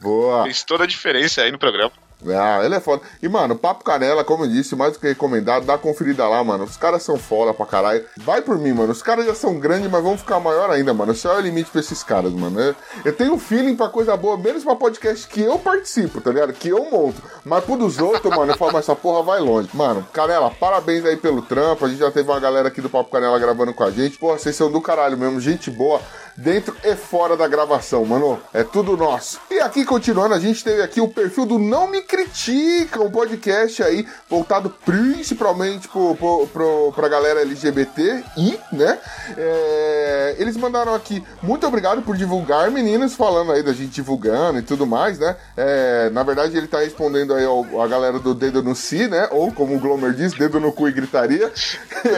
Boa. 0.00 0.44
Fez 0.44 0.62
toda 0.62 0.84
a 0.84 0.86
diferença 0.86 1.42
aí 1.42 1.52
no 1.52 1.58
programa. 1.58 1.92
Ah, 2.28 2.64
ele 2.64 2.74
é 2.74 2.80
foda. 2.80 3.02
E, 3.22 3.28
mano, 3.28 3.56
Papo 3.56 3.84
Canela, 3.84 4.22
como 4.24 4.44
eu 4.44 4.48
disse, 4.48 4.76
mais 4.76 4.92
do 4.92 4.98
que 4.98 5.08
recomendado, 5.08 5.64
dá 5.64 5.76
conferida 5.78 6.26
lá, 6.28 6.42
mano. 6.44 6.64
Os 6.64 6.76
caras 6.76 7.02
são 7.02 7.16
foda 7.16 7.52
pra 7.54 7.66
caralho. 7.66 8.04
Vai 8.18 8.42
por 8.42 8.58
mim, 8.58 8.72
mano. 8.72 8.92
Os 8.92 9.02
caras 9.02 9.26
já 9.26 9.34
são 9.34 9.58
grandes, 9.58 9.90
mas 9.90 10.02
vão 10.02 10.16
ficar 10.16 10.38
maior 10.40 10.70
ainda, 10.70 10.92
mano. 10.94 11.12
Esse 11.12 11.26
é 11.26 11.30
o 11.32 11.40
limite 11.40 11.70
pra 11.70 11.80
esses 11.80 12.02
caras, 12.02 12.32
mano. 12.32 12.60
Eu- 12.60 12.74
Eu 13.04 13.12
tenho 13.12 13.32
um 13.34 13.38
feeling 13.38 13.74
pra 13.74 13.88
coisa 13.88 14.16
boa, 14.16 14.36
menos 14.36 14.62
pra 14.64 14.74
podcast 14.76 15.26
que 15.26 15.40
eu 15.42 15.58
participo, 15.58 16.20
tá 16.20 16.30
ligado? 16.30 16.52
Que 16.52 16.68
eu 16.68 16.88
monto. 16.90 17.20
Mas 17.44 17.64
pro 17.64 17.76
dos 17.76 17.98
outros, 17.98 18.34
mano, 18.34 18.52
eu 18.52 18.56
falo, 18.56 18.72
mas 18.72 18.84
essa 18.84 18.94
porra 18.94 19.22
vai 19.22 19.40
longe. 19.40 19.68
Mano, 19.74 20.06
Canela, 20.12 20.50
parabéns 20.50 21.04
aí 21.04 21.16
pelo 21.16 21.42
trampo. 21.42 21.84
A 21.84 21.88
gente 21.88 21.98
já 21.98 22.10
teve 22.10 22.30
uma 22.30 22.38
galera 22.40 22.68
aqui 22.68 22.80
do 22.80 22.88
Papo 22.90 23.10
Canela 23.10 23.38
gravando 23.38 23.74
com 23.74 23.82
a 23.82 23.90
gente. 23.90 24.18
Porra, 24.18 24.38
vocês 24.38 24.54
são 24.54 24.70
do 24.70 24.80
caralho 24.80 25.16
mesmo. 25.18 25.40
Gente 25.40 25.70
boa 25.70 26.00
dentro 26.36 26.76
e 26.84 26.94
fora 26.94 27.36
da 27.36 27.46
gravação, 27.46 28.04
mano. 28.04 28.40
É 28.52 28.62
tudo 28.62 28.96
nosso. 28.96 29.40
E 29.50 29.60
aqui, 29.60 29.84
continuando, 29.84 30.34
a 30.34 30.38
gente 30.38 30.62
teve 30.62 30.82
aqui 30.82 31.00
o 31.00 31.08
perfil 31.08 31.46
do 31.46 31.58
Não 31.58 31.88
Me 31.88 32.02
Critica, 32.02 33.02
um 33.02 33.10
podcast 33.10 33.82
aí 33.82 34.06
voltado 34.28 34.70
principalmente 34.84 35.88
pro, 35.88 36.14
pro, 36.16 36.46
pro, 36.48 36.92
pra 36.94 37.08
galera 37.08 37.42
LGBT 37.42 38.24
e, 38.36 38.58
né? 38.72 38.98
É, 39.36 40.36
eles 40.38 40.56
mandaram 40.56 40.94
aqui, 40.94 41.22
muito 41.42 41.66
obrigado 41.66 42.02
por 42.02 42.16
divulgar, 42.16 42.70
meninos, 42.70 43.14
falando 43.14 43.52
aí 43.52 43.62
da 43.62 43.72
gente 43.72 43.90
divulgando 43.90 44.58
e 44.58 44.62
tudo 44.62 44.86
mais, 44.86 45.18
né? 45.18 45.36
É, 45.56 46.10
na 46.10 46.22
verdade, 46.22 46.56
ele 46.56 46.66
tá 46.66 46.80
respondendo 46.80 47.34
aí 47.34 47.44
ao, 47.44 47.80
a 47.80 47.86
galera 47.86 48.18
do 48.18 48.34
Dedo 48.34 48.62
no 48.62 48.74
Si, 48.74 49.08
né? 49.08 49.28
Ou, 49.30 49.52
como 49.52 49.76
o 49.76 49.78
Glomer 49.78 50.12
diz, 50.12 50.32
dedo 50.32 50.60
no 50.60 50.72
cu 50.72 50.88
e 50.88 50.92
gritaria. 50.92 51.50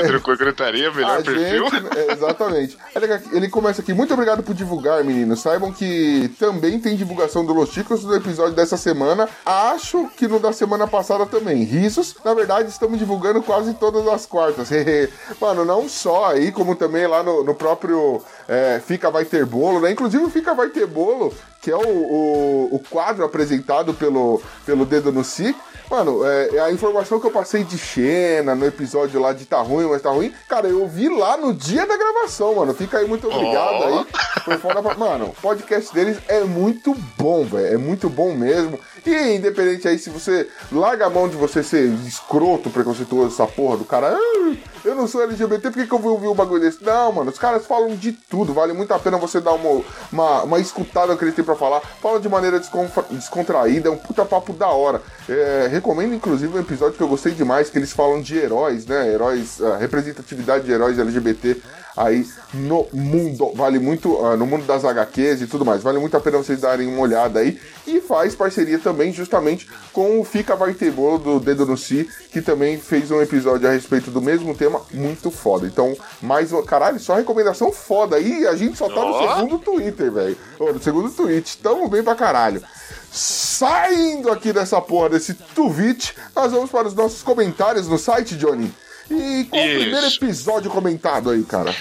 Trocou 0.07 0.37
gritaria, 0.37 0.91
melhor 0.93 1.19
A 1.21 1.23
perfil. 1.23 1.69
gente, 1.71 1.99
é, 1.99 2.13
exatamente. 2.13 2.79
Ele, 2.95 3.07
ele 3.33 3.49
começa 3.49 3.81
aqui. 3.83 3.93
Muito 3.93 4.04
obrigado 4.13 4.43
por 4.43 4.55
divulgar, 4.55 5.03
meninos. 5.03 5.41
Saibam 5.41 5.73
que 5.73 6.31
também 6.39 6.79
tem 6.79 6.97
divulgação 6.97 7.45
do 7.45 7.53
Los 7.53 7.71
Chicos 7.71 8.05
no 8.05 8.15
episódio 8.15 8.55
dessa 8.55 8.77
semana. 8.77 9.29
Acho 9.45 10.09
que 10.17 10.29
no 10.29 10.39
da 10.39 10.53
semana 10.53 10.87
passada 10.87 11.25
também. 11.27 11.65
Risos. 11.65 12.15
Na 12.25 12.35
verdade, 12.35 12.69
estamos 12.69 12.99
divulgando 12.99 13.43
quase 13.43 13.75
todas 13.75 14.07
as 14.07 14.27
quartas. 14.27 14.69
Mano, 15.41 15.65
não 15.65 15.89
só 15.89 16.27
aí, 16.27 16.53
como 16.53 16.75
também 16.77 17.07
lá 17.07 17.23
no, 17.23 17.45
no 17.45 17.55
próprio 17.55 18.23
é, 18.49 18.81
Fica 18.85 19.11
Vai 19.11 19.25
Ter 19.25 19.47
Bolo, 19.47 19.81
né? 19.81 19.93
Inclusive 19.93 20.31
Fica 20.31 20.55
Vai 20.55 20.69
Ter 20.69 20.87
Bolo, 20.87 21.33
que 21.63 21.71
é 21.71 21.77
o, 21.77 21.81
o, 21.81 22.69
o 22.73 22.79
quadro 22.91 23.25
apresentado 23.25 23.95
pelo, 23.95 24.43
pelo 24.67 24.85
Dedo 24.85 25.13
no 25.13 25.25
Si. 25.25 25.55
Mano, 25.91 26.25
é, 26.25 26.59
a 26.61 26.73
informação 26.73 27.21
que 27.21 27.27
eu 27.27 27.31
passei 27.31 27.63
de 27.63 27.77
Xena 27.77 28.55
no 28.55 28.67
episódio 28.67 29.21
lá 29.21 29.33
de 29.33 29.45
tá 29.45 29.61
ruim, 29.61 29.87
mas 29.87 30.03
tá 30.03 30.11
ruim, 30.11 30.33
cara, 30.49 30.67
eu 30.67 30.87
vi 30.89 31.09
lá 31.09 31.37
no 31.37 31.53
dia 31.53 31.87
da 31.87 31.97
gravação, 31.97 32.55
mano. 32.55 32.75
Fica 32.75 32.99
aí, 32.99 33.07
muito 33.07 33.29
obrigado 33.29 33.85
aí. 33.85 34.07
Foi 34.45 34.59
foda 34.59 34.83
pra... 34.83 34.95
Mano, 34.95 35.27
o 35.27 35.43
podcast 35.43 35.93
deles 35.93 36.19
é 36.29 36.41
muito 36.41 36.95
bom, 37.17 37.45
velho. 37.45 37.75
É 37.75 37.77
muito 37.77 38.09
bom 38.09 38.35
mesmo. 38.35 38.79
E 39.07 39.37
independente 39.37 39.87
aí, 39.87 39.99
se 39.99 40.09
você 40.09 40.49
larga 40.73 41.07
a 41.07 41.11
mão 41.11 41.29
de 41.29 41.37
você 41.37 41.63
ser 41.63 41.85
escroto, 42.07 42.71
preconceituoso, 42.71 43.35
essa 43.35 43.47
porra 43.47 43.77
do 43.77 43.85
cara, 43.85 44.17
"Ah, 44.19 44.55
eu 44.85 44.95
não 44.95 45.07
sou 45.07 45.23
LGBT, 45.23 45.71
por 45.71 45.79
que, 45.83 45.87
que 45.87 45.93
eu 45.95 45.99
vou 45.99 46.13
ouvir 46.13 46.27
um 46.29 46.35
bagulho 46.35 46.61
desse? 46.63 46.83
Não, 46.83 47.13
mano, 47.13 47.31
os 47.31 47.39
caras 47.39 47.67
falam 47.67 47.95
de 47.97 48.13
tudo, 48.13 48.55
vale 48.55 48.73
muito 48.73 48.93
a 48.95 48.99
pena 48.99 49.19
você 49.19 49.41
dar 49.41 49.53
uma, 49.53 49.83
uma, 50.11 50.43
uma 50.45 50.59
escutada 50.59 51.15
que 51.17 51.25
ele 51.25 51.33
tem 51.33 51.45
pra 51.45 51.55
falar. 51.55 51.81
Fala 52.01 52.19
de 52.19 52.29
maneira 52.29 52.59
descontra- 52.59 53.05
descontraída, 53.11 53.89
é 53.89 53.93
um 53.93 53.97
puta 53.99 54.25
papo 54.25 54.53
da 54.55 54.69
hora. 54.69 55.03
É, 55.29 55.69
recomendo, 55.71 56.15
inclusive, 56.15 56.57
um 56.57 56.61
episódio 56.61 56.97
que 56.97 57.03
eu 57.03 57.09
gostei 57.09 57.33
demais, 57.33 57.69
que 57.69 57.79
eles 57.79 57.93
falam 57.93 58.21
de 58.23 58.39
heróis, 58.39 58.87
né? 58.87 59.13
Heróis, 59.13 59.61
a 59.63 59.77
representatividade 59.77 60.65
de 60.65 60.73
heróis 60.73 60.99
LGBT 60.99 61.61
aí 61.97 62.27
no 62.53 62.87
mundo. 62.93 63.53
Vale 63.55 63.79
muito, 63.79 64.25
ah, 64.25 64.37
no 64.37 64.47
mundo 64.47 64.65
das 64.65 64.85
HQs 64.85 65.43
e 65.43 65.47
tudo 65.47 65.65
mais. 65.65 65.83
Vale 65.83 65.99
muito 65.99 66.17
a 66.17 66.21
pena 66.21 66.39
vocês 66.39 66.61
darem 66.61 66.87
uma 66.89 67.01
olhada 67.01 67.41
aí. 67.41 67.59
E 67.87 68.01
faz 68.01 68.35
parceria 68.35 68.79
também, 68.79 69.13
justamente, 69.13 69.69
com 69.93 70.21
o 70.21 70.25
Fica 70.25 70.57
Vai 70.57 70.75
Ter 70.75 70.91
Bolo 70.91 71.19
do 71.19 71.41
Dedo 71.41 71.67
no 71.67 71.77
Si, 71.77 72.09
que 72.31 72.43
também 72.43 72.79
fez 72.79 73.11
um 73.11 73.21
episódio 73.21 73.69
a 73.69 73.73
respeito 73.73 74.11
do 74.11 74.21
mesmo 74.21 74.55
tema, 74.55 74.81
muito 74.93 75.31
foda. 75.31 75.67
Então, 75.67 75.97
mais 76.21 76.53
uma. 76.53 76.63
Caralho, 76.65 76.99
só 76.99 77.15
recomendação 77.15 77.73
foda. 77.73 78.19
E 78.19 78.47
a 78.47 78.57
gente 78.57 78.77
só 78.77 78.89
tá 78.89 79.05
no 79.05 79.19
segundo 79.19 79.59
Twitter, 79.59 80.11
velho. 80.11 80.37
No 80.59 80.83
segundo 80.83 81.11
tweet. 81.11 81.59
Tamo 81.59 81.89
bem 81.89 82.03
pra 82.03 82.15
caralho. 82.15 82.63
Saindo 83.11 84.31
aqui 84.33 84.53
dessa 84.53 84.81
porra, 84.81 85.11
desse 85.11 85.35
tweet, 85.35 86.17
nós 86.35 86.51
vamos 86.51 86.69
para 86.69 86.89
os 86.89 86.95
nossos 86.95 87.23
comentários 87.23 87.87
no 87.87 87.97
site, 87.97 88.37
Johnny. 88.37 88.75
E 89.11 89.45
qual 89.51 89.63
o 89.63 89.67
Isso. 89.67 89.81
primeiro 89.81 90.07
episódio 90.07 90.71
comentado 90.71 91.31
aí, 91.31 91.43
cara? 91.45 91.75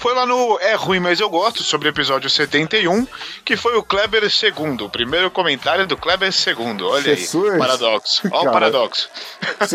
Foi 0.00 0.14
lá 0.14 0.24
no 0.24 0.58
É 0.60 0.74
Ruim, 0.74 0.98
mas 0.98 1.20
eu 1.20 1.28
gosto, 1.28 1.62
sobre 1.62 1.86
o 1.86 1.90
episódio 1.90 2.30
71, 2.30 3.06
que 3.44 3.54
foi 3.54 3.76
o 3.76 3.82
Kleber 3.82 4.22
II. 4.22 4.86
O 4.86 4.88
primeiro 4.88 5.30
comentário 5.30 5.86
do 5.86 5.94
Kleber 5.94 6.30
II. 6.30 6.82
Olha 6.84 7.02
Jesus. 7.02 7.52
aí. 7.52 7.58
Paradoxo. 7.60 8.22
Olha 8.32 8.48
o 8.48 8.52
paradoxo. 8.52 9.10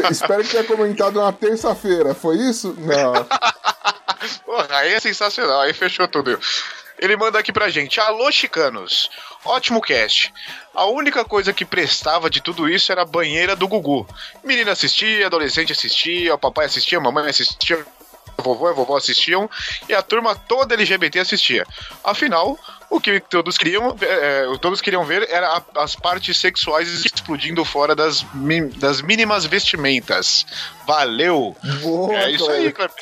Espero 0.10 0.44
que 0.44 0.50
tenha 0.50 0.64
comentado 0.64 1.22
na 1.22 1.32
terça-feira, 1.32 2.16
foi 2.16 2.38
isso? 2.38 2.76
Não. 2.76 3.14
Porra, 4.44 4.78
aí 4.78 4.94
é 4.94 5.00
sensacional, 5.00 5.62
aí 5.62 5.74
fechou 5.74 6.08
tudo. 6.08 6.40
Ele 6.98 7.16
manda 7.16 7.38
aqui 7.38 7.54
pra 7.54 7.70
gente: 7.70 8.00
Alô, 8.00 8.32
chicanos. 8.32 9.12
Ótimo 9.46 9.80
cast. 9.82 10.34
A 10.74 10.86
única 10.86 11.24
coisa 11.24 11.54
que 11.54 11.64
prestava 11.64 12.30
de 12.30 12.42
tudo 12.42 12.68
isso 12.68 12.92
era 12.92 13.04
a 13.04 13.06
banheira 13.06 13.56
do 13.56 13.68
Gugu. 13.68 14.08
Menina 14.44 14.72
assistia, 14.72 15.28
adolescente 15.28 15.72
assistia, 15.72 16.34
o 16.34 16.38
papai 16.38 16.66
assistia, 16.66 16.98
a 16.98 17.02
mamãe 17.02 17.30
assistia, 17.30 17.86
a 18.38 18.42
vovó 18.42 18.68
e 18.68 18.72
a 18.72 18.74
vovó 18.74 18.98
assistiam, 18.98 19.50
e 19.88 19.94
a 19.94 20.02
turma 20.02 20.36
toda 20.36 20.74
LGBT 20.74 21.20
assistia. 21.20 21.66
Afinal, 22.04 22.58
o 22.90 23.00
que 23.00 23.20
todos 23.22 23.58
queriam, 23.58 23.96
é, 24.02 24.06
é, 24.54 24.58
todos 24.60 24.82
queriam 24.82 25.06
ver 25.06 25.28
era 25.32 25.48
a- 25.48 25.84
as 25.84 25.96
partes 25.96 26.38
sexuais 26.38 26.90
explodindo 27.06 27.64
fora 27.64 27.96
das, 27.96 28.24
mi- 28.34 28.68
das 28.70 29.02
mínimas 29.02 29.46
vestimentas. 29.46 30.46
Valeu! 30.86 31.56
Boa, 31.82 32.14
é 32.16 32.32
isso 32.32 32.50
aí. 32.50 32.72
Kleber. 32.74 32.96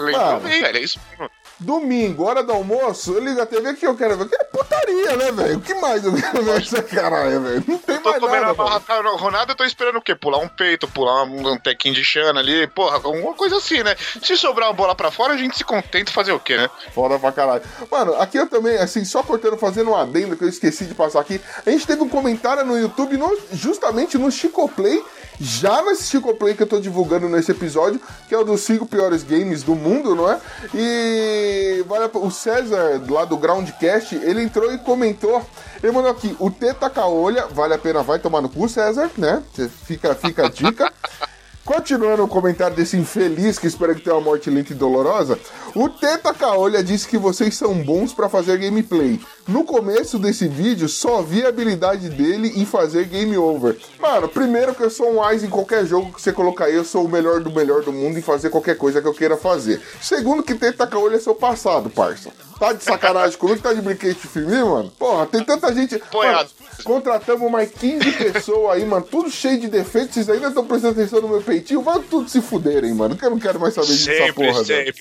Lembrou 0.00 0.40
bem, 0.48 0.60
velho. 0.62 0.78
É 0.78 0.80
isso 0.80 1.00
mesmo. 1.10 1.30
Domingo, 1.62 2.24
hora 2.24 2.42
do 2.42 2.52
almoço, 2.52 3.12
eu 3.14 3.24
ligo 3.24 3.40
a 3.40 3.46
TV, 3.46 3.70
o 3.70 3.76
que 3.76 3.86
eu 3.86 3.96
quero 3.96 4.16
ver? 4.16 4.28
Que 4.28 4.34
é 4.36 4.44
putaria, 4.44 5.16
né, 5.16 5.32
velho? 5.32 5.58
O 5.58 5.60
que 5.60 5.74
mais 5.74 6.04
eu 6.04 6.12
quero 6.14 6.42
ver 6.42 6.60
essa 6.60 6.82
caralho, 6.82 7.40
velho? 7.40 7.64
Não 7.66 7.78
tem 7.78 7.98
Tô 7.98 8.10
mais 8.10 8.20
comendo 8.20 8.40
nada, 8.40 8.50
a 8.50 8.54
barra 8.54 8.74
macarronada, 8.80 9.52
eu 9.52 9.56
tô 9.56 9.64
esperando 9.64 9.96
o 9.98 10.02
quê? 10.02 10.14
Pular 10.14 10.38
um 10.38 10.48
peito, 10.48 10.88
pular 10.88 11.24
um, 11.24 11.52
um 11.52 11.58
tequinho 11.58 11.94
de 11.94 12.02
chana 12.04 12.40
ali, 12.40 12.66
porra, 12.66 12.96
alguma 12.96 13.34
coisa 13.34 13.56
assim, 13.56 13.82
né? 13.82 13.94
Se 14.22 14.36
sobrar 14.36 14.68
uma 14.68 14.74
bola 14.74 14.94
pra 14.94 15.10
fora, 15.10 15.34
a 15.34 15.36
gente 15.36 15.56
se 15.56 15.64
contenta 15.64 16.10
fazer 16.12 16.32
o 16.32 16.40
quê, 16.40 16.56
né? 16.56 16.68
Foda 16.94 17.18
pra 17.18 17.32
caralho. 17.32 17.62
Mano, 17.90 18.14
aqui 18.20 18.38
eu 18.38 18.48
também, 18.48 18.76
assim, 18.78 19.04
só 19.04 19.22
cortando, 19.22 19.56
fazendo 19.56 19.90
um 19.90 19.96
adendo 19.96 20.36
que 20.36 20.44
eu 20.44 20.48
esqueci 20.48 20.84
de 20.84 20.94
passar 20.94 21.20
aqui. 21.20 21.40
A 21.64 21.70
gente 21.70 21.86
teve 21.86 22.02
um 22.02 22.08
comentário 22.08 22.64
no 22.64 22.78
YouTube, 22.78 23.16
no- 23.16 23.38
justamente 23.52 24.18
no 24.18 24.30
Chicoplay, 24.30 25.02
já 25.42 25.82
nesse 25.82 26.04
Chicoplay 26.04 26.54
que 26.54 26.62
eu 26.62 26.66
tô 26.68 26.78
divulgando 26.78 27.28
nesse 27.28 27.50
episódio, 27.50 28.00
que 28.28 28.34
é 28.34 28.38
o 28.38 28.44
dos 28.44 28.60
5 28.60 28.86
piores 28.86 29.24
games 29.24 29.64
do 29.64 29.74
mundo, 29.74 30.14
não 30.14 30.30
é? 30.30 30.40
E 30.72 31.84
vale 31.88 32.08
o 32.14 32.30
César, 32.30 33.02
lá 33.08 33.24
do 33.24 33.36
Groundcast, 33.36 34.14
ele 34.14 34.42
entrou 34.42 34.72
e 34.72 34.78
comentou. 34.78 35.44
Ele 35.82 35.90
mandou 35.90 36.12
aqui, 36.12 36.36
o 36.38 36.48
Teta 36.48 36.88
Caolha, 36.88 37.46
vale 37.48 37.74
a 37.74 37.78
pena, 37.78 38.04
vai 38.04 38.20
tomar 38.20 38.40
no 38.40 38.48
cu, 38.48 38.68
César, 38.68 39.10
né? 39.18 39.42
Fica, 39.84 40.14
fica 40.14 40.46
a 40.46 40.48
dica. 40.48 40.92
Continuando 41.64 42.24
o 42.24 42.28
comentário 42.28 42.74
desse 42.74 42.96
infeliz 42.96 43.56
que 43.56 43.68
espera 43.68 43.94
que 43.94 44.00
tenha 44.00 44.16
uma 44.16 44.24
morte 44.24 44.50
lenta 44.50 44.72
e 44.72 44.76
dolorosa, 44.76 45.38
o 45.76 45.88
Teta 45.88 46.34
Caolha 46.34 46.82
disse 46.82 47.06
que 47.06 47.16
vocês 47.16 47.54
são 47.54 47.74
bons 47.84 48.12
pra 48.12 48.28
fazer 48.28 48.58
gameplay. 48.58 49.20
No 49.46 49.62
começo 49.62 50.18
desse 50.18 50.48
vídeo, 50.48 50.88
só 50.88 51.22
vi 51.22 51.44
a 51.44 51.48
habilidade 51.48 52.08
dele 52.08 52.52
em 52.56 52.66
fazer 52.66 53.04
game 53.04 53.38
over. 53.38 53.78
Mano, 54.00 54.28
primeiro 54.28 54.74
que 54.74 54.82
eu 54.82 54.90
sou 54.90 55.14
um 55.14 55.22
Ais 55.22 55.44
em 55.44 55.50
qualquer 55.50 55.86
jogo 55.86 56.12
que 56.12 56.20
você 56.20 56.32
colocar 56.32 56.64
aí, 56.64 56.74
eu 56.74 56.84
sou 56.84 57.04
o 57.04 57.08
melhor 57.08 57.40
do 57.40 57.52
melhor 57.52 57.82
do 57.82 57.92
mundo 57.92 58.18
em 58.18 58.22
fazer 58.22 58.50
qualquer 58.50 58.76
coisa 58.76 59.00
que 59.00 59.06
eu 59.06 59.14
queira 59.14 59.36
fazer. 59.36 59.80
Segundo 60.00 60.42
que 60.42 60.56
Teta 60.56 60.84
Caolha 60.84 61.14
é 61.14 61.20
seu 61.20 61.34
passado, 61.34 61.88
parça. 61.88 62.30
Tá 62.62 62.72
de 62.72 62.84
sacanagem 62.84 63.36
comigo? 63.36 63.60
Tá 63.60 63.72
de 63.72 63.80
brinquedo 63.80 64.14
de 64.14 64.28
filme, 64.28 64.62
mano? 64.62 64.88
Porra, 64.96 65.26
tem 65.26 65.42
tanta 65.42 65.74
gente... 65.74 66.00
Mano, 66.14 66.48
Contratamos 66.84 67.50
mais 67.50 67.72
15 67.72 68.12
pessoas 68.12 68.76
aí, 68.76 68.84
mano, 68.84 69.04
tudo 69.04 69.28
cheio 69.28 69.58
de 69.58 69.66
defeitos. 69.66 70.14
Vocês 70.14 70.30
ainda 70.30 70.46
estão 70.46 70.64
prestando 70.64 71.00
atenção 71.00 71.20
no 71.20 71.28
meu 71.28 71.42
peitinho? 71.42 71.82
Vai 71.82 71.98
tudo 72.02 72.28
se 72.28 72.40
fuderem, 72.40 72.94
mano. 72.94 73.16
Que 73.16 73.24
eu 73.24 73.30
não 73.30 73.38
quero 73.40 73.58
mais 73.58 73.74
saber 73.74 73.88
disso 73.88 74.04
Sempre, 74.04 74.32
porra, 74.32 74.62
velho. 74.62 74.94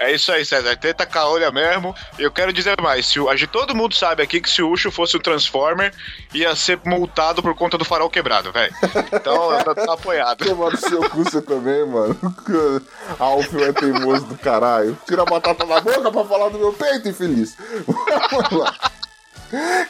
É 0.00 0.10
isso 0.10 0.32
aí, 0.32 0.46
César. 0.46 0.74
Tenta 0.76 1.04
caolha 1.04 1.50
mesmo. 1.50 1.94
Eu 2.18 2.32
quero 2.32 2.54
dizer 2.54 2.80
mais. 2.80 3.04
Se 3.04 3.20
o, 3.20 3.28
a 3.28 3.36
gente, 3.36 3.50
todo 3.50 3.76
mundo 3.76 3.94
sabe 3.94 4.22
aqui 4.22 4.40
que 4.40 4.48
se 4.48 4.62
o 4.62 4.70
Ucho 4.70 4.90
fosse 4.90 5.14
o 5.14 5.20
Transformer, 5.20 5.92
ia 6.32 6.56
ser 6.56 6.80
multado 6.86 7.42
por 7.42 7.54
conta 7.54 7.76
do 7.76 7.84
farol 7.84 8.08
quebrado, 8.08 8.50
velho. 8.50 8.72
Então, 9.12 9.62
tá, 9.62 9.74
tá 9.74 9.92
apoiado. 9.92 10.38
Tomar 10.48 10.70
no 10.70 10.78
seu 10.78 11.10
cu 11.10 11.22
você 11.22 11.42
também, 11.42 11.86
mano. 11.86 12.18
Alfio 13.20 13.62
é 13.62 13.74
teimoso 13.74 14.24
do 14.24 14.38
caralho. 14.38 14.96
Tira 15.06 15.20
a 15.20 15.26
batata 15.26 15.66
da 15.66 15.82
boca 15.82 16.10
pra 16.10 16.24
falar 16.24 16.48
do 16.48 16.58
meu 16.58 16.72
peito, 16.72 17.06
infeliz. 17.06 17.54
Vamos 18.32 18.52
lá. 18.52 18.74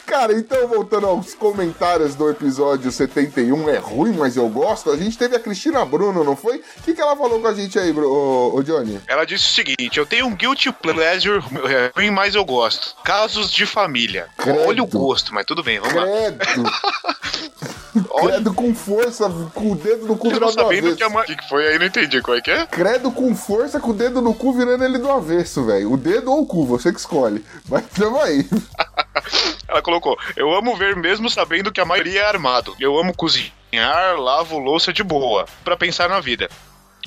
Cara, 0.05 0.33
então 0.33 0.67
voltando 0.67 1.07
aos 1.07 1.33
comentários 1.33 2.15
do 2.15 2.29
episódio 2.29 2.91
71, 2.91 3.69
é 3.69 3.77
ruim, 3.77 4.13
mas 4.13 4.35
eu 4.35 4.49
gosto. 4.49 4.89
A 4.89 4.97
gente 4.97 5.17
teve 5.17 5.35
a 5.35 5.39
Cristina 5.39 5.85
Bruno, 5.85 6.23
não 6.23 6.35
foi? 6.35 6.57
O 6.57 6.83
que, 6.83 6.93
que 6.93 7.01
ela 7.01 7.15
falou 7.15 7.39
com 7.39 7.47
a 7.47 7.53
gente 7.53 7.77
aí, 7.77 7.93
bro, 7.93 8.07
ô, 8.09 8.55
ô 8.55 8.63
Johnny? 8.63 8.99
Ela 9.07 9.25
disse 9.25 9.45
o 9.45 9.53
seguinte: 9.53 9.97
eu 9.97 10.05
tenho 10.05 10.25
um 10.25 10.35
guilty 10.35 10.71
pleasure 10.71 11.43
é, 11.69 11.91
ruim, 11.95 12.09
mas 12.09 12.35
eu 12.35 12.43
gosto. 12.43 12.95
Casos 13.03 13.51
de 13.51 13.65
família. 13.65 14.27
Credo. 14.37 14.67
Olha 14.67 14.83
o 14.83 14.87
gosto, 14.87 15.33
mas 15.33 15.45
tudo 15.45 15.63
bem, 15.63 15.79
vamos 15.79 15.95
lá. 15.95 16.03
Credo! 16.03 16.71
Olha, 18.09 18.35
Credo 18.35 18.53
com 18.53 18.73
força, 18.73 19.29
com 19.53 19.71
o 19.71 19.75
dedo 19.75 20.05
no 20.05 20.15
cu 20.15 20.27
eu 20.27 20.39
não 20.39 20.47
virado 20.49 20.55
do 20.55 20.77
avesso. 20.77 20.95
que 20.95 21.03
a 21.03 21.09
mãe. 21.09 21.23
O 21.23 21.25
que 21.37 21.49
foi 21.49 21.67
aí? 21.67 21.79
Não 21.79 21.85
entendi 21.85 22.21
qual 22.21 22.37
é 22.37 22.41
que 22.41 22.49
é? 22.49 22.65
Credo 22.65 23.11
com 23.11 23.35
força, 23.35 23.79
com 23.79 23.91
o 23.91 23.93
dedo 23.93 24.21
no 24.21 24.33
cu 24.33 24.53
virando 24.53 24.83
ele 24.83 24.97
do 24.97 25.11
avesso, 25.11 25.65
velho. 25.65 25.91
O 25.91 25.97
dedo 25.97 26.31
ou 26.31 26.41
o 26.41 26.45
cu, 26.45 26.65
você 26.65 26.91
que 26.93 26.99
escolhe. 26.99 27.43
Mas 27.69 27.83
tamo 27.93 28.19
aí. 28.21 28.47
Ela 29.71 29.81
colocou: 29.81 30.17
Eu 30.35 30.53
amo 30.53 30.75
ver 30.75 30.95
mesmo 30.95 31.29
sabendo 31.29 31.71
que 31.71 31.79
a 31.81 31.85
maioria 31.85 32.21
é 32.21 32.25
armado. 32.25 32.75
Eu 32.79 32.99
amo 32.99 33.15
cozinhar, 33.15 34.17
lavo 34.19 34.59
louça 34.59 34.91
de 34.91 35.01
boa, 35.03 35.45
pra 35.63 35.77
pensar 35.77 36.09
na 36.09 36.19
vida. 36.19 36.49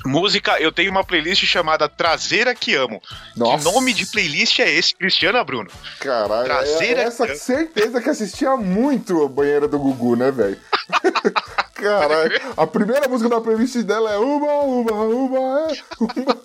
Música, 0.05 0.59
eu 0.59 0.71
tenho 0.71 0.91
uma 0.91 1.03
playlist 1.03 1.45
chamada 1.45 1.87
Traseira 1.87 2.53
que 2.53 2.75
Amo. 2.75 3.01
Nossa. 3.35 3.57
Que 3.69 3.73
nome 3.73 3.93
de 3.93 4.05
playlist 4.05 4.59
é 4.59 4.69
esse, 4.69 4.93
Cristiana 4.95 5.43
Bruno? 5.43 5.69
Caralho, 5.99 6.45
Traseira 6.45 7.01
é 7.01 7.05
essa 7.05 7.25
que- 7.25 7.35
certeza 7.35 8.01
que 8.01 8.09
assistia 8.09 8.55
muito 8.57 9.23
a 9.23 9.29
banheira 9.29 9.67
do 9.67 9.79
Gugu, 9.79 10.15
né, 10.15 10.29
velho? 10.31 10.59
Caralho, 11.73 12.39
a 12.57 12.67
primeira 12.67 13.07
música 13.07 13.29
da 13.29 13.41
playlist 13.41 13.77
dela 13.83 14.11
é 14.11 14.17
Uma, 14.17 14.53
uma, 14.63 14.91
uma, 14.91 15.71
é. 15.71 15.77
Uma. 15.99 16.37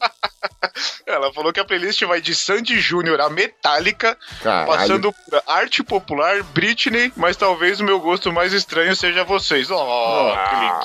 Ela 1.06 1.32
falou 1.32 1.52
que 1.52 1.60
a 1.60 1.64
playlist 1.64 2.02
vai 2.04 2.20
de 2.20 2.34
Sandy 2.34 2.80
Júnior 2.80 3.20
a 3.20 3.28
Metallica, 3.28 4.16
Caralho. 4.42 4.66
passando 4.78 5.12
por 5.12 5.42
arte 5.46 5.82
popular, 5.82 6.42
Britney, 6.54 7.12
mas 7.16 7.36
talvez 7.36 7.80
o 7.80 7.84
meu 7.84 7.98
gosto 8.00 8.32
mais 8.32 8.52
estranho 8.52 8.94
seja 8.94 9.24
vocês. 9.24 9.68
Oh, 9.70 10.32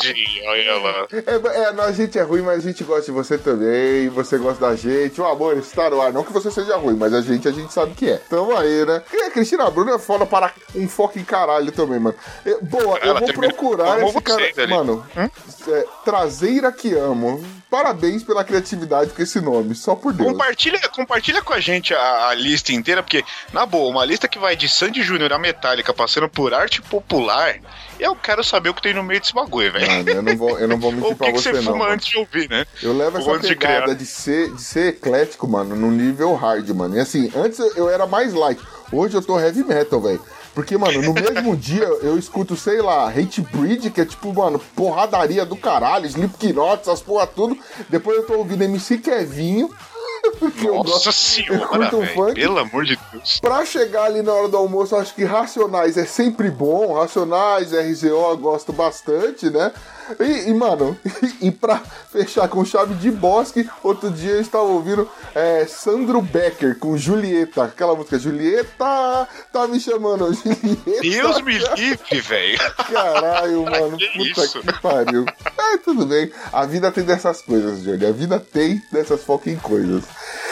que 0.01 0.07
lindinha, 0.13 0.49
olha 0.49 0.61
ela. 0.69 1.07
É, 1.11 1.59
é, 1.61 1.81
a 1.81 1.91
gente 1.91 2.17
é 2.17 2.21
ruim, 2.23 2.41
mas 2.41 2.59
a 2.65 2.67
gente 2.67 2.83
gosta 2.83 3.03
de 3.05 3.11
você 3.11 3.37
também. 3.37 4.09
Você 4.09 4.37
gosta 4.37 4.67
da 4.67 4.75
gente. 4.75 5.21
O 5.21 5.25
amor 5.25 5.55
está 5.57 5.89
no 5.89 6.01
ar. 6.01 6.11
Não 6.11 6.23
que 6.23 6.33
você 6.33 6.49
seja 6.51 6.75
ruim, 6.77 6.95
mas 6.95 7.13
a 7.13 7.21
gente, 7.21 7.47
a 7.47 7.51
gente 7.51 7.71
sabe 7.71 7.93
que 7.93 8.09
é. 8.09 8.17
Tamo 8.17 8.55
aí, 8.57 8.85
né? 8.85 9.01
E 9.13 9.23
a 9.23 9.31
Cristina 9.31 9.69
Bruno 9.69 9.93
é 9.93 9.99
foda 9.99 10.25
para 10.25 10.51
um 10.73 10.87
foco 10.89 11.19
em 11.19 11.23
caralho 11.23 11.71
também, 11.71 11.99
mano. 11.99 12.15
Boa, 12.63 12.97
eu 12.99 13.09
Ela 13.11 13.19
vou 13.19 13.27
termina- 13.27 13.53
procurar 13.53 14.01
esse 14.03 14.21
cara. 14.21 14.67
Mano, 14.67 15.05
é, 15.15 15.85
Traseira 16.03 16.71
que 16.71 16.93
amo. 16.95 17.43
Parabéns 17.69 18.23
pela 18.23 18.43
criatividade 18.43 19.11
com 19.11 19.21
esse 19.21 19.41
nome, 19.45 19.73
só 19.75 19.95
por 19.95 20.11
Deus. 20.11 20.29
Compartilha, 20.31 20.79
compartilha 20.89 21.41
com 21.41 21.53
a 21.53 21.59
gente 21.59 21.93
a, 21.93 22.27
a 22.27 22.33
lista 22.33 22.73
inteira, 22.73 23.01
porque, 23.01 23.23
na 23.53 23.65
boa, 23.65 23.89
uma 23.89 24.03
lista 24.03 24.27
que 24.27 24.37
vai 24.37 24.55
de 24.55 24.67
Sandy 24.67 25.01
Júnior 25.01 25.31
a 25.31 25.39
Metallica, 25.39 25.93
passando 25.93 26.27
por 26.27 26.53
arte 26.53 26.81
popular, 26.81 27.55
eu 27.99 28.15
quero 28.15 28.43
saber 28.43 28.69
o 28.69 28.73
que 28.73 28.81
tem 28.81 28.93
no 28.93 29.03
meio 29.03 29.21
desse 29.21 29.33
bagulho, 29.33 29.71
velho. 29.71 30.09
Eu 30.09 30.21
não 30.21 30.35
vou, 30.37 30.59
eu 30.59 30.67
não 30.67 30.77
vou 30.77 30.89
Ou 30.93 30.95
mentir 30.97 31.15
pra 31.15 31.27
que, 31.27 31.33
que 31.33 31.39
você, 31.41 31.51
você 31.51 31.57
não. 31.57 31.63
fuma 31.73 31.77
mano. 31.85 31.91
antes 31.93 32.07
de 32.07 32.17
ouvir, 32.17 32.49
né? 32.49 32.65
Eu 32.83 32.97
levo 32.97 33.17
Ou 33.21 33.35
essa 33.37 33.47
de 33.47 33.55
pegada 33.55 33.81
criar. 33.83 33.93
de 33.95 34.05
ser, 34.05 34.51
de 34.53 34.61
ser 34.61 34.87
eclético, 34.89 35.47
mano, 35.47 35.75
no 35.75 35.89
nível 35.91 36.33
hard, 36.35 36.67
mano. 36.71 36.97
E 36.97 36.99
assim, 36.99 37.31
antes 37.35 37.59
eu- 37.59 37.73
eu 37.75 37.89
era 37.89 38.05
mais 38.05 38.33
light. 38.33 38.59
Hoje 38.91 39.15
eu 39.15 39.21
tô 39.21 39.39
heavy 39.39 39.63
metal, 39.63 40.01
velho. 40.01 40.21
Porque, 40.55 40.77
mano, 40.77 41.01
no 41.01 41.13
mesmo 41.13 41.53
dia 41.57 41.83
eu 42.01 42.17
escuto, 42.17 42.55
sei 42.55 42.81
lá, 42.81 43.07
Hate 43.09 43.41
Breed, 43.41 43.91
que 43.91 44.01
é 44.01 44.05
tipo, 44.05 44.33
mano, 44.33 44.57
porradaria 44.75 45.45
do 45.45 45.55
caralho, 45.57 46.05
Slipknot, 46.07 46.81
essas 46.81 47.01
porra 47.01 47.27
tudo. 47.27 47.55
Depois 47.89 48.17
eu 48.17 48.25
tô 48.25 48.33
ouvindo 48.37 48.63
MC 48.63 48.97
Kevinho. 48.97 49.69
porque 50.39 50.67
eu 50.67 50.75
Nossa 50.77 50.89
gosto- 51.05 51.07
eu 51.07 51.13
senhora, 51.13 51.67
curto 51.67 51.97
um 51.97 51.99
velho. 51.99 52.13
funk. 52.15 52.33
Pelo 52.33 52.57
amor 52.57 52.83
de 52.85 52.97
Deus. 53.11 53.39
Pra 53.39 53.63
chegar 53.63 54.05
ali 54.05 54.23
na 54.23 54.33
hora 54.33 54.47
do 54.47 54.57
almoço, 54.57 54.95
eu 54.95 54.99
acho 54.99 55.13
que 55.13 55.23
Racionais 55.23 55.97
é 55.97 56.05
sempre 56.05 56.49
bom. 56.49 56.93
Racionais, 56.93 57.71
RZO, 57.73 58.07
eu 58.07 58.37
gosto 58.37 58.73
bastante, 58.73 59.49
né? 59.51 59.71
E, 60.19 60.49
e, 60.49 60.53
mano, 60.53 60.97
e 61.41 61.51
pra 61.51 61.81
fechar 62.11 62.47
com 62.47 62.63
chave 62.63 62.93
de 62.95 63.09
bosque, 63.11 63.67
outro 63.83 64.09
dia 64.11 64.31
eu 64.31 64.41
estava 64.41 64.63
ouvindo 64.63 65.09
é, 65.33 65.65
Sandro 65.65 66.21
Becker 66.21 66.77
com 66.77 66.97
Julieta. 66.97 67.63
Aquela 67.65 67.95
música, 67.95 68.19
Julieta, 68.19 69.27
tá 69.51 69.67
me 69.67 69.79
chamando, 69.79 70.31
Julieta. 70.33 71.01
Deus 71.01 71.41
me 71.41 71.57
livre, 71.57 72.21
velho. 72.21 72.59
Caralho, 72.91 73.63
mano. 73.69 73.97
Que 73.97 74.07
Puta 74.09 74.45
isso? 74.45 74.61
que 74.61 74.81
pariu. 74.81 75.25
É, 75.57 75.77
tudo 75.77 76.05
bem. 76.05 76.31
A 76.51 76.65
vida 76.65 76.91
tem 76.91 77.03
dessas 77.03 77.41
coisas, 77.41 77.83
Johnny. 77.83 78.05
A 78.05 78.11
vida 78.11 78.39
tem 78.39 78.81
dessas 78.91 79.23
fucking 79.23 79.57
coisas. 79.57 80.03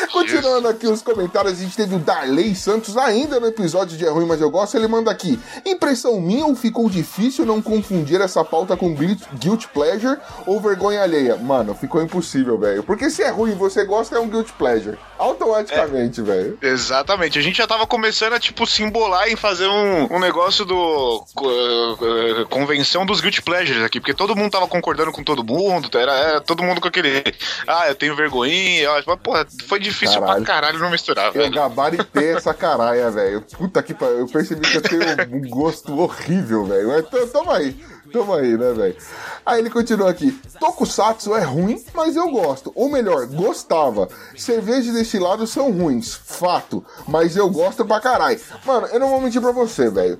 Continuando 0.11 0.67
aqui 0.67 0.87
os 0.87 1.01
comentários, 1.01 1.59
a 1.59 1.63
gente 1.63 1.75
teve 1.75 1.95
o 1.95 1.99
Darley 1.99 2.55
Santos 2.55 2.97
ainda 2.97 3.39
no 3.39 3.47
episódio 3.47 3.97
de 3.97 4.05
É 4.05 4.09
Ruim, 4.09 4.25
mas 4.25 4.41
eu 4.41 4.49
gosto. 4.49 4.75
Ele 4.75 4.87
manda 4.87 5.11
aqui: 5.11 5.39
Impressão 5.65 6.19
minha 6.19 6.45
ou 6.45 6.55
ficou 6.55 6.89
difícil 6.89 7.45
não 7.45 7.61
confundir 7.61 8.21
essa 8.21 8.43
pauta 8.43 8.75
com 8.75 8.93
guilt, 8.93 9.21
guilt 9.39 9.67
pleasure 9.67 10.17
ou 10.45 10.59
vergonha 10.59 11.01
alheia? 11.01 11.35
Mano, 11.35 11.73
ficou 11.73 12.01
impossível, 12.01 12.57
velho. 12.57 12.83
Porque 12.83 13.09
se 13.09 13.23
é 13.23 13.29
ruim 13.29 13.51
e 13.51 13.55
você 13.55 13.83
gosta, 13.85 14.15
é 14.15 14.19
um 14.19 14.29
guilt 14.29 14.49
pleasure. 14.51 14.97
Automaticamente, 15.17 16.21
velho. 16.21 16.57
Exatamente. 16.61 17.39
A 17.39 17.41
gente 17.41 17.57
já 17.57 17.67
tava 17.67 17.87
começando 17.87 18.33
a, 18.33 18.39
tipo, 18.39 18.65
se 18.67 18.83
embolar 18.83 19.27
em 19.29 19.35
fazer 19.35 19.67
um, 19.67 20.13
um 20.15 20.19
negócio 20.19 20.65
do. 20.65 21.23
eh, 21.41 22.45
convenção 22.49 23.05
dos 23.05 23.21
Guilty 23.21 23.41
Pleasures 23.41 23.83
aqui, 23.83 23.99
porque 23.99 24.13
todo 24.13 24.35
mundo 24.35 24.51
tava 24.51 24.67
concordando 24.67 25.11
com 25.11 25.23
todo 25.23 25.43
mundo, 25.43 25.89
era, 25.97 26.11
era 26.13 26.41
todo 26.41 26.63
mundo 26.63 26.81
com 26.81 26.87
aquele. 26.87 27.23
Ah, 27.67 27.87
eu 27.87 27.95
tenho 27.95 28.15
vergonhinha. 28.15 28.89
Mas, 28.91 29.17
Porra, 29.23 29.47
foi 29.67 29.79
difícil 29.79 29.92
Caralho. 29.99 30.43
pra 30.43 30.53
caralho 30.53 30.79
não 30.79 30.89
misturar, 30.91 31.27
Eu 31.27 31.33
velho. 31.33 31.51
gabaritei 31.53 32.35
essa 32.35 32.53
caralha, 32.53 33.09
velho. 33.11 33.41
Puta 33.57 33.81
que 33.83 33.93
pariu. 33.93 34.19
Eu 34.19 34.27
percebi 34.27 34.61
que 34.69 34.77
eu 34.77 34.81
tenho 34.81 35.03
um 35.35 35.49
gosto 35.49 35.97
horrível, 35.99 36.65
velho. 36.65 36.87
Mas 36.89 37.07
t- 37.09 37.27
tamo 37.27 37.51
aí. 37.51 37.75
Tamo 38.11 38.31
aí, 38.35 38.55
né, 38.55 38.73
velho? 38.73 38.95
Aí 39.43 39.59
ele 39.59 39.69
continua 39.71 40.11
aqui. 40.11 40.39
Tokusatsu 40.59 41.35
é 41.35 41.41
ruim, 41.43 41.83
mas 41.95 42.15
eu 42.15 42.29
gosto. 42.29 42.71
Ou 42.75 42.87
melhor, 42.89 43.25
gostava. 43.25 44.07
Cerveja 44.37 44.91
e 44.91 44.93
destilado 44.93 45.47
são 45.47 45.71
ruins. 45.71 46.13
Fato. 46.13 46.85
Mas 47.07 47.35
eu 47.35 47.49
gosto 47.49 47.83
pra 47.85 47.99
caralho. 47.99 48.39
Mano, 48.65 48.85
eu 48.87 48.99
não 48.99 49.09
vou 49.09 49.19
mentir 49.19 49.41
pra 49.41 49.51
você, 49.51 49.89
velho. 49.89 50.19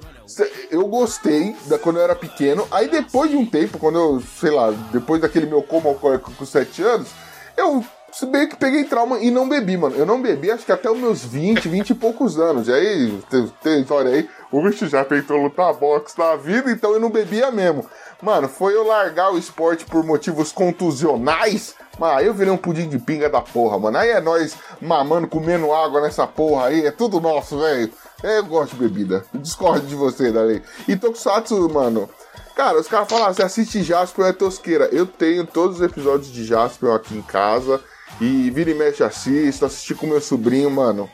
Eu 0.72 0.88
gostei 0.88 1.56
da 1.68 1.78
quando 1.78 1.98
eu 1.98 2.04
era 2.04 2.16
pequeno. 2.16 2.68
Aí 2.72 2.90
depois 2.90 3.30
de 3.30 3.38
um 3.38 3.46
tempo, 3.46 3.78
quando 3.78 4.00
eu, 4.00 4.24
sei 4.40 4.50
lá, 4.50 4.72
depois 4.92 5.22
daquele 5.22 5.46
meu 5.46 5.62
coma 5.62 5.94
com, 5.94 6.18
com 6.18 6.46
7 6.46 6.82
anos, 6.82 7.10
eu 7.56 7.86
se 8.14 8.28
bem 8.28 8.48
que 8.48 8.56
peguei 8.56 8.84
trauma 8.84 9.18
e 9.18 9.32
não 9.32 9.50
bebi, 9.50 9.76
mano. 9.76 9.96
Eu 9.96 10.06
não 10.06 10.22
bebi 10.22 10.52
acho 10.52 10.64
que 10.64 10.72
até 10.72 10.90
os 10.90 11.00
meus 11.00 11.26
20, 11.26 11.68
20 11.68 11.90
e 11.90 11.96
poucos 11.96 12.40
anos. 12.40 12.68
E 12.68 12.72
aí, 12.72 13.24
tem, 13.28 13.54
tem 13.64 13.82
história 13.82 14.12
aí. 14.12 14.30
O 14.52 14.62
bicho 14.62 14.88
já 14.88 15.04
tentou 15.04 15.42
lutar 15.42 15.74
boxe 15.74 16.18
na 16.18 16.36
vida, 16.36 16.72
então 16.72 16.92
eu 16.94 17.00
não 17.00 17.10
bebia 17.10 17.50
mesmo. 17.50 17.86
Mano, 18.22 18.48
foi 18.48 18.76
eu 18.76 18.86
largar 18.86 19.34
o 19.34 19.38
esporte 19.38 19.84
por 19.86 20.06
motivos 20.06 20.52
contusionais. 20.52 21.74
Mas 21.98 22.18
aí 22.18 22.28
eu 22.28 22.36
virei 22.36 22.54
um 22.54 22.58
pudim 22.58 22.88
de 22.88 23.00
pinga 23.00 23.28
da 23.30 23.42
porra, 23.42 23.80
mano. 23.80 23.98
Aí 23.98 24.10
é 24.12 24.22
nós 24.22 24.56
mamando, 24.80 25.28
comendo 25.28 25.74
água 25.74 26.00
nessa 26.00 26.28
porra 26.28 26.68
aí. 26.68 26.86
É 26.86 26.92
tudo 26.92 27.20
nosso, 27.20 27.58
velho. 27.58 27.92
Eu 28.22 28.46
gosto 28.46 28.76
de 28.76 28.84
bebida. 28.84 29.26
Discordo 29.34 29.88
de 29.88 29.96
você, 29.96 30.32
Dalei. 30.32 30.62
E 30.88 30.96
Tokusatsu, 30.96 31.68
mano. 31.70 32.08
Cara, 32.56 32.80
os 32.80 32.88
caras 32.88 33.10
falam, 33.10 33.26
ah, 33.26 33.34
você 33.34 33.42
assiste 33.42 33.82
Jasper 33.82 34.28
é 34.28 34.34
tosqueira. 34.34 34.88
Eu 34.92 35.08
tenho 35.08 35.46
todos 35.48 35.78
os 35.78 35.82
episódios 35.82 36.32
de 36.32 36.46
Jasper 36.46 36.92
aqui 36.92 37.18
em 37.18 37.22
casa. 37.24 37.82
E 38.22 38.50
vira 38.52 38.72
e 38.72 38.74
mexe 38.74 39.04
assisto, 39.04 39.66
assisti 39.66 39.96
com 39.96 40.08
meu 40.08 40.22
sobrinho, 40.22 40.70
mano. 40.70 41.10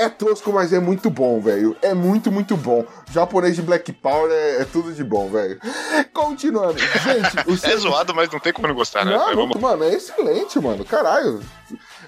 É 0.00 0.08
tosco, 0.08 0.50
mas 0.50 0.72
é 0.72 0.80
muito 0.80 1.10
bom, 1.10 1.40
velho. 1.40 1.76
É 1.82 1.92
muito, 1.92 2.32
muito 2.32 2.56
bom. 2.56 2.86
Japonês 3.12 3.56
de 3.56 3.60
Black 3.60 3.92
Power 3.92 4.30
é, 4.32 4.62
é 4.62 4.64
tudo 4.64 4.94
de 4.94 5.04
bom, 5.04 5.28
velho. 5.28 5.60
Continuando. 6.14 6.78
Gente, 6.78 7.36
o 7.46 7.52
É 7.70 7.76
zoado, 7.76 8.14
mas 8.14 8.30
não 8.30 8.40
tem 8.40 8.52
como 8.52 8.66
não 8.66 8.74
gostar, 8.74 9.04
né? 9.04 9.12
não, 9.12 9.60
mano, 9.60 9.84
é 9.84 9.92
excelente, 9.92 10.58
mano. 10.58 10.86
Caralho. 10.86 11.40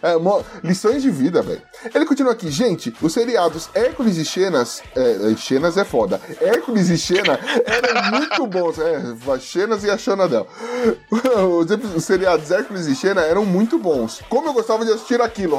É, 0.02 0.16
mo- 0.16 0.44
lições 0.64 1.00
de 1.02 1.10
vida, 1.10 1.42
velho. 1.42 1.62
Ele 1.94 2.04
continua 2.04 2.32
aqui, 2.32 2.50
gente. 2.50 2.92
Os 3.00 3.12
seriados 3.12 3.70
Hércules 3.74 4.16
e 4.16 4.24
Xenas. 4.24 4.82
É, 4.96 5.34
Xenas 5.36 5.76
é 5.76 5.84
foda. 5.84 6.20
Hércules 6.40 6.88
e 6.90 6.98
Xena 6.98 7.38
eram 7.64 8.10
muito 8.18 8.46
bons. 8.46 8.78
É, 8.78 9.38
Xenas 9.38 9.84
e 9.84 9.90
a 9.90 9.96
Xana 9.96 10.26
dela. 10.28 10.46
Os, 11.22 11.94
os 11.96 12.04
seriados 12.04 12.50
Hércules 12.50 12.86
e 12.86 12.94
Xena 12.96 13.20
eram 13.22 13.44
muito 13.44 13.78
bons. 13.78 14.20
Como 14.28 14.48
eu 14.48 14.52
gostava 14.52 14.84
de 14.84 14.92
assistir 14.92 15.20
aquilo. 15.20 15.58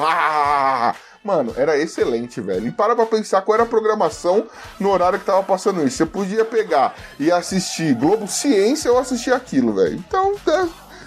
Mano, 1.24 1.54
era 1.56 1.78
excelente, 1.78 2.42
velho. 2.42 2.68
E 2.68 2.72
para 2.72 2.96
pra 2.96 3.06
pensar 3.06 3.42
qual 3.44 3.56
era 3.56 3.64
a 3.64 3.68
programação 3.68 4.46
no 4.80 4.90
horário 4.92 5.18
que 5.20 5.26
tava 5.26 5.42
passando 5.44 5.82
isso. 5.88 5.98
Você 5.98 6.06
podia 6.06 6.44
pegar 6.44 6.96
e 7.18 7.32
assistir 7.32 7.94
Globo 7.96 8.28
Ciência 8.28 8.92
ou 8.92 8.98
assistir 9.00 9.32
aquilo, 9.34 9.74
velho. 9.74 9.96
Então, 9.96 10.34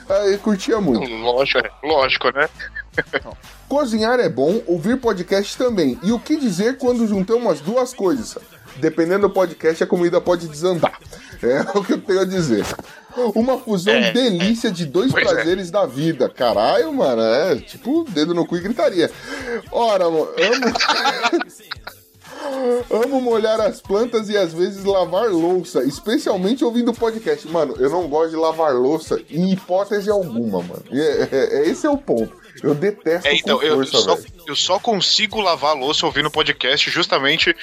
é, 0.09 0.15
é, 0.15 0.35
eu 0.35 0.39
curtia 0.39 0.81
muito. 0.81 1.07
Lógico, 1.07 1.59
é, 1.59 1.71
lógico, 1.87 2.31
né? 2.33 2.49
Cozinhar 3.68 4.20
é 4.20 4.28
bom, 4.28 4.62
ouvir 4.66 4.97
podcast 5.01 5.56
também. 5.56 5.98
E 6.02 6.12
o 6.12 6.18
que 6.20 6.36
dizer 6.36 6.78
quando 6.78 7.06
juntamos 7.06 7.51
as 7.52 7.60
duas 7.60 7.93
coisas? 7.93 8.36
Dependendo 8.77 9.27
do 9.28 9.31
podcast, 9.35 9.82
a 9.82 9.86
comida 9.86 10.20
pode 10.20 10.47
desandar. 10.48 10.98
É 11.43 11.60
o 11.77 11.82
que 11.82 11.94
eu 11.94 12.01
tenho 12.01 12.20
a 12.20 12.24
dizer. 12.24 12.64
Uma 13.35 13.59
fusão 13.59 13.94
É, 13.94 14.12
delícia 14.12 14.70
de 14.70 14.85
dois 14.85 15.10
Pois 15.10 15.27
é. 15.27 15.35
prazeres 15.35 15.70
da 15.70 15.86
vida. 15.86 16.28
Caralho, 16.28 16.93
mano, 16.93 17.23
é 17.23 17.56
tipo 17.56 18.05
dedo 18.10 18.35
no 18.35 18.47
cu 18.47 18.56
e 18.56 18.60
gritaria. 18.60 19.10
Ora, 19.73 20.05
amo. 20.05 20.28
Amo 22.90 23.20
molhar 23.20 23.60
as 23.60 23.81
plantas 23.81 24.28
e 24.28 24.36
às 24.36 24.52
vezes 24.52 24.85
lavar 24.85 25.28
louça, 25.31 25.82
especialmente 25.85 26.64
ouvindo 26.64 26.93
podcast. 26.93 27.48
Mano, 27.48 27.74
eu 27.78 27.89
não 27.90 28.06
gosto 28.09 28.31
de 28.31 28.36
lavar 28.36 28.74
louça 28.74 29.18
em 29.31 29.52
hipótese 29.52 30.10
alguma, 30.10 30.62
mano. 30.62 30.85
E 30.93 31.01
é- 31.01 31.28
é- 31.32 31.59
é- 31.59 31.68
esse 31.68 31.86
é 31.86 31.90
o 31.90 31.97
ponto. 31.97 32.31
Eu 32.62 32.74
detesto 32.74 33.28
É, 33.28 33.35
então, 33.35 33.62
eu, 33.62 33.77
força, 33.77 33.99
só, 33.99 34.19
eu 34.47 34.57
só 34.57 34.78
consigo 34.78 35.41
lavar 35.41 35.70
a 35.70 35.78
louça 35.78 36.07
ouvindo 36.07 36.31
podcast 36.31 36.91
justamente 36.91 37.55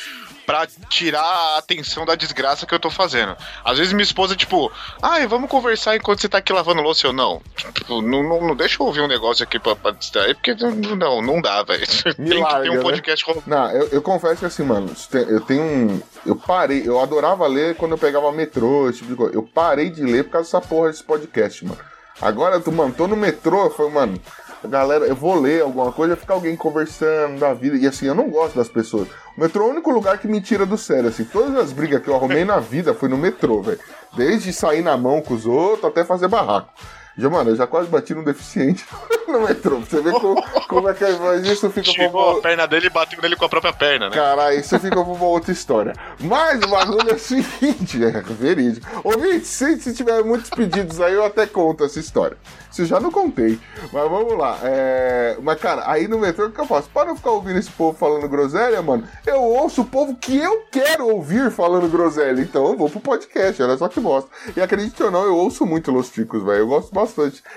pra 0.45 0.67
tirar 0.89 1.21
a 1.21 1.57
atenção 1.57 2.05
da 2.05 2.15
desgraça 2.15 2.65
que 2.65 2.73
eu 2.73 2.79
tô 2.79 2.89
fazendo. 2.89 3.35
Às 3.63 3.77
vezes 3.77 3.93
minha 3.93 4.03
esposa, 4.03 4.35
tipo, 4.35 4.71
ai, 5.01 5.25
vamos 5.27 5.49
conversar 5.49 5.95
enquanto 5.95 6.21
você 6.21 6.29
tá 6.29 6.37
aqui 6.37 6.53
lavando 6.53 6.81
louça. 6.81 7.07
Eu, 7.07 7.13
não, 7.13 7.41
tipo, 7.73 8.01
não, 8.01 8.23
não, 8.23 8.47
não 8.47 8.55
deixa 8.55 8.81
eu 8.81 8.85
ouvir 8.85 9.01
um 9.01 9.07
negócio 9.07 9.43
aqui 9.43 9.59
pra, 9.59 9.75
pra 9.75 9.91
distrair, 9.91 10.35
porque 10.35 10.53
não, 10.95 11.21
não, 11.21 11.41
dá, 11.41 11.63
velho. 11.63 11.85
Tem 12.15 12.25
que 12.25 12.33
larga, 12.35 12.63
ter 12.63 12.69
um 12.69 12.75
né? 12.75 12.81
podcast 12.81 13.25
rolando. 13.25 13.43
Não, 13.47 13.71
eu, 13.71 13.87
eu 13.89 14.01
confesso 14.01 14.39
que 14.39 14.45
assim, 14.45 14.63
mano, 14.63 14.93
eu 15.29 15.41
tenho 15.41 15.63
um. 15.63 16.01
Eu 16.25 16.35
parei, 16.35 16.83
eu 16.85 16.99
adorava 16.99 17.47
ler 17.47 17.75
quando 17.75 17.93
eu 17.93 17.97
pegava 17.97 18.31
metrô, 18.31 18.89
esse 18.89 18.99
tipo 18.99 19.11
de 19.11 19.15
coisa. 19.15 19.33
Eu 19.33 19.43
parei 19.43 19.89
de 19.89 20.03
ler 20.03 20.25
por 20.25 20.31
causa 20.31 20.47
dessa 20.47 20.61
porra 20.61 20.89
desse 20.89 21.03
podcast, 21.03 21.65
mano. 21.65 21.79
Agora, 22.21 22.59
tu, 22.59 22.71
mano, 22.71 22.93
tô 22.93 23.07
no 23.07 23.15
metrô, 23.15 23.69
foi, 23.69 23.89
mano. 23.89 24.19
Galera, 24.67 25.05
eu 25.05 25.15
vou 25.15 25.39
ler 25.39 25.61
alguma 25.61 25.91
coisa, 25.91 26.15
fica 26.15 26.33
alguém 26.33 26.55
conversando 26.55 27.39
da 27.39 27.53
vida. 27.53 27.77
E 27.77 27.85
assim, 27.85 28.05
eu 28.05 28.15
não 28.15 28.29
gosto 28.29 28.55
das 28.55 28.69
pessoas. 28.69 29.07
O 29.37 29.41
metrô 29.41 29.65
é 29.65 29.67
o 29.67 29.71
único 29.71 29.91
lugar 29.91 30.17
que 30.17 30.27
me 30.27 30.39
tira 30.39 30.65
do 30.65 30.77
sério, 30.77 31.09
assim. 31.09 31.25
Todas 31.25 31.55
as 31.55 31.71
brigas 31.71 32.01
que 32.01 32.09
eu 32.09 32.15
arrumei 32.15 32.45
na 32.45 32.59
vida 32.59 32.93
foi 32.93 33.09
no 33.09 33.17
metrô, 33.17 33.61
velho. 33.61 33.79
Desde 34.15 34.53
sair 34.53 34.81
na 34.81 34.95
mão 34.95 35.21
com 35.21 35.33
os 35.33 35.45
outros 35.45 35.85
até 35.85 36.03
fazer 36.03 36.27
barraco. 36.27 36.69
Já, 37.17 37.29
mano, 37.29 37.51
eu 37.51 37.55
já 37.55 37.67
quase 37.67 37.89
bati 37.89 38.13
num 38.13 38.23
deficiente 38.23 38.85
no 39.27 39.41
metrô. 39.41 39.77
Pra 39.77 39.85
você 39.85 40.01
ver 40.01 40.13
como, 40.13 40.43
como 40.67 40.89
é 40.89 40.93
que 40.93 41.03
é, 41.03 41.11
mas 41.11 41.45
isso 41.45 41.69
fica 41.69 41.91
pra 41.93 42.03
Chegou 42.03 42.31
uma... 42.31 42.39
a 42.39 42.41
perna 42.41 42.67
dele 42.67 42.87
e 42.87 42.89
bateu 42.89 43.21
nele 43.21 43.35
com 43.35 43.45
a 43.45 43.49
própria 43.49 43.71
perna, 43.71 44.09
né? 44.09 44.15
Caralho, 44.15 44.59
isso 44.59 44.79
fica 44.79 44.95
pra 44.95 45.03
uma 45.03 45.25
outra 45.25 45.51
história. 45.51 45.93
Mas 46.19 46.61
o 46.63 46.67
bagulho 46.67 47.11
é 47.11 47.13
o 47.13 47.19
seguinte, 47.19 48.03
é 48.03 48.21
verídico. 48.21 48.87
Ouvinte, 49.03 49.45
se, 49.45 49.79
se 49.79 49.93
tiver 49.93 50.23
muitos 50.23 50.49
pedidos 50.49 50.99
aí, 50.99 51.13
eu 51.13 51.23
até 51.23 51.45
conto 51.45 51.83
essa 51.83 51.99
história. 51.99 52.37
Isso 52.71 52.81
eu 52.81 52.85
já 52.87 52.99
não 52.99 53.11
contei. 53.11 53.59
Mas 53.91 54.09
vamos 54.09 54.35
lá. 54.35 54.57
É... 54.63 55.37
Mas, 55.43 55.59
cara, 55.59 55.83
aí 55.85 56.07
no 56.07 56.17
metrô, 56.17 56.47
o 56.47 56.51
que 56.51 56.59
eu 56.59 56.65
faço? 56.65 56.89
Para 56.89 57.11
eu 57.11 57.15
ficar 57.15 57.29
ouvindo 57.29 57.59
esse 57.59 57.69
povo 57.69 57.95
falando 57.95 58.27
groselha, 58.27 58.81
mano, 58.81 59.07
eu 59.27 59.39
ouço 59.39 59.81
o 59.81 59.85
povo 59.85 60.15
que 60.15 60.35
eu 60.35 60.63
quero 60.71 61.07
ouvir 61.07 61.51
falando 61.51 61.87
groselha. 61.87 62.41
Então 62.41 62.69
eu 62.69 62.77
vou 62.77 62.89
pro 62.89 62.99
podcast, 62.99 63.61
olha 63.61 63.77
só 63.77 63.87
que 63.87 63.99
bosta. 63.99 64.31
E 64.57 64.61
acredite 64.61 65.03
ou 65.03 65.11
não, 65.11 65.23
eu 65.23 65.35
ouço 65.35 65.63
muito 65.67 65.91
Los 65.91 66.09
Ticos, 66.09 66.43
velho. 66.43 66.59
Eu 66.59 66.67
gosto 66.67 66.91
bastante. 66.91 67.02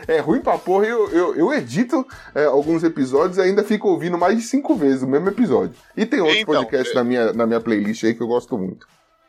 É 0.07 0.21
ruim 0.21 0.41
pra 0.41 0.59
porra, 0.59 0.87
eu, 0.87 1.09
eu, 1.11 1.35
eu 1.37 1.53
edito 1.53 2.07
é, 2.35 2.45
alguns 2.45 2.83
episódios 2.83 3.39
e 3.39 3.43
ainda 3.43 3.63
fico 3.63 3.89
ouvindo 3.89 4.19
mais 4.19 4.37
de 4.37 4.43
cinco 4.43 4.75
vezes 4.75 5.03
o 5.03 5.07
mesmo 5.07 5.29
episódio. 5.29 5.75
E 5.97 6.05
tem 6.05 6.21
outros 6.21 6.41
Então, 6.41 6.55
podcasts 6.55 6.95
na, 6.95 7.05
minha, 7.05 7.33
na 7.33 7.47
minha 7.47 7.61
playlist 7.61 8.05
aí 8.05 8.15
que 8.15 8.23
eu 8.23 8.27
gosto 8.27 8.57
muito. 8.59 8.87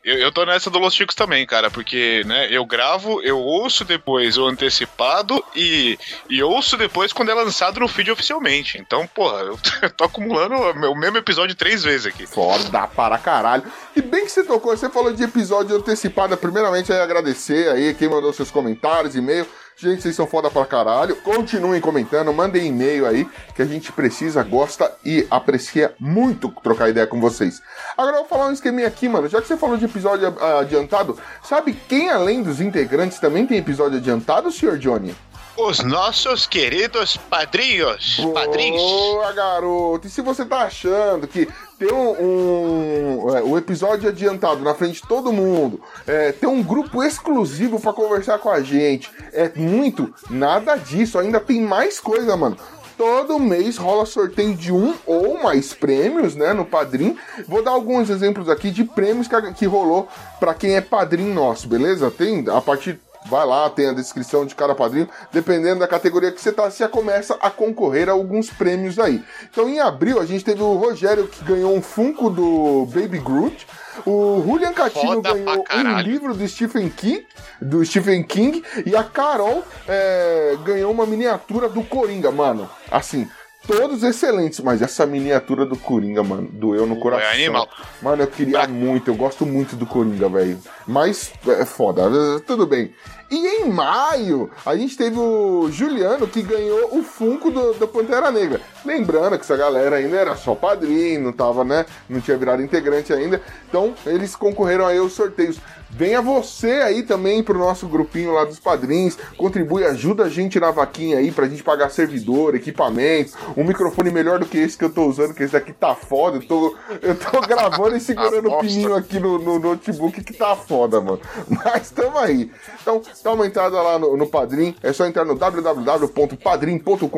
Eu, 0.08 0.16
eu 0.20 0.32
tô 0.32 0.46
nessa 0.46 0.70
do 0.70 0.80
Los 0.80 0.94
Chicos 0.94 1.16
também, 1.16 1.46
cara, 1.46 1.70
porque, 1.70 2.24
né, 2.26 2.48
eu 2.50 2.66
gravo, 2.66 3.22
eu 3.24 3.38
ouço 3.38 3.84
depois 3.84 4.38
o 4.38 4.46
antecipado 4.46 5.44
e, 5.54 6.00
e 6.30 6.42
ouço 6.42 6.78
depois 6.78 7.12
quando 7.12 7.30
é 7.30 7.34
lançado 7.34 7.82
no 7.82 7.90
feed 7.90 8.10
oficialmente. 8.10 8.78
Então, 8.78 9.06
porra, 9.06 9.42
eu 9.42 9.60
tô 9.98 10.06
acumulando 10.06 10.56
o 10.56 10.96
mesmo 10.96 11.18
episódio 11.18 11.54
três 11.56 11.84
vezes 11.84 12.06
aqui. 12.06 12.26
Foda 12.26 12.88
para 12.88 13.18
caralho. 13.18 13.64
E 13.98 14.02
bem 14.02 14.24
que 14.24 14.32
você 14.32 14.46
tocou, 14.46 14.78
você 14.78 14.90
falou 14.90 15.12
de 15.12 15.24
episódio 15.24 15.76
antecipado. 15.76 16.38
Primeiramente, 16.38 16.94
aí 16.94 17.02
agradecer 17.02 17.68
aí 17.68 17.94
quem 17.94 18.08
mandou 18.08 18.32
seus 18.32 18.50
comentários, 18.50 19.14
e-mail. 19.14 19.46
Gente, 19.80 20.02
vocês 20.02 20.16
são 20.16 20.26
foda 20.26 20.50
pra 20.50 20.66
caralho. 20.66 21.18
Continuem 21.18 21.80
comentando, 21.80 22.34
mandem 22.34 22.66
e-mail 22.66 23.06
aí, 23.06 23.30
que 23.54 23.62
a 23.62 23.66
gente 23.66 23.92
precisa, 23.92 24.42
gosta 24.42 24.92
e 25.06 25.28
aprecia 25.30 25.94
muito 26.00 26.50
trocar 26.64 26.90
ideia 26.90 27.06
com 27.06 27.22
vocês. 27.22 27.62
Agora 27.96 28.16
eu 28.16 28.22
vou 28.22 28.28
falar 28.28 28.48
um 28.48 28.54
esqueminha 28.54 28.88
aqui, 28.88 29.08
mano. 29.08 29.30
Já 29.30 29.40
que 29.40 29.48
você 29.48 29.56
falou 29.56 29.78
de 29.78 29.86
episódio 29.86 30.36
ah, 30.42 30.62
adiantado, 30.62 31.16
sabe 31.44 31.74
quem 31.88 32.10
além 32.10 32.42
dos 32.42 32.60
integrantes 32.60 33.20
também 33.20 33.46
tem 33.46 33.60
episódio 33.60 34.00
adiantado, 34.00 34.52
senhor 34.52 34.80
Johnny? 34.80 35.16
Os 35.58 35.84
nossos 35.84 36.46
queridos 36.46 37.18
padrinhos. 37.18 38.22
Padrinhos. 38.32 38.80
Boa, 38.80 39.32
garoto! 39.34 40.06
E 40.06 40.10
se 40.10 40.22
você 40.22 40.46
tá 40.46 40.60
achando 40.60 41.28
que 41.28 41.48
ter 41.80 41.92
um, 41.92 42.12
um, 42.12 43.36
é, 43.36 43.42
um 43.42 43.58
episódio 43.58 44.08
adiantado 44.08 44.64
na 44.64 44.76
frente 44.76 45.02
de 45.02 45.08
todo 45.08 45.34
mundo, 45.34 45.82
é, 46.06 46.32
ter 46.32 46.46
um 46.46 46.62
grupo 46.62 47.04
exclusivo 47.04 47.80
pra 47.80 47.92
conversar 47.92 48.38
com 48.38 48.52
a 48.52 48.62
gente, 48.62 49.10
é 49.34 49.52
muito? 49.56 50.14
Nada 50.30 50.76
disso, 50.76 51.18
ainda 51.18 51.40
tem 51.40 51.60
mais 51.60 52.00
coisa, 52.00 52.38
mano. 52.38 52.56
Todo 52.96 53.40
mês 53.40 53.78
rola 53.78 54.06
sorteio 54.06 54.56
de 54.56 54.72
um 54.72 54.96
ou 55.06 55.42
mais 55.42 55.74
prêmios, 55.74 56.36
né, 56.36 56.54
no 56.54 56.66
Padrim. 56.66 57.18
Vou 57.48 57.64
dar 57.64 57.72
alguns 57.72 58.10
exemplos 58.12 58.48
aqui 58.48 58.70
de 58.70 58.84
prêmios 58.84 59.28
que, 59.28 59.54
que 59.54 59.66
rolou 59.66 60.08
pra 60.40 60.54
quem 60.54 60.76
é 60.76 60.82
padrinho 60.82 61.34
nosso, 61.34 61.68
beleza? 61.68 62.10
Tem 62.10 62.46
a 62.48 62.62
partir 62.62 63.00
Vai 63.30 63.46
lá, 63.46 63.70
tem 63.70 63.90
a 63.90 63.94
descrição 63.94 64.46
de 64.46 64.56
cada 64.56 64.74
padrinho. 64.74 65.10
Dependendo 65.32 65.80
da 65.80 65.88
categoria 65.88 66.32
que 66.32 66.42
você 66.42 66.52
tá, 66.52 66.70
você 66.70 66.84
já 66.84 66.90
começa 66.90 67.38
a 67.42 67.50
concorrer 67.50 68.10
a 68.10 68.14
alguns 68.14 68.50
prêmios 68.50 68.98
aí. 69.00 69.24
Então, 69.52 69.68
em 69.68 69.80
abril, 69.80 70.20
a 70.20 70.26
gente 70.26 70.44
teve 70.44 70.62
o 70.62 70.76
Rogério 70.76 71.28
que 71.28 71.44
ganhou 71.44 71.76
um 71.76 71.82
Funko 71.82 72.30
do 72.30 72.86
Baby 72.86 73.20
Groot. 73.20 73.68
O 74.06 74.44
Julian 74.46 74.74
Catino 74.74 75.16
Foda 75.16 75.34
ganhou 75.34 75.66
um 75.74 76.00
livro 76.00 76.34
do 76.34 76.48
Stephen 76.48 76.90
King, 76.90 77.26
do 77.62 77.84
Stephen 77.84 78.24
King, 78.24 78.64
e 78.86 78.96
a 78.96 79.04
Carol 79.04 79.64
é, 79.88 80.56
ganhou 80.64 80.92
uma 80.92 81.06
miniatura 81.06 81.68
do 81.68 81.84
Coringa, 81.84 82.32
mano. 82.32 82.70
Assim, 82.92 83.28
todos 83.68 84.02
excelentes, 84.02 84.62
mas 84.62 84.82
essa 84.82 85.06
miniatura 85.06 85.66
do 85.66 85.76
Coringa, 85.78 86.24
mano, 86.24 86.48
doeu 86.52 86.88
no 86.88 86.96
coração. 87.00 87.28
É 87.28 87.34
animal. 87.34 87.70
Mano, 88.02 88.24
eu 88.24 88.28
queria 88.28 88.66
muito, 88.68 89.12
eu 89.12 89.16
gosto 89.16 89.46
muito 89.46 89.76
do 89.76 89.86
Coringa, 89.86 90.30
velho. 90.30 90.58
Mas 90.88 91.32
é 91.48 91.66
foda, 91.66 92.10
tudo 92.48 92.66
bem. 92.66 92.94
E 93.30 93.36
em 93.36 93.70
maio, 93.70 94.50
a 94.66 94.76
gente 94.78 94.96
teve 94.96 95.20
o 95.20 95.70
Juliano 95.70 96.28
que 96.28 96.42
ganhou 96.42 96.98
o 96.98 97.04
Funko 97.04 97.52
do, 97.52 97.74
do 97.74 97.88
Pantera 97.88 98.32
Negra. 98.32 98.62
Lembrando 98.86 99.38
que 99.38 99.44
essa 99.44 99.58
galera 99.58 99.98
ainda 99.98 100.16
era 100.16 100.36
só 100.38 100.56
padrinho, 100.56 101.26
não 101.26 101.34
tava, 101.34 101.66
né? 101.66 101.86
Não 102.08 102.22
tinha 102.22 102.38
virado 102.38 102.64
integrante 102.64 103.12
ainda. 103.12 103.42
Então, 103.68 103.94
eles 104.06 104.34
concorreram 104.34 104.88
aí 104.88 104.98
aos 104.98 105.12
sorteios. 105.12 105.58
Venha 105.98 106.22
você 106.22 106.74
aí 106.74 107.02
também 107.02 107.42
pro 107.42 107.58
nosso 107.58 107.88
grupinho 107.88 108.32
lá 108.32 108.46
dos 108.46 108.60
padrinhos. 108.60 109.18
Contribui, 109.36 109.84
ajuda 109.84 110.26
a 110.26 110.30
gente 110.30 110.60
na 110.60 110.70
vaquinha 110.70 111.18
aí 111.18 111.32
pra 111.32 111.48
gente 111.48 111.64
pagar 111.64 111.90
servidor, 111.90 112.54
equipamento, 112.54 113.36
um 113.58 113.64
microfone 113.64 114.12
melhor 114.12 114.38
do 114.38 114.46
que 114.46 114.60
esse 114.60 114.78
que 114.78 114.86
eu 114.86 114.92
tô 114.92 115.08
usando, 115.08 115.34
que 115.34 115.42
esse 115.42 115.54
daqui 115.54 115.74
tá 115.74 115.96
foda. 115.96 116.38
Eu 116.38 116.48
tô, 116.48 116.76
eu 117.02 117.16
tô 117.16 117.42
gravando 117.50 117.98
e 117.98 118.00
segurando 118.00 118.48
o 118.48 118.60
pininho 118.60 118.94
aqui 118.94 119.20
no, 119.20 119.40
no 119.40 119.58
notebook 119.58 120.24
que 120.24 120.34
tá 120.34 120.56
foda, 120.56 121.02
mano. 121.02 121.20
Mas 121.50 121.90
tamo 121.90 122.20
aí. 122.20 122.52
Então, 122.80 123.02
dá 123.24 123.34
uma 123.34 123.48
entrada 123.48 123.82
lá 123.82 123.98
no, 123.98 124.16
no 124.16 124.28
Padrim. 124.28 124.76
É 124.84 124.94
só 124.94 125.04
entrar 125.08 125.26
no 125.26 125.34
www.padrim.com.br 125.34 127.10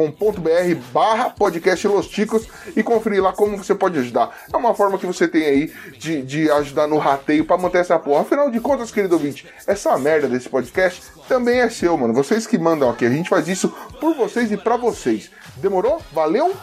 barra 0.93 1.31
podcast 1.31 1.85
Los 1.85 2.07
Ticos 2.07 2.47
e 2.77 2.81
conferir 2.81 3.21
lá 3.21 3.33
como 3.33 3.57
você 3.57 3.75
pode 3.75 3.99
ajudar. 3.99 4.37
É 4.53 4.55
uma 4.55 4.73
forma 4.73 4.97
que 4.97 5.05
você 5.05 5.27
tem 5.27 5.43
aí 5.43 5.73
de, 5.97 6.21
de 6.21 6.49
ajudar 6.49 6.87
no 6.87 6.97
rateio 6.97 7.43
pra 7.43 7.57
manter 7.57 7.79
essa 7.79 7.99
porra. 7.99 8.21
Afinal 8.21 8.49
de 8.49 8.68
contas, 8.69 8.91
querido 8.91 9.15
ouvinte, 9.15 9.47
essa 9.65 9.97
merda 9.97 10.27
desse 10.27 10.47
podcast 10.47 11.01
também 11.27 11.59
é 11.59 11.69
seu, 11.71 11.97
mano. 11.97 12.13
Vocês 12.13 12.45
que 12.45 12.55
mandam 12.55 12.87
aqui. 12.87 13.03
A 13.03 13.09
gente 13.09 13.27
faz 13.27 13.47
isso 13.47 13.67
por 13.99 14.13
vocês 14.13 14.51
e 14.51 14.57
pra 14.57 14.77
vocês. 14.77 15.31
Demorou? 15.55 15.99
Valeu? 16.11 16.55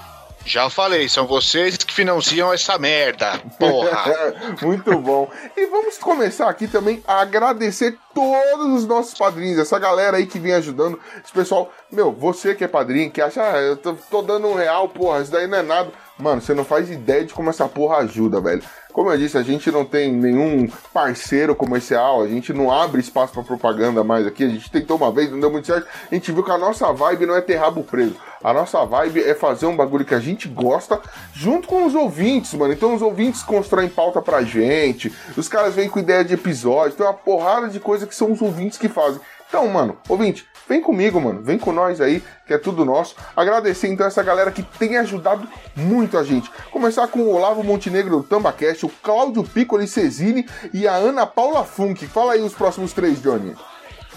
Já 0.45 0.70
falei, 0.70 1.09
são 1.09 1.27
vocês 1.27 1.77
que 1.78 1.93
financiam 1.93 2.53
essa 2.53 2.78
merda. 2.78 3.41
Porra. 3.59 4.15
Muito 4.62 4.97
bom. 5.01 5.28
E 5.57 5.66
vamos 5.66 5.99
começar 5.99 6.49
aqui 6.49 6.69
também 6.69 7.03
a 7.09 7.23
agradecer 7.23 7.99
todos 8.15 8.83
os 8.83 8.87
nossos 8.87 9.19
padrinhos, 9.19 9.59
essa 9.59 9.77
galera 9.77 10.19
aí 10.19 10.27
que 10.27 10.39
vem 10.39 10.53
ajudando. 10.53 11.01
Esse 11.24 11.33
pessoal, 11.33 11.73
meu, 11.91 12.12
você 12.12 12.55
que 12.55 12.62
é 12.62 12.69
padrinho, 12.69 13.11
que 13.11 13.20
acha, 13.20 13.43
ah, 13.43 13.61
eu 13.61 13.77
tô, 13.77 13.95
tô 13.95 14.23
dando 14.23 14.47
um 14.47 14.55
real, 14.55 14.89
porra, 14.89 15.23
isso 15.23 15.33
daí 15.33 15.49
não 15.49 15.59
é 15.59 15.62
nada. 15.62 15.91
Mano, 16.18 16.40
você 16.40 16.55
não 16.55 16.64
faz 16.64 16.90
ideia 16.90 17.26
de 17.26 17.34
como 17.34 17.51
essa 17.51 17.68
porra 17.68 17.98
ajuda, 17.98 18.40
velho. 18.40 18.62
Como 18.90 19.10
eu 19.10 19.18
disse, 19.18 19.36
a 19.36 19.43
gente 19.43 19.70
não 19.70 19.84
tem 19.84 20.10
nenhum 20.10 20.66
parceiro 20.90 21.55
comercial, 21.55 22.22
a 22.22 22.26
gente 22.26 22.55
não 22.55 22.72
abre 22.72 23.02
espaço 23.02 23.34
pra 23.34 23.43
propaganda 23.43 24.02
mais 24.02 24.26
aqui. 24.26 24.43
A 24.43 24.48
gente 24.48 24.70
tentou 24.70 24.97
uma 24.97 25.12
vez, 25.12 25.30
não 25.30 25.38
deu 25.38 25.51
muito 25.51 25.66
certo. 25.66 25.86
A 26.10 26.14
gente 26.14 26.32
viu 26.32 26.43
que 26.43 26.51
a 26.51 26.56
nossa 26.56 26.90
vibe 26.90 27.26
não 27.26 27.36
é 27.36 27.43
ter 27.43 27.56
rabo 27.56 27.84
preso. 27.84 28.16
A 28.43 28.55
nossa 28.55 28.82
vibe 28.86 29.22
é 29.22 29.34
fazer 29.34 29.66
um 29.66 29.76
bagulho 29.76 30.06
que 30.06 30.14
a 30.14 30.18
gente 30.18 30.48
gosta 30.48 30.98
junto 31.34 31.68
com 31.68 31.84
os 31.84 31.94
ouvintes, 31.94 32.55
mano. 32.55 32.72
Então 32.72 32.94
os 32.94 33.02
ouvintes 33.02 33.43
constroem 33.43 33.90
pauta 33.90 34.22
pra 34.22 34.43
gente, 34.43 35.12
os 35.36 35.48
caras 35.48 35.74
vêm 35.74 35.90
com 35.90 35.98
ideia 35.98 36.24
de 36.24 36.32
episódio, 36.32 36.97
tem 36.97 37.05
uma 37.05 37.12
porrada 37.12 37.68
de 37.68 37.78
coisa 37.78 38.06
que 38.06 38.14
são 38.14 38.32
os 38.32 38.40
ouvintes 38.40 38.78
que 38.78 38.88
fazem. 38.88 39.20
Então, 39.47 39.68
mano, 39.68 39.98
ouvinte, 40.09 40.47
vem 40.68 40.80
comigo, 40.80 41.20
mano. 41.20 41.43
Vem 41.43 41.59
com 41.59 41.72
nós 41.72 42.01
aí, 42.01 42.22
que 42.47 42.55
é 42.55 42.59
tudo 42.59 42.84
nosso. 42.84 43.14
Agradecer 43.36 43.88
então 43.88 44.06
essa 44.06 44.22
galera 44.22 44.51
que 44.51 44.62
tem 44.62 44.97
ajudado 44.97 45.48
muito 45.74 46.18
a 46.18 46.24
gente. 46.24 46.51
Começar 46.70 47.09
com 47.09 47.20
o 47.20 47.34
Olavo 47.34 47.62
Montenegro 47.62 48.18
do 48.18 48.22
Tambacast, 48.22 48.86
o 48.86 48.93
Cláudio 49.02 49.44
Piccoli 49.44 49.86
Cesini 49.86 50.47
e 50.72 50.86
a 50.86 50.94
Ana 50.94 51.26
Paula 51.26 51.64
Funk. 51.64 52.06
Fala 52.06 52.34
aí 52.34 52.43
os 52.43 52.55
próximos 52.55 52.93
três, 52.93 53.20
Johnny. 53.22 53.55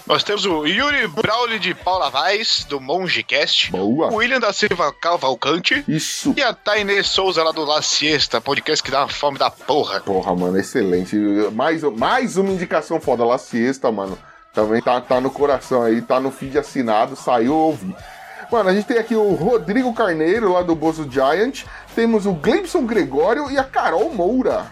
Nós 0.06 0.24
temos 0.24 0.44
o 0.44 0.66
Yuri 0.66 1.06
Brauli 1.06 1.58
de 1.60 1.72
Paula 1.72 2.10
Vaz, 2.10 2.66
do 2.68 2.80
Mongecast. 2.80 3.70
Boa. 3.70 4.10
O 4.10 4.16
William 4.16 4.40
da 4.40 4.52
Silva 4.52 4.92
Cavalcante. 4.92 5.84
Isso. 5.86 6.34
E 6.36 6.42
a 6.42 6.52
Tainê 6.52 7.02
Souza 7.04 7.44
lá 7.44 7.52
do 7.52 7.64
La 7.64 7.80
Siesta, 7.80 8.40
podcast 8.40 8.82
que 8.82 8.90
dá 8.90 9.02
uma 9.02 9.08
fome 9.08 9.38
da 9.38 9.50
porra. 9.50 10.00
Porra, 10.00 10.34
mano, 10.34 10.58
excelente. 10.58 11.14
Mais, 11.52 11.82
mais 11.82 12.36
uma 12.36 12.50
indicação 12.50 13.00
foda. 13.00 13.24
La 13.24 13.38
Siesta, 13.38 13.92
mano. 13.92 14.18
Também 14.52 14.82
tá, 14.82 15.00
tá 15.00 15.20
no 15.20 15.30
coração 15.30 15.82
aí, 15.82 16.02
tá 16.02 16.18
no 16.18 16.30
feed 16.30 16.58
assinado, 16.58 17.14
saiu 17.16 17.54
ouvi. 17.54 17.94
Mano, 18.50 18.68
a 18.68 18.74
gente 18.74 18.86
tem 18.86 18.98
aqui 18.98 19.14
o 19.14 19.34
Rodrigo 19.34 19.94
Carneiro, 19.94 20.52
lá 20.52 20.62
do 20.62 20.74
Bozo 20.74 21.08
Giant. 21.08 21.64
Temos 21.94 22.26
o 22.26 22.32
Gleibson 22.32 22.84
Gregório 22.84 23.48
e 23.50 23.56
a 23.56 23.62
Carol 23.62 24.12
Moura. 24.12 24.66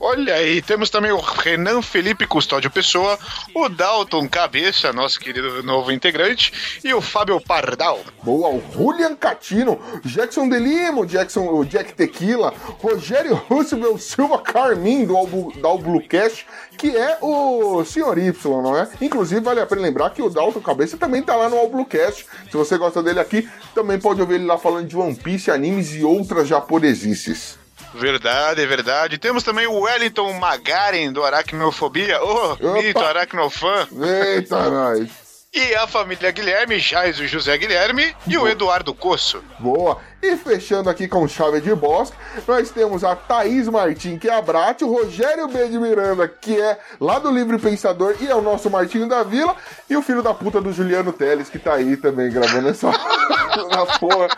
Olha 0.00 0.34
aí, 0.34 0.62
temos 0.62 0.90
também 0.90 1.10
o 1.10 1.18
Renan 1.18 1.82
Felipe 1.82 2.24
Custódio 2.24 2.70
Pessoa, 2.70 3.18
o 3.52 3.68
Dalton 3.68 4.28
Cabeça, 4.28 4.92
nosso 4.92 5.18
querido 5.18 5.60
novo 5.64 5.90
integrante, 5.90 6.80
e 6.84 6.94
o 6.94 7.00
Fábio 7.00 7.40
Pardal. 7.40 7.98
Boa, 8.22 8.48
o 8.48 8.62
Julian 8.72 9.16
Catino, 9.16 9.80
Jackson 10.04 10.48
Delimo, 10.48 11.04
Jackson, 11.04 11.48
o 11.48 11.64
Jack 11.64 11.94
Tequila, 11.94 12.54
Rogério 12.80 13.34
Roosevelt 13.34 13.98
Silva 13.98 14.38
Carmin, 14.38 15.04
do, 15.04 15.16
Albu, 15.16 15.52
da 15.60 15.74
Bluecast, 15.74 16.46
que 16.76 16.96
é 16.96 17.18
o 17.20 17.84
Sr. 17.84 18.18
Y, 18.18 18.62
não 18.62 18.78
é? 18.78 18.88
Inclusive, 19.00 19.40
vale 19.40 19.60
a 19.60 19.66
pena 19.66 19.82
lembrar 19.82 20.10
que 20.10 20.22
o 20.22 20.30
Dalton 20.30 20.60
Cabeça 20.60 20.96
também 20.96 21.24
tá 21.24 21.34
lá 21.34 21.48
no 21.48 21.58
All 21.58 21.68
Bluecast. 21.68 22.24
Se 22.48 22.56
você 22.56 22.78
gosta 22.78 23.02
dele 23.02 23.18
aqui, 23.18 23.48
também 23.74 23.98
pode 23.98 24.20
ouvir 24.20 24.36
ele 24.36 24.46
lá 24.46 24.58
falando 24.58 24.86
de 24.86 24.96
One 24.96 25.16
Piece, 25.16 25.50
animes 25.50 25.92
e 25.92 26.04
outras 26.04 26.46
japonesices. 26.46 27.57
Verdade, 27.94 28.62
é 28.62 28.66
verdade. 28.66 29.18
Temos 29.18 29.42
também 29.42 29.66
o 29.66 29.80
Wellington 29.80 30.32
Magaren, 30.34 31.12
do 31.12 31.24
Aracnofobia. 31.24 32.22
Ô, 32.22 32.52
Opa. 32.52 32.72
mito 32.74 33.00
aracnofã. 33.00 33.88
Eita, 34.34 34.70
nós! 34.70 35.28
E 35.52 35.74
a 35.74 35.86
família 35.86 36.30
Guilherme, 36.30 36.78
Jais, 36.78 37.18
o 37.18 37.26
José 37.26 37.56
Guilherme 37.56 38.14
e 38.26 38.36
o 38.36 38.46
Eduardo 38.46 38.94
Coço. 38.94 39.42
Boa. 39.58 39.98
E 40.20 40.36
fechando 40.36 40.90
aqui 40.90 41.06
com 41.06 41.28
chave 41.28 41.60
de 41.60 41.72
bosque, 41.74 42.16
nós 42.46 42.70
temos 42.70 43.04
a 43.04 43.14
Thaís 43.14 43.68
Martim, 43.68 44.18
que 44.18 44.28
é 44.28 44.34
a 44.34 44.42
Brat, 44.42 44.82
o 44.82 44.92
Rogério 44.92 45.46
B. 45.46 45.68
de 45.68 45.78
Miranda, 45.78 46.26
que 46.26 46.60
é 46.60 46.76
lá 47.00 47.20
do 47.20 47.30
Livre 47.30 47.56
Pensador 47.58 48.16
e 48.20 48.26
é 48.26 48.34
o 48.34 48.42
nosso 48.42 48.68
Martinho 48.68 49.08
da 49.08 49.22
Vila, 49.22 49.54
e 49.88 49.96
o 49.96 50.02
filho 50.02 50.20
da 50.22 50.34
puta 50.34 50.60
do 50.60 50.72
Juliano 50.72 51.12
Teles, 51.12 51.48
que 51.48 51.58
tá 51.58 51.74
aí 51.74 51.96
também 51.96 52.30
gravando 52.32 52.68
essa 52.68 52.90
na 53.70 53.86
porra. 53.98 54.28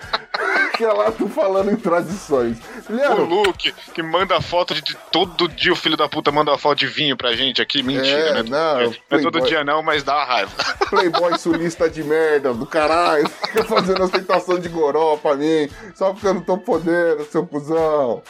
Que 0.77 0.85
é 0.85 0.93
lá 0.93 1.11
tu 1.13 1.29
falando 1.29 1.71
em 1.71 1.77
tradições. 1.77 2.57
O 2.59 2.93
Juliano, 2.93 3.25
Luke, 3.25 3.73
que 3.95 4.03
manda 4.03 4.41
foto 4.41 4.75
de, 4.75 4.81
de 4.83 4.97
todo 5.13 5.47
dia 5.49 5.73
o 5.73 5.77
filho 5.77 5.97
da 5.97 6.09
puta 6.09 6.33
manda 6.33 6.51
uma 6.51 6.59
foto 6.59 6.79
de 6.79 6.87
vinho 6.87 7.17
pra 7.17 7.33
gente 7.35 7.61
aqui. 7.61 7.83
Mentira, 7.83 8.39
É, 8.39 8.43
né? 8.43 8.49
não, 8.49 8.95
não 9.11 9.19
é 9.19 9.23
todo 9.23 9.41
dia 9.43 9.63
não, 9.63 9.83
mas 9.83 10.03
dá 10.03 10.15
uma 10.15 10.25
raiva. 10.25 10.53
Playboy 10.89 11.37
sulista 11.39 11.89
de 11.91 12.03
merda 12.03 12.55
do 12.55 12.65
caralho, 12.65 13.29
fica 13.47 13.65
fazendo 13.65 14.03
ostentação 14.03 14.59
de 14.59 14.69
goró 14.71 15.17
pra 15.19 15.35
mim, 15.35 15.69
só 15.95 16.13
porque 16.13 16.27
eu 16.27 16.35
não 16.35 16.43
tô 16.43 16.59
podendo, 16.59 17.25
seu 17.25 17.47
cuzão. 17.47 18.23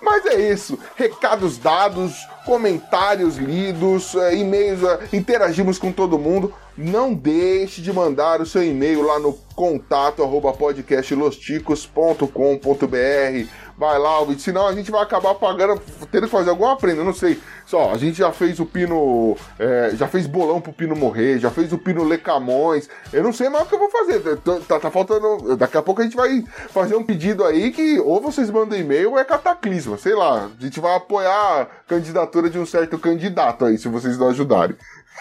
Mas 0.00 0.26
é 0.26 0.52
isso, 0.52 0.78
recados 0.96 1.56
dados, 1.56 2.14
comentários 2.44 3.36
lidos, 3.36 4.14
eh, 4.14 4.36
e-mails, 4.36 4.82
eh, 4.82 5.08
interagimos 5.14 5.78
com 5.78 5.90
todo 5.90 6.18
mundo. 6.18 6.52
Não 6.76 7.14
deixe 7.14 7.80
de 7.80 7.92
mandar 7.92 8.40
o 8.40 8.46
seu 8.46 8.62
e-mail 8.62 9.02
lá 9.02 9.18
no 9.18 9.32
contato 9.54 10.22
arroba 10.22 10.52
podcastlosticos.com.br. 10.52 13.48
Vai 13.76 13.98
lá, 13.98 14.20
ouvinte, 14.20 14.40
senão 14.40 14.68
a 14.68 14.72
gente 14.72 14.90
vai 14.90 15.02
acabar 15.02 15.34
pagando, 15.34 15.80
tendo 16.10 16.26
que 16.26 16.30
fazer 16.30 16.50
alguma 16.50 16.76
prenda, 16.76 17.02
não 17.02 17.12
sei. 17.12 17.40
Só, 17.66 17.90
a 17.90 17.98
gente 17.98 18.18
já 18.18 18.30
fez 18.30 18.60
o 18.60 18.66
Pino, 18.66 19.36
eh, 19.58 19.90
já 19.94 20.06
fez 20.06 20.26
bolão 20.28 20.60
pro 20.60 20.72
Pino 20.72 20.94
morrer, 20.94 21.40
já 21.40 21.50
fez 21.50 21.72
o 21.72 21.78
Pino 21.78 22.04
ler 22.04 22.22
Camões. 22.22 22.88
Eu 23.12 23.24
não 23.24 23.32
sei 23.32 23.48
mais 23.48 23.64
o 23.64 23.68
que 23.68 23.74
eu 23.74 23.78
vou 23.78 23.90
fazer. 23.90 24.20
Tá- 24.68 24.78
tá 24.78 24.90
faltando. 24.90 25.56
Daqui 25.56 25.76
a 25.76 25.82
pouco 25.82 26.00
a 26.02 26.04
gente 26.04 26.16
vai 26.16 26.44
fazer 26.68 26.94
um 26.94 27.02
pedido 27.02 27.42
aí 27.42 27.72
que 27.72 27.98
ou 27.98 28.20
vocês 28.20 28.48
mandam 28.50 28.78
e-mail 28.78 29.12
ou 29.12 29.18
é 29.18 29.24
cataclisma. 29.24 29.96
Sei 29.98 30.14
lá. 30.14 30.50
A 30.56 30.62
gente 30.62 30.78
vai 30.78 30.94
apoiar 30.94 31.62
a 31.62 31.66
candidatura 31.88 32.48
de 32.48 32.58
um 32.58 32.66
certo 32.66 32.98
candidato 32.98 33.64
aí, 33.64 33.76
se 33.78 33.88
vocês 33.88 34.16
não 34.18 34.28
ajudarem. 34.28 34.76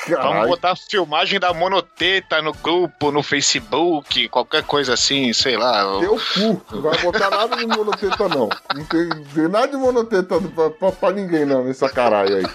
Vamos 0.10 0.48
botar 0.48 0.76
filmagem 0.76 1.40
da 1.40 1.54
monoteta 1.54 2.42
no 2.42 2.52
grupo, 2.54 3.12
no 3.12 3.22
Facebook, 3.24 4.28
qualquer 4.30 4.64
coisa 4.64 4.94
assim, 4.96 5.32
sei 5.34 5.56
lá. 5.56 6.00
Teu 6.00 6.20
cu. 6.34 6.62
Não 6.72 6.82
vai 6.82 6.98
botar 7.00 7.30
nada 7.30 7.56
de 7.56 7.66
monoteta, 7.66 8.28
não. 8.28 8.50
Não 8.76 8.86
tem, 8.86 9.10
tem 9.34 9.48
nada 9.48 9.68
de 9.68 9.78
monoteta 9.78 10.42
pra, 10.42 10.70
pra, 10.72 10.92
pra 10.92 11.12
ninguém, 11.12 11.46
não, 11.46 11.64
nessa 11.64 11.90
caralho 11.90 12.38
aí. 12.38 12.46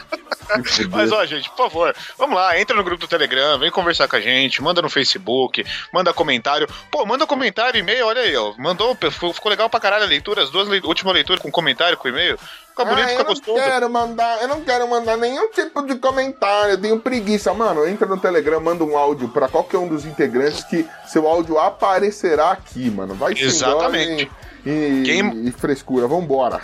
Mas 0.91 1.13
ó, 1.13 1.25
gente, 1.27 1.49
por 1.51 1.57
favor, 1.69 1.95
vamos 2.17 2.35
lá, 2.37 2.59
entra 2.59 2.75
no 2.75 2.83
grupo 2.83 3.03
do 3.03 3.09
Telegram, 3.09 3.59
vem 3.59 3.71
conversar 3.71 4.09
com 4.09 4.17
a 4.17 4.21
gente, 4.21 4.63
manda 4.63 4.81
no 4.81 4.89
Facebook, 4.89 5.63
manda 5.93 6.13
comentário. 6.13 6.67
Pô, 6.91 7.05
manda 7.05 7.27
comentário, 7.27 7.79
e-mail, 7.79 8.07
olha 8.07 8.23
aí, 8.23 8.35
ó. 8.35 8.55
Mandou, 8.57 8.97
ficou 9.11 9.51
legal 9.51 9.69
pra 9.69 9.79
caralho 9.81 10.05
a 10.05 10.09
leitura, 10.09 10.43
as 10.43 10.51
duas 10.51 10.67
últimas 10.85 11.13
leituras 11.15 11.43
com 11.43 11.51
comentário, 11.51 11.99
com 11.99 12.09
e-mail. 12.09 12.39
Fica 12.71 12.85
bonito, 12.85 13.05
Ah, 13.05 13.09
fica 13.09 13.21
eu 13.21 13.25
não 13.25 13.31
gostoso. 13.35 13.63
quero 13.63 13.91
mandar, 13.91 14.41
eu 14.43 14.49
não 14.49 14.61
quero 14.63 14.89
mandar 14.89 15.17
nenhum 15.19 15.51
tipo 15.51 15.83
de 15.83 15.97
comentário, 15.97 16.73
eu 16.75 16.81
tenho 16.81 16.99
preguiça. 17.01 17.28
Mano, 17.57 17.87
entra 17.87 18.07
no 18.07 18.19
Telegram, 18.19 18.61
manda 18.61 18.85
um 18.85 18.97
áudio 18.97 19.29
pra 19.29 19.49
qualquer 19.49 19.79
um 19.79 19.89
dos 19.89 20.05
integrantes 20.07 20.65
que 20.65 20.87
seu 21.07 21.27
áudio 21.29 21.59
aparecerá 21.59 22.53
aqui, 22.53 22.91
mano. 22.91 23.15
Vai 23.15 23.35
sem 23.35 23.45
Exatamente. 23.45 24.31
E, 24.65 24.71
e, 24.71 25.03
Quem- 25.05 25.47
e 25.47 25.51
frescura, 25.53 26.07
vambora. 26.07 26.61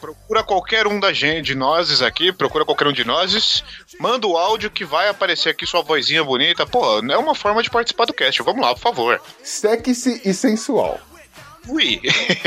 Procura 0.00 0.42
qualquer 0.42 0.86
um 0.88 0.98
da 0.98 1.12
gente, 1.12 1.46
de 1.46 1.54
nós 1.54 2.02
aqui, 2.02 2.32
procura 2.32 2.64
qualquer 2.64 2.88
um 2.88 2.92
de 2.92 3.04
nós, 3.04 3.62
manda 4.00 4.26
o 4.26 4.36
áudio 4.36 4.68
que 4.68 4.84
vai 4.84 5.08
aparecer 5.08 5.50
aqui 5.50 5.64
sua 5.64 5.80
vozinha 5.80 6.24
bonita. 6.24 6.66
Pô, 6.66 6.98
é 6.98 7.16
uma 7.16 7.36
forma 7.36 7.62
de 7.62 7.70
participar 7.70 8.06
do 8.06 8.12
cast. 8.12 8.42
Vamos 8.42 8.60
lá, 8.62 8.74
por 8.74 8.80
favor. 8.80 9.20
Sexy 9.44 10.20
e 10.24 10.34
sensual. 10.34 10.98
Ui. 11.68 12.00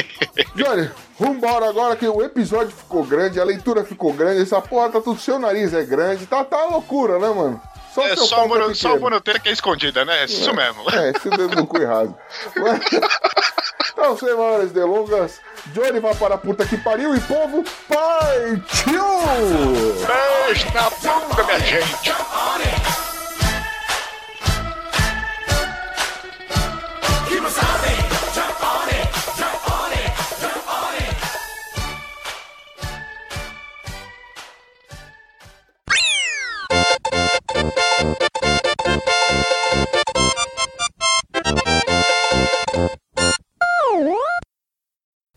Johnny, 0.55 0.89
vambora 1.19 1.69
agora 1.69 1.95
que 1.95 2.07
o 2.07 2.21
episódio 2.21 2.75
ficou 2.75 3.03
grande, 3.03 3.39
a 3.39 3.43
leitura 3.43 3.83
ficou 3.83 4.11
grande, 4.13 4.41
essa 4.41 4.61
porra 4.61 4.89
tá 4.89 5.01
tudo, 5.01 5.19
seu 5.19 5.39
nariz 5.39 5.73
é 5.73 5.83
grande, 5.83 6.25
tá, 6.25 6.43
tá 6.43 6.65
loucura, 6.65 7.17
né, 7.19 7.29
mano? 7.29 7.61
Só 7.93 8.05
É 8.05 8.15
seu 8.15 8.25
só, 8.25 8.35
pau 8.35 8.45
a 8.45 8.47
que 8.47 8.53
é 8.53 8.57
mono, 8.57 8.75
só 8.75 8.89
que 9.39 9.47
é 9.47 9.51
escondida, 9.53 10.03
né? 10.03 10.21
É 10.23 10.25
isso 10.25 10.53
mesmo. 10.53 10.83
É, 10.91 11.11
esse 11.11 11.29
dedo 11.29 11.55
no 11.55 11.65
cu 11.65 11.77
e. 11.77 12.13
Mas- 12.57 12.81
Então, 13.97 14.17
sem 14.17 14.35
maiores 14.35 14.73
delongas, 14.73 15.39
Johnny 15.67 16.01
vai 16.01 16.13
para 16.15 16.35
a 16.35 16.37
puta 16.37 16.65
que 16.65 16.77
pariu 16.77 17.15
e 17.15 17.19
povo 17.21 17.63
partiu! 17.87 19.01
Beijo 20.05 20.65
na 20.73 20.89
bunda, 20.89 21.43
minha 21.45 21.59
gente. 21.59 22.11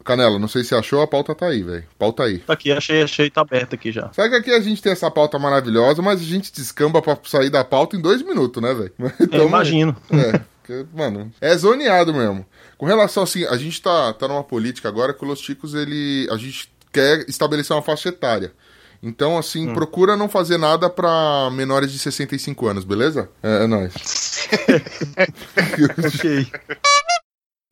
Canela, 0.09 0.39
não 0.39 0.49
sei 0.49 0.65
se 0.65 0.75
achou, 0.75 1.03
a 1.03 1.07
pauta 1.07 1.35
tá 1.35 1.49
aí, 1.49 1.63
velho. 1.63 1.85
Pauta 1.99 2.23
aí. 2.23 2.39
Tá 2.39 2.55
aqui, 2.55 2.73
achei, 2.73 3.03
achei, 3.03 3.29
tá 3.29 3.43
aberto 3.43 3.75
aqui 3.75 3.93
já. 3.93 4.11
Sabe 4.15 4.31
que 4.31 4.37
aqui 4.37 4.51
a 4.53 4.61
gente 4.61 4.81
tem 4.81 4.93
essa 4.93 5.11
pauta 5.11 5.39
maravilhosa, 5.39 6.01
mas 6.01 6.19
a 6.19 6.25
gente 6.25 6.51
descamba 6.51 7.03
pra 7.03 7.19
sair 7.25 7.51
da 7.51 7.63
pauta 7.63 7.95
em 7.95 8.01
dois 8.01 8.23
minutos, 8.23 8.63
né, 8.63 8.73
velho? 8.73 8.93
Eu 9.31 9.47
imagino. 9.47 9.95
É, 10.11 10.41
mano, 10.95 11.31
é 11.43 11.55
zoneado 11.55 12.15
mesmo. 12.15 12.47
Com 12.79 12.87
relação 12.87 13.23
assim, 13.23 13.45
a 13.45 13.59
gente 13.59 13.83
tá, 13.83 14.15
tá 14.15 14.27
numa 14.27 14.43
política 14.43 14.89
agora 14.89 15.13
que 15.13 15.23
o 15.23 15.29
Los 15.29 15.43
Ticos, 15.43 15.75
ele. 15.75 16.27
A 16.31 16.39
gente 16.39 16.73
quer 16.91 17.29
estabelecer 17.29 17.77
uma 17.77 17.83
faixa 17.83 18.09
etária. 18.09 18.55
Então, 19.03 19.37
assim, 19.37 19.75
procura 19.75 20.17
não 20.17 20.29
fazer 20.29 20.57
nada 20.57 20.89
pra 20.89 21.51
menores 21.53 21.93
de 21.93 21.99
65 21.99 22.67
anos, 22.67 22.85
beleza? 22.85 23.29
É, 23.43 23.65
é 23.65 23.67
nóis. 23.67 23.93
ok. 26.17 26.47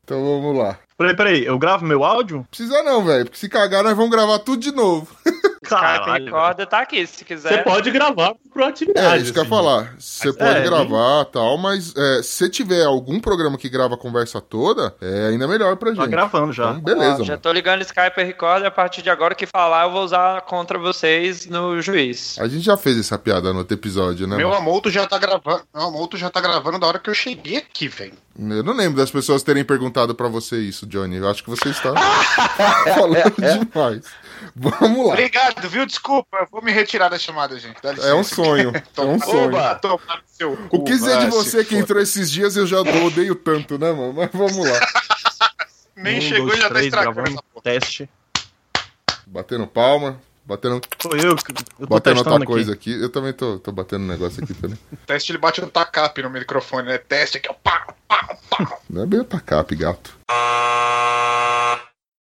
Então 0.07 0.23
vamos 0.23 0.57
lá. 0.57 0.79
Peraí, 0.98 1.14
peraí, 1.16 1.44
eu 1.44 1.59
gravo 1.59 1.85
meu 1.85 2.02
áudio? 2.05 2.47
Precisa 2.51 2.82
não, 2.82 3.05
velho, 3.05 3.24
porque 3.27 3.39
se 3.39 3.48
cagar 3.48 3.85
nós 3.85 3.94
vamos 3.97 4.10
gravar 4.10 4.39
tudo 4.39 4.60
de 4.62 4.73
novo. 4.73 5.06
Caralho. 5.62 6.27
Recorda 6.27 6.64
tá 6.64 6.78
aqui, 6.81 7.05
se 7.06 7.18
Você 7.18 7.24
quiser. 7.24 7.64
pode 7.64 7.90
gravar 7.90 8.35
por 8.52 8.62
atividade. 8.62 9.18
É, 9.18 9.20
isso 9.20 9.32
que 9.32 9.39
eu 9.39 9.43
ia 9.43 9.47
assim. 9.48 9.56
falar. 9.56 9.94
Você 9.98 10.28
Mas- 10.28 10.36
pode 10.36 10.59
é, 10.59 10.62
gravar 10.62 11.23
e 11.23 11.32
tal, 11.32 11.59
mas 11.59 11.93
é, 11.97 12.23
se 12.23 12.48
tiver 12.48 12.85
algum 12.85 13.18
programa 13.18 13.59
que 13.59 13.68
grava 13.68 13.94
a 13.94 13.98
conversa 13.98 14.40
toda, 14.40 14.94
é 15.01 15.27
ainda 15.28 15.48
melhor 15.48 15.77
pra 15.77 15.90
gente. 15.90 15.98
Tá 15.98 16.06
gravando 16.06 16.52
já. 16.52 16.70
Então, 16.70 16.81
beleza, 16.82 17.23
Ó, 17.23 17.24
já 17.24 17.36
tô 17.36 17.51
ligando 17.52 17.81
o 17.81 17.82
Skype 17.82 18.20
e 18.20 18.24
Record 18.24 18.62
e 18.62 18.66
a 18.66 18.70
partir 18.70 19.02
de 19.02 19.10
agora 19.10 19.35
que 19.35 19.44
falar 19.47 19.86
eu 19.86 19.90
vou 19.90 20.05
usar 20.05 20.43
contra 20.43 20.78
vocês 20.78 21.47
no 21.47 21.81
juiz. 21.82 22.39
A 22.39 22.47
gente 22.47 22.64
já 22.64 22.77
fez 22.77 22.98
essa 22.98 23.18
piada 23.18 23.52
no 23.52 23.59
outro 23.59 23.74
episódio, 23.77 24.27
né? 24.28 24.36
Meu 24.36 24.51
mano? 24.51 24.60
Amolto 24.60 24.89
já 24.89 25.05
tá 25.05 25.18
gravando. 25.18 25.62
Meu 25.74 25.82
Amolto 25.85 26.16
já 26.16 26.31
tá 26.31 26.40
gravando 26.40 26.78
da 26.78 26.86
hora 26.86 26.98
que 27.01 27.10
eu 27.10 27.14
cheguei 27.14 27.56
aqui, 27.56 27.89
velho. 27.89 28.14
Eu 28.39 28.62
não 28.62 28.74
lembro 28.74 28.98
das 28.98 29.10
pessoas 29.10 29.43
terem 29.43 29.64
perguntado 29.64 30.14
pra 30.14 30.28
você 30.28 30.59
isso, 30.60 30.86
Johnny. 30.87 31.17
Eu 31.17 31.29
acho 31.29 31.43
que 31.45 31.51
você 31.51 31.69
está 31.71 31.93
falando 32.95 33.35
demais. 33.39 34.03
Vamos 34.55 35.07
lá. 35.07 35.13
Obrigado, 35.15 35.69
viu? 35.69 35.85
Desculpa, 35.87 36.39
eu 36.39 36.49
vou 36.51 36.63
me 36.63 36.73
retirar 36.73 37.09
da 37.09 37.19
chamada, 37.19 37.59
gente. 37.59 37.77
Dá 37.83 37.91
licença. 37.93 38.09
É 38.13 38.15
um 38.15 38.25
sonho. 38.25 38.73
É 38.75 39.01
um 39.03 39.19
sonho. 39.21 39.49
Oba, 39.49 39.75
toma 39.77 39.99
no 40.07 40.23
seu 40.27 40.53
O 40.71 40.83
que 40.85 40.93
dizer 40.93 41.19
de 41.21 41.27
você 41.27 41.59
que 41.65 41.71
foda. 41.71 41.81
entrou 41.81 42.03
esses 42.03 42.31
dias 42.31 42.57
eu 42.57 42.67
já 42.67 42.81
odeio 42.81 43.35
tanto, 43.35 43.79
né, 43.79 43.93
mano? 43.93 44.13
Mas 44.15 44.31
vamos 44.33 44.57
lá. 44.69 44.81
Nem 45.97 46.19
Um, 46.19 46.21
chegou 46.21 46.47
dois, 46.49 46.59
e 46.59 46.63
já 46.63 46.69
tá 46.69 46.75
três, 46.75 46.87
estragando 46.87 47.21
essa 47.31 47.43
porra. 47.53 47.63
Teste. 47.63 48.09
Batendo 49.27 49.67
palma, 49.67 50.21
batendo, 50.47 50.81
Sou 51.01 51.12
eu, 51.16 51.36
que- 51.36 51.52
eu 51.52 51.86
tô 51.86 51.94
batendo 51.94 52.18
outra 52.18 52.36
aqui. 52.36 52.47
coisa 52.47 52.73
aqui. 52.73 52.93
Eu 53.02 53.09
também 53.10 53.32
tô, 53.32 53.59
tô 53.59 53.73
batendo 53.73 54.05
um 54.05 54.09
negócio 54.09 54.43
aqui 54.43 54.55
também. 54.55 54.78
Teste 55.06 55.32
ele 55.32 55.39
bate 55.39 55.60
no 55.60 55.66
tacape 55.68 56.23
no 56.23 56.31
microfone, 56.31 56.89
né? 56.89 56.98
Teste 56.98 57.39
aqui, 57.39 57.48
ó. 57.51 57.55
Pá, 57.55 57.86
pá, 58.09 58.36
pá. 58.51 58.78
Não 58.89 59.02
é 59.02 59.06
bem 59.06 59.20
o 59.20 59.24
tacape, 59.24 59.74
gato. 59.77 60.16